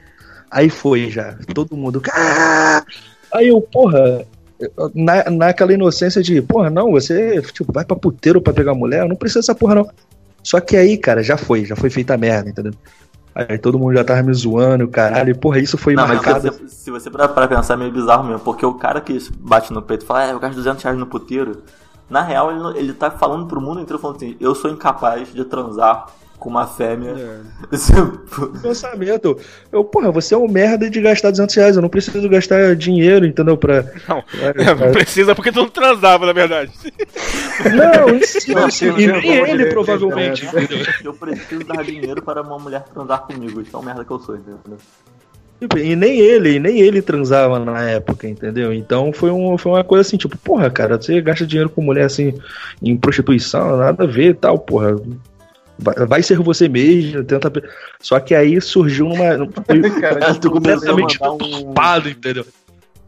Aí 0.49 0.69
foi 0.69 1.09
já. 1.11 1.35
Todo 1.53 1.77
mundo. 1.77 2.01
"Ah!" 2.11 2.83
Aí 3.33 3.49
eu, 3.49 3.61
porra. 3.61 4.25
Na, 4.93 5.29
naquela 5.29 5.73
inocência 5.73 6.23
de, 6.23 6.41
porra, 6.41 6.69
não, 6.69 6.91
você 6.91 7.41
tipo, 7.41 7.73
vai 7.73 7.83
pra 7.83 7.95
puteiro 7.95 8.41
pra 8.41 8.53
pegar 8.53 8.73
mulher, 8.73 9.07
não 9.07 9.15
precisa 9.15 9.39
dessa 9.39 9.55
porra, 9.55 9.75
não. 9.75 9.89
Só 10.41 10.59
que 10.61 10.77
aí, 10.77 10.97
cara, 10.97 11.23
já 11.23 11.37
foi, 11.37 11.65
já 11.65 11.75
foi 11.75 11.89
feita 11.89 12.13
a 12.13 12.17
merda, 12.17 12.49
entendeu? 12.49 12.73
Aí 13.35 13.57
todo 13.57 13.77
mundo 13.77 13.95
já 13.95 14.03
tava 14.03 14.23
me 14.23 14.33
zoando, 14.33 14.87
caralho, 14.87 15.31
e 15.31 15.33
porra, 15.33 15.59
isso 15.59 15.77
foi 15.77 15.93
não, 15.93 16.07
mas 16.07 16.19
se 16.19 16.25
marcado. 16.25 16.51
você, 16.53 16.69
se 16.69 16.89
você 16.89 17.09
parar 17.09 17.27
pra 17.27 17.47
pensar, 17.49 17.73
é 17.73 17.77
meio 17.77 17.91
bizarro 17.91 18.23
mesmo. 18.23 18.39
Porque 18.39 18.65
o 18.65 18.75
cara 18.75 19.01
que 19.01 19.17
bate 19.37 19.73
no 19.73 19.81
peito 19.81 20.05
e 20.05 20.07
fala, 20.07 20.27
é, 20.27 20.31
eu 20.31 20.39
gasto 20.39 20.55
200 20.55 20.81
reais 20.81 20.97
no 20.97 21.05
puteiro. 21.05 21.61
Na 22.09 22.21
real, 22.21 22.49
ele, 22.49 22.79
ele 22.79 22.93
tá 22.93 23.11
falando 23.11 23.45
pro 23.45 23.59
mundo 23.59 23.81
inteiro, 23.81 23.99
falando 23.99 24.17
assim, 24.17 24.37
eu 24.39 24.55
sou 24.55 24.71
incapaz 24.71 25.33
de 25.33 25.43
transar 25.43 26.05
com 26.37 26.49
uma 26.49 26.67
fêmea. 26.67 27.13
Pensamento. 28.61 29.37
Eu, 29.71 29.83
porra, 29.83 30.11
você 30.11 30.33
é 30.33 30.37
um 30.37 30.47
merda 30.47 30.89
de 30.89 31.01
gastar 31.01 31.31
200 31.31 31.55
reais, 31.55 31.75
eu 31.75 31.81
não 31.81 31.89
preciso 31.89 32.27
gastar 32.29 32.75
dinheiro, 32.75 33.25
entendeu? 33.25 33.57
Pra. 33.57 33.83
Não, 34.07 34.21
pra- 34.21 34.63
é, 34.63 34.75
não 34.75 34.91
precisa 34.91 35.33
porque 35.35 35.51
tu 35.51 35.59
não 35.61 35.69
transava, 35.69 36.25
na 36.25 36.33
verdade. 36.33 36.71
Não, 37.73 38.15
isso, 38.17 38.51
Não, 38.53 38.69
sim, 38.69 38.87
e 38.97 39.07
não, 39.07 39.19
nem 39.19 39.21
vamos 39.21 39.49
ele 39.49 39.51
direito, 39.57 39.73
provavelmente. 39.73 40.45
né? 40.45 40.51
eu 41.03 41.13
preciso 41.13 41.63
dar 41.63 41.83
dinheiro 41.83 42.21
para 42.21 42.41
uma 42.41 42.59
mulher 42.59 42.83
transar 42.93 43.21
comigo. 43.21 43.61
Isso 43.61 43.75
é 43.75 43.79
uma 43.79 43.85
merda 43.85 44.03
que 44.05 44.11
eu 44.11 44.19
sou, 44.19 44.35
entendeu? 44.35 44.77
E 45.77 45.95
nem 45.95 46.19
ele, 46.19 46.55
e 46.55 46.59
nem 46.59 46.81
ele 46.81 47.01
transava 47.01 47.57
na 47.59 47.81
época, 47.89 48.27
entendeu? 48.27 48.73
Então 48.73 49.13
foi, 49.13 49.31
um, 49.31 49.57
foi 49.57 49.71
uma 49.71 49.83
coisa 49.85 50.01
assim, 50.01 50.17
tipo, 50.17 50.37
porra, 50.37 50.69
cara, 50.69 50.97
você 51.01 51.21
gasta 51.21 51.47
dinheiro 51.47 51.69
com 51.69 51.81
mulher 51.81 52.05
assim 52.05 52.33
em 52.83 52.95
prostituição, 52.97 53.77
nada 53.77 54.03
a 54.03 54.07
ver 54.07 54.31
e 54.31 54.33
tal, 54.33 54.59
porra. 54.59 54.97
Vai, 55.77 55.95
vai 56.05 56.23
ser 56.23 56.37
você 56.39 56.67
mesmo, 56.69 57.23
tenta. 57.23 57.51
Só 57.99 58.19
que 58.19 58.33
aí 58.33 58.59
surgiu 58.61 59.07
numa. 59.07 59.37
num- 59.37 59.51
Cara, 59.99 60.35
tu 60.35 60.49
começou 60.49 60.89
a 60.89 60.93
completamente 60.93 61.19
mandar 61.19 62.05
um... 62.05 62.09
entendeu? 62.09 62.45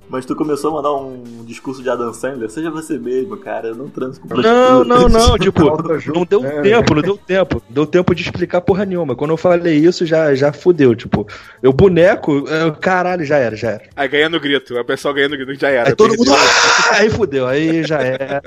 Mas 0.10 0.26
tu 0.26 0.36
começou 0.38 0.72
a 0.72 0.74
mandar 0.76 0.94
um 0.94 1.44
discurso 1.46 1.84
de 1.84 1.90
Adam 1.90 2.14
Sandler. 2.14 2.50
Seja 2.50 2.72
você 2.72 2.98
mesmo, 2.98 3.36
cara. 3.36 3.70
Eu 3.70 3.76
não 3.76 3.90
transo 3.90 4.22
com 4.22 4.36
Não, 4.42 4.84
não, 4.84 5.10
não, 5.10 5.36
tipo, 5.40 5.62
não 6.14 6.24
deu 6.24 6.42
né? 6.42 6.62
tempo, 6.62 6.96
não 6.96 7.02
deu 7.02 7.18
tempo. 7.18 7.62
Deu 7.70 7.86
tempo 7.86 8.16
de 8.16 8.22
explicar 8.24 8.62
porra 8.62 8.86
nenhuma. 8.86 9.18
Quando 9.18 9.32
eu 9.32 9.38
falei 9.38 9.76
isso, 9.76 10.06
já, 10.06 10.34
já 10.34 10.54
fudeu. 10.54 10.96
Tipo, 10.96 11.28
eu 11.62 11.74
boneco, 11.74 12.46
é, 12.48 12.72
caralho, 12.80 13.26
já 13.26 13.36
era, 13.38 13.56
já 13.58 13.72
era. 13.72 13.84
Aí 13.98 14.08
ganhando 14.08 14.40
grito, 14.40 14.80
o 14.80 14.86
pessoal 14.86 15.14
ganhando 15.14 15.38
grito, 15.38 15.60
já 15.60 15.70
era. 15.70 15.90
Aí 15.90 15.96
todo 15.96 16.16
mundo. 16.18 16.32
Aí 16.92 17.10
fudeu, 17.10 17.46
aí 17.46 17.84
já 17.84 18.00
era. 18.00 18.42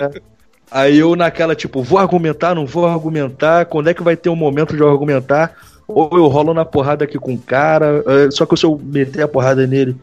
Aí 0.70 0.98
eu 0.98 1.16
naquela, 1.16 1.54
tipo, 1.54 1.82
vou 1.82 1.98
argumentar, 1.98 2.54
não 2.54 2.64
vou 2.66 2.86
argumentar, 2.86 3.64
quando 3.66 3.88
é 3.90 3.94
que 3.94 4.02
vai 4.02 4.16
ter 4.16 4.28
um 4.28 4.36
momento 4.36 4.76
de 4.76 4.80
eu 4.82 4.88
argumentar? 4.88 5.52
Ou 5.88 6.08
eu 6.12 6.26
rolo 6.28 6.54
na 6.54 6.64
porrada 6.64 7.04
aqui 7.04 7.18
com 7.18 7.34
o 7.34 7.38
cara, 7.38 8.04
eh, 8.06 8.30
só 8.30 8.46
que 8.46 8.56
se 8.56 8.64
eu 8.64 8.80
meter 8.80 9.22
a 9.22 9.28
porrada 9.28 9.66
nele, 9.66 9.96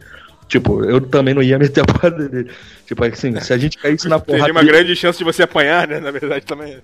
tipo, 0.46 0.84
eu 0.84 1.00
também 1.00 1.32
não 1.32 1.42
ia 1.42 1.58
meter 1.58 1.80
a 1.80 1.84
porrada 1.90 2.28
nele. 2.28 2.50
Tipo, 2.86 3.04
assim, 3.04 3.40
se 3.40 3.52
a 3.54 3.56
gente 3.56 3.78
caísse 3.78 4.06
na 4.08 4.18
porrada. 4.20 4.44
Teria 4.44 4.54
uma 4.54 4.60
dele- 4.60 4.72
grande 4.72 4.94
chance 4.96 5.18
de 5.18 5.24
você 5.24 5.42
apanhar, 5.44 5.88
né? 5.88 5.98
Na 6.00 6.10
verdade 6.10 6.44
também. 6.44 6.76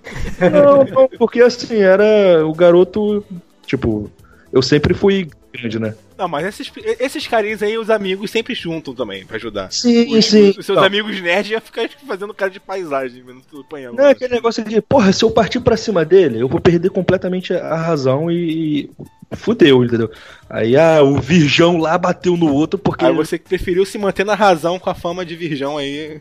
Não, 0.51 0.83
não, 0.83 1.07
porque 1.19 1.39
assim, 1.41 1.77
era 1.77 2.43
o 2.43 2.53
garoto, 2.53 3.23
tipo, 3.67 4.09
eu 4.51 4.63
sempre 4.63 4.95
fui 4.95 5.29
grande, 5.55 5.79
né? 5.79 5.95
Não, 6.17 6.27
mas 6.27 6.45
esses, 6.45 6.71
esses 6.99 7.27
carinhos 7.27 7.61
aí, 7.63 7.77
os 7.77 7.89
amigos 7.89 8.31
sempre 8.31 8.53
juntam 8.53 8.93
também 8.93 9.25
pra 9.25 9.37
ajudar. 9.37 9.71
Sim, 9.71 10.17
Os, 10.17 10.25
sim. 10.25 10.53
os 10.57 10.65
seus 10.65 10.77
Não. 10.77 10.83
amigos 10.83 11.19
nerds 11.21 11.51
iam 11.51 11.61
ficar 11.61 11.89
fazendo 12.07 12.33
cara 12.33 12.51
de 12.51 12.59
paisagem, 12.59 13.23
vendo 13.23 13.41
tudo 13.49 13.61
apanhando. 13.61 13.97
Não 13.97 14.05
é 14.05 14.11
aquele 14.11 14.33
negócio 14.33 14.63
de, 14.63 14.81
porra, 14.81 15.11
se 15.11 15.23
eu 15.23 15.31
partir 15.31 15.59
pra 15.59 15.77
cima 15.77 16.05
dele, 16.05 16.39
eu 16.39 16.47
vou 16.47 16.59
perder 16.59 16.89
completamente 16.89 17.53
a 17.53 17.75
razão 17.75 18.29
e. 18.31 18.89
fudeu, 19.33 19.83
entendeu? 19.83 20.09
Aí, 20.49 20.77
ah, 20.77 21.01
o 21.01 21.19
virgão 21.19 21.77
lá 21.77 21.97
bateu 21.97 22.37
no 22.37 22.53
outro 22.53 22.77
porque. 22.79 23.05
Aí 23.05 23.13
você 23.13 23.37
que 23.37 23.49
preferiu 23.49 23.85
se 23.85 23.97
manter 23.97 24.25
na 24.25 24.35
razão 24.35 24.79
com 24.79 24.89
a 24.89 24.95
fama 24.95 25.25
de 25.25 25.35
virgão 25.35 25.77
aí, 25.77 26.19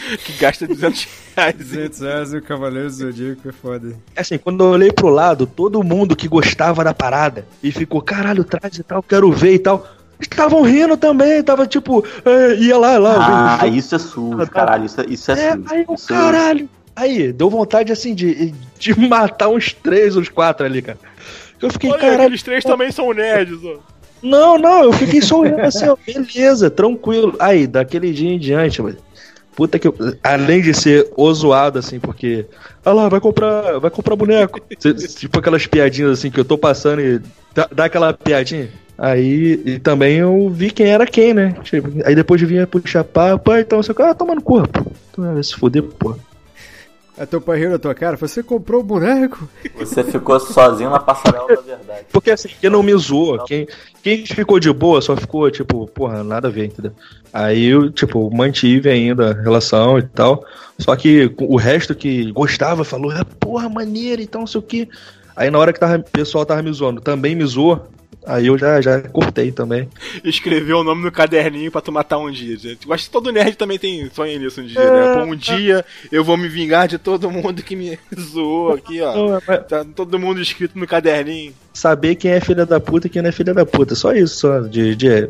que 0.24 0.32
gasta 0.34 0.66
200 0.66 1.08
reais. 1.36 1.54
200 1.56 2.00
reais 2.00 2.32
e 2.32 2.36
o 2.38 2.42
Cavaleiro 2.42 2.88
do 2.88 2.94
Zodíaco 2.94 3.48
é 3.48 3.52
foda. 3.52 3.94
Assim, 4.16 4.38
quando 4.38 4.64
eu 4.64 4.70
olhei 4.70 4.92
pro 4.92 5.08
lado, 5.08 5.46
todo 5.46 5.82
mundo 5.82 6.16
que 6.16 6.28
gostava 6.28 6.82
da 6.84 6.94
parada 6.94 7.46
e 7.62 7.70
ficou, 7.72 8.00
caralho, 8.00 8.44
traz 8.44 8.78
e 8.78 8.82
tal, 8.82 9.02
quero 9.02 9.30
ver 9.32 9.54
e 9.54 9.58
tal. 9.58 9.86
Estavam 10.20 10.60
rindo 10.62 10.96
também, 10.98 11.42
tava 11.42 11.66
tipo, 11.66 12.04
é, 12.24 12.54
ia 12.56 12.76
lá, 12.76 12.98
lá. 12.98 13.58
Ah, 13.60 13.66
isso 13.66 13.94
é 13.94 13.98
sujo, 13.98 14.46
caralho. 14.50 14.84
Isso 14.84 15.00
é, 15.00 15.04
isso 15.08 15.30
é 15.32 15.34
É, 15.34 15.52
sujo. 15.52 15.64
aí 15.70 15.86
Isso 15.94 16.12
é- 16.12 16.16
caralho. 16.16 16.68
Aí, 16.94 17.32
deu 17.32 17.48
vontade 17.48 17.90
assim 17.92 18.14
de, 18.14 18.52
de 18.78 18.98
matar 19.00 19.48
uns 19.48 19.72
três, 19.72 20.16
uns 20.16 20.28
quatro 20.28 20.66
ali, 20.66 20.82
cara. 20.82 20.98
Eu 21.62 21.70
fiquei, 21.70 21.88
Olha, 21.90 21.98
caralho. 22.00 22.20
aqueles 22.22 22.42
três 22.42 22.62
também 22.64 22.92
são 22.92 23.10
nerds, 23.14 23.58
ó. 23.64 23.78
Não, 24.22 24.58
não, 24.58 24.84
eu 24.84 24.92
fiquei 24.92 25.22
só 25.22 25.38
olhando 25.40 25.60
assim, 25.60 25.88
ó, 25.88 25.96
beleza, 26.06 26.68
tranquilo. 26.68 27.34
Aí, 27.38 27.66
daquele 27.66 28.12
dia 28.12 28.28
em 28.30 28.38
diante, 28.38 28.82
mano. 28.82 28.98
Puta 29.60 29.78
que. 29.78 29.92
Além 30.22 30.62
de 30.62 30.72
ser 30.72 31.12
o 31.14 31.34
zoado, 31.34 31.78
assim, 31.78 32.00
porque. 32.00 32.46
Ah 32.82 32.94
lá, 32.94 33.10
vai 33.10 33.20
comprar. 33.20 33.78
Vai 33.78 33.90
comprar 33.90 34.16
boneco. 34.16 34.58
Tipo 35.18 35.38
aquelas 35.38 35.66
piadinhas 35.66 36.12
assim 36.12 36.30
que 36.30 36.40
eu 36.40 36.46
tô 36.46 36.56
passando 36.56 37.02
e 37.02 37.20
dá, 37.70 37.84
aquela 37.84 38.14
piadinha. 38.14 38.70
Aí 38.96 39.60
e 39.66 39.78
também 39.78 40.16
eu 40.16 40.48
vi 40.48 40.70
quem 40.70 40.86
era 40.86 41.06
quem, 41.06 41.34
né? 41.34 41.54
Tipo, 41.62 41.90
aí 42.06 42.14
depois 42.14 42.40
de 42.40 42.46
vir 42.46 42.66
puxar 42.66 43.04
papo, 43.04 43.50
ah, 43.50 43.60
então 43.60 43.82
você 43.82 43.92
ah, 43.98 44.14
toma 44.14 44.34
no 44.34 44.40
corpo. 44.40 44.90
Então, 45.10 45.42
se 45.42 45.54
fuder, 45.54 45.82
pô. 45.82 46.16
É 47.20 47.26
teu 47.26 47.38
pai 47.38 47.58
riu 47.58 47.68
na 47.68 47.78
tua 47.78 47.94
cara? 47.94 48.16
Você 48.16 48.42
comprou 48.42 48.80
o 48.80 48.82
boneco? 48.82 49.46
Você 49.76 50.02
ficou 50.02 50.40
sozinho 50.40 50.88
na 50.88 50.98
passarela 50.98 51.46
da 51.48 51.60
verdade. 51.60 52.06
Porque 52.10 52.30
assim, 52.30 52.48
quem 52.58 52.70
não 52.70 52.82
me 52.82 52.96
zoou, 52.96 53.44
quem, 53.44 53.68
quem 54.02 54.24
ficou 54.24 54.58
de 54.58 54.72
boa 54.72 55.02
só 55.02 55.14
ficou, 55.14 55.50
tipo, 55.50 55.86
porra, 55.88 56.24
nada 56.24 56.48
a 56.48 56.50
ver, 56.50 56.68
entendeu? 56.68 56.92
Aí 57.30 57.66
eu, 57.66 57.90
tipo, 57.90 58.34
mantive 58.34 58.88
ainda 58.88 59.32
a 59.32 59.34
relação 59.34 59.98
e 59.98 60.02
tal. 60.02 60.42
Só 60.78 60.96
que 60.96 61.30
o 61.36 61.56
resto 61.56 61.94
que 61.94 62.32
gostava 62.32 62.84
falou, 62.84 63.12
é 63.12 63.22
porra, 63.38 63.68
maneiro 63.68 64.22
e 64.22 64.26
tal, 64.26 64.40
não 64.40 64.46
sei 64.46 64.58
o 64.58 64.62
que. 64.62 64.88
Aí 65.36 65.50
na 65.50 65.58
hora 65.58 65.74
que 65.74 65.78
tava, 65.78 65.98
o 65.98 66.02
pessoal 66.02 66.46
tava 66.46 66.62
me 66.62 66.72
zoando, 66.72 67.02
também 67.02 67.34
me 67.34 67.44
zoou. 67.44 67.86
Aí 68.26 68.48
eu 68.48 68.58
já, 68.58 68.80
já 68.82 69.00
cortei 69.00 69.50
também. 69.50 69.88
Escreveu 70.22 70.78
o 70.78 70.84
nome 70.84 71.02
no 71.02 71.10
caderninho 71.10 71.70
pra 71.70 71.80
tu 71.80 71.90
matar 71.90 72.18
um 72.18 72.30
dia. 72.30 72.56
gente. 72.56 72.86
Eu 72.86 72.92
acho 72.92 73.04
que 73.04 73.10
todo 73.10 73.32
nerd 73.32 73.56
também 73.56 73.78
tem 73.78 74.10
sonho 74.12 74.38
nisso 74.38 74.60
um 74.60 74.66
dia, 74.66 74.78
né? 74.78 75.14
Pô, 75.14 75.22
um 75.32 75.34
dia 75.36 75.84
eu 76.12 76.22
vou 76.22 76.36
me 76.36 76.46
vingar 76.48 76.86
de 76.86 76.98
todo 76.98 77.30
mundo 77.30 77.62
que 77.62 77.74
me 77.74 77.98
zoou 78.20 78.74
aqui, 78.74 79.00
ó. 79.00 79.40
Mas 79.46 79.66
Tá 79.66 79.84
todo 79.84 80.18
mundo 80.18 80.40
escrito 80.40 80.78
no 80.78 80.86
caderninho. 80.86 81.54
saber 81.72 82.14
quem 82.16 82.32
é 82.32 82.40
filha 82.40 82.66
da 82.66 82.78
puta 82.78 83.06
e 83.06 83.10
quem 83.10 83.22
não 83.22 83.30
é 83.30 83.32
filha 83.32 83.54
da 83.54 83.64
puta. 83.64 83.94
Só 83.94 84.12
isso, 84.12 84.36
só. 84.40 84.60
De, 84.60 84.94
de 84.94 85.08
é, 85.08 85.28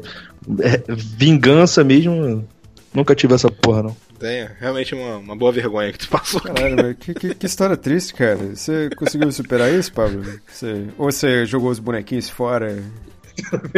vingança 0.89 1.85
mesmo. 1.85 2.47
Nunca 2.93 3.15
tive 3.15 3.35
essa 3.35 3.51
porra, 3.51 3.85
não. 3.85 3.97
Tem, 4.19 4.49
realmente 4.59 4.95
uma, 4.95 5.17
uma 5.17 5.37
boa 5.37 5.53
vergonha 5.53 5.93
que 5.93 5.99
tu 5.99 6.09
passou. 6.09 6.41
Caralho, 6.41 6.77
velho, 6.77 6.95
que, 6.95 7.15
que, 7.15 7.35
que 7.35 7.47
história 7.47 7.77
triste, 7.77 8.13
cara. 8.13 8.37
Você 8.55 8.91
conseguiu 8.97 9.31
superar 9.33 9.73
isso, 9.73 9.93
Pablo? 9.93 10.23
Você, 10.47 10.87
ou 10.99 11.11
você 11.11 11.47
jogou 11.47 11.71
os 11.71 11.79
bonequinhos 11.79 12.29
fora? 12.29 12.83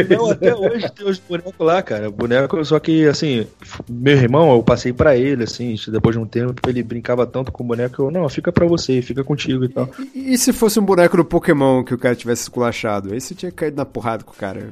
Não, 0.09 0.31
até 0.31 0.53
hoje 0.53 0.91
tem 0.91 1.07
os 1.07 1.19
bonecos 1.19 1.53
lá, 1.59 1.81
cara. 1.81 2.09
Boneco, 2.09 2.63
só 2.65 2.79
que, 2.79 3.07
assim, 3.07 3.47
meu 3.89 4.17
irmão, 4.17 4.51
eu 4.51 4.63
passei 4.63 4.91
pra 4.91 5.15
ele, 5.15 5.43
assim, 5.43 5.75
depois 5.87 6.15
de 6.15 6.21
um 6.21 6.25
tempo, 6.25 6.55
ele 6.67 6.83
brincava 6.83 7.25
tanto 7.25 7.51
com 7.51 7.63
o 7.63 7.67
boneco, 7.67 8.01
eu, 8.01 8.11
não, 8.11 8.27
fica 8.27 8.51
pra 8.51 8.65
você, 8.65 9.01
fica 9.01 9.23
contigo 9.23 9.63
e 9.63 9.69
tal. 9.69 9.89
E, 10.13 10.33
e 10.33 10.37
se 10.37 10.51
fosse 10.51 10.79
um 10.79 10.85
boneco 10.85 11.17
do 11.17 11.25
Pokémon 11.25 11.83
que 11.83 11.93
o 11.93 11.97
cara 11.97 12.15
tivesse 12.15 12.43
esculachado? 12.43 13.13
Aí 13.13 13.21
você 13.21 13.33
tinha 13.33 13.51
caído 13.51 13.77
na 13.77 13.85
porrada 13.85 14.23
com 14.23 14.33
o 14.33 14.35
cara. 14.35 14.69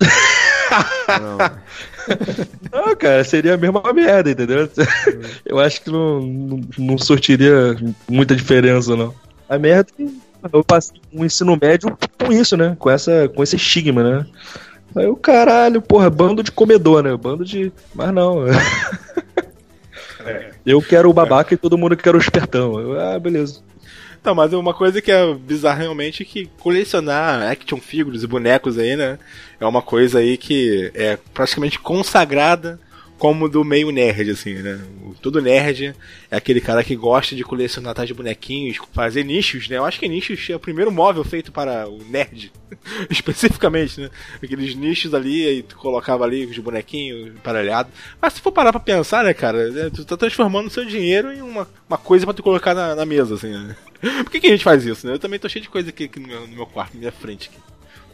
Não. 1.20 1.38
Não, 2.72 2.96
cara, 2.96 3.24
seria 3.24 3.54
a 3.54 3.56
mesma 3.56 3.82
merda, 3.92 4.30
entendeu? 4.30 4.68
Eu 5.44 5.58
acho 5.58 5.82
que 5.82 5.90
não, 5.90 6.20
não, 6.20 6.60
não 6.78 6.98
surtiria 6.98 7.76
muita 8.08 8.36
diferença, 8.36 8.94
não. 8.94 9.14
A 9.48 9.58
merda 9.58 9.90
é 9.98 10.04
que 10.04 10.20
eu 10.52 10.62
passei 10.62 11.00
um 11.12 11.24
ensino 11.24 11.58
médio 11.60 11.96
com 12.18 12.32
isso, 12.32 12.56
né? 12.56 12.76
Com, 12.78 12.90
essa, 12.90 13.28
com 13.28 13.42
esse 13.42 13.56
estigma, 13.56 14.02
né? 14.02 14.26
Aí 14.94 15.06
o 15.06 15.16
caralho, 15.16 15.82
porra, 15.82 16.08
bando 16.08 16.42
de 16.42 16.52
comedor, 16.52 17.02
né? 17.02 17.16
Bando 17.16 17.44
de. 17.44 17.72
Mas 17.94 18.12
não. 18.12 18.44
Eu 20.64 20.82
quero 20.82 21.08
o 21.08 21.12
babaca 21.12 21.54
e 21.54 21.56
todo 21.56 21.78
mundo 21.78 21.96
quer 21.96 22.14
o 22.14 22.18
espertão. 22.18 22.80
Eu, 22.80 23.00
ah, 23.00 23.18
beleza. 23.18 23.60
Não, 24.26 24.34
mas 24.34 24.52
uma 24.52 24.74
coisa 24.74 25.00
que 25.00 25.12
é 25.12 25.34
bizarra 25.34 25.82
realmente 25.82 26.24
é 26.24 26.26
que 26.26 26.50
colecionar 26.58 27.48
action 27.48 27.78
figures 27.78 28.24
e 28.24 28.26
bonecos 28.26 28.76
aí, 28.76 28.96
né? 28.96 29.20
É 29.60 29.64
uma 29.64 29.80
coisa 29.80 30.18
aí 30.18 30.36
que 30.36 30.90
é 30.96 31.16
praticamente 31.32 31.78
consagrada 31.78 32.80
como 33.18 33.48
do 33.48 33.64
meio 33.64 33.90
nerd, 33.90 34.30
assim, 34.30 34.54
né? 34.54 34.80
Todo 35.22 35.40
nerd 35.40 35.94
é 36.30 36.36
aquele 36.36 36.60
cara 36.60 36.84
que 36.84 36.94
gosta 36.94 37.34
de 37.34 37.42
colecionar 37.42 37.94
tais 37.94 38.08
de 38.08 38.14
bonequinhos, 38.14 38.78
fazer 38.92 39.24
nichos, 39.24 39.68
né? 39.68 39.78
Eu 39.78 39.84
acho 39.84 39.98
que 39.98 40.08
nichos 40.08 40.48
é 40.50 40.56
o 40.56 40.60
primeiro 40.60 40.92
móvel 40.92 41.24
feito 41.24 41.50
para 41.50 41.88
o 41.88 41.98
nerd, 42.04 42.52
especificamente, 43.08 44.00
né? 44.00 44.10
Aqueles 44.42 44.74
nichos 44.74 45.14
ali, 45.14 45.46
aí 45.46 45.62
tu 45.62 45.76
colocava 45.76 46.24
ali 46.24 46.44
os 46.44 46.58
bonequinhos 46.58 47.28
emparelhados. 47.28 47.92
Mas 48.20 48.34
se 48.34 48.40
for 48.40 48.52
parar 48.52 48.72
pra 48.72 48.80
pensar, 48.80 49.24
né, 49.24 49.32
cara, 49.32 49.70
né, 49.70 49.90
tu 49.92 50.04
tá 50.04 50.16
transformando 50.16 50.66
o 50.66 50.70
seu 50.70 50.84
dinheiro 50.84 51.32
em 51.32 51.40
uma, 51.40 51.66
uma 51.88 51.98
coisa 51.98 52.26
pra 52.26 52.34
tu 52.34 52.42
colocar 52.42 52.74
na, 52.74 52.94
na 52.94 53.06
mesa, 53.06 53.34
assim, 53.34 53.50
né? 53.50 53.76
Por 54.24 54.30
que, 54.30 54.40
que 54.40 54.46
a 54.46 54.50
gente 54.50 54.64
faz 54.64 54.84
isso, 54.84 55.06
né? 55.06 55.14
Eu 55.14 55.18
também 55.18 55.38
tô 55.38 55.48
cheio 55.48 55.62
de 55.62 55.70
coisa 55.70 55.88
aqui, 55.88 56.04
aqui 56.04 56.20
no, 56.20 56.28
meu, 56.28 56.46
no 56.46 56.54
meu 56.54 56.66
quarto, 56.66 56.94
na 56.94 57.00
minha 57.00 57.12
frente 57.12 57.48
aqui. 57.48 57.58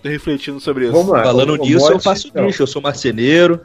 Tô 0.02 0.08
refletindo 0.08 0.58
sobre 0.58 0.84
isso. 0.84 0.92
Vamos 0.92 1.12
lá. 1.12 1.22
Falando 1.22 1.56
nisso, 1.56 1.90
eu 1.90 2.00
faço 2.00 2.26
então. 2.26 2.44
nicho, 2.44 2.60
eu 2.60 2.66
sou 2.66 2.82
marceneiro. 2.82 3.60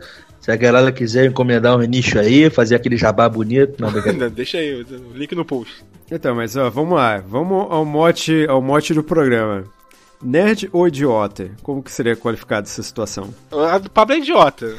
Se 0.48 0.52
a 0.54 0.56
galera 0.56 0.94
quiser 0.94 1.26
encomendar 1.26 1.76
um 1.76 1.82
nicho 1.82 2.18
aí, 2.18 2.50
fazer 2.50 2.76
aquele 2.76 2.96
jabá 2.96 3.28
bonito. 3.28 3.82
Não, 3.82 3.92
brincadeira. 3.92 4.30
Deixa 4.30 4.58
aí, 4.58 4.82
o 4.82 5.12
link 5.14 5.36
no 5.36 5.44
post. 5.44 5.84
Então, 6.10 6.34
mas 6.34 6.56
ó, 6.56 6.70
vamos 6.70 6.96
lá. 6.96 7.18
Vamos 7.18 7.68
ao 7.70 7.84
mote, 7.84 8.46
ao 8.48 8.62
mote 8.62 8.94
do 8.94 9.04
programa. 9.04 9.66
Nerd 10.24 10.70
ou 10.72 10.88
idiota? 10.88 11.52
Como 11.62 11.84
que 11.84 11.92
seria 11.92 12.16
qualificada 12.16 12.66
essa 12.66 12.82
situação? 12.82 13.34
A 13.52 13.78
do 13.78 13.92
Pablo 13.92 14.16
é 14.16 14.20
idiota. 14.20 14.74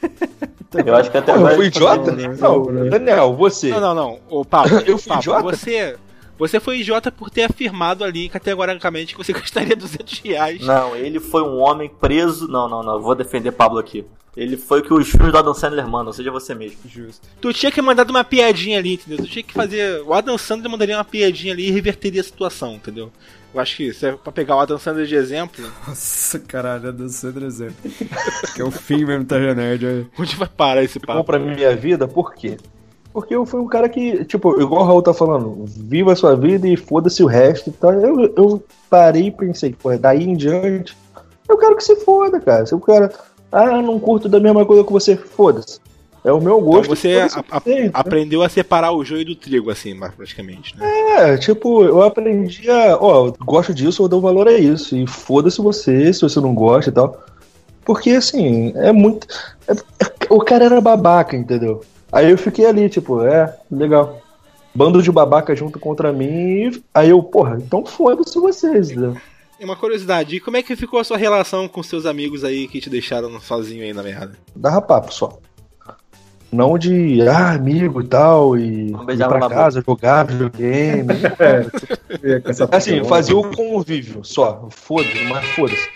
Eu 0.86 0.96
acho 0.96 1.10
que 1.10 1.18
até 1.18 1.34
Pô, 1.34 1.48
eu 1.48 1.56
fui 1.56 1.66
idiota? 1.66 2.12
Não, 2.12 2.88
Daniel, 2.88 3.34
você. 3.34 3.68
Não, 3.68 3.80
não, 3.80 3.94
não. 3.94 4.18
O 4.30 4.44
Pablo, 4.44 4.78
Eu 4.86 4.96
fui 4.96 5.08
Pablo, 5.08 5.20
idiota? 5.20 5.42
Você, 5.42 5.96
você 6.40 6.58
foi 6.58 6.80
idiota 6.80 7.12
por 7.12 7.30
ter 7.30 7.44
afirmado 7.44 8.02
ali 8.02 8.28
categoricamente 8.28 9.14
que 9.14 9.22
você 9.22 9.32
gastaria 9.34 9.76
200 9.76 10.18
reais. 10.20 10.60
Não, 10.62 10.96
ele 10.96 11.20
foi 11.20 11.42
um 11.42 11.58
homem 11.58 11.88
preso. 11.88 12.48
Não, 12.48 12.68
não, 12.68 12.82
não. 12.82 12.94
eu 12.94 13.00
Vou 13.02 13.14
defender 13.14 13.52
Pablo 13.52 13.78
aqui. 13.78 14.04
Ele 14.36 14.56
foi 14.56 14.80
o 14.80 14.82
que 14.82 14.94
os 14.94 15.08
filmes 15.08 15.32
do 15.32 15.38
Adam 15.38 15.52
Sandler 15.52 15.86
mandam, 15.86 16.12
seja 16.12 16.30
você 16.30 16.54
mesmo. 16.54 16.78
Justo. 16.86 17.28
Tu 17.40 17.52
tinha 17.52 17.70
que 17.70 17.82
mandar 17.82 18.08
uma 18.08 18.22
piadinha 18.24 18.78
ali, 18.78 18.94
entendeu? 18.94 19.18
Tu 19.18 19.30
tinha 19.30 19.42
que 19.42 19.52
fazer. 19.52 20.02
O 20.02 20.14
Adam 20.14 20.38
Sandler 20.38 20.70
mandaria 20.70 20.96
uma 20.96 21.04
piadinha 21.04 21.52
ali 21.52 21.68
e 21.68 21.70
reverteria 21.70 22.20
a 22.20 22.24
situação, 22.24 22.74
entendeu? 22.74 23.12
Eu 23.52 23.60
acho 23.60 23.76
que 23.76 23.92
se 23.92 24.06
é 24.06 24.12
pra 24.12 24.30
pegar 24.30 24.54
o 24.56 24.60
Adam 24.60 24.78
Sandler 24.78 25.06
de 25.06 25.16
exemplo, 25.16 25.64
Nossa, 25.86 26.38
caralho, 26.38 26.88
é 26.88 26.92
dançando 26.92 27.44
exemplo. 27.44 27.74
que 28.54 28.62
é 28.62 28.64
o 28.64 28.70
fim 28.70 29.04
mesmo, 29.04 29.24
tá 29.24 29.36
nerd. 29.38 30.08
onde 30.16 30.36
vai 30.36 30.48
parar 30.48 30.84
esse 30.84 31.00
papo? 31.00 31.24
pra 31.24 31.38
minha 31.38 31.74
vida, 31.74 32.06
por 32.06 32.32
quê? 32.32 32.56
Porque 33.12 33.34
eu 33.34 33.44
fui 33.44 33.60
um 33.60 33.66
cara 33.66 33.88
que, 33.88 34.24
tipo, 34.24 34.60
igual 34.60 34.82
o 34.82 34.86
Raul 34.86 35.02
tá 35.02 35.12
falando, 35.12 35.64
viva 35.66 36.12
a 36.12 36.16
sua 36.16 36.36
vida 36.36 36.68
e 36.68 36.76
foda-se 36.76 37.22
o 37.22 37.26
resto 37.26 37.68
e 37.70 37.72
tal. 37.72 37.92
Eu, 37.92 38.32
eu 38.36 38.62
parei 38.88 39.26
e 39.26 39.30
pensei, 39.32 39.74
pô, 39.74 39.96
daí 39.96 40.22
em 40.24 40.36
diante, 40.36 40.96
eu 41.48 41.58
quero 41.58 41.76
que 41.76 41.82
se 41.84 41.96
foda, 41.96 42.38
cara. 42.40 42.64
Se 42.66 42.74
o 42.74 42.78
cara, 42.80 43.10
ah, 43.50 43.82
não 43.82 43.98
curto 43.98 44.28
da 44.28 44.38
mesma 44.38 44.64
coisa 44.64 44.84
que 44.84 44.92
você, 44.92 45.16
foda-se. 45.16 45.80
É 46.22 46.30
o 46.30 46.40
meu 46.40 46.58
Então 46.58 46.70
gosto. 46.70 46.88
você 46.90 47.14
foda-se 47.14 47.38
a- 47.38 47.44
a- 47.50 47.58
você, 47.60 47.80
né? 47.84 47.90
aprendeu 47.94 48.42
a 48.42 48.48
separar 48.48 48.92
o 48.92 49.02
joio 49.04 49.24
do 49.24 49.34
trigo, 49.34 49.70
assim, 49.70 49.98
praticamente, 49.98 50.76
né? 50.78 50.86
É, 51.18 51.36
tipo, 51.38 51.82
eu 51.82 52.02
aprendi 52.02 52.70
a, 52.70 52.96
ó, 53.00 53.26
eu 53.28 53.34
gosto 53.44 53.72
disso, 53.74 54.02
eu 54.04 54.08
dou 54.08 54.20
valor 54.20 54.46
a 54.46 54.52
isso. 54.52 54.94
E 54.94 55.06
foda-se 55.06 55.60
você, 55.60 56.12
se 56.12 56.20
você 56.20 56.38
não 56.38 56.54
gosta 56.54 56.90
e 56.90 56.92
tal. 56.92 57.18
Porque, 57.84 58.10
assim, 58.10 58.72
é 58.76 58.92
muito. 58.92 59.26
é- 59.66 59.72
é- 59.72 60.26
o 60.28 60.40
cara 60.40 60.66
era 60.66 60.80
babaca, 60.80 61.34
entendeu? 61.36 61.80
Aí 62.12 62.30
eu 62.30 62.38
fiquei 62.38 62.66
ali, 62.66 62.88
tipo, 62.88 63.22
é, 63.22 63.56
legal. 63.70 64.20
Bando 64.74 65.02
de 65.02 65.10
babaca 65.10 65.54
junto 65.54 65.78
contra 65.78 66.12
mim. 66.12 66.82
Aí 66.94 67.10
eu, 67.10 67.22
porra, 67.22 67.58
então 67.60 67.84
foda-se 67.84 68.38
vocês, 68.38 68.90
entendeu? 68.90 69.16
E 69.58 69.64
uma 69.64 69.76
curiosidade, 69.76 70.36
e 70.36 70.40
como 70.40 70.56
é 70.56 70.62
que 70.62 70.74
ficou 70.74 70.98
a 70.98 71.04
sua 71.04 71.18
relação 71.18 71.68
com 71.68 71.82
seus 71.82 72.06
amigos 72.06 72.44
aí 72.44 72.66
que 72.66 72.80
te 72.80 72.88
deixaram 72.88 73.38
sozinho 73.40 73.82
aí 73.82 73.92
na 73.92 74.02
merda? 74.02 74.32
Dava 74.56 74.80
papo 74.80 75.12
só. 75.12 75.38
Não 76.52 76.76
de, 76.76 77.20
ah, 77.28 77.52
amigo 77.52 78.00
e 78.00 78.06
tal, 78.08 78.56
e 78.56 78.88
ir 78.88 79.28
pra 79.28 79.48
casa, 79.48 79.84
jogar 79.86 80.24
videogame. 80.24 81.12
assim, 82.72 83.04
fazia 83.04 83.36
o 83.36 83.54
convívio 83.54 84.24
só. 84.24 84.66
Foda-se, 84.70 85.24
mas 85.24 85.44
foda-se. 85.50 85.88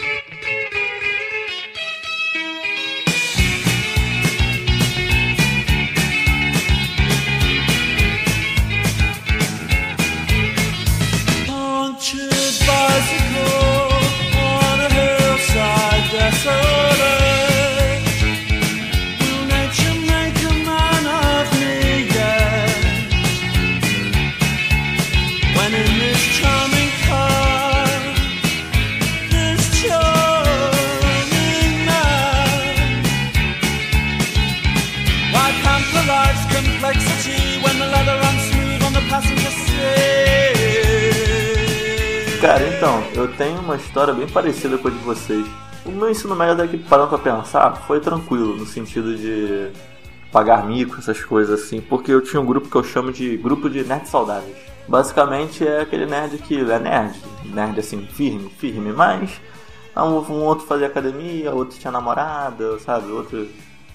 Cara, 42.45 42.62
então, 42.69 43.03
eu 43.15 43.27
tenho 43.37 43.59
uma 43.59 43.75
história 43.75 44.12
bem 44.12 44.29
parecida 44.29 44.77
com 44.77 44.89
a 44.89 44.91
de 44.91 44.99
vocês. 44.99 45.47
O 45.83 45.91
meu 45.91 46.11
ensino 46.11 46.37
médio, 46.37 46.69
que 46.69 46.77
parando 46.77 47.09
pra 47.09 47.16
pensar, 47.16 47.75
foi 47.87 48.01
tranquilo, 48.01 48.55
no 48.55 48.66
sentido 48.66 49.16
de 49.16 49.71
pagar 50.31 50.66
mico, 50.66 50.99
essas 50.99 51.25
coisas 51.25 51.59
assim, 51.59 51.81
porque 51.81 52.12
eu 52.12 52.21
tinha 52.21 52.39
um 52.39 52.45
grupo 52.45 52.69
que 52.69 52.77
eu 52.77 52.85
chamo 52.85 53.11
de 53.11 53.39
grupo 53.39 53.71
de 53.71 53.83
nerds 53.83 54.11
saudáveis. 54.11 54.55
Basicamente 54.87 55.66
é 55.66 55.81
aquele 55.81 56.05
nerd 56.05 56.37
que 56.37 56.61
é 56.61 56.79
nerd, 56.79 57.19
nerd 57.47 57.81
assim, 57.81 58.07
firme, 58.12 58.51
firme, 58.51 58.93
mas 58.93 59.41
Um, 59.97 60.43
outro 60.43 60.66
fazia 60.66 60.89
academia, 60.89 61.51
outro 61.51 61.79
tinha 61.79 61.91
namorada, 61.91 62.79
sabe? 62.81 63.11
Outro 63.11 63.49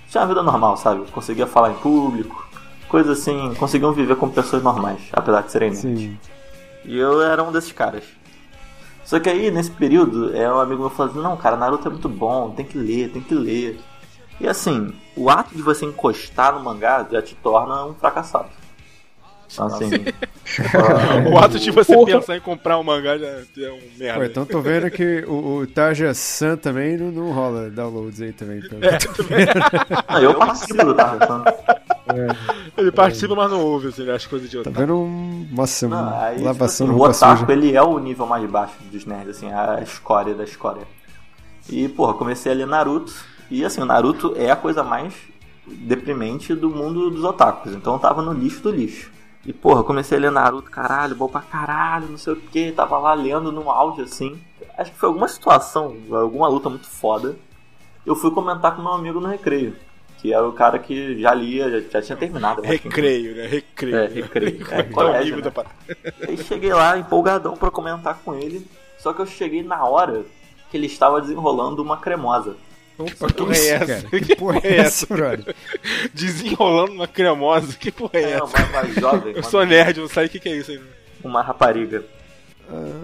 tinha 0.10 0.22
uma 0.24 0.28
vida 0.28 0.42
normal, 0.42 0.76
sabe? 0.76 1.06
Conseguia 1.12 1.46
falar 1.46 1.70
em 1.70 1.76
público, 1.76 2.50
coisa 2.88 3.12
assim, 3.12 3.54
conseguiam 3.60 3.94
viver 3.94 4.16
como 4.16 4.34
pessoas 4.34 4.64
normais, 4.64 5.02
apesar 5.14 5.42
de 5.42 5.52
serem 5.52 5.70
nerds. 5.70 6.00
Sim. 6.02 6.18
E 6.84 6.98
eu 6.98 7.22
era 7.22 7.44
um 7.44 7.52
desses 7.52 7.72
caras. 7.72 8.19
Só 9.10 9.20
que 9.20 9.28
aí, 9.28 9.50
nesse 9.50 9.72
período, 9.72 10.38
é 10.38 10.48
um 10.54 10.60
amigo 10.60 10.82
meu 10.82 10.90
falou 10.92 11.12
assim, 11.12 11.20
não, 11.20 11.36
cara, 11.36 11.58
Naruto 11.58 11.88
é 11.88 11.90
muito 11.90 12.08
bom, 12.08 12.52
tem 12.52 12.64
que 12.64 12.78
ler, 12.78 13.10
tem 13.10 13.24
que 13.24 13.34
ler. 13.34 13.80
E 14.40 14.48
assim, 14.48 14.94
o 15.18 15.32
ato 15.32 15.56
de 15.56 15.64
você 15.64 15.84
encostar 15.84 16.54
no 16.54 16.64
mangá 16.64 17.04
já 17.12 17.20
te 17.20 17.34
torna 17.34 17.86
um 17.86 17.96
fracassado. 17.96 18.50
Então, 19.52 19.66
assim, 19.66 19.90
O 21.34 21.40
ato 21.40 21.58
de 21.58 21.72
você 21.72 21.92
Porra. 21.92 22.20
pensar 22.20 22.38
em 22.38 22.40
comprar 22.40 22.78
um 22.78 22.84
mangá 22.84 23.18
já 23.18 23.26
é 23.26 23.72
um 23.72 23.80
merda. 23.98 24.20
Pô, 24.20 24.26
então 24.26 24.46
tô 24.46 24.62
vendo 24.62 24.92
que 24.92 25.26
o, 25.28 25.58
o 25.58 25.68
Tarja 25.68 26.14
San 26.14 26.56
também 26.56 26.96
não, 26.96 27.12
não 27.12 27.32
rola 27.32 27.68
downloads 27.72 28.22
aí 28.22 28.32
também. 28.32 28.60
Então. 28.60 28.78
não, 30.08 30.22
eu 30.22 30.36
participo 30.36 30.86
do 30.86 30.94
Tarzan. 32.14 32.36
Ele 32.78 32.92
participa, 32.92 33.36
mas 33.36 33.52
não 33.52 33.62
ouve 33.64 33.88
assim, 33.90 34.10
as 34.10 34.26
coisas 34.26 34.50
de 34.50 34.56
Tá 34.56 34.70
outro. 34.70 34.74
vendo 34.74 34.96
um. 34.98 35.48
Nossa, 35.52 35.88
Não, 35.88 35.98
uma 36.02 36.20
aí, 36.24 36.36
tipo 36.36 36.46
lavação 36.48 36.88
assim, 36.88 36.96
de 36.96 37.02
o 37.02 37.04
otaku, 37.04 37.40
suja. 37.42 37.52
ele 37.52 37.76
é 37.76 37.82
o 37.82 37.98
nível 38.00 38.26
mais 38.26 38.50
baixo 38.50 38.74
dos 38.92 39.06
nerds, 39.06 39.38
assim, 39.38 39.52
a 39.52 39.82
escória 39.82 40.34
da 40.34 40.44
escória. 40.44 40.84
E, 41.70 41.88
porra, 41.90 42.14
comecei 42.14 42.52
a 42.52 42.56
ler 42.56 42.68
Naruto, 42.68 43.14
e 43.52 43.64
assim, 43.64 43.82
o 43.82 43.86
Naruto 43.86 44.34
é 44.36 44.50
a 44.52 44.56
coisa 44.56 44.84
mais 44.84 45.14
deprimente 45.68 46.56
do 46.56 46.70
mundo 46.70 47.10
dos 47.12 47.24
otakus, 47.24 47.74
então 47.74 47.94
eu 47.94 48.00
tava 48.00 48.22
no 48.22 48.34
lixo 48.34 48.62
do 48.64 48.72
lixo. 48.72 49.12
E, 49.46 49.54
porra, 49.54 49.84
comecei 49.84 50.18
a 50.18 50.22
ler 50.22 50.32
Naruto, 50.32 50.70
caralho, 50.70 51.16
bom 51.16 51.28
pra 51.28 51.42
caralho, 51.42 52.08
não 52.10 52.18
sei 52.18 52.34
o 52.34 52.36
que, 52.38 52.72
tava 52.72 52.98
lá 52.98 53.14
lendo 53.14 53.52
no 53.52 53.70
auge, 53.70 54.02
assim. 54.02 54.40
Acho 54.78 54.92
que 54.92 54.98
foi 54.98 55.08
alguma 55.08 55.28
situação, 55.28 55.96
alguma 56.12 56.48
luta 56.48 56.70
muito 56.70 56.88
foda. 56.88 57.36
Eu 58.06 58.16
fui 58.16 58.32
comentar 58.32 58.76
com 58.76 58.82
meu 58.82 58.94
amigo 58.94 59.20
no 59.20 59.28
recreio, 59.28 59.76
que 60.22 60.34
era 60.34 60.48
o 60.48 60.52
cara 60.54 60.78
que 60.80 61.20
já 61.22 61.34
lia, 61.34 61.70
já, 61.70 61.80
já 61.90 62.02
tinha 62.02 62.18
terminado. 62.18 62.62
acho, 62.62 62.70
Recreio, 62.72 63.36
né? 63.36 63.48
Recreio. 63.48 63.96
É, 63.98 64.08
recreio. 64.08 64.68
É, 64.72 64.80
É 64.80 64.82
o 64.82 64.90
colégio, 64.92 65.38
né? 65.38 65.52
Aí 66.28 66.38
cheguei 66.38 66.74
lá 66.74 66.98
empolgadão 66.98 67.56
pra 67.56 67.72
comentar 67.72 68.20
com 68.24 68.36
ele. 68.36 68.66
Só 68.98 69.14
que 69.14 69.22
eu 69.22 69.26
cheguei 69.26 69.64
na 69.64 69.84
hora 69.86 70.24
que 70.70 70.78
ele 70.78 70.88
estava 70.88 71.22
desenrolando 71.22 71.82
uma 71.82 71.98
cremosa. 71.98 72.56
Opa, 72.98 73.28
que 73.28 73.34
porra 73.34 73.54
é 73.56 73.58
Isso, 73.60 73.74
essa? 73.74 73.86
cara. 74.10 74.20
Que 74.26 74.36
porra 74.36 74.60
é 74.62 74.76
essa, 74.78 75.06
brother? 75.08 75.56
Desenrolando 76.14 76.92
uma 76.92 77.08
cremosa. 77.08 77.74
Que 77.78 77.92
porra 77.92 78.12
é 78.16 78.24
É, 78.24 78.32
essa? 78.34 78.44
uma, 78.44 78.66
uma 78.82 78.86
jovem, 79.00 79.34
Eu 79.38 79.44
sou 79.44 79.66
nerd, 79.66 79.98
eu 79.98 80.04
não 80.04 80.10
sei 80.10 80.26
o 80.26 80.30
que, 80.30 80.40
que 80.40 80.50
é 80.50 80.58
isso 80.58 80.72
aí. 80.72 80.82
uma 81.24 81.42
rapariga. 81.42 82.04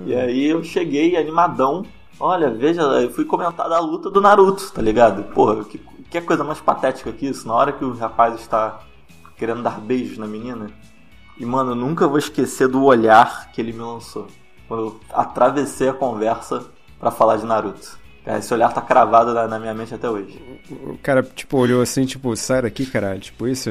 E 0.05 0.13
aí 0.13 0.45
eu 0.47 0.63
cheguei 0.63 1.15
animadão. 1.15 1.85
Olha, 2.19 2.49
veja, 2.49 2.81
eu 2.81 3.09
fui 3.11 3.25
comentar 3.25 3.67
da 3.69 3.79
luta 3.79 4.09
do 4.09 4.21
Naruto, 4.21 4.71
tá 4.71 4.81
ligado? 4.81 5.23
Porra, 5.33 5.63
que, 5.65 5.79
que 6.09 6.21
coisa 6.21 6.43
mais 6.43 6.59
patética 6.61 7.11
que 7.11 7.27
isso? 7.27 7.47
Na 7.47 7.53
hora 7.53 7.71
que 7.73 7.83
o 7.83 7.93
rapaz 7.93 8.39
está 8.39 8.79
querendo 9.37 9.61
dar 9.63 9.79
beijos 9.79 10.17
na 10.17 10.27
menina. 10.27 10.69
E, 11.37 11.45
mano, 11.45 11.71
eu 11.71 11.75
nunca 11.75 12.07
vou 12.07 12.17
esquecer 12.17 12.67
do 12.67 12.83
olhar 12.83 13.51
que 13.51 13.59
ele 13.59 13.73
me 13.73 13.79
lançou. 13.79 14.27
Quando 14.67 14.83
eu 14.85 14.99
atravessei 15.13 15.89
a 15.89 15.93
conversa 15.93 16.65
pra 16.99 17.11
falar 17.11 17.37
de 17.37 17.45
Naruto. 17.45 17.99
Cara, 18.23 18.39
esse 18.39 18.53
olhar 18.53 18.73
tá 18.73 18.81
cravado 18.81 19.33
na, 19.33 19.47
na 19.47 19.59
minha 19.59 19.73
mente 19.73 19.93
até 19.93 20.09
hoje. 20.09 20.41
O 20.69 20.97
cara, 20.97 21.21
tipo, 21.21 21.57
olhou 21.57 21.81
assim, 21.81 22.05
tipo, 22.05 22.35
sai 22.35 22.61
daqui, 22.61 22.85
caralho. 22.85 23.19
Tipo, 23.19 23.47
isso. 23.47 23.69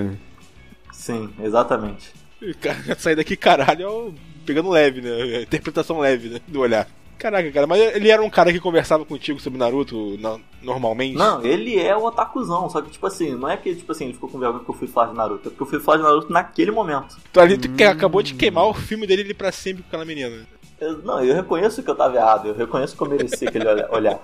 Sim, 0.93 1.31
exatamente. 1.41 2.13
Cara, 2.61 2.97
Sair 2.99 3.17
daqui, 3.17 3.37
caralho, 3.37 3.83
é 3.83 3.89
o- 3.89 4.15
pegando 4.45 4.69
leve, 4.69 5.01
né? 5.01 5.39
A 5.39 5.43
interpretação 5.43 5.99
leve, 5.99 6.29
né? 6.29 6.41
Do 6.47 6.61
olhar. 6.61 6.87
Caraca, 7.19 7.51
cara, 7.53 7.67
mas 7.67 7.81
ele 7.95 8.11
era 8.11 8.23
um 8.23 8.29
cara 8.29 8.53
que 8.53 8.61
conversava 8.61 9.05
contigo 9.05 9.41
sobre 9.41 9.59
Naruto 9.59 10.19
na- 10.19 10.39
normalmente? 10.63 11.17
Não, 11.17 11.43
ele 11.45 11.79
é 11.79 11.97
o 11.97 12.05
otakuzão, 12.05 12.69
só 12.69 12.83
que 12.83 12.91
tipo 12.91 13.07
assim, 13.07 13.35
não 13.35 13.49
é 13.49 13.57
que 13.57 13.75
tipo 13.75 13.91
assim, 13.93 14.05
ele 14.05 14.15
ficou 14.15 14.29
com 14.29 14.39
vergonha 14.39 14.63
que 14.65 14.71
eu 14.71 14.75
fui 14.75 14.89
falar 14.89 15.09
de 15.09 15.15
Naruto, 15.17 15.49
é 15.49 15.51
porque 15.51 15.63
eu 15.63 15.67
fui 15.67 15.81
falar 15.81 15.99
de 15.99 16.03
Naruto 16.03 16.33
naquele 16.33 16.71
momento. 16.71 17.17
Tu 17.33 17.41
ali 17.41 17.57
tu 17.57 17.69
que 17.71 17.85
acabou 17.85 18.23
de 18.23 18.35
queimar 18.35 18.65
o 18.67 18.75
filme 18.75 19.07
dele 19.07 19.23
ali 19.23 19.35
pra 19.35 19.51
sempre 19.53 19.83
com 19.83 19.89
aquela 19.89 20.05
menina. 20.05 20.47
Eu- 20.81 20.99
não, 20.99 21.25
eu 21.25 21.35
reconheço 21.35 21.83
que 21.83 21.91
eu 21.91 21.95
tava 21.95 22.17
errado, 22.17 22.49
eu 22.49 22.55
reconheço 22.55 22.97
que 22.97 23.03
eu 23.03 23.09
mereci 23.09 23.47
aquele 23.47 23.67
olha- 23.67 23.89
olhar. 23.91 24.19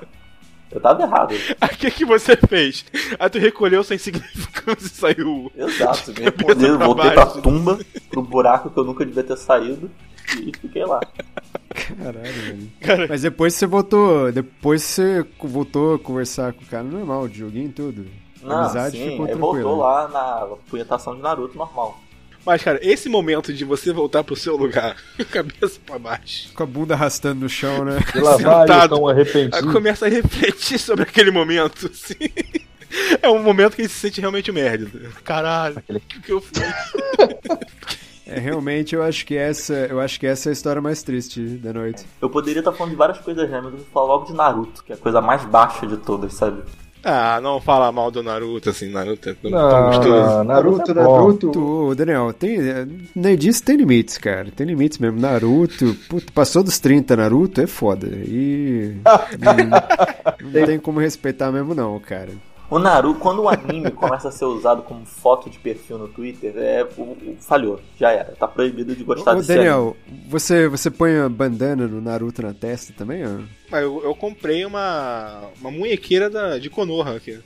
Eu 0.70 0.80
tava 0.80 1.02
errado. 1.02 1.34
O 1.62 1.76
que, 1.80 1.90
que 1.90 2.04
você 2.04 2.36
fez? 2.36 2.84
Aí 3.18 3.30
tu 3.30 3.38
recolheu 3.38 3.82
sem 3.82 3.98
significância 3.98 4.86
e 4.86 4.88
saiu. 4.90 5.50
Exato, 5.56 6.10
me 6.20 6.30
pra 6.30 6.54
voltei 6.86 7.10
pra 7.12 7.26
tumba, 7.26 7.78
pro 8.10 8.22
buraco 8.22 8.70
que 8.70 8.78
eu 8.78 8.84
nunca 8.84 9.04
devia 9.06 9.24
ter 9.24 9.36
saído 9.36 9.90
e 10.40 10.52
fiquei 10.60 10.84
lá. 10.84 11.00
Caralho, 11.98 12.32
velho. 12.32 12.72
Cara, 12.80 13.06
Mas 13.08 13.22
depois 13.22 13.54
você 13.54 13.66
voltou. 13.66 14.30
Depois 14.32 14.82
você 14.82 15.24
voltou 15.42 15.94
a 15.94 15.98
conversar 15.98 16.52
com 16.52 16.62
o 16.62 16.66
cara 16.66 16.82
normal, 16.84 17.28
de 17.28 17.38
joguinho 17.38 17.68
e 17.68 17.72
tudo. 17.72 18.06
Não, 18.42 18.56
Amizade 18.60 18.96
sim, 18.96 19.10
ficou 19.10 19.26
tranquila. 19.26 19.52
voltou 19.52 19.76
lá 19.78 20.08
na 20.08 20.56
punhetação 20.68 21.14
de 21.14 21.20
Naruto 21.22 21.58
normal. 21.58 22.00
mas 22.46 22.62
cara, 22.62 22.78
esse 22.82 23.06
momento 23.08 23.52
de 23.52 23.64
você 23.66 23.92
voltar 23.92 24.24
pro 24.24 24.34
seu 24.34 24.56
lugar, 24.56 24.96
cabeça 25.30 25.78
pra 25.84 25.98
baixo, 25.98 26.50
Com 26.54 26.62
a 26.62 26.66
bunda 26.66 26.94
arrastando 26.94 27.40
no 27.40 27.48
chão, 27.50 27.84
né? 27.84 27.98
E 28.14 28.18
lá 28.18 28.36
vai, 28.38 28.66
Sentado. 28.66 28.94
então 28.94 29.08
aí 29.08 29.14
arrependido. 29.14 29.72
começa 29.72 30.06
a 30.06 30.08
refletir 30.08 30.78
sobre 30.78 31.02
aquele 31.02 31.30
momento, 31.30 31.86
assim. 31.92 32.14
É 33.22 33.28
um 33.28 33.42
momento 33.42 33.76
que 33.76 33.82
ele 33.82 33.88
se 33.90 33.98
sente 34.00 34.20
realmente 34.20 34.50
um 34.50 34.54
merda. 34.54 34.90
Caralho, 35.22 35.76
o 35.88 36.00
que, 36.00 36.20
que 36.22 36.32
eu 36.32 36.40
fiz? 36.40 36.60
É, 38.30 38.38
realmente 38.38 38.94
eu 38.94 39.02
acho 39.02 39.26
que 39.26 39.36
essa. 39.36 39.74
Eu 39.74 40.00
acho 40.00 40.18
que 40.18 40.26
essa 40.26 40.48
é 40.48 40.50
a 40.50 40.52
história 40.52 40.80
mais 40.80 41.02
triste 41.02 41.40
da 41.40 41.72
noite. 41.72 42.04
Eu 42.20 42.30
poderia 42.30 42.60
estar 42.60 42.72
falando 42.72 42.92
de 42.92 42.96
várias 42.96 43.18
coisas, 43.18 43.50
né? 43.50 43.60
Mas 43.60 43.72
eu 43.72 43.78
vou 43.78 43.86
falar 43.92 44.06
logo 44.06 44.24
de 44.26 44.32
Naruto, 44.32 44.84
que 44.84 44.92
é 44.92 44.94
a 44.94 44.98
coisa 44.98 45.20
mais 45.20 45.44
baixa 45.44 45.86
de 45.86 45.96
todas, 45.96 46.34
sabe? 46.34 46.62
Ah, 47.02 47.40
não 47.42 47.60
fala 47.60 47.90
mal 47.90 48.10
do 48.10 48.22
Naruto, 48.22 48.68
assim, 48.68 48.90
Naruto 48.90 49.30
é 49.30 49.34
tão, 49.34 49.50
Não, 49.50 49.86
gostoso. 49.86 50.44
Naruto, 50.44 50.94
Naruto. 50.94 51.50
Tu, 51.50 51.94
Daniel, 51.94 52.32
tem. 52.32 52.58
Nerdice 53.14 53.62
tem 53.62 53.76
limites, 53.76 54.18
cara. 54.18 54.50
Tem 54.54 54.66
limites 54.66 54.98
mesmo. 54.98 55.18
Naruto, 55.18 55.96
puta, 56.08 56.30
passou 56.32 56.62
dos 56.62 56.78
30, 56.78 57.16
Naruto 57.16 57.60
é 57.62 57.66
foda. 57.66 58.06
E. 58.06 58.96
não, 59.40 60.50
não 60.52 60.66
tem 60.66 60.78
como 60.78 61.00
respeitar 61.00 61.50
mesmo, 61.50 61.74
não, 61.74 61.98
cara. 61.98 62.30
O 62.70 62.78
Naruto, 62.78 63.18
quando 63.18 63.42
o 63.42 63.48
anime 63.48 63.90
começa 63.92 64.28
a 64.28 64.32
ser 64.32 64.44
usado 64.44 64.82
como 64.82 65.04
foto 65.04 65.50
de 65.50 65.58
perfil 65.58 65.98
no 65.98 66.06
Twitter, 66.08 66.52
é 66.56 66.84
o, 66.96 67.02
o- 67.02 67.36
falhou, 67.40 67.80
já 67.98 68.12
era. 68.12 68.32
Tá 68.38 68.46
proibido 68.46 68.94
de 68.94 69.02
gostar 69.02 69.32
Ô, 69.32 69.40
de 69.40 69.44
ser 69.44 69.54
anime. 69.54 69.66
Daniel, 69.68 69.96
você, 70.28 70.68
você 70.68 70.88
põe 70.90 71.16
a 71.18 71.28
bandana 71.28 71.88
no 71.88 72.00
Naruto 72.00 72.42
na 72.42 72.54
testa 72.54 72.92
também, 72.96 73.26
ó? 73.26 73.40
Mas 73.70 73.82
eu, 73.82 74.00
eu 74.04 74.14
comprei 74.14 74.64
uma, 74.64 75.42
uma 75.60 75.70
munhequeira 75.70 76.30
da, 76.30 76.58
de 76.58 76.70
Konoha 76.70 77.16
aqui. 77.16 77.40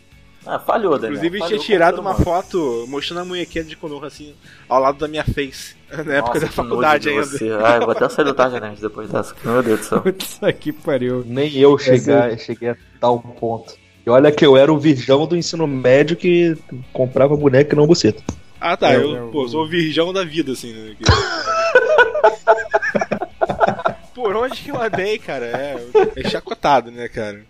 Ah, 0.46 0.58
falhou, 0.58 0.98
Daniel. 0.98 1.12
Inclusive, 1.16 1.38
falhou 1.38 1.48
tinha 1.58 1.66
tirado 1.66 2.00
uma 2.02 2.10
humano. 2.10 2.22
foto 2.24 2.84
mostrando 2.86 3.20
a 3.20 3.24
munhequeira 3.24 3.66
de 3.66 3.76
Konoha, 3.76 4.08
assim, 4.08 4.34
ao 4.68 4.78
lado 4.78 4.98
da 4.98 5.08
minha 5.08 5.24
face. 5.24 5.74
Na 6.04 6.16
época 6.16 6.34
Nossa, 6.34 6.40
da 6.40 6.48
que 6.48 6.52
faculdade 6.52 7.08
ainda. 7.08 7.24
Você. 7.24 7.50
Ai, 7.62 7.80
vou 7.80 7.92
até 7.92 8.06
sair 8.10 8.26
do 8.26 8.34
Tarja 8.34 8.60
Nerd 8.60 8.78
depois 8.78 9.10
dessa. 9.10 9.34
Meu 9.42 9.62
Deus 9.62 9.80
do 9.80 9.86
céu. 9.86 10.00
Putz, 10.04 10.38
que 10.60 10.70
pariu. 10.70 11.24
Nem 11.26 11.56
eu 11.56 11.78
chegar, 11.78 12.38
cheguei 12.38 12.68
a 12.70 12.76
tal 13.00 13.20
ponto. 13.20 13.74
E 14.06 14.10
olha 14.10 14.30
que 14.30 14.44
eu 14.44 14.56
era 14.56 14.72
o 14.72 14.78
virgão 14.78 15.26
do 15.26 15.36
ensino 15.36 15.66
médio 15.66 16.16
que 16.16 16.56
comprava 16.92 17.36
boneca 17.36 17.74
e 17.74 17.76
não 17.76 17.86
buceta. 17.86 18.22
Ah, 18.60 18.76
tá. 18.76 18.92
É, 18.92 18.96
eu, 18.96 19.28
é, 19.28 19.30
pô, 19.30 19.48
sou 19.48 19.64
o 19.64 19.68
virgão 19.68 20.12
da 20.12 20.24
vida, 20.24 20.52
assim, 20.52 20.72
né? 20.72 20.94
Por 24.14 24.36
onde 24.36 24.62
que 24.62 24.70
eu 24.70 24.80
andei, 24.80 25.18
cara? 25.18 25.46
É, 25.46 25.76
é 26.16 26.28
chacotado, 26.28 26.90
né, 26.90 27.08
cara? 27.08 27.44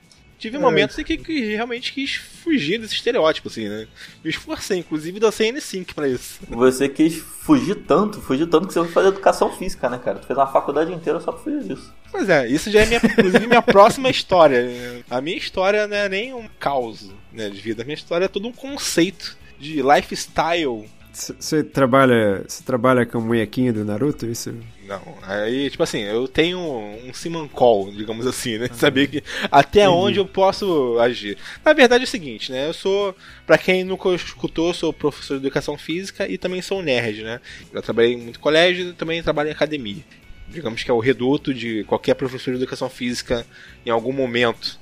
Tive 0.45 0.59
momentos 0.59 0.99
em 0.99 1.05
que, 1.05 1.17
que 1.17 1.55
realmente 1.55 1.91
quis 1.91 2.17
fugir 2.17 2.79
desse 2.79 2.93
estereótipo, 2.93 3.49
assim, 3.49 3.67
né? 3.67 3.89
Me 4.23 4.29
esforcei, 4.29 4.79
inclusive 4.79 5.19
dancei 5.19 5.51
N5 5.51 5.95
pra 5.95 6.07
isso. 6.07 6.41
Você 6.51 6.87
quis 6.87 7.17
fugir 7.17 7.77
tanto, 7.87 8.21
fugir 8.21 8.47
tanto 8.47 8.67
que 8.67 8.75
você 8.75 8.81
foi 8.81 8.91
fazer 8.91 9.09
educação 9.09 9.51
física, 9.57 9.89
né, 9.89 9.97
cara? 9.97 10.19
Tu 10.19 10.27
fez 10.27 10.39
uma 10.39 10.47
faculdade 10.47 10.93
inteira 10.93 11.19
só 11.19 11.33
pra 11.33 11.41
fugir 11.41 11.65
disso. 11.65 11.91
Pois 12.13 12.29
é, 12.29 12.47
isso 12.47 12.71
já 12.71 12.83
é 12.83 12.85
minha, 12.85 13.01
inclusive 13.03 13.47
minha 13.47 13.63
próxima 13.63 14.11
história. 14.11 14.69
A 15.09 15.19
minha 15.23 15.39
história 15.39 15.87
não 15.87 15.97
é 15.97 16.11
nem 16.11 16.35
um 16.35 16.47
caos 16.61 17.11
né, 17.33 17.49
de 17.49 17.59
vida, 17.59 17.81
a 17.81 17.87
minha 17.87 17.97
história 17.97 18.27
é 18.27 18.29
todo 18.29 18.47
um 18.47 18.53
conceito 18.53 19.39
de 19.59 19.81
lifestyle. 19.81 20.87
Você 21.15 21.63
trabalha, 21.63 22.45
trabalha 22.67 23.07
com 23.07 23.19
o 23.19 23.21
munhequinho 23.21 23.73
do 23.73 23.85
Naruto, 23.85 24.27
isso? 24.27 24.53
Não, 24.85 25.01
aí, 25.23 25.71
tipo 25.71 25.83
assim, 25.85 26.01
eu 26.01 26.27
tenho 26.27 26.59
um 26.59 27.15
Simon 27.15 27.47
Call, 27.47 27.93
digamos 27.93 28.27
assim, 28.27 28.59
né? 28.59 28.69
Saber 28.73 29.07
que 29.07 29.23
até 29.51 29.89
onde 29.89 30.19
eu 30.19 30.27
posso 30.27 30.99
agir. 30.99 31.39
Na 31.65 31.73
verdade 31.73 32.03
é 32.03 32.07
o 32.07 32.11
seguinte, 32.11 32.51
né? 32.51 32.69
Eu 32.69 32.75
sou, 32.75 33.17
pra 33.47 33.57
quem 33.57 33.85
nunca 33.85 34.09
escutou, 34.11 34.75
sou 34.75 34.93
professor 34.93 35.39
de 35.39 35.47
educação 35.47 35.79
física 35.79 36.29
e 36.29 36.37
também 36.37 36.61
sou 36.61 36.83
nerd, 36.83 37.23
né? 37.23 37.41
Eu 37.73 37.81
trabalhei 37.81 38.15
em 38.15 38.19
muito 38.19 38.41
colégio 38.41 38.89
e 38.89 38.93
também 38.93 39.23
trabalho 39.23 39.51
em 39.51 39.53
academia. 39.53 40.05
Digamos 40.49 40.83
que 40.83 40.91
é 40.91 40.95
o 40.95 40.99
reduto 40.99 41.55
de 41.55 41.85
qualquer 41.85 42.15
professor 42.15 42.51
de 42.51 42.57
educação 42.57 42.91
física 42.91 43.47
em 43.87 43.91
algum 43.91 44.13
momento 44.13 44.81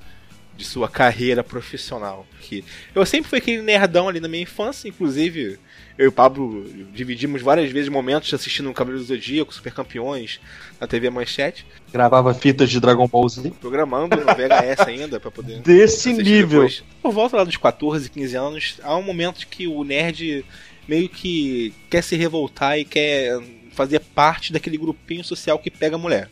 de 0.56 0.64
sua 0.64 0.88
carreira 0.88 1.44
profissional. 1.44 2.26
Que 2.40 2.64
eu 2.94 3.04
sempre 3.04 3.28
fui 3.28 3.38
aquele 3.38 3.62
nerdão 3.62 4.08
ali 4.08 4.18
na 4.18 4.28
minha 4.28 4.42
infância, 4.42 4.88
inclusive 4.88 5.58
eu 5.98 6.06
e 6.06 6.08
o 6.08 6.12
Pablo 6.12 6.64
dividimos 6.92 7.42
várias 7.42 7.70
vezes 7.70 7.88
momentos 7.88 8.32
assistindo 8.32 8.70
o 8.70 8.74
Cavaleiro 8.74 9.04
do 9.04 9.08
Zodíaco, 9.08 9.52
Super 9.54 9.72
Campeões, 9.72 10.40
na 10.80 10.86
TV 10.86 11.10
Manchete, 11.10 11.66
Gravava 11.92 12.32
fitas 12.32 12.70
de 12.70 12.80
Dragon 12.80 13.06
Ball 13.06 13.28
Z. 13.28 13.52
programando 13.60 14.16
no 14.16 14.22
VHS 14.24 14.80
ainda 14.86 15.20
pra 15.20 15.30
poder 15.30 15.60
Desse 15.62 16.12
nível. 16.12 16.60
depois. 16.60 16.82
Por 17.02 17.12
volta 17.12 17.36
lá 17.36 17.44
dos 17.44 17.56
14, 17.56 18.10
15 18.10 18.36
anos, 18.36 18.80
há 18.82 18.96
um 18.96 19.02
momento 19.02 19.46
que 19.46 19.66
o 19.66 19.84
nerd 19.84 20.44
meio 20.88 21.08
que 21.08 21.72
quer 21.90 22.02
se 22.02 22.16
revoltar 22.16 22.78
e 22.78 22.84
quer 22.84 23.38
fazer 23.72 24.00
parte 24.00 24.52
daquele 24.52 24.76
grupinho 24.78 25.22
social 25.24 25.58
que 25.58 25.70
pega 25.70 25.96
a 25.96 25.98
mulher. 25.98 26.28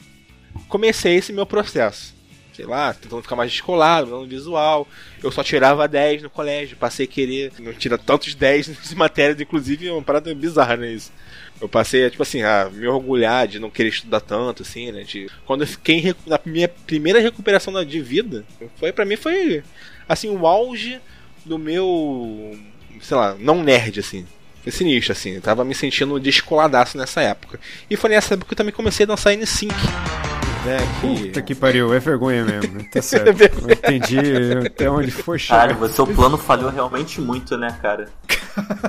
Comecei 0.69 1.16
esse 1.16 1.32
meu 1.32 1.47
processo. 1.47 2.15
Sei 2.61 2.69
lá, 2.69 2.93
tentando 2.93 3.23
ficar 3.23 3.37
mais 3.37 3.51
descolado, 3.51 4.11
no 4.11 4.27
visual. 4.27 4.87
Eu 5.23 5.32
só 5.32 5.43
tirava 5.43 5.89
10 5.89 6.24
no 6.24 6.28
colégio, 6.28 6.77
passei 6.77 7.07
a 7.07 7.09
querer 7.09 7.51
não 7.59 7.73
tirar 7.73 7.97
tantos 7.97 8.35
10 8.35 8.69
nas 8.77 8.93
matérias, 8.93 9.41
inclusive 9.41 9.89
é 9.89 9.93
uma 9.93 10.03
parada 10.03 10.35
bizarra, 10.35 10.77
né? 10.77 10.93
Isso. 10.93 11.11
Eu 11.59 11.70
passei, 11.70 12.11
tipo 12.11 12.23
assim, 12.23 12.43
a 12.43 12.69
me 12.70 12.87
orgulhar 12.87 13.49
de 13.49 13.59
não 13.59 13.70
querer 13.70 13.89
estudar 13.89 14.20
tanto, 14.20 14.62
assim, 14.62 14.93
né? 14.93 15.05
De, 15.05 15.31
quando 15.47 15.62
eu 15.62 15.66
fiquei 15.66 16.15
na 16.27 16.39
minha 16.45 16.69
primeira 16.69 17.19
recuperação 17.19 17.82
de 17.82 18.01
vida, 18.03 18.45
foi 18.77 18.93
para 18.93 19.07
mim 19.07 19.16
foi, 19.16 19.65
assim, 20.07 20.28
o 20.28 20.47
auge 20.47 21.01
do 21.43 21.59
meu, 21.59 22.59
sei 23.01 23.16
lá, 23.16 23.35
não 23.39 23.62
nerd, 23.62 24.01
assim. 24.01 24.27
Foi 24.62 24.70
sinistro, 24.70 25.12
assim. 25.12 25.31
Eu 25.31 25.41
tava 25.41 25.65
me 25.65 25.74
sentindo 25.74 26.20
descoladaço 26.20 26.99
nessa 26.99 27.23
época. 27.23 27.59
E 27.89 27.97
foi 27.97 28.11
nessa 28.11 28.35
época 28.35 28.49
que 28.49 28.53
eu 28.53 28.59
também 28.59 28.74
comecei 28.74 29.05
a 29.05 29.07
dançar 29.07 29.32
N5. 29.32 30.30
Né, 30.65 30.77
que... 31.01 31.27
Puta 31.27 31.43
que 31.43 31.55
pariu, 31.55 31.93
é 31.95 31.99
vergonha 31.99 32.45
mesmo. 32.45 32.85
Tá 32.91 33.01
certo. 33.03 33.28
Eu 33.43 33.73
entendi 33.73 34.19
até 34.66 34.91
onde 34.91 35.11
foi 35.11 35.39
Cara, 35.39 35.73
chegar. 35.73 35.85
o 35.87 35.89
seu 35.89 36.07
plano 36.07 36.37
falhou 36.37 36.70
realmente 36.70 37.20
muito, 37.20 37.57
né, 37.57 37.74
cara? 37.81 38.09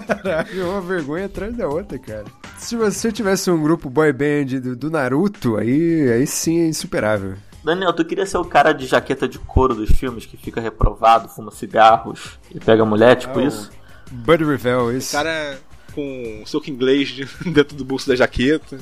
Caralho, 0.07 0.69
uma 0.72 0.81
vergonha 0.81 1.26
atrás 1.27 1.56
da 1.56 1.68
outra, 1.68 1.98
cara. 1.98 2.26
Se 2.57 2.76
você 2.76 3.11
tivesse 3.11 3.49
um 3.49 3.61
grupo 3.61 3.89
boy 3.89 4.11
band 4.11 4.60
do, 4.61 4.76
do 4.76 4.91
Naruto, 4.91 5.56
aí, 5.57 6.11
aí 6.11 6.27
sim 6.27 6.60
é 6.61 6.68
insuperável. 6.68 7.35
Daniel, 7.64 7.93
tu 7.93 8.03
queria 8.03 8.26
ser 8.26 8.38
o 8.38 8.43
cara 8.45 8.73
de 8.73 8.85
jaqueta 8.88 9.27
de 9.27 9.38
couro 9.39 9.76
dos 9.76 9.91
filmes 9.91 10.26
que 10.26 10.35
fica 10.35 10.60
reprovado, 10.60 11.30
fuma 11.30 11.52
cigarros 11.52 12.39
e 12.53 12.60
pega 12.60 12.84
mulher, 12.84 13.15
tipo 13.15 13.39
o- 13.39 13.41
isso? 13.48 13.72
Buddy 14.11 14.43
Revell, 14.43 14.91
esse. 14.91 15.14
cara 15.15 15.57
com 15.93 16.41
soco 16.45 16.69
inglês 16.69 17.10
de- 17.10 17.26
dentro 17.52 17.77
do 17.77 17.85
bolso 17.85 18.07
da 18.10 18.15
jaqueta. 18.15 18.80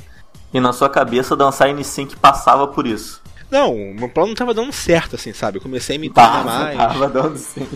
E 0.52 0.60
na 0.60 0.72
sua 0.72 0.88
cabeça 0.88 1.36
dançar 1.36 1.68
N5 1.68 2.16
passava 2.16 2.66
por 2.66 2.86
isso. 2.86 3.20
Não, 3.50 3.74
o 3.74 3.94
meu 3.94 4.08
plano 4.08 4.28
não 4.28 4.34
tava 4.34 4.54
dando 4.54 4.72
certo, 4.72 5.16
assim, 5.16 5.32
sabe? 5.32 5.58
Eu 5.58 5.62
comecei 5.62 5.96
a 5.96 5.98
me 5.98 6.08
Tava, 6.08 6.44
mais, 6.44 6.76
tava 6.76 7.08
dando 7.08 7.36
sim. 7.36 7.66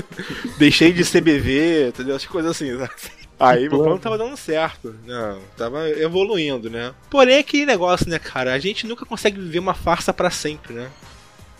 deixei 0.58 0.92
de 0.92 1.04
CBV, 1.04 1.88
entendeu? 1.88 2.16
As 2.16 2.24
coisas 2.24 2.52
assim, 2.52 2.76
sabe? 2.78 2.92
Aí 3.38 3.68
meu 3.68 3.78
plano. 3.78 3.98
tava 3.98 4.18
dando 4.18 4.36
certo, 4.36 4.96
não, 5.06 5.38
tava 5.56 5.88
evoluindo, 5.90 6.68
né? 6.68 6.92
Porém, 7.08 7.36
é 7.36 7.38
aquele 7.38 7.66
negócio, 7.66 8.08
né, 8.08 8.18
cara? 8.18 8.52
A 8.52 8.58
gente 8.58 8.86
nunca 8.86 9.04
consegue 9.04 9.38
viver 9.38 9.60
uma 9.60 9.74
farsa 9.74 10.12
pra 10.12 10.30
sempre, 10.30 10.72
né? 10.72 10.90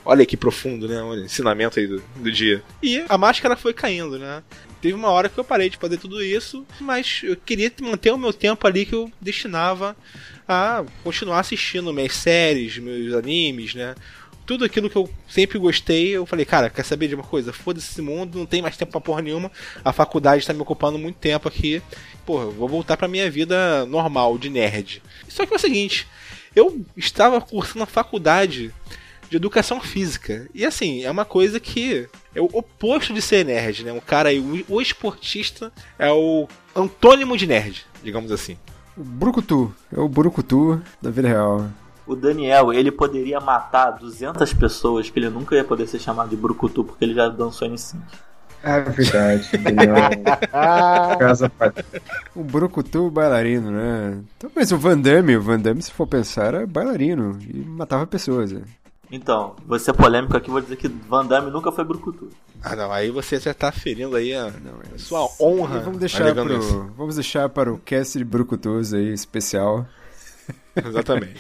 Olha 0.05 0.25
que 0.25 0.37
profundo, 0.37 0.89
né? 0.89 1.03
Olha, 1.03 1.21
ensinamento 1.21 1.79
aí 1.79 1.87
do, 1.87 2.03
do 2.17 2.33
dia. 2.33 2.63
E 2.83 3.05
a 3.09 3.19
máscara 3.19 3.55
foi 3.55 3.75
caindo, 3.75 4.19
né? 4.19 4.43
Teve 4.81 4.95
uma 4.95 5.11
hora 5.11 5.29
que 5.29 5.39
eu 5.39 5.45
parei 5.45 5.69
de 5.69 5.77
fazer 5.77 5.99
tudo 5.99 6.23
isso, 6.23 6.67
mas 6.81 7.21
eu 7.23 7.37
queria 7.37 7.71
manter 7.83 8.13
o 8.13 8.19
meu 8.19 8.33
tempo 8.33 8.67
ali 8.67 8.87
que 8.87 8.95
eu 8.95 9.13
destinava 9.21 9.95
a 10.49 10.83
continuar 11.05 11.41
assistindo 11.41 11.93
minhas 11.93 12.15
séries, 12.15 12.79
meus 12.79 13.13
animes, 13.13 13.75
né? 13.75 13.95
Tudo 14.47 14.65
aquilo 14.65 14.89
que 14.89 14.97
eu 14.97 15.09
sempre 15.29 15.59
gostei, 15.59 16.09
eu 16.09 16.25
falei, 16.25 16.47
cara, 16.47 16.71
quer 16.71 16.83
saber 16.83 17.07
de 17.07 17.15
uma 17.15 17.23
coisa? 17.23 17.53
Foda-se 17.53 17.91
esse 17.91 18.01
mundo, 18.01 18.39
não 18.39 18.47
tem 18.47 18.63
mais 18.63 18.79
tempo 18.79 18.93
pra 18.93 19.01
porra 19.01 19.21
nenhuma. 19.21 19.53
A 19.85 19.93
faculdade 19.93 20.47
tá 20.47 20.55
me 20.55 20.63
ocupando 20.63 20.99
muito 20.99 21.17
tempo 21.17 21.47
aqui. 21.47 21.83
Porra, 22.25 22.45
eu 22.45 22.53
vou 22.53 22.67
voltar 22.67 22.97
pra 22.97 23.07
minha 23.07 23.31
vida 23.31 23.85
normal, 23.85 24.39
de 24.39 24.49
nerd. 24.49 25.03
Só 25.29 25.45
que 25.45 25.53
é 25.53 25.57
o 25.57 25.61
seguinte, 25.61 26.07
eu 26.57 26.83
estava 26.97 27.43
cursando 27.43 27.83
a 27.83 27.87
faculdade 27.87 28.73
de 29.29 29.37
educação 29.37 29.83
física. 29.83 30.49
E 30.55 30.65
assim, 30.65 31.05
é 31.05 31.11
uma 31.11 31.27
coisa 31.27 31.61
que 31.61 32.09
é 32.35 32.41
o 32.41 32.49
oposto 32.53 33.13
de 33.13 33.21
ser 33.21 33.45
nerd, 33.45 33.85
né? 33.85 33.93
O 33.93 34.01
cara 34.01 34.31
aí, 34.31 34.39
o, 34.39 34.65
o 34.77 34.81
esportista 34.81 35.71
é 35.99 36.11
o 36.11 36.49
antônimo 36.75 37.37
de 37.37 37.47
nerd, 37.47 37.85
digamos 38.03 38.33
assim. 38.33 38.57
O 38.99 39.05
Brucutu. 39.05 39.73
É 39.97 40.01
o 40.01 40.09
Brucutu 40.09 40.83
da 41.01 41.11
vida 41.11 41.29
real. 41.29 41.69
O 42.07 42.17
Daniel, 42.17 42.73
ele 42.73 42.91
poderia 42.91 43.39
matar 43.39 43.93
200 43.93 44.53
pessoas 44.55 45.09
que 45.09 45.19
ele 45.19 45.29
nunca 45.29 45.55
ia 45.55 45.63
poder 45.63 45.87
ser 45.87 45.99
chamado 45.99 46.31
de 46.31 46.37
Brucutu 46.37 46.83
porque 46.83 47.05
ele 47.05 47.15
já 47.15 47.29
dançou 47.29 47.69
N5. 47.69 47.97
É 48.63 48.81
verdade. 48.81 49.51
É 49.55 51.15
casa 51.17 51.53
O 52.35 52.43
Brucutu 52.43 53.09
bailarino, 53.11 53.71
né? 53.71 54.19
Então, 54.37 54.51
mas 54.55 54.73
o 54.73 54.79
Van 54.79 54.99
Damme, 54.99 55.37
o 55.37 55.43
Van 55.43 55.61
Damme, 55.61 55.81
se 55.81 55.93
for 55.93 56.07
pensar, 56.07 56.47
era 56.55 56.67
bailarino 56.67 57.39
e 57.49 57.59
matava 57.59 58.07
pessoas. 58.07 58.51
né? 58.51 58.63
Então, 59.11 59.57
vou 59.67 59.79
ser 59.79 59.95
polêmico 59.95 60.37
aqui, 60.37 60.51
vou 60.51 60.61
dizer 60.61 60.77
que 60.77 60.89
Van 60.89 61.25
Damme 61.25 61.51
nunca 61.51 61.73
foi 61.73 61.83
Brucutu. 61.85 62.29
Ah, 62.63 62.77
não, 62.77 62.93
aí 62.93 63.11
você 63.11 63.39
já 63.39 63.55
tá 63.55 63.73
ferindo 63.73 64.17
aí 64.17 64.35
a, 64.35 64.51
Não, 64.51 64.81
é- 64.83 64.95
a 64.95 64.99
sua 64.99 65.29
honra. 65.41 65.81
Vamos 65.81 65.99
deixar, 65.99 66.35
pro, 66.35 66.59
isso. 66.59 66.93
vamos 66.97 67.15
deixar 67.15 67.49
para 67.49 67.73
o 67.73 67.79
cast 67.79 68.19
de 68.19 68.25
Brucutus 68.25 68.93
aí, 68.93 69.13
especial. 69.13 69.87
Exatamente. 70.77 71.37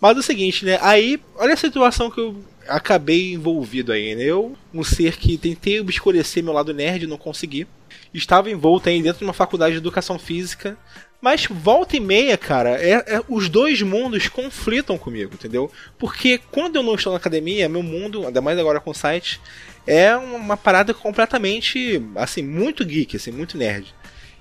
Mas 0.00 0.16
é 0.16 0.20
o 0.20 0.22
seguinte, 0.22 0.64
né? 0.64 0.78
Aí, 0.80 1.20
olha 1.36 1.54
a 1.54 1.56
situação 1.56 2.10
que 2.10 2.20
eu 2.20 2.36
acabei 2.68 3.32
envolvido 3.32 3.92
aí, 3.92 4.14
né? 4.14 4.24
Eu, 4.24 4.56
um 4.72 4.84
ser 4.84 5.16
que 5.16 5.38
tentei 5.38 5.80
obscurecer 5.80 6.42
meu 6.42 6.52
lado 6.52 6.72
nerd, 6.74 7.06
não 7.06 7.18
consegui. 7.18 7.66
Estava 8.12 8.50
envolto 8.50 8.88
aí 8.88 9.02
dentro 9.02 9.20
de 9.20 9.24
uma 9.24 9.32
faculdade 9.32 9.72
de 9.72 9.78
educação 9.78 10.18
física. 10.18 10.76
Mas 11.22 11.46
volta 11.46 11.96
e 11.96 12.00
meia, 12.00 12.36
cara, 12.36 12.70
é- 12.70 13.04
é- 13.06 13.22
os 13.28 13.48
dois 13.48 13.80
mundos 13.80 14.26
conflitam 14.26 14.98
comigo, 14.98 15.34
entendeu? 15.34 15.70
Porque 15.96 16.40
quando 16.50 16.74
eu 16.74 16.82
não 16.82 16.96
estou 16.96 17.12
na 17.12 17.18
academia, 17.18 17.68
meu 17.68 17.82
mundo, 17.82 18.26
ainda 18.26 18.40
mais 18.40 18.58
agora 18.58 18.80
com 18.80 18.90
o 18.90 18.94
site, 18.94 19.40
é 19.86 20.16
uma 20.16 20.56
parada 20.56 20.92
completamente, 20.92 22.02
assim, 22.16 22.42
muito 22.42 22.84
geek, 22.84 23.16
assim, 23.16 23.30
muito 23.30 23.56
nerd. 23.56 23.94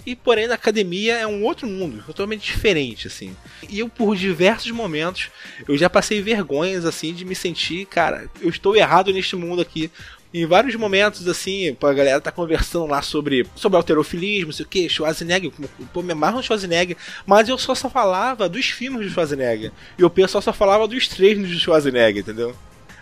E 0.03 0.15
porém 0.15 0.47
na 0.47 0.55
academia 0.55 1.17
é 1.19 1.27
um 1.27 1.43
outro 1.43 1.67
mundo, 1.67 2.03
totalmente 2.07 2.41
diferente, 2.41 3.05
assim. 3.05 3.35
E 3.69 3.77
eu 3.77 3.87
por 3.87 4.15
diversos 4.15 4.71
momentos 4.71 5.29
eu 5.67 5.77
já 5.77 5.87
passei 5.87 6.19
vergonhas 6.19 6.85
assim 6.85 7.13
de 7.13 7.23
me 7.23 7.35
sentir, 7.35 7.85
cara, 7.85 8.27
eu 8.41 8.49
estou 8.49 8.75
errado 8.75 9.13
neste 9.13 9.35
mundo 9.35 9.61
aqui. 9.61 9.91
Em 10.33 10.45
vários 10.45 10.75
momentos, 10.75 11.27
assim, 11.27 11.75
a 11.81 11.93
galera 11.93 12.21
tá 12.21 12.31
conversando 12.31 12.85
lá 12.85 13.01
sobre, 13.01 13.45
sobre 13.53 13.75
alterofilismo, 13.75 14.53
sei 14.53 14.65
o 14.65 14.69
que, 14.69 14.87
Schwarzenegger, 14.87 15.51
pô, 15.91 16.01
me 16.01 16.13
amarro 16.13 16.37
no 16.37 16.43
Schwarzenegger, 16.43 16.95
mas 17.25 17.49
eu 17.49 17.57
só, 17.57 17.75
só 17.75 17.89
falava 17.89 18.47
dos 18.47 18.67
filmes 18.67 19.05
do 19.05 19.11
Schwarzenegger. 19.11 19.73
E 19.97 20.03
o 20.05 20.09
pessoal 20.09 20.41
só 20.41 20.53
falava 20.53 20.87
dos 20.87 21.07
treinos 21.09 21.49
do 21.49 21.59
Schwarzenegger, 21.59 22.21
entendeu? 22.21 22.55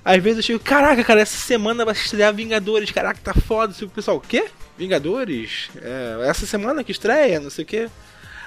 Às 0.03 0.23
vezes 0.23 0.38
eu 0.38 0.43
chego, 0.43 0.60
caraca, 0.60 1.03
cara, 1.03 1.22
essa 1.22 1.38
semana 1.38 1.85
vai 1.85 1.93
estrear 1.93 2.34
Vingadores, 2.34 2.89
caraca, 2.89 3.19
tá 3.23 3.34
foda. 3.34 3.76
O 3.80 3.89
pessoal, 3.89 4.18
o 4.18 4.22
quê? 4.22 4.45
Vingadores? 4.77 5.69
É, 5.76 6.27
essa 6.27 6.45
semana 6.47 6.84
que 6.84 6.91
estreia, 6.91 7.39
não 7.39 7.49
sei 7.49 7.64
o 7.64 7.68
quê. 7.68 7.89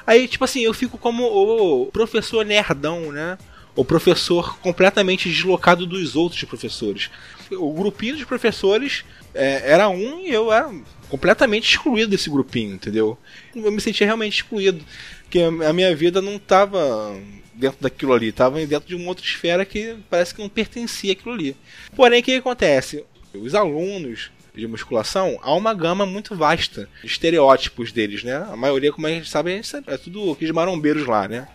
Aí, 0.06 0.26
tipo 0.26 0.44
assim, 0.44 0.62
eu 0.62 0.74
fico 0.74 0.98
como 0.98 1.24
o 1.24 1.86
professor 1.86 2.44
nerdão, 2.44 3.12
né? 3.12 3.38
O 3.76 3.84
professor 3.84 4.58
completamente 4.58 5.28
deslocado 5.28 5.86
dos 5.86 6.16
outros 6.16 6.42
professores. 6.44 7.10
O 7.56 7.72
grupinho 7.72 8.16
de 8.16 8.26
professores 8.26 9.04
é, 9.34 9.70
era 9.70 9.88
um 9.88 10.20
e 10.20 10.30
eu 10.30 10.52
era 10.52 10.72
completamente 11.08 11.70
excluído 11.70 12.10
desse 12.10 12.30
grupinho, 12.30 12.74
entendeu? 12.74 13.18
Eu 13.54 13.70
me 13.70 13.80
sentia 13.80 14.06
realmente 14.06 14.36
excluído. 14.36 14.84
Porque 15.22 15.40
a 15.40 15.72
minha 15.72 15.94
vida 15.94 16.20
não 16.20 16.38
tava 16.38 17.16
dentro 17.54 17.78
daquilo 17.80 18.12
ali, 18.12 18.32
tava 18.32 18.64
dentro 18.64 18.88
de 18.88 18.94
uma 18.94 19.08
outra 19.08 19.24
esfera 19.24 19.64
que 19.64 19.96
parece 20.08 20.34
que 20.34 20.40
não 20.40 20.48
pertencia 20.48 21.12
àquilo 21.12 21.34
ali. 21.34 21.56
Porém, 21.94 22.20
o 22.20 22.22
que 22.22 22.34
acontece? 22.34 23.04
Os 23.34 23.54
alunos 23.54 24.30
de 24.54 24.66
musculação, 24.66 25.38
há 25.42 25.54
uma 25.54 25.72
gama 25.72 26.04
muito 26.04 26.36
vasta 26.36 26.88
de 27.00 27.06
estereótipos 27.06 27.90
deles, 27.90 28.22
né? 28.22 28.36
A 28.36 28.56
maioria, 28.56 28.92
como 28.92 29.06
a 29.06 29.10
gente 29.10 29.28
sabe, 29.28 29.60
é 29.86 29.96
tudo 29.96 30.32
aqueles 30.32 30.52
marombeiros 30.52 31.06
lá, 31.06 31.26
né? 31.26 31.48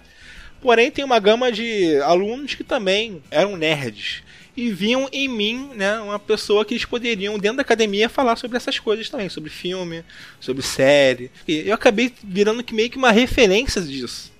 Porém, 0.59 0.89
tem 0.89 1.05
uma 1.05 1.19
gama 1.19 1.51
de 1.51 1.97
alunos 2.01 2.55
que 2.55 2.63
também 2.63 3.21
eram 3.29 3.55
nerds 3.55 4.23
e 4.57 4.71
viam 4.71 5.07
em 5.13 5.27
mim, 5.27 5.69
né, 5.75 5.99
uma 5.99 6.17
pessoa 6.17 6.65
que 6.65 6.73
eles 6.73 6.83
poderiam 6.83 7.37
dentro 7.37 7.57
da 7.57 7.61
academia 7.61 8.09
falar 8.09 8.35
sobre 8.35 8.57
essas 8.57 8.79
coisas 8.79 9.07
também, 9.07 9.29
sobre 9.29 9.51
filme, 9.51 10.03
sobre 10.39 10.63
série. 10.63 11.29
E 11.47 11.69
eu 11.69 11.75
acabei 11.75 12.11
virando 12.23 12.63
que 12.63 12.73
meio 12.73 12.89
que 12.89 12.97
uma 12.97 13.11
referência 13.11 13.79
disso. 13.79 14.35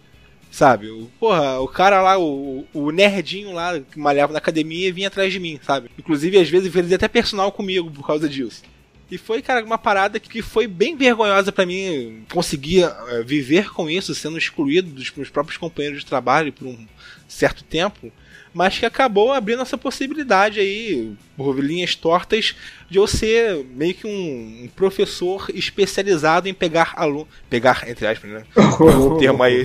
Sabe? 0.50 0.90
O, 0.90 1.08
porra, 1.20 1.60
o 1.60 1.68
cara 1.68 2.02
lá, 2.02 2.18
o, 2.18 2.66
o 2.74 2.90
nerdinho 2.90 3.54
lá 3.54 3.80
que 3.80 4.00
malhava 4.00 4.34
na 4.34 4.40
academia 4.40 4.92
vinha 4.92 5.08
atrás 5.08 5.32
de 5.32 5.40
mim, 5.40 5.60
sabe? 5.62 5.92
Inclusive, 6.00 6.40
às 6.40 6.50
vezes, 6.50 6.74
fazia 6.74 6.96
até 6.96 7.08
personal 7.08 7.52
comigo 7.52 7.92
por 7.92 8.08
causa 8.08 8.28
disso. 8.28 8.64
E 9.12 9.20
foi, 9.20 9.44
cara, 9.44 9.64
uma 9.64 9.78
parada 9.78 10.20
que 10.20 10.42
foi 10.42 10.66
bem 10.66 10.98
vergonhosa 10.98 11.52
pra 11.52 11.66
mim 11.66 12.24
conseguir 12.34 12.84
eh, 12.84 13.24
viver 13.24 13.72
com 13.72 13.88
isso, 13.88 14.16
sendo 14.16 14.38
excluído 14.38 14.90
dos 14.90 15.12
meus 15.16 15.30
próprios 15.30 15.58
companheiros 15.58 16.00
de 16.00 16.06
trabalho 16.08 16.52
por 16.52 16.66
um 16.66 16.88
certo 17.28 17.64
tempo. 17.64 18.12
Mas 18.58 18.80
que 18.80 18.88
acabou 18.88 19.32
abrindo 19.32 19.62
essa 19.62 19.78
possibilidade 19.78 20.60
aí, 20.60 21.16
por 21.36 21.60
linhas 21.60 21.94
tortas, 21.94 22.56
de 22.90 22.98
eu 22.98 23.06
ser 23.06 23.64
meio 23.66 23.94
que 23.94 24.08
um, 24.08 24.68
professor 24.76 25.46
especializado 25.54 26.50
em 26.50 26.56
pegar 26.56 26.94
aluno. 26.96 27.28
Pegar, 27.52 27.88
entre 27.88 28.08
aspas, 28.08 28.32
né? 28.32 28.44
o 28.80 29.16
termo 29.22 29.44
aí. 29.44 29.64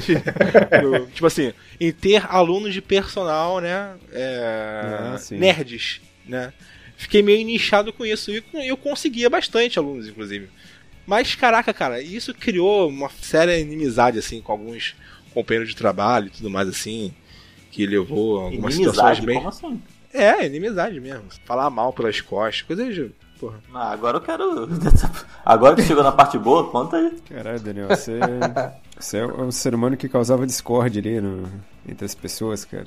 tipo 1.15 1.27
assim, 1.27 1.55
em 1.81 1.91
ter 1.91 2.23
alunos 2.31 2.75
de 2.75 2.83
personal, 2.83 3.63
né? 3.63 3.95
é, 4.13 4.85
Ah, 4.85 5.17
nerds, 5.31 6.03
né? 6.27 6.53
Fiquei 6.99 7.23
meio 7.23 7.43
nichado 7.47 7.95
com 7.95 8.05
isso 8.05 8.31
e 8.31 8.45
eu 8.69 8.77
conseguia 8.77 9.31
bastante 9.31 9.79
alunos, 9.79 10.07
inclusive. 10.07 10.51
Mas, 11.07 11.35
caraca, 11.35 11.73
cara, 11.73 12.03
isso 12.03 12.35
criou 12.35 12.91
uma 12.91 13.09
séria 13.23 13.59
inimizade, 13.59 14.19
assim, 14.19 14.43
com 14.43 14.53
alguns 14.53 14.95
companheiros 15.33 15.71
de 15.71 15.77
trabalho 15.77 16.27
e 16.27 16.31
tudo 16.31 16.51
mais, 16.51 16.69
assim, 16.69 17.15
que 17.73 17.85
levou 17.87 18.39
a 18.41 18.45
algumas 18.45 18.75
situações 18.75 19.19
Inimizade? 19.19 19.27
bem. 19.27 19.37
Como 19.37 19.49
assim? 19.49 19.83
É, 20.15 20.47
inimizade 20.47 21.01
mesmo. 21.01 21.25
Falar 21.47 21.69
mal 21.71 21.93
pelas 21.93 22.21
costas, 22.21 22.63
coisas 22.63 22.95
de. 22.95 23.11
Porra. 23.41 23.59
Ah, 23.75 23.91
agora 23.91 24.19
eu 24.19 24.21
quero. 24.21 24.69
Agora 25.45 25.75
que 25.75 25.83
chegou 25.83 26.05
na 26.05 26.13
parte 26.13 26.39
boa, 26.39 26.71
conta 26.71 26.97
aí. 26.97 27.11
Caralho, 27.29 27.59
Daniel, 27.59 27.89
você, 27.89 28.21
você 28.97 29.19
é 29.19 29.27
um 29.27 29.51
ser 29.51 29.75
humano 29.75 29.97
que 29.97 30.09
causava 30.09 30.47
discórdia 30.47 31.01
ali 31.01 31.21
no- 31.21 31.51
entre 31.89 32.05
as 32.05 32.15
pessoas, 32.15 32.65
cara. 32.65 32.87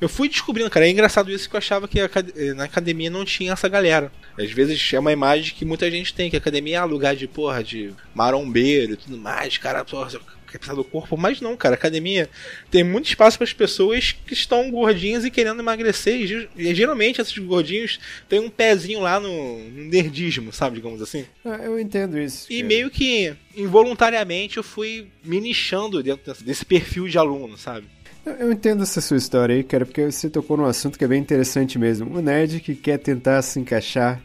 Eu 0.00 0.08
fui 0.08 0.28
descobrindo, 0.28 0.68
cara, 0.68 0.86
é 0.86 0.90
engraçado 0.90 1.30
isso 1.30 1.48
que 1.48 1.56
eu 1.56 1.58
achava 1.58 1.88
que 1.88 1.98
eh, 2.00 2.52
na 2.54 2.64
academia 2.64 3.08
não 3.08 3.24
tinha 3.24 3.52
essa 3.52 3.68
galera. 3.68 4.12
Às 4.38 4.50
vezes 4.50 4.92
é 4.92 4.98
uma 4.98 5.12
imagem 5.12 5.54
que 5.54 5.64
muita 5.64 5.90
gente 5.90 6.12
tem, 6.12 6.28
que 6.28 6.36
a 6.36 6.38
academia 6.40 6.78
é 6.80 6.84
lugar 6.84 7.16
de, 7.16 7.26
porra, 7.26 7.64
de 7.64 7.94
marombeiro 8.14 8.92
e 8.92 8.96
tudo 8.96 9.16
mais, 9.16 9.56
cara, 9.56 9.84
porra, 9.84 10.10
quer 10.54 10.58
precisar 10.58 10.76
do 10.76 10.84
corpo, 10.84 11.16
mas 11.16 11.40
não, 11.40 11.56
cara, 11.56 11.74
academia 11.74 12.28
tem 12.70 12.82
muito 12.82 13.06
espaço 13.08 13.36
para 13.36 13.44
as 13.44 13.52
pessoas 13.52 14.12
que 14.12 14.32
estão 14.32 14.70
gordinhas 14.70 15.24
e 15.24 15.30
querendo 15.30 15.60
emagrecer, 15.60 16.14
e, 16.20 16.26
ge- 16.26 16.48
geralmente 16.74 17.20
esses 17.20 17.36
gordinhos 17.38 17.98
têm 18.28 18.40
um 18.40 18.48
pezinho 18.50 19.00
lá 19.00 19.18
no, 19.20 19.58
no 19.68 19.84
nerdismo, 19.84 20.52
sabe, 20.52 20.76
digamos 20.76 21.02
assim. 21.02 21.24
Ah, 21.44 21.58
eu 21.62 21.78
entendo 21.78 22.18
isso. 22.18 22.46
E 22.50 22.56
cara. 22.56 22.68
meio 22.68 22.90
que 22.90 23.34
involuntariamente 23.56 24.56
eu 24.56 24.62
fui 24.62 25.08
me 25.24 25.40
nichando 25.40 26.02
dentro 26.02 26.32
desse- 26.44 26.64
perfil 26.64 27.08
de 27.08 27.18
aluno, 27.18 27.58
sabe? 27.58 27.86
Eu- 28.24 28.50
entendo 28.52 28.82
essa 28.82 29.00
sua 29.00 29.16
história 29.16 29.54
aí, 29.54 29.62
cara, 29.62 29.84
porque 29.84 30.10
você 30.10 30.30
tocou 30.30 30.56
num 30.56 30.64
assunto 30.64 30.96
que 30.98 31.04
é 31.04 31.08
bem 31.08 31.20
interessante 31.20 31.78
mesmo. 31.78 32.16
O 32.16 32.22
nerd 32.22 32.60
que 32.60 32.74
quer 32.74 32.98
tentar 32.98 33.42
se 33.42 33.58
encaixar 33.60 34.22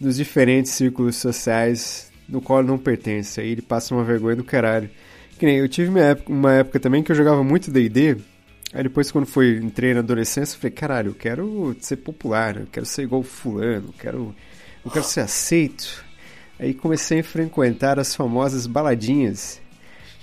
nos 0.00 0.16
diferentes 0.16 0.72
círculos 0.72 1.16
sociais 1.16 2.10
no 2.28 2.40
qual 2.42 2.58
ele 2.60 2.68
não 2.68 2.76
pertence. 2.78 3.40
Aí 3.40 3.50
ele 3.52 3.62
passa 3.62 3.94
uma 3.94 4.04
vergonha 4.04 4.36
do 4.36 4.44
caralho. 4.44 4.90
Que 5.38 5.46
nem 5.46 5.56
eu 5.56 5.68
tive 5.68 5.90
minha 5.90 6.04
época- 6.06 6.32
uma 6.32 6.52
época 6.52 6.78
também 6.80 7.02
que 7.02 7.10
eu 7.10 7.16
jogava 7.16 7.42
muito 7.42 7.70
D&D. 7.70 8.16
Aí 8.72 8.82
depois 8.82 9.10
quando 9.10 9.26
fui, 9.26 9.58
entrei 9.58 9.92
na 9.92 10.00
adolescência, 10.00 10.54
eu 10.56 10.60
falei, 10.60 10.72
caralho, 10.72 11.10
eu 11.10 11.14
quero 11.14 11.76
ser 11.80 11.96
popular, 11.96 12.56
eu 12.56 12.66
quero 12.70 12.86
ser 12.86 13.02
igual 13.02 13.22
fulano, 13.22 13.88
eu 13.88 13.94
quero, 13.98 14.34
eu 14.84 14.90
quero 14.90 15.04
ser 15.04 15.20
aceito. 15.20 16.02
Aí 16.58 16.72
comecei 16.72 17.20
a 17.20 17.24
frequentar 17.24 17.98
as 17.98 18.14
famosas 18.14 18.66
baladinhas. 18.66 19.60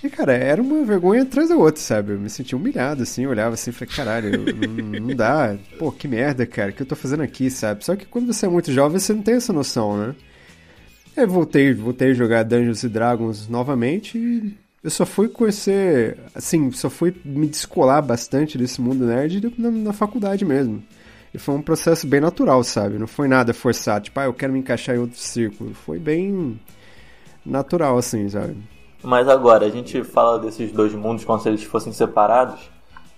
E, 0.02 0.10
cara, 0.10 0.34
era 0.34 0.61
uma 0.61 0.84
vergonha 0.86 1.23
atrás 1.23 1.49
da 1.49 1.56
outra, 1.57 1.81
sabe? 1.81 2.14
Eu 2.14 2.19
me 2.19 2.30
sentia 2.30 2.57
humilhado, 2.57 3.03
assim, 3.03 3.27
olhava 3.27 3.56
assim 3.56 3.69
e 3.72 3.73
falei, 3.73 3.94
caralho, 3.94 4.31
não, 4.56 4.99
não 5.02 5.15
dá. 5.15 5.57
Pô, 5.77 5.91
que 5.91 6.07
merda, 6.07 6.45
cara, 6.45 6.72
o 6.72 6.73
que 6.73 6.81
eu 6.81 6.86
tô 6.88 6.95
fazendo 6.95 7.22
aqui, 7.22 7.52
sabe? 7.52 7.84
Só 7.84 7.95
que 7.98 8.06
quando 8.06 8.31
você 8.34 8.45
é 8.45 8.49
muito 8.49 8.72
jovem, 8.72 8.98
você 8.98 9.14
não 9.14 9.22
tem 9.22 9.36
essa 9.36 9.52
noção, 9.52 9.98
né? 9.98 10.15
Aí 11.18 11.26
voltei, 11.26 11.73
voltei 11.73 12.11
a 12.11 12.14
jogar 12.14 12.44
Dungeons 12.44 12.84
Dragons 12.86 13.49
novamente 13.49 14.18
e 14.18 14.57
eu 14.84 14.89
só 14.89 15.06
fui 15.06 15.27
conhecer, 15.27 16.18
assim, 16.34 16.72
só 16.72 16.89
fui 16.89 17.14
me 17.26 17.47
descolar 17.47 18.01
bastante 18.01 18.57
desse 18.57 18.80
mundo 18.80 19.06
nerd 19.06 19.53
na, 19.57 19.69
na 19.69 19.93
faculdade 19.93 20.45
mesmo. 20.45 20.84
E 21.34 21.38
foi 21.38 21.56
um 21.56 21.61
processo 21.61 22.07
bem 22.07 22.19
natural, 22.19 22.64
sabe? 22.64 22.97
Não 22.97 23.07
foi 23.07 23.27
nada 23.27 23.53
forçado, 23.53 24.06
tipo, 24.06 24.19
ah, 24.19 24.26
eu 24.26 24.34
quero 24.34 24.53
me 24.53 24.60
encaixar 24.60 24.95
em 24.95 24.99
outro 24.99 25.19
círculo. 25.19 25.73
Foi 25.73 25.99
bem 25.99 26.60
natural, 27.45 27.97
assim, 27.97 28.27
sabe? 28.30 28.57
Mas 29.03 29.27
agora, 29.27 29.65
a 29.65 29.69
gente 29.69 30.03
fala 30.03 30.39
desses 30.39 30.72
dois 30.72 30.93
mundos 30.93 31.23
como 31.23 31.39
se 31.39 31.47
eles 31.47 31.64
fossem 31.64 31.93
separados. 31.93 32.60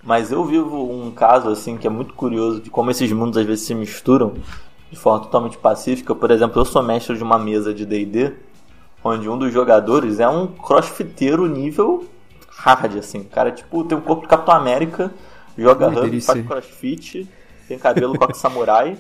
Mas 0.03 0.31
eu 0.31 0.43
vivo 0.43 0.91
um 0.91 1.11
caso 1.11 1.49
assim 1.49 1.77
que 1.77 1.85
é 1.85 1.89
muito 1.89 2.13
curioso 2.13 2.59
de 2.59 2.69
como 2.69 2.89
esses 2.89 3.11
mundos 3.11 3.37
às 3.37 3.45
vezes 3.45 3.65
se 3.65 3.75
misturam 3.75 4.33
de 4.89 4.97
forma 4.97 5.23
totalmente 5.23 5.57
pacífica. 5.57 6.15
Por 6.15 6.31
exemplo, 6.31 6.59
eu 6.59 6.65
sou 6.65 6.81
mestre 6.81 7.15
de 7.15 7.23
uma 7.23 7.37
mesa 7.37 7.73
de 7.73 7.85
D&D, 7.85 8.33
onde 9.03 9.29
um 9.29 9.37
dos 9.37 9.53
jogadores 9.53 10.19
é 10.19 10.27
um 10.27 10.47
crossfiteiro 10.47 11.47
nível 11.47 12.07
hard, 12.49 12.97
assim. 12.97 13.19
O 13.19 13.25
cara, 13.25 13.51
tipo, 13.51 13.83
tem 13.83 13.97
um 13.97 14.01
corpo 14.01 14.23
de 14.23 14.27
Capitão 14.27 14.53
América, 14.53 15.11
joga 15.57 15.87
Ui, 15.87 15.95
rugby, 15.95 16.21
faz 16.21 16.45
crossfit, 16.45 17.27
tem 17.67 17.79
cabelo 17.79 18.17
coque 18.17 18.37
samurai 18.37 18.97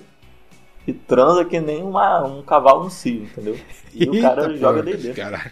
e 0.87 0.93
transa 0.93 1.45
que 1.45 1.59
nem 1.59 1.83
uma, 1.83 2.23
um 2.23 2.41
cavalo 2.41 2.85
no 2.85 2.89
cio, 2.89 3.23
entendeu? 3.23 3.57
E 3.93 4.09
o 4.09 4.21
cara 4.21 4.43
Eita, 4.47 4.57
joga. 4.57 4.83
D&D. 4.83 5.13
Caralho. 5.13 5.51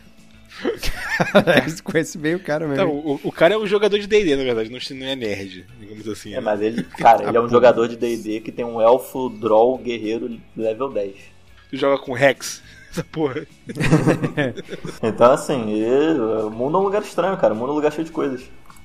Você 1.67 1.81
conhece 1.83 2.17
bem 2.17 2.35
o 2.35 2.39
cara 2.39 2.67
mesmo. 2.67 2.83
Então, 2.83 2.95
o, 2.95 3.19
o 3.23 3.31
cara 3.31 3.53
é 3.53 3.57
um 3.57 3.67
jogador 3.67 3.99
de 3.99 4.07
D&D, 4.07 4.35
na 4.35 4.43
verdade, 4.43 4.69
não, 4.69 4.79
não 4.97 5.05
é 5.05 5.15
nerd, 5.15 5.65
digamos 5.79 6.07
assim. 6.07 6.31
É, 6.31 6.35
né? 6.35 6.41
mas 6.41 6.61
ele, 6.61 6.83
cara, 6.97 7.27
ele 7.27 7.37
é 7.37 7.41
um 7.41 7.47
jogador 7.47 7.87
de 7.87 7.95
D&D 7.95 8.41
que 8.41 8.51
tem 8.51 8.65
um 8.65 8.81
elfo 8.81 9.29
droll 9.29 9.77
guerreiro 9.77 10.39
level 10.57 10.89
10. 10.91 11.15
Tu 11.69 11.77
joga 11.77 12.01
com 12.01 12.13
Rex, 12.13 12.63
essa 12.99 13.03
porra. 13.11 13.45
Então, 15.03 15.31
assim, 15.31 15.75
e- 15.75 16.19
o 16.19 16.49
mundo 16.49 16.77
é 16.77 16.81
um 16.81 16.83
lugar 16.83 17.01
estranho, 17.01 17.37
cara. 17.37 17.53
O 17.53 17.57
mundo 17.57 17.69
é 17.69 17.71
um 17.73 17.75
lugar 17.75 17.91
cheio 17.91 18.05
de 18.05 18.11
coisas. 18.11 18.41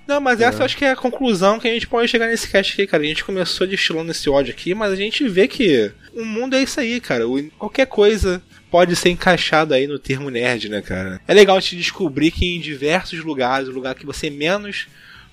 Não, 0.06 0.20
mas 0.20 0.40
essa 0.40 0.60
eu 0.60 0.64
acho 0.66 0.76
que 0.76 0.84
é 0.84 0.90
a 0.90 0.96
conclusão 0.96 1.58
que 1.58 1.66
a 1.66 1.72
gente 1.72 1.86
pode 1.86 2.08
chegar 2.08 2.26
nesse 2.26 2.48
cast 2.48 2.72
aqui, 2.74 2.86
cara. 2.86 3.02
A 3.02 3.06
gente 3.06 3.24
começou 3.24 3.66
destilando 3.66 4.10
esse 4.10 4.28
ódio 4.28 4.52
aqui, 4.52 4.74
mas 4.74 4.92
a 4.92 4.96
gente 4.96 5.26
vê 5.26 5.48
que 5.48 5.90
o 6.14 6.24
mundo 6.24 6.54
é 6.54 6.62
isso 6.62 6.78
aí, 6.78 7.00
cara. 7.00 7.24
Qualquer 7.58 7.86
coisa 7.86 8.42
pode 8.70 8.94
ser 8.96 9.08
encaixada 9.08 9.74
aí 9.74 9.86
no 9.86 9.98
termo 9.98 10.28
nerd, 10.28 10.68
né, 10.68 10.82
cara? 10.82 11.20
É 11.26 11.32
legal 11.32 11.58
te 11.60 11.74
descobrir 11.74 12.30
que 12.30 12.44
em 12.44 12.60
diversos 12.60 13.24
lugares, 13.24 13.68
o 13.68 13.72
lugar 13.72 13.94
que 13.94 14.04
você 14.04 14.28
menos 14.28 14.88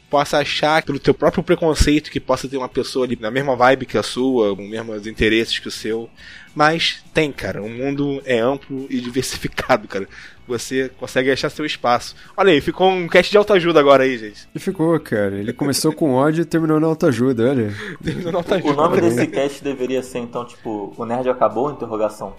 possa 0.10 0.40
achar 0.40 0.84
pelo 0.84 1.00
teu 1.00 1.14
próprio 1.14 1.42
preconceito 1.42 2.12
que 2.12 2.20
possa 2.20 2.48
ter 2.48 2.58
uma 2.58 2.68
pessoa 2.68 3.06
ali 3.06 3.18
na 3.20 3.32
mesma 3.32 3.56
vibe 3.56 3.86
que 3.86 3.98
a 3.98 4.04
sua, 4.04 4.54
com 4.56 4.64
os 4.64 4.70
mesmos 4.70 5.08
interesses 5.08 5.58
que 5.58 5.70
o 5.70 5.72
seu. 5.72 6.10
Mas 6.54 7.02
tem, 7.14 7.32
cara. 7.32 7.62
O 7.62 7.70
mundo 7.70 8.22
é 8.26 8.40
amplo 8.40 8.86
e 8.90 9.00
diversificado, 9.00 9.88
cara. 9.88 10.08
Você 10.48 10.92
consegue 11.00 11.32
achar 11.32 11.50
seu 11.50 11.66
espaço. 11.66 12.14
Olha 12.36 12.52
aí, 12.52 12.60
ficou 12.60 12.90
um 12.90 13.08
cast 13.08 13.32
de 13.32 13.38
autoajuda 13.38 13.80
agora 13.80 14.04
aí, 14.04 14.18
gente. 14.18 14.48
E 14.54 14.60
ficou, 14.60 15.00
cara. 15.00 15.36
Ele 15.36 15.54
começou 15.54 15.94
com 15.94 16.14
ódio 16.14 16.42
e 16.42 16.46
terminou 16.46 16.80
na 16.80 16.88
autoajuda, 16.88 17.50
olha. 17.52 17.74
Terminou 18.04 18.32
na 18.34 18.40
autoajuda. 18.40 18.70
O 18.72 18.76
nome 18.76 19.00
desse 19.00 19.28
cast 19.28 19.64
deveria 19.64 20.04
ser, 20.04 20.20
então, 20.20 20.44
tipo, 20.46 20.94
o 20.98 21.06
nerd 21.06 21.30
acabou? 21.30 21.72
Interrogação. 21.72 22.34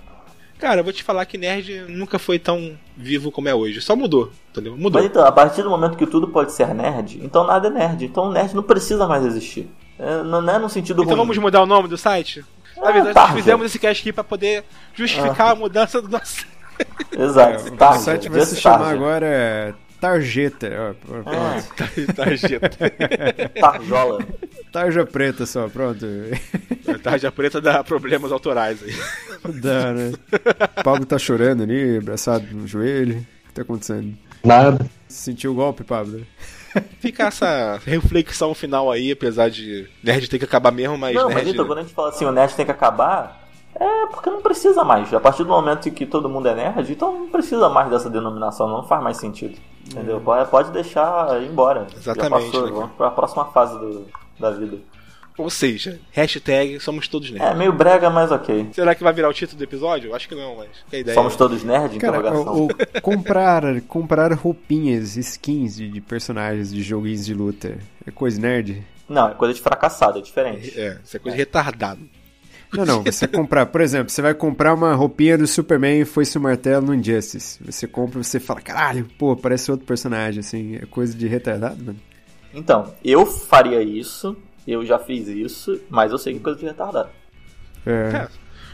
Cara, 0.59 0.81
eu 0.81 0.85
vou 0.85 0.93
te 0.93 1.03
falar 1.03 1.25
que 1.25 1.37
nerd 1.39 1.87
nunca 1.89 2.19
foi 2.21 2.39
tão 2.39 2.79
vivo 2.97 3.33
como 3.33 3.49
é 3.49 3.55
hoje. 3.55 3.81
Só 3.81 3.97
mudou, 3.97 4.31
entendeu? 4.51 4.77
Mudou. 4.77 5.01
Mas 5.03 5.11
então, 5.11 5.25
a 5.25 5.33
partir 5.33 5.63
do 5.63 5.71
momento 5.71 5.97
que 5.97 6.07
tudo 6.07 6.29
pode 6.29 6.53
ser 6.53 6.73
nerd, 6.73 7.19
então 7.25 7.45
nada 7.45 7.67
é 7.67 7.71
nerd. 7.71 8.05
Então 8.05 8.25
o 8.29 8.33
nerd 8.33 8.55
não 8.55 8.63
precisa 8.63 9.09
mais 9.09 9.25
existir. 9.25 9.69
É, 9.99 10.23
não 10.23 10.41
não 10.41 10.55
é 10.55 10.59
no 10.61 10.69
sentido 10.69 11.03
Então 11.03 11.17
ruim. 11.17 11.17
vamos 11.25 11.39
mudar 11.39 11.63
o 11.63 11.67
nome 11.67 11.89
do 11.89 11.97
site? 11.99 12.45
Na 12.77 12.89
Ah, 12.89 12.93
verdade, 12.93 13.15
nós 13.15 13.31
fizemos 13.33 13.67
esse 13.67 13.79
cast 13.79 14.01
aqui 14.03 14.13
pra 14.13 14.25
poder 14.25 14.65
justificar 14.95 15.51
a 15.51 15.55
mudança 15.55 16.01
do 16.03 16.09
nosso. 16.09 16.47
Exato. 17.17 17.69
O 17.73 17.77
Tarja, 17.77 17.99
site 18.01 18.29
vai 18.29 18.41
se 18.47 18.57
chamar 18.61 18.91
agora 18.93 19.75
Tarjeta. 20.01 20.69
ó, 20.91 20.95
pronto. 21.07 21.29
Ah, 21.31 21.63
Tarjeta. 22.15 22.71
Tarjola. 23.61 24.25
Tarja 24.73 25.05
preta 25.07 25.47
só, 25.47 25.69
pronto. 25.69 26.05
Tarja 27.03 27.31
preta 27.31 27.61
dá 27.61 27.85
problemas 27.85 28.33
autorais 28.33 28.83
aí. 28.83 28.95
Dá, 29.61 29.93
né? 29.93 30.13
O 30.79 30.83
Pablo 30.83 31.05
tá 31.07 31.19
chorando 31.19 31.63
ali, 31.63 31.99
abraçado 31.99 32.47
no 32.53 32.67
joelho. 32.67 33.19
O 33.19 33.49
que 33.49 33.55
tá 33.55 33.63
acontecendo? 33.63 34.17
Nada. 34.43 34.85
Sentiu 35.09 35.53
o 35.53 35.55
golpe, 35.55 35.85
Pablo? 35.85 36.27
Fica 37.01 37.25
essa 37.25 37.81
reflexão 37.85 38.55
final 38.55 38.91
aí, 38.91 39.13
apesar 39.13 39.51
de 39.51 39.89
nerd 40.03 40.29
ter 40.29 40.39
que 40.39 40.45
acabar 40.45 40.71
mesmo, 40.73 40.97
mas 40.97 41.15
Não, 41.15 41.25
mas 41.27 41.35
nerd. 41.37 41.51
então, 41.51 41.67
quando 41.67 41.79
a 41.79 41.83
gente 41.83 41.95
fala 41.95 42.09
assim, 42.09 42.25
o 42.25 42.33
nerd 42.33 42.55
tem 42.55 42.65
que 42.65 42.71
acabar, 42.73 43.41
é 43.75 44.07
porque 44.07 44.31
não 44.31 44.41
precisa 44.41 44.83
mais. 44.85 45.13
A 45.13 45.21
partir 45.21 45.43
do 45.45 45.49
momento 45.51 45.89
em 45.89 45.93
que 45.93 46.07
todo 46.07 46.29
mundo 46.29 46.47
é 46.49 46.55
nerd, 46.55 46.91
então 46.93 47.13
não 47.19 47.29
precisa 47.29 47.69
mais 47.69 47.91
dessa 47.91 48.09
denominação, 48.09 48.69
não 48.69 48.85
faz 48.85 49.03
mais 49.03 49.17
sentido. 49.17 49.59
Entendeu? 49.91 50.21
Pode, 50.21 50.49
pode 50.49 50.71
deixar 50.71 51.43
ir 51.43 51.49
embora. 51.49 51.87
Exatamente, 51.97 52.45
Já 52.47 52.53
passou, 52.53 52.67
né, 52.67 52.73
vamos 52.73 52.93
pra 52.97 53.11
próxima 53.11 53.45
fase 53.47 53.77
do- 53.79 54.07
da 54.39 54.51
vida. 54.51 54.79
Ou 55.39 55.49
seja, 55.49 55.99
hashtag 56.13 56.79
somos 56.81 57.09
todos 57.09 57.31
É, 57.31 57.33
nerds. 57.39 57.59
meio 57.59 57.73
brega, 57.73 58.11
mas 58.11 58.31
ok. 58.31 58.69
Será 58.73 58.95
que 58.95 59.03
vai 59.03 59.13
virar 59.13 59.29
o 59.29 59.33
título 59.33 59.59
do 59.59 59.65
episódio? 59.65 60.15
Acho 60.15 60.29
que 60.29 60.35
não, 60.35 60.57
mas. 60.57 60.69
Que 60.91 60.99
ideia. 60.99 61.15
Somos 61.15 61.37
todos 61.37 61.65
nerd? 61.65 61.99
Cara, 61.99 62.19
Interrogação. 62.19 62.55
o, 62.55 62.67
o 62.67 63.01
comprar, 63.01 63.81
comprar 63.83 64.33
roupinhas, 64.35 65.17
skins 65.17 65.77
de, 65.77 65.89
de 65.89 66.01
personagens 66.01 66.71
de 66.71 66.83
joguinhos 66.83 67.25
de 67.25 67.33
luta 67.35 67.79
é 68.07 68.11
coisa 68.11 68.41
nerd? 68.41 68.83
Não, 69.09 69.29
é 69.31 69.35
coisa 69.35 69.55
de 69.55 69.61
fracassado, 69.61 70.19
é 70.19 70.23
diferente. 70.23 70.79
É, 70.79 70.99
isso 71.05 71.17
é 71.17 71.21
coisa 71.21 71.37
de 71.37 71.43
retardado. 71.43 72.01
Não, 72.73 72.87
não, 72.87 73.03
você 73.03 73.29
comprar, 73.29 73.67
por 73.67 73.83
exemplo, 73.83 74.11
você 74.11 74.23
vai 74.23 74.33
comprar 74.33 74.73
uma 74.73 74.95
roupinha 74.95 75.37
do 75.37 75.47
Superman 75.47 76.01
e 76.01 76.05
foi-se 76.07 76.39
o 76.39 76.41
martelo 76.41 76.87
no 76.87 76.95
Injustice. 76.95 77.59
Você 77.65 77.87
compra 77.87 78.21
e 78.21 78.25
você 78.25 78.41
fala, 78.41 78.63
caralho, 78.63 79.07
pô, 79.19 79.37
parece 79.37 79.71
outro 79.71 79.85
personagem, 79.87 80.41
assim, 80.41 80.77
é 80.77 80.87
coisa 80.87 81.15
de 81.15 81.27
retardado, 81.27 81.85
mano. 81.85 81.99
Então, 82.55 82.95
eu 83.05 83.27
faria 83.27 83.83
isso 83.83 84.35
Eu 84.67 84.85
já 84.87 84.99
fiz 84.99 85.29
isso, 85.29 85.81
mas 85.91 86.13
eu 86.13 86.19
sei 86.19 86.35
que 86.35 86.39
é 86.41 86.43
coisa 86.43 86.59
de 86.59 86.65
retardado. 86.67 87.09
É. 87.87 88.29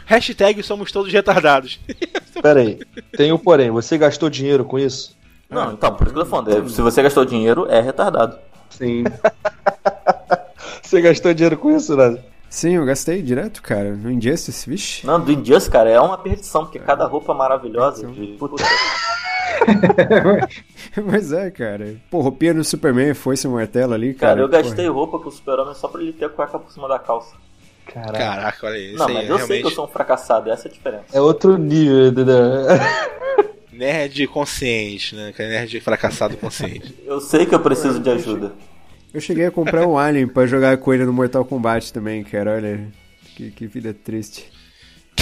Hashtag 0.06 0.62
somos 0.62 0.90
todos 0.93 1.12
retardados. 1.12 1.81
Pera 2.43 2.60
aí. 2.60 2.78
Tem 3.16 3.32
o 3.32 3.39
porém. 3.39 3.70
Você 3.70 3.97
gastou 3.98 4.28
dinheiro 4.31 4.65
com 4.65 4.78
isso? 4.78 5.16
Não, 5.51 5.73
então, 5.73 5.94
por 5.94 6.05
isso 6.06 6.15
que 6.15 6.20
eu 6.20 6.24
tô 6.24 6.31
falando. 6.31 6.51
é, 6.51 6.69
Se 6.69 6.81
você 6.82 7.02
gastou 7.02 7.24
dinheiro, 7.24 7.66
é 7.70 7.81
retardado. 7.81 8.39
Sim. 8.70 9.05
Você 10.82 11.01
gastou 11.02 11.35
dinheiro 11.35 11.56
com 11.59 11.74
isso, 11.77 11.94
Nada? 11.97 12.24
Sim, 12.48 12.77
eu 12.77 12.85
gastei 12.86 13.20
direto, 13.20 13.62
cara. 13.62 13.94
No 13.94 14.10
Injustice, 14.10 14.69
vixe. 14.69 15.06
Não, 15.06 15.20
do 15.20 15.31
Injustice, 15.31 15.70
cara, 15.70 15.90
é 15.90 16.01
uma 16.01 16.16
perdição, 16.16 16.65
porque 16.65 16.78
cada 16.78 17.06
roupa 17.06 17.35
maravilhosa 17.35 18.06
de. 18.06 18.36
Puta, 18.39 18.62
Mas 21.05 21.33
é, 21.33 21.51
cara. 21.51 21.97
Pô, 22.11 22.21
roupinha 22.21 22.55
no 22.55 22.65
Superman, 22.65 23.15
foi-se 23.15 23.47
um 23.47 23.53
martelo 23.53 23.95
ali, 23.95 24.15
cara. 24.15 24.33
cara, 24.33 24.41
eu 24.43 24.49
gastei 24.49 24.87
Porra. 24.87 24.97
roupa 24.99 25.19
pro 25.19 25.31
Super-Homem 25.31 25.75
só 25.75 25.89
pra 25.89 26.01
ele 26.03 26.13
ter 26.13 26.27
a 26.27 26.29
cueca 26.29 26.59
por 26.59 26.71
cima 26.73 26.89
da 26.89 26.99
calça. 26.99 27.35
Caraca. 27.87 28.13
Caraca, 28.19 28.67
olha. 28.67 28.79
Isso 28.79 28.99
Não, 28.99 29.07
aí, 29.07 29.15
mas 29.15 29.23
eu 29.29 29.29
sei 29.29 29.37
realmente. 29.37 29.61
que 29.63 29.67
eu 29.67 29.71
sou 29.71 29.85
um 29.87 29.89
fracassado, 29.89 30.51
essa 30.51 30.69
é 30.69 30.71
a 30.71 30.75
diferença. 30.75 31.05
É 31.13 31.21
outro 31.21 31.57
nível, 31.57 32.09
entendeu? 32.09 32.37
Nerd 33.73 34.27
consciente, 34.29 35.15
né? 35.15 35.33
É 35.39 35.49
nerd 35.49 35.81
fracassado 35.81 36.37
consciente. 36.37 36.95
Eu 37.07 37.21
sei 37.21 37.47
que 37.47 37.55
eu 37.55 37.61
preciso 37.61 38.01
de 38.01 38.11
ajuda. 38.11 38.53
Eu 39.15 39.21
cheguei 39.21 39.47
a 39.47 39.51
comprar 39.51 39.87
um 39.87 39.97
Alien 39.97 40.27
pra 40.27 40.47
jogar 40.47 40.77
com 40.79 40.93
ele 40.93 41.05
no 41.05 41.13
Mortal 41.13 41.45
Kombat 41.45 41.93
também, 41.93 42.23
cara. 42.25 42.57
Olha, 42.57 42.89
que, 43.37 43.51
que 43.53 43.67
vida 43.67 43.95
triste. 43.95 44.51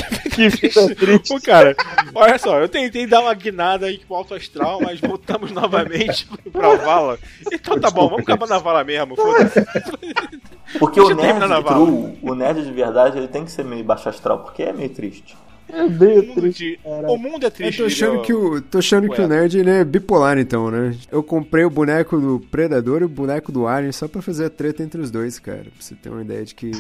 que 0.35 0.49
vida 0.49 0.95
triste. 0.95 1.29
Pô, 1.29 1.41
cara, 1.41 1.75
olha 2.15 2.39
só, 2.39 2.59
eu 2.61 2.69
tentei 2.69 3.07
dar 3.07 3.21
uma 3.21 3.35
guinada 3.35 3.87
aí 3.87 3.99
pro 3.99 4.17
alto 4.17 4.35
astral, 4.35 4.81
mas 4.83 5.01
voltamos 5.01 5.51
novamente 5.51 6.29
pra 6.53 6.75
vala. 6.77 7.19
Então 7.53 7.79
tá 7.81 7.91
bom, 7.91 8.09
vamos 8.09 8.23
acabar 8.25 8.47
na 8.49 8.59
vala 8.59 8.85
mesmo. 8.85 9.17
Foda-se. 9.17 9.65
Porque 10.79 11.01
o 11.01 11.11
eu 11.11 11.17
nerd 11.17 11.39
true, 11.65 12.19
o 12.23 12.35
nerd 12.35 12.63
de 12.65 12.73
verdade, 12.73 13.19
ele 13.19 13.29
tem 13.29 13.45
que 13.45 13.53
ser 13.53 13.65
meio 13.65 13.85
baixo 13.85 14.09
astral, 14.09 14.41
porque 14.41 14.65
é 14.65 14.73
meio 14.73 14.91
triste. 14.91 15.37
É 15.69 15.83
O 15.85 15.91
meio 15.91 16.23
mundo, 16.27 16.41
triste. 16.43 16.65
de- 16.65 16.79
o 16.85 17.17
mundo 17.17 17.45
é 17.45 17.47
Eu 17.47 17.51
triste. 17.51 17.79
tô 17.79 17.87
achando 17.87 18.23
que 18.23 18.33
o, 18.35 18.61
tô 18.61 18.79
achando 18.79 19.09
que 19.09 19.21
o 19.21 19.27
nerd 19.29 19.59
ele 19.59 19.71
é 19.71 19.85
bipolar 19.85 20.39
então, 20.39 20.71
né? 20.71 20.95
Eu 21.11 21.23
comprei 21.23 21.65
o 21.65 21.71
boneco 21.71 22.19
do 22.21 22.41
Predador 22.51 23.01
e 23.03 23.05
o 23.05 23.09
boneco 23.09 23.51
do 23.53 23.67
Alien 23.67 23.93
só 23.93 24.07
pra 24.09 24.21
fazer 24.21 24.47
a 24.47 24.51
treta 24.51 24.83
entre 24.83 25.01
os 25.01 25.11
dois, 25.11 25.39
cara. 25.39 25.63
Pra 25.63 25.71
você 25.81 25.95
ter 25.95 26.09
uma 26.11 26.23
ideia 26.23 26.45
de 26.45 26.55
que. 26.55 26.71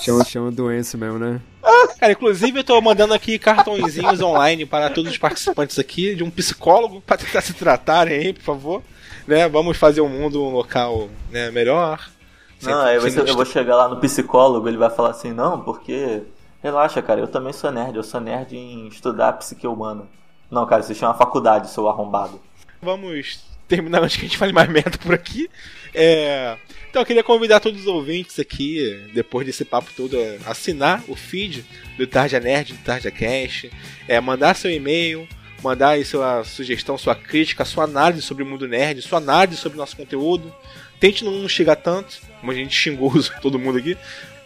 Chama, 0.00 0.24
chama 0.24 0.50
doença 0.50 0.96
mesmo, 0.96 1.18
né? 1.18 1.40
Cara, 1.98 2.12
inclusive 2.12 2.60
eu 2.60 2.64
tô 2.64 2.80
mandando 2.80 3.14
aqui 3.14 3.38
cartõezinhos 3.38 4.20
online 4.20 4.66
para 4.66 4.90
todos 4.90 5.10
os 5.10 5.18
participantes 5.18 5.78
aqui, 5.78 6.14
de 6.14 6.22
um 6.22 6.30
psicólogo, 6.30 7.00
para 7.00 7.18
tentar 7.18 7.40
se 7.40 7.54
tratarem 7.54 8.18
aí, 8.18 8.32
por 8.32 8.42
favor. 8.42 8.82
Né? 9.26 9.48
Vamos 9.48 9.76
fazer 9.76 10.00
o 10.00 10.08
mundo 10.08 10.42
um 10.42 10.50
local 10.50 11.08
né, 11.30 11.50
melhor. 11.50 12.08
Não, 12.62 13.00
você, 13.00 13.20
eu 13.20 13.34
vou 13.34 13.44
chegar 13.44 13.76
lá 13.76 13.88
no 13.88 13.98
psicólogo, 13.98 14.68
ele 14.68 14.78
vai 14.78 14.90
falar 14.90 15.10
assim, 15.10 15.32
não, 15.32 15.60
porque. 15.60 16.22
Relaxa, 16.62 17.00
cara, 17.02 17.20
eu 17.20 17.28
também 17.28 17.52
sou 17.52 17.70
nerd, 17.70 17.96
eu 17.96 18.02
sou 18.02 18.20
nerd 18.20 18.56
em 18.56 18.88
estudar 18.88 19.34
psique 19.34 19.66
humana. 19.66 20.04
Não, 20.50 20.66
cara, 20.66 20.80
isso 20.80 20.94
chama 20.94 21.14
faculdade, 21.14 21.70
seu 21.70 21.88
arrombado. 21.88 22.40
Vamos 22.80 23.55
terminar 23.68 24.02
antes 24.02 24.16
que 24.16 24.24
a 24.24 24.28
gente 24.28 24.38
fale 24.38 24.52
mais 24.52 24.68
merda 24.68 24.96
por 24.98 25.14
aqui. 25.14 25.48
É, 25.94 26.56
Então 26.90 27.02
eu 27.02 27.06
queria 27.06 27.22
convidar 27.22 27.60
todos 27.60 27.80
os 27.82 27.86
ouvintes 27.86 28.38
aqui, 28.38 29.08
depois 29.14 29.46
desse 29.46 29.64
papo 29.64 29.90
todo, 29.96 30.16
a 30.46 30.50
assinar 30.50 31.02
o 31.08 31.14
feed 31.16 31.64
do 31.98 32.06
Tarja 32.06 32.38
Nerd, 32.40 32.72
do 32.74 32.78
Tarja 32.84 33.10
Cash, 33.10 33.66
é, 34.08 34.18
mandar 34.20 34.54
seu 34.54 34.70
e-mail, 34.70 35.26
mandar 35.62 35.90
aí 35.90 36.04
sua 36.04 36.44
sugestão, 36.44 36.96
sua 36.96 37.14
crítica, 37.14 37.64
sua 37.64 37.84
análise 37.84 38.22
sobre 38.22 38.42
o 38.42 38.46
mundo 38.46 38.66
nerd, 38.68 39.02
sua 39.02 39.18
análise 39.18 39.56
sobre 39.58 39.76
o 39.76 39.80
nosso 39.80 39.96
conteúdo. 39.96 40.54
Tente 41.00 41.24
não 41.24 41.46
xingar 41.48 41.76
tanto, 41.76 42.18
como 42.40 42.52
a 42.52 42.54
gente 42.54 42.74
xingou 42.74 43.12
todo 43.42 43.58
mundo 43.58 43.76
aqui. 43.78 43.96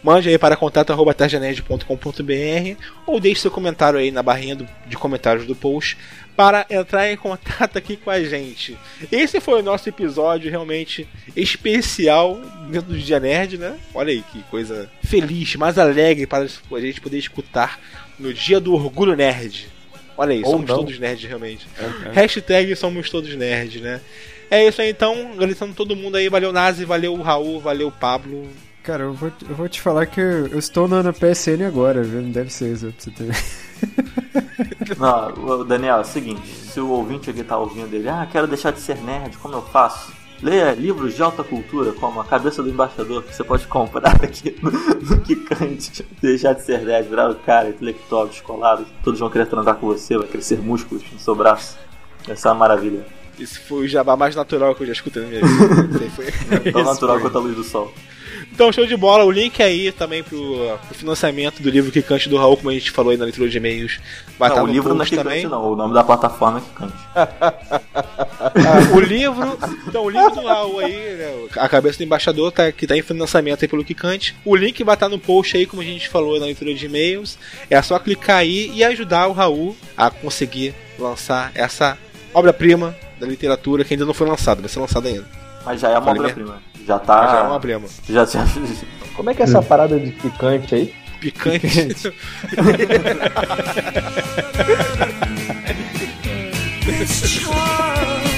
Mande 0.03 0.27
aí 0.29 0.37
para 0.37 0.55
contato.tarjanerd.com.br 0.57 2.81
ou 3.05 3.19
deixe 3.19 3.41
seu 3.41 3.51
comentário 3.51 3.99
aí 3.99 4.09
na 4.11 4.23
barrinha 4.23 4.55
do- 4.55 4.67
de 4.87 4.97
comentários 4.97 5.45
do 5.45 5.55
post 5.55 5.95
para 6.35 6.65
entrar 6.69 7.11
em 7.11 7.17
contato 7.17 7.77
aqui 7.77 7.97
com 7.97 8.09
a 8.09 8.23
gente. 8.23 8.77
Esse 9.11 9.39
foi 9.39 9.59
o 9.59 9.63
nosso 9.63 9.87
episódio 9.89 10.49
realmente 10.49 11.07
especial 11.35 12.39
dentro 12.69 12.93
do 12.93 12.99
Dia 12.99 13.19
Nerd, 13.19 13.57
né? 13.57 13.77
Olha 13.93 14.11
aí 14.11 14.23
que 14.31 14.41
coisa 14.43 14.89
feliz, 15.03 15.55
mais 15.55 15.77
alegre 15.77 16.25
para 16.25 16.45
a 16.45 16.79
gente 16.79 17.01
poder 17.01 17.17
escutar 17.17 17.79
no 18.17 18.33
Dia 18.33 18.59
do 18.59 18.73
Orgulho 18.73 19.15
Nerd. 19.15 19.69
Olha 20.17 20.33
aí, 20.33 20.43
Ou 20.43 20.51
somos 20.51 20.69
não. 20.69 20.77
todos 20.77 20.99
nerds 20.99 21.27
realmente. 21.27 21.67
Hashtag 22.13 22.75
somos 22.75 23.09
todos 23.09 23.33
nerds, 23.35 23.81
né? 23.81 23.99
É 24.49 24.67
isso 24.67 24.81
aí 24.81 24.89
então, 24.89 25.31
agradecendo 25.33 25.73
todo 25.73 25.95
mundo 25.95 26.17
aí, 26.17 26.27
valeu 26.27 26.51
Nazi, 26.51 26.83
valeu 26.85 27.15
Raul, 27.21 27.59
valeu 27.59 27.89
Pablo. 27.91 28.49
Cara, 28.83 29.03
eu 29.03 29.13
vou, 29.13 29.31
eu 29.47 29.55
vou 29.55 29.69
te 29.69 29.79
falar 29.79 30.07
que 30.07 30.19
eu, 30.19 30.47
eu 30.47 30.57
estou 30.59 30.87
na, 30.87 31.03
na 31.03 31.13
PSN 31.13 31.63
agora, 31.67 32.01
viu? 32.01 32.21
Não 32.21 32.31
deve 32.31 32.51
ser 32.51 32.73
isso, 32.73 32.87
pra 32.91 32.95
você 32.97 33.11
ter. 33.11 34.97
Não, 34.97 35.59
o 35.59 35.63
Daniel, 35.63 35.97
é 35.97 36.01
o 36.01 36.03
seguinte, 36.03 36.47
se 36.47 36.79
o 36.79 36.87
ouvinte 36.89 37.29
aqui 37.29 37.43
tá 37.43 37.57
ouvindo 37.57 37.93
ele, 37.93 38.09
ah, 38.09 38.27
quero 38.31 38.47
deixar 38.47 38.71
de 38.71 38.79
ser 38.79 38.97
nerd, 38.97 39.37
como 39.37 39.55
eu 39.55 39.61
faço? 39.61 40.11
Leia 40.41 40.71
livros 40.73 41.15
de 41.15 41.21
alta 41.21 41.43
cultura, 41.43 41.91
como 41.93 42.19
A 42.19 42.25
Cabeça 42.25 42.63
do 42.63 42.69
Embaixador, 42.69 43.21
que 43.23 43.35
você 43.35 43.43
pode 43.43 43.67
comprar 43.67 44.15
aqui 44.23 44.55
no, 44.61 44.71
no 44.71 45.21
Kikante. 45.21 46.03
Deixar 46.19 46.53
de 46.53 46.63
ser 46.63 46.81
nerd, 46.81 47.07
virar 47.07 47.29
o 47.29 47.35
cara 47.35 47.69
intelectual, 47.69 48.27
descolado, 48.27 48.85
todos 49.03 49.19
vão 49.19 49.29
querer 49.29 49.45
transar 49.45 49.75
com 49.75 49.85
você, 49.87 50.17
vai 50.17 50.27
crescer 50.27 50.57
músculos 50.59 51.03
no 51.11 51.19
seu 51.19 51.35
braço. 51.35 51.77
Essa 52.27 52.49
é 52.49 52.51
uma 52.51 52.57
maravilha. 52.57 53.05
Esse 53.39 53.59
foi 53.59 53.85
o 53.85 53.87
jabá 53.87 54.15
mais 54.17 54.35
natural 54.35 54.73
que 54.73 54.81
eu 54.83 54.87
já 54.87 54.93
escutei 54.93 55.21
na 55.23 55.29
minha 55.29 55.41
vida. 55.45 56.09
Foi- 56.09 56.71
Tão 56.71 56.83
natural 56.83 57.15
foi. 57.19 57.21
quanto 57.29 57.37
a 57.37 57.41
luz 57.41 57.55
do 57.55 57.63
sol. 57.63 57.93
Então, 58.51 58.71
show 58.71 58.85
de 58.85 58.95
bola. 58.97 59.23
O 59.23 59.31
link 59.31 59.61
aí 59.63 59.91
também 59.91 60.21
pro, 60.23 60.77
pro 60.87 60.95
financiamento 60.95 61.61
do 61.61 61.69
livro 61.69 61.91
Kikante 61.91 62.27
do 62.29 62.37
Raul, 62.37 62.57
como 62.57 62.69
a 62.69 62.73
gente 62.73 62.91
falou 62.91 63.11
aí 63.11 63.17
na 63.17 63.23
leitura 63.23 63.49
de 63.49 63.57
e-mails. 63.57 63.99
Vai 64.37 64.49
Não, 64.49 64.55
estar 64.57 64.63
o 64.69 64.71
livro 64.73 64.93
não 64.93 65.01
é 65.01 65.05
Kikante 65.05 65.23
também. 65.23 65.47
não, 65.47 65.71
o 65.71 65.75
nome 65.75 65.93
da 65.93 66.03
plataforma 66.03 66.59
é 66.59 66.61
Kikante. 66.61 66.93
O 68.93 68.99
livro. 68.99 69.57
Então, 69.87 70.03
o 70.05 70.09
livro 70.09 70.31
do 70.31 70.47
Raul 70.47 70.79
aí, 70.79 70.91
né, 70.93 71.47
A 71.57 71.69
Cabeça 71.69 71.97
do 71.97 72.03
Embaixador, 72.03 72.51
tá, 72.51 72.71
que 72.71 72.85
tá 72.87 72.97
em 72.97 73.01
financiamento 73.01 73.61
aí 73.63 73.67
pelo 73.67 73.83
Kikante. 73.83 74.35
O 74.43 74.55
link 74.55 74.83
vai 74.83 74.95
estar 74.95 75.07
no 75.09 75.19
post 75.19 75.55
aí, 75.55 75.65
como 75.65 75.81
a 75.81 75.85
gente 75.85 76.09
falou 76.09 76.39
na 76.39 76.45
leitura 76.45 76.73
de 76.73 76.85
e-mails. 76.85 77.37
É 77.69 77.81
só 77.81 77.97
clicar 77.99 78.37
aí 78.37 78.71
e 78.73 78.83
ajudar 78.83 79.27
o 79.27 79.31
Raul 79.31 79.75
a 79.95 80.09
conseguir 80.09 80.73
lançar 80.99 81.51
essa 81.55 81.97
obra-prima 82.33 82.95
da 83.19 83.27
literatura 83.27 83.83
que 83.83 83.93
ainda 83.93 84.05
não 84.05 84.13
foi 84.13 84.27
lançada, 84.27 84.61
vai 84.61 84.69
ser 84.69 84.79
lançada 84.79 85.07
ainda. 85.07 85.25
Mas 85.65 85.79
já 85.79 85.89
é 85.89 85.97
uma 85.97 86.11
obra-prima. 86.11 86.61
Já 86.91 86.99
tá. 86.99 87.27
Já 87.27 87.39
é 87.39 87.43
não 87.43 87.53
abrimos. 87.53 88.01
Já, 88.09 88.25
já... 88.25 88.45
Como 89.15 89.29
é 89.29 89.33
que 89.33 89.41
é 89.41 89.45
essa 89.45 89.61
parada 89.61 89.97
de 89.97 90.11
picante 90.11 90.75
aí? 90.75 90.93
Picante. 91.21 91.61
picante. 91.61 92.13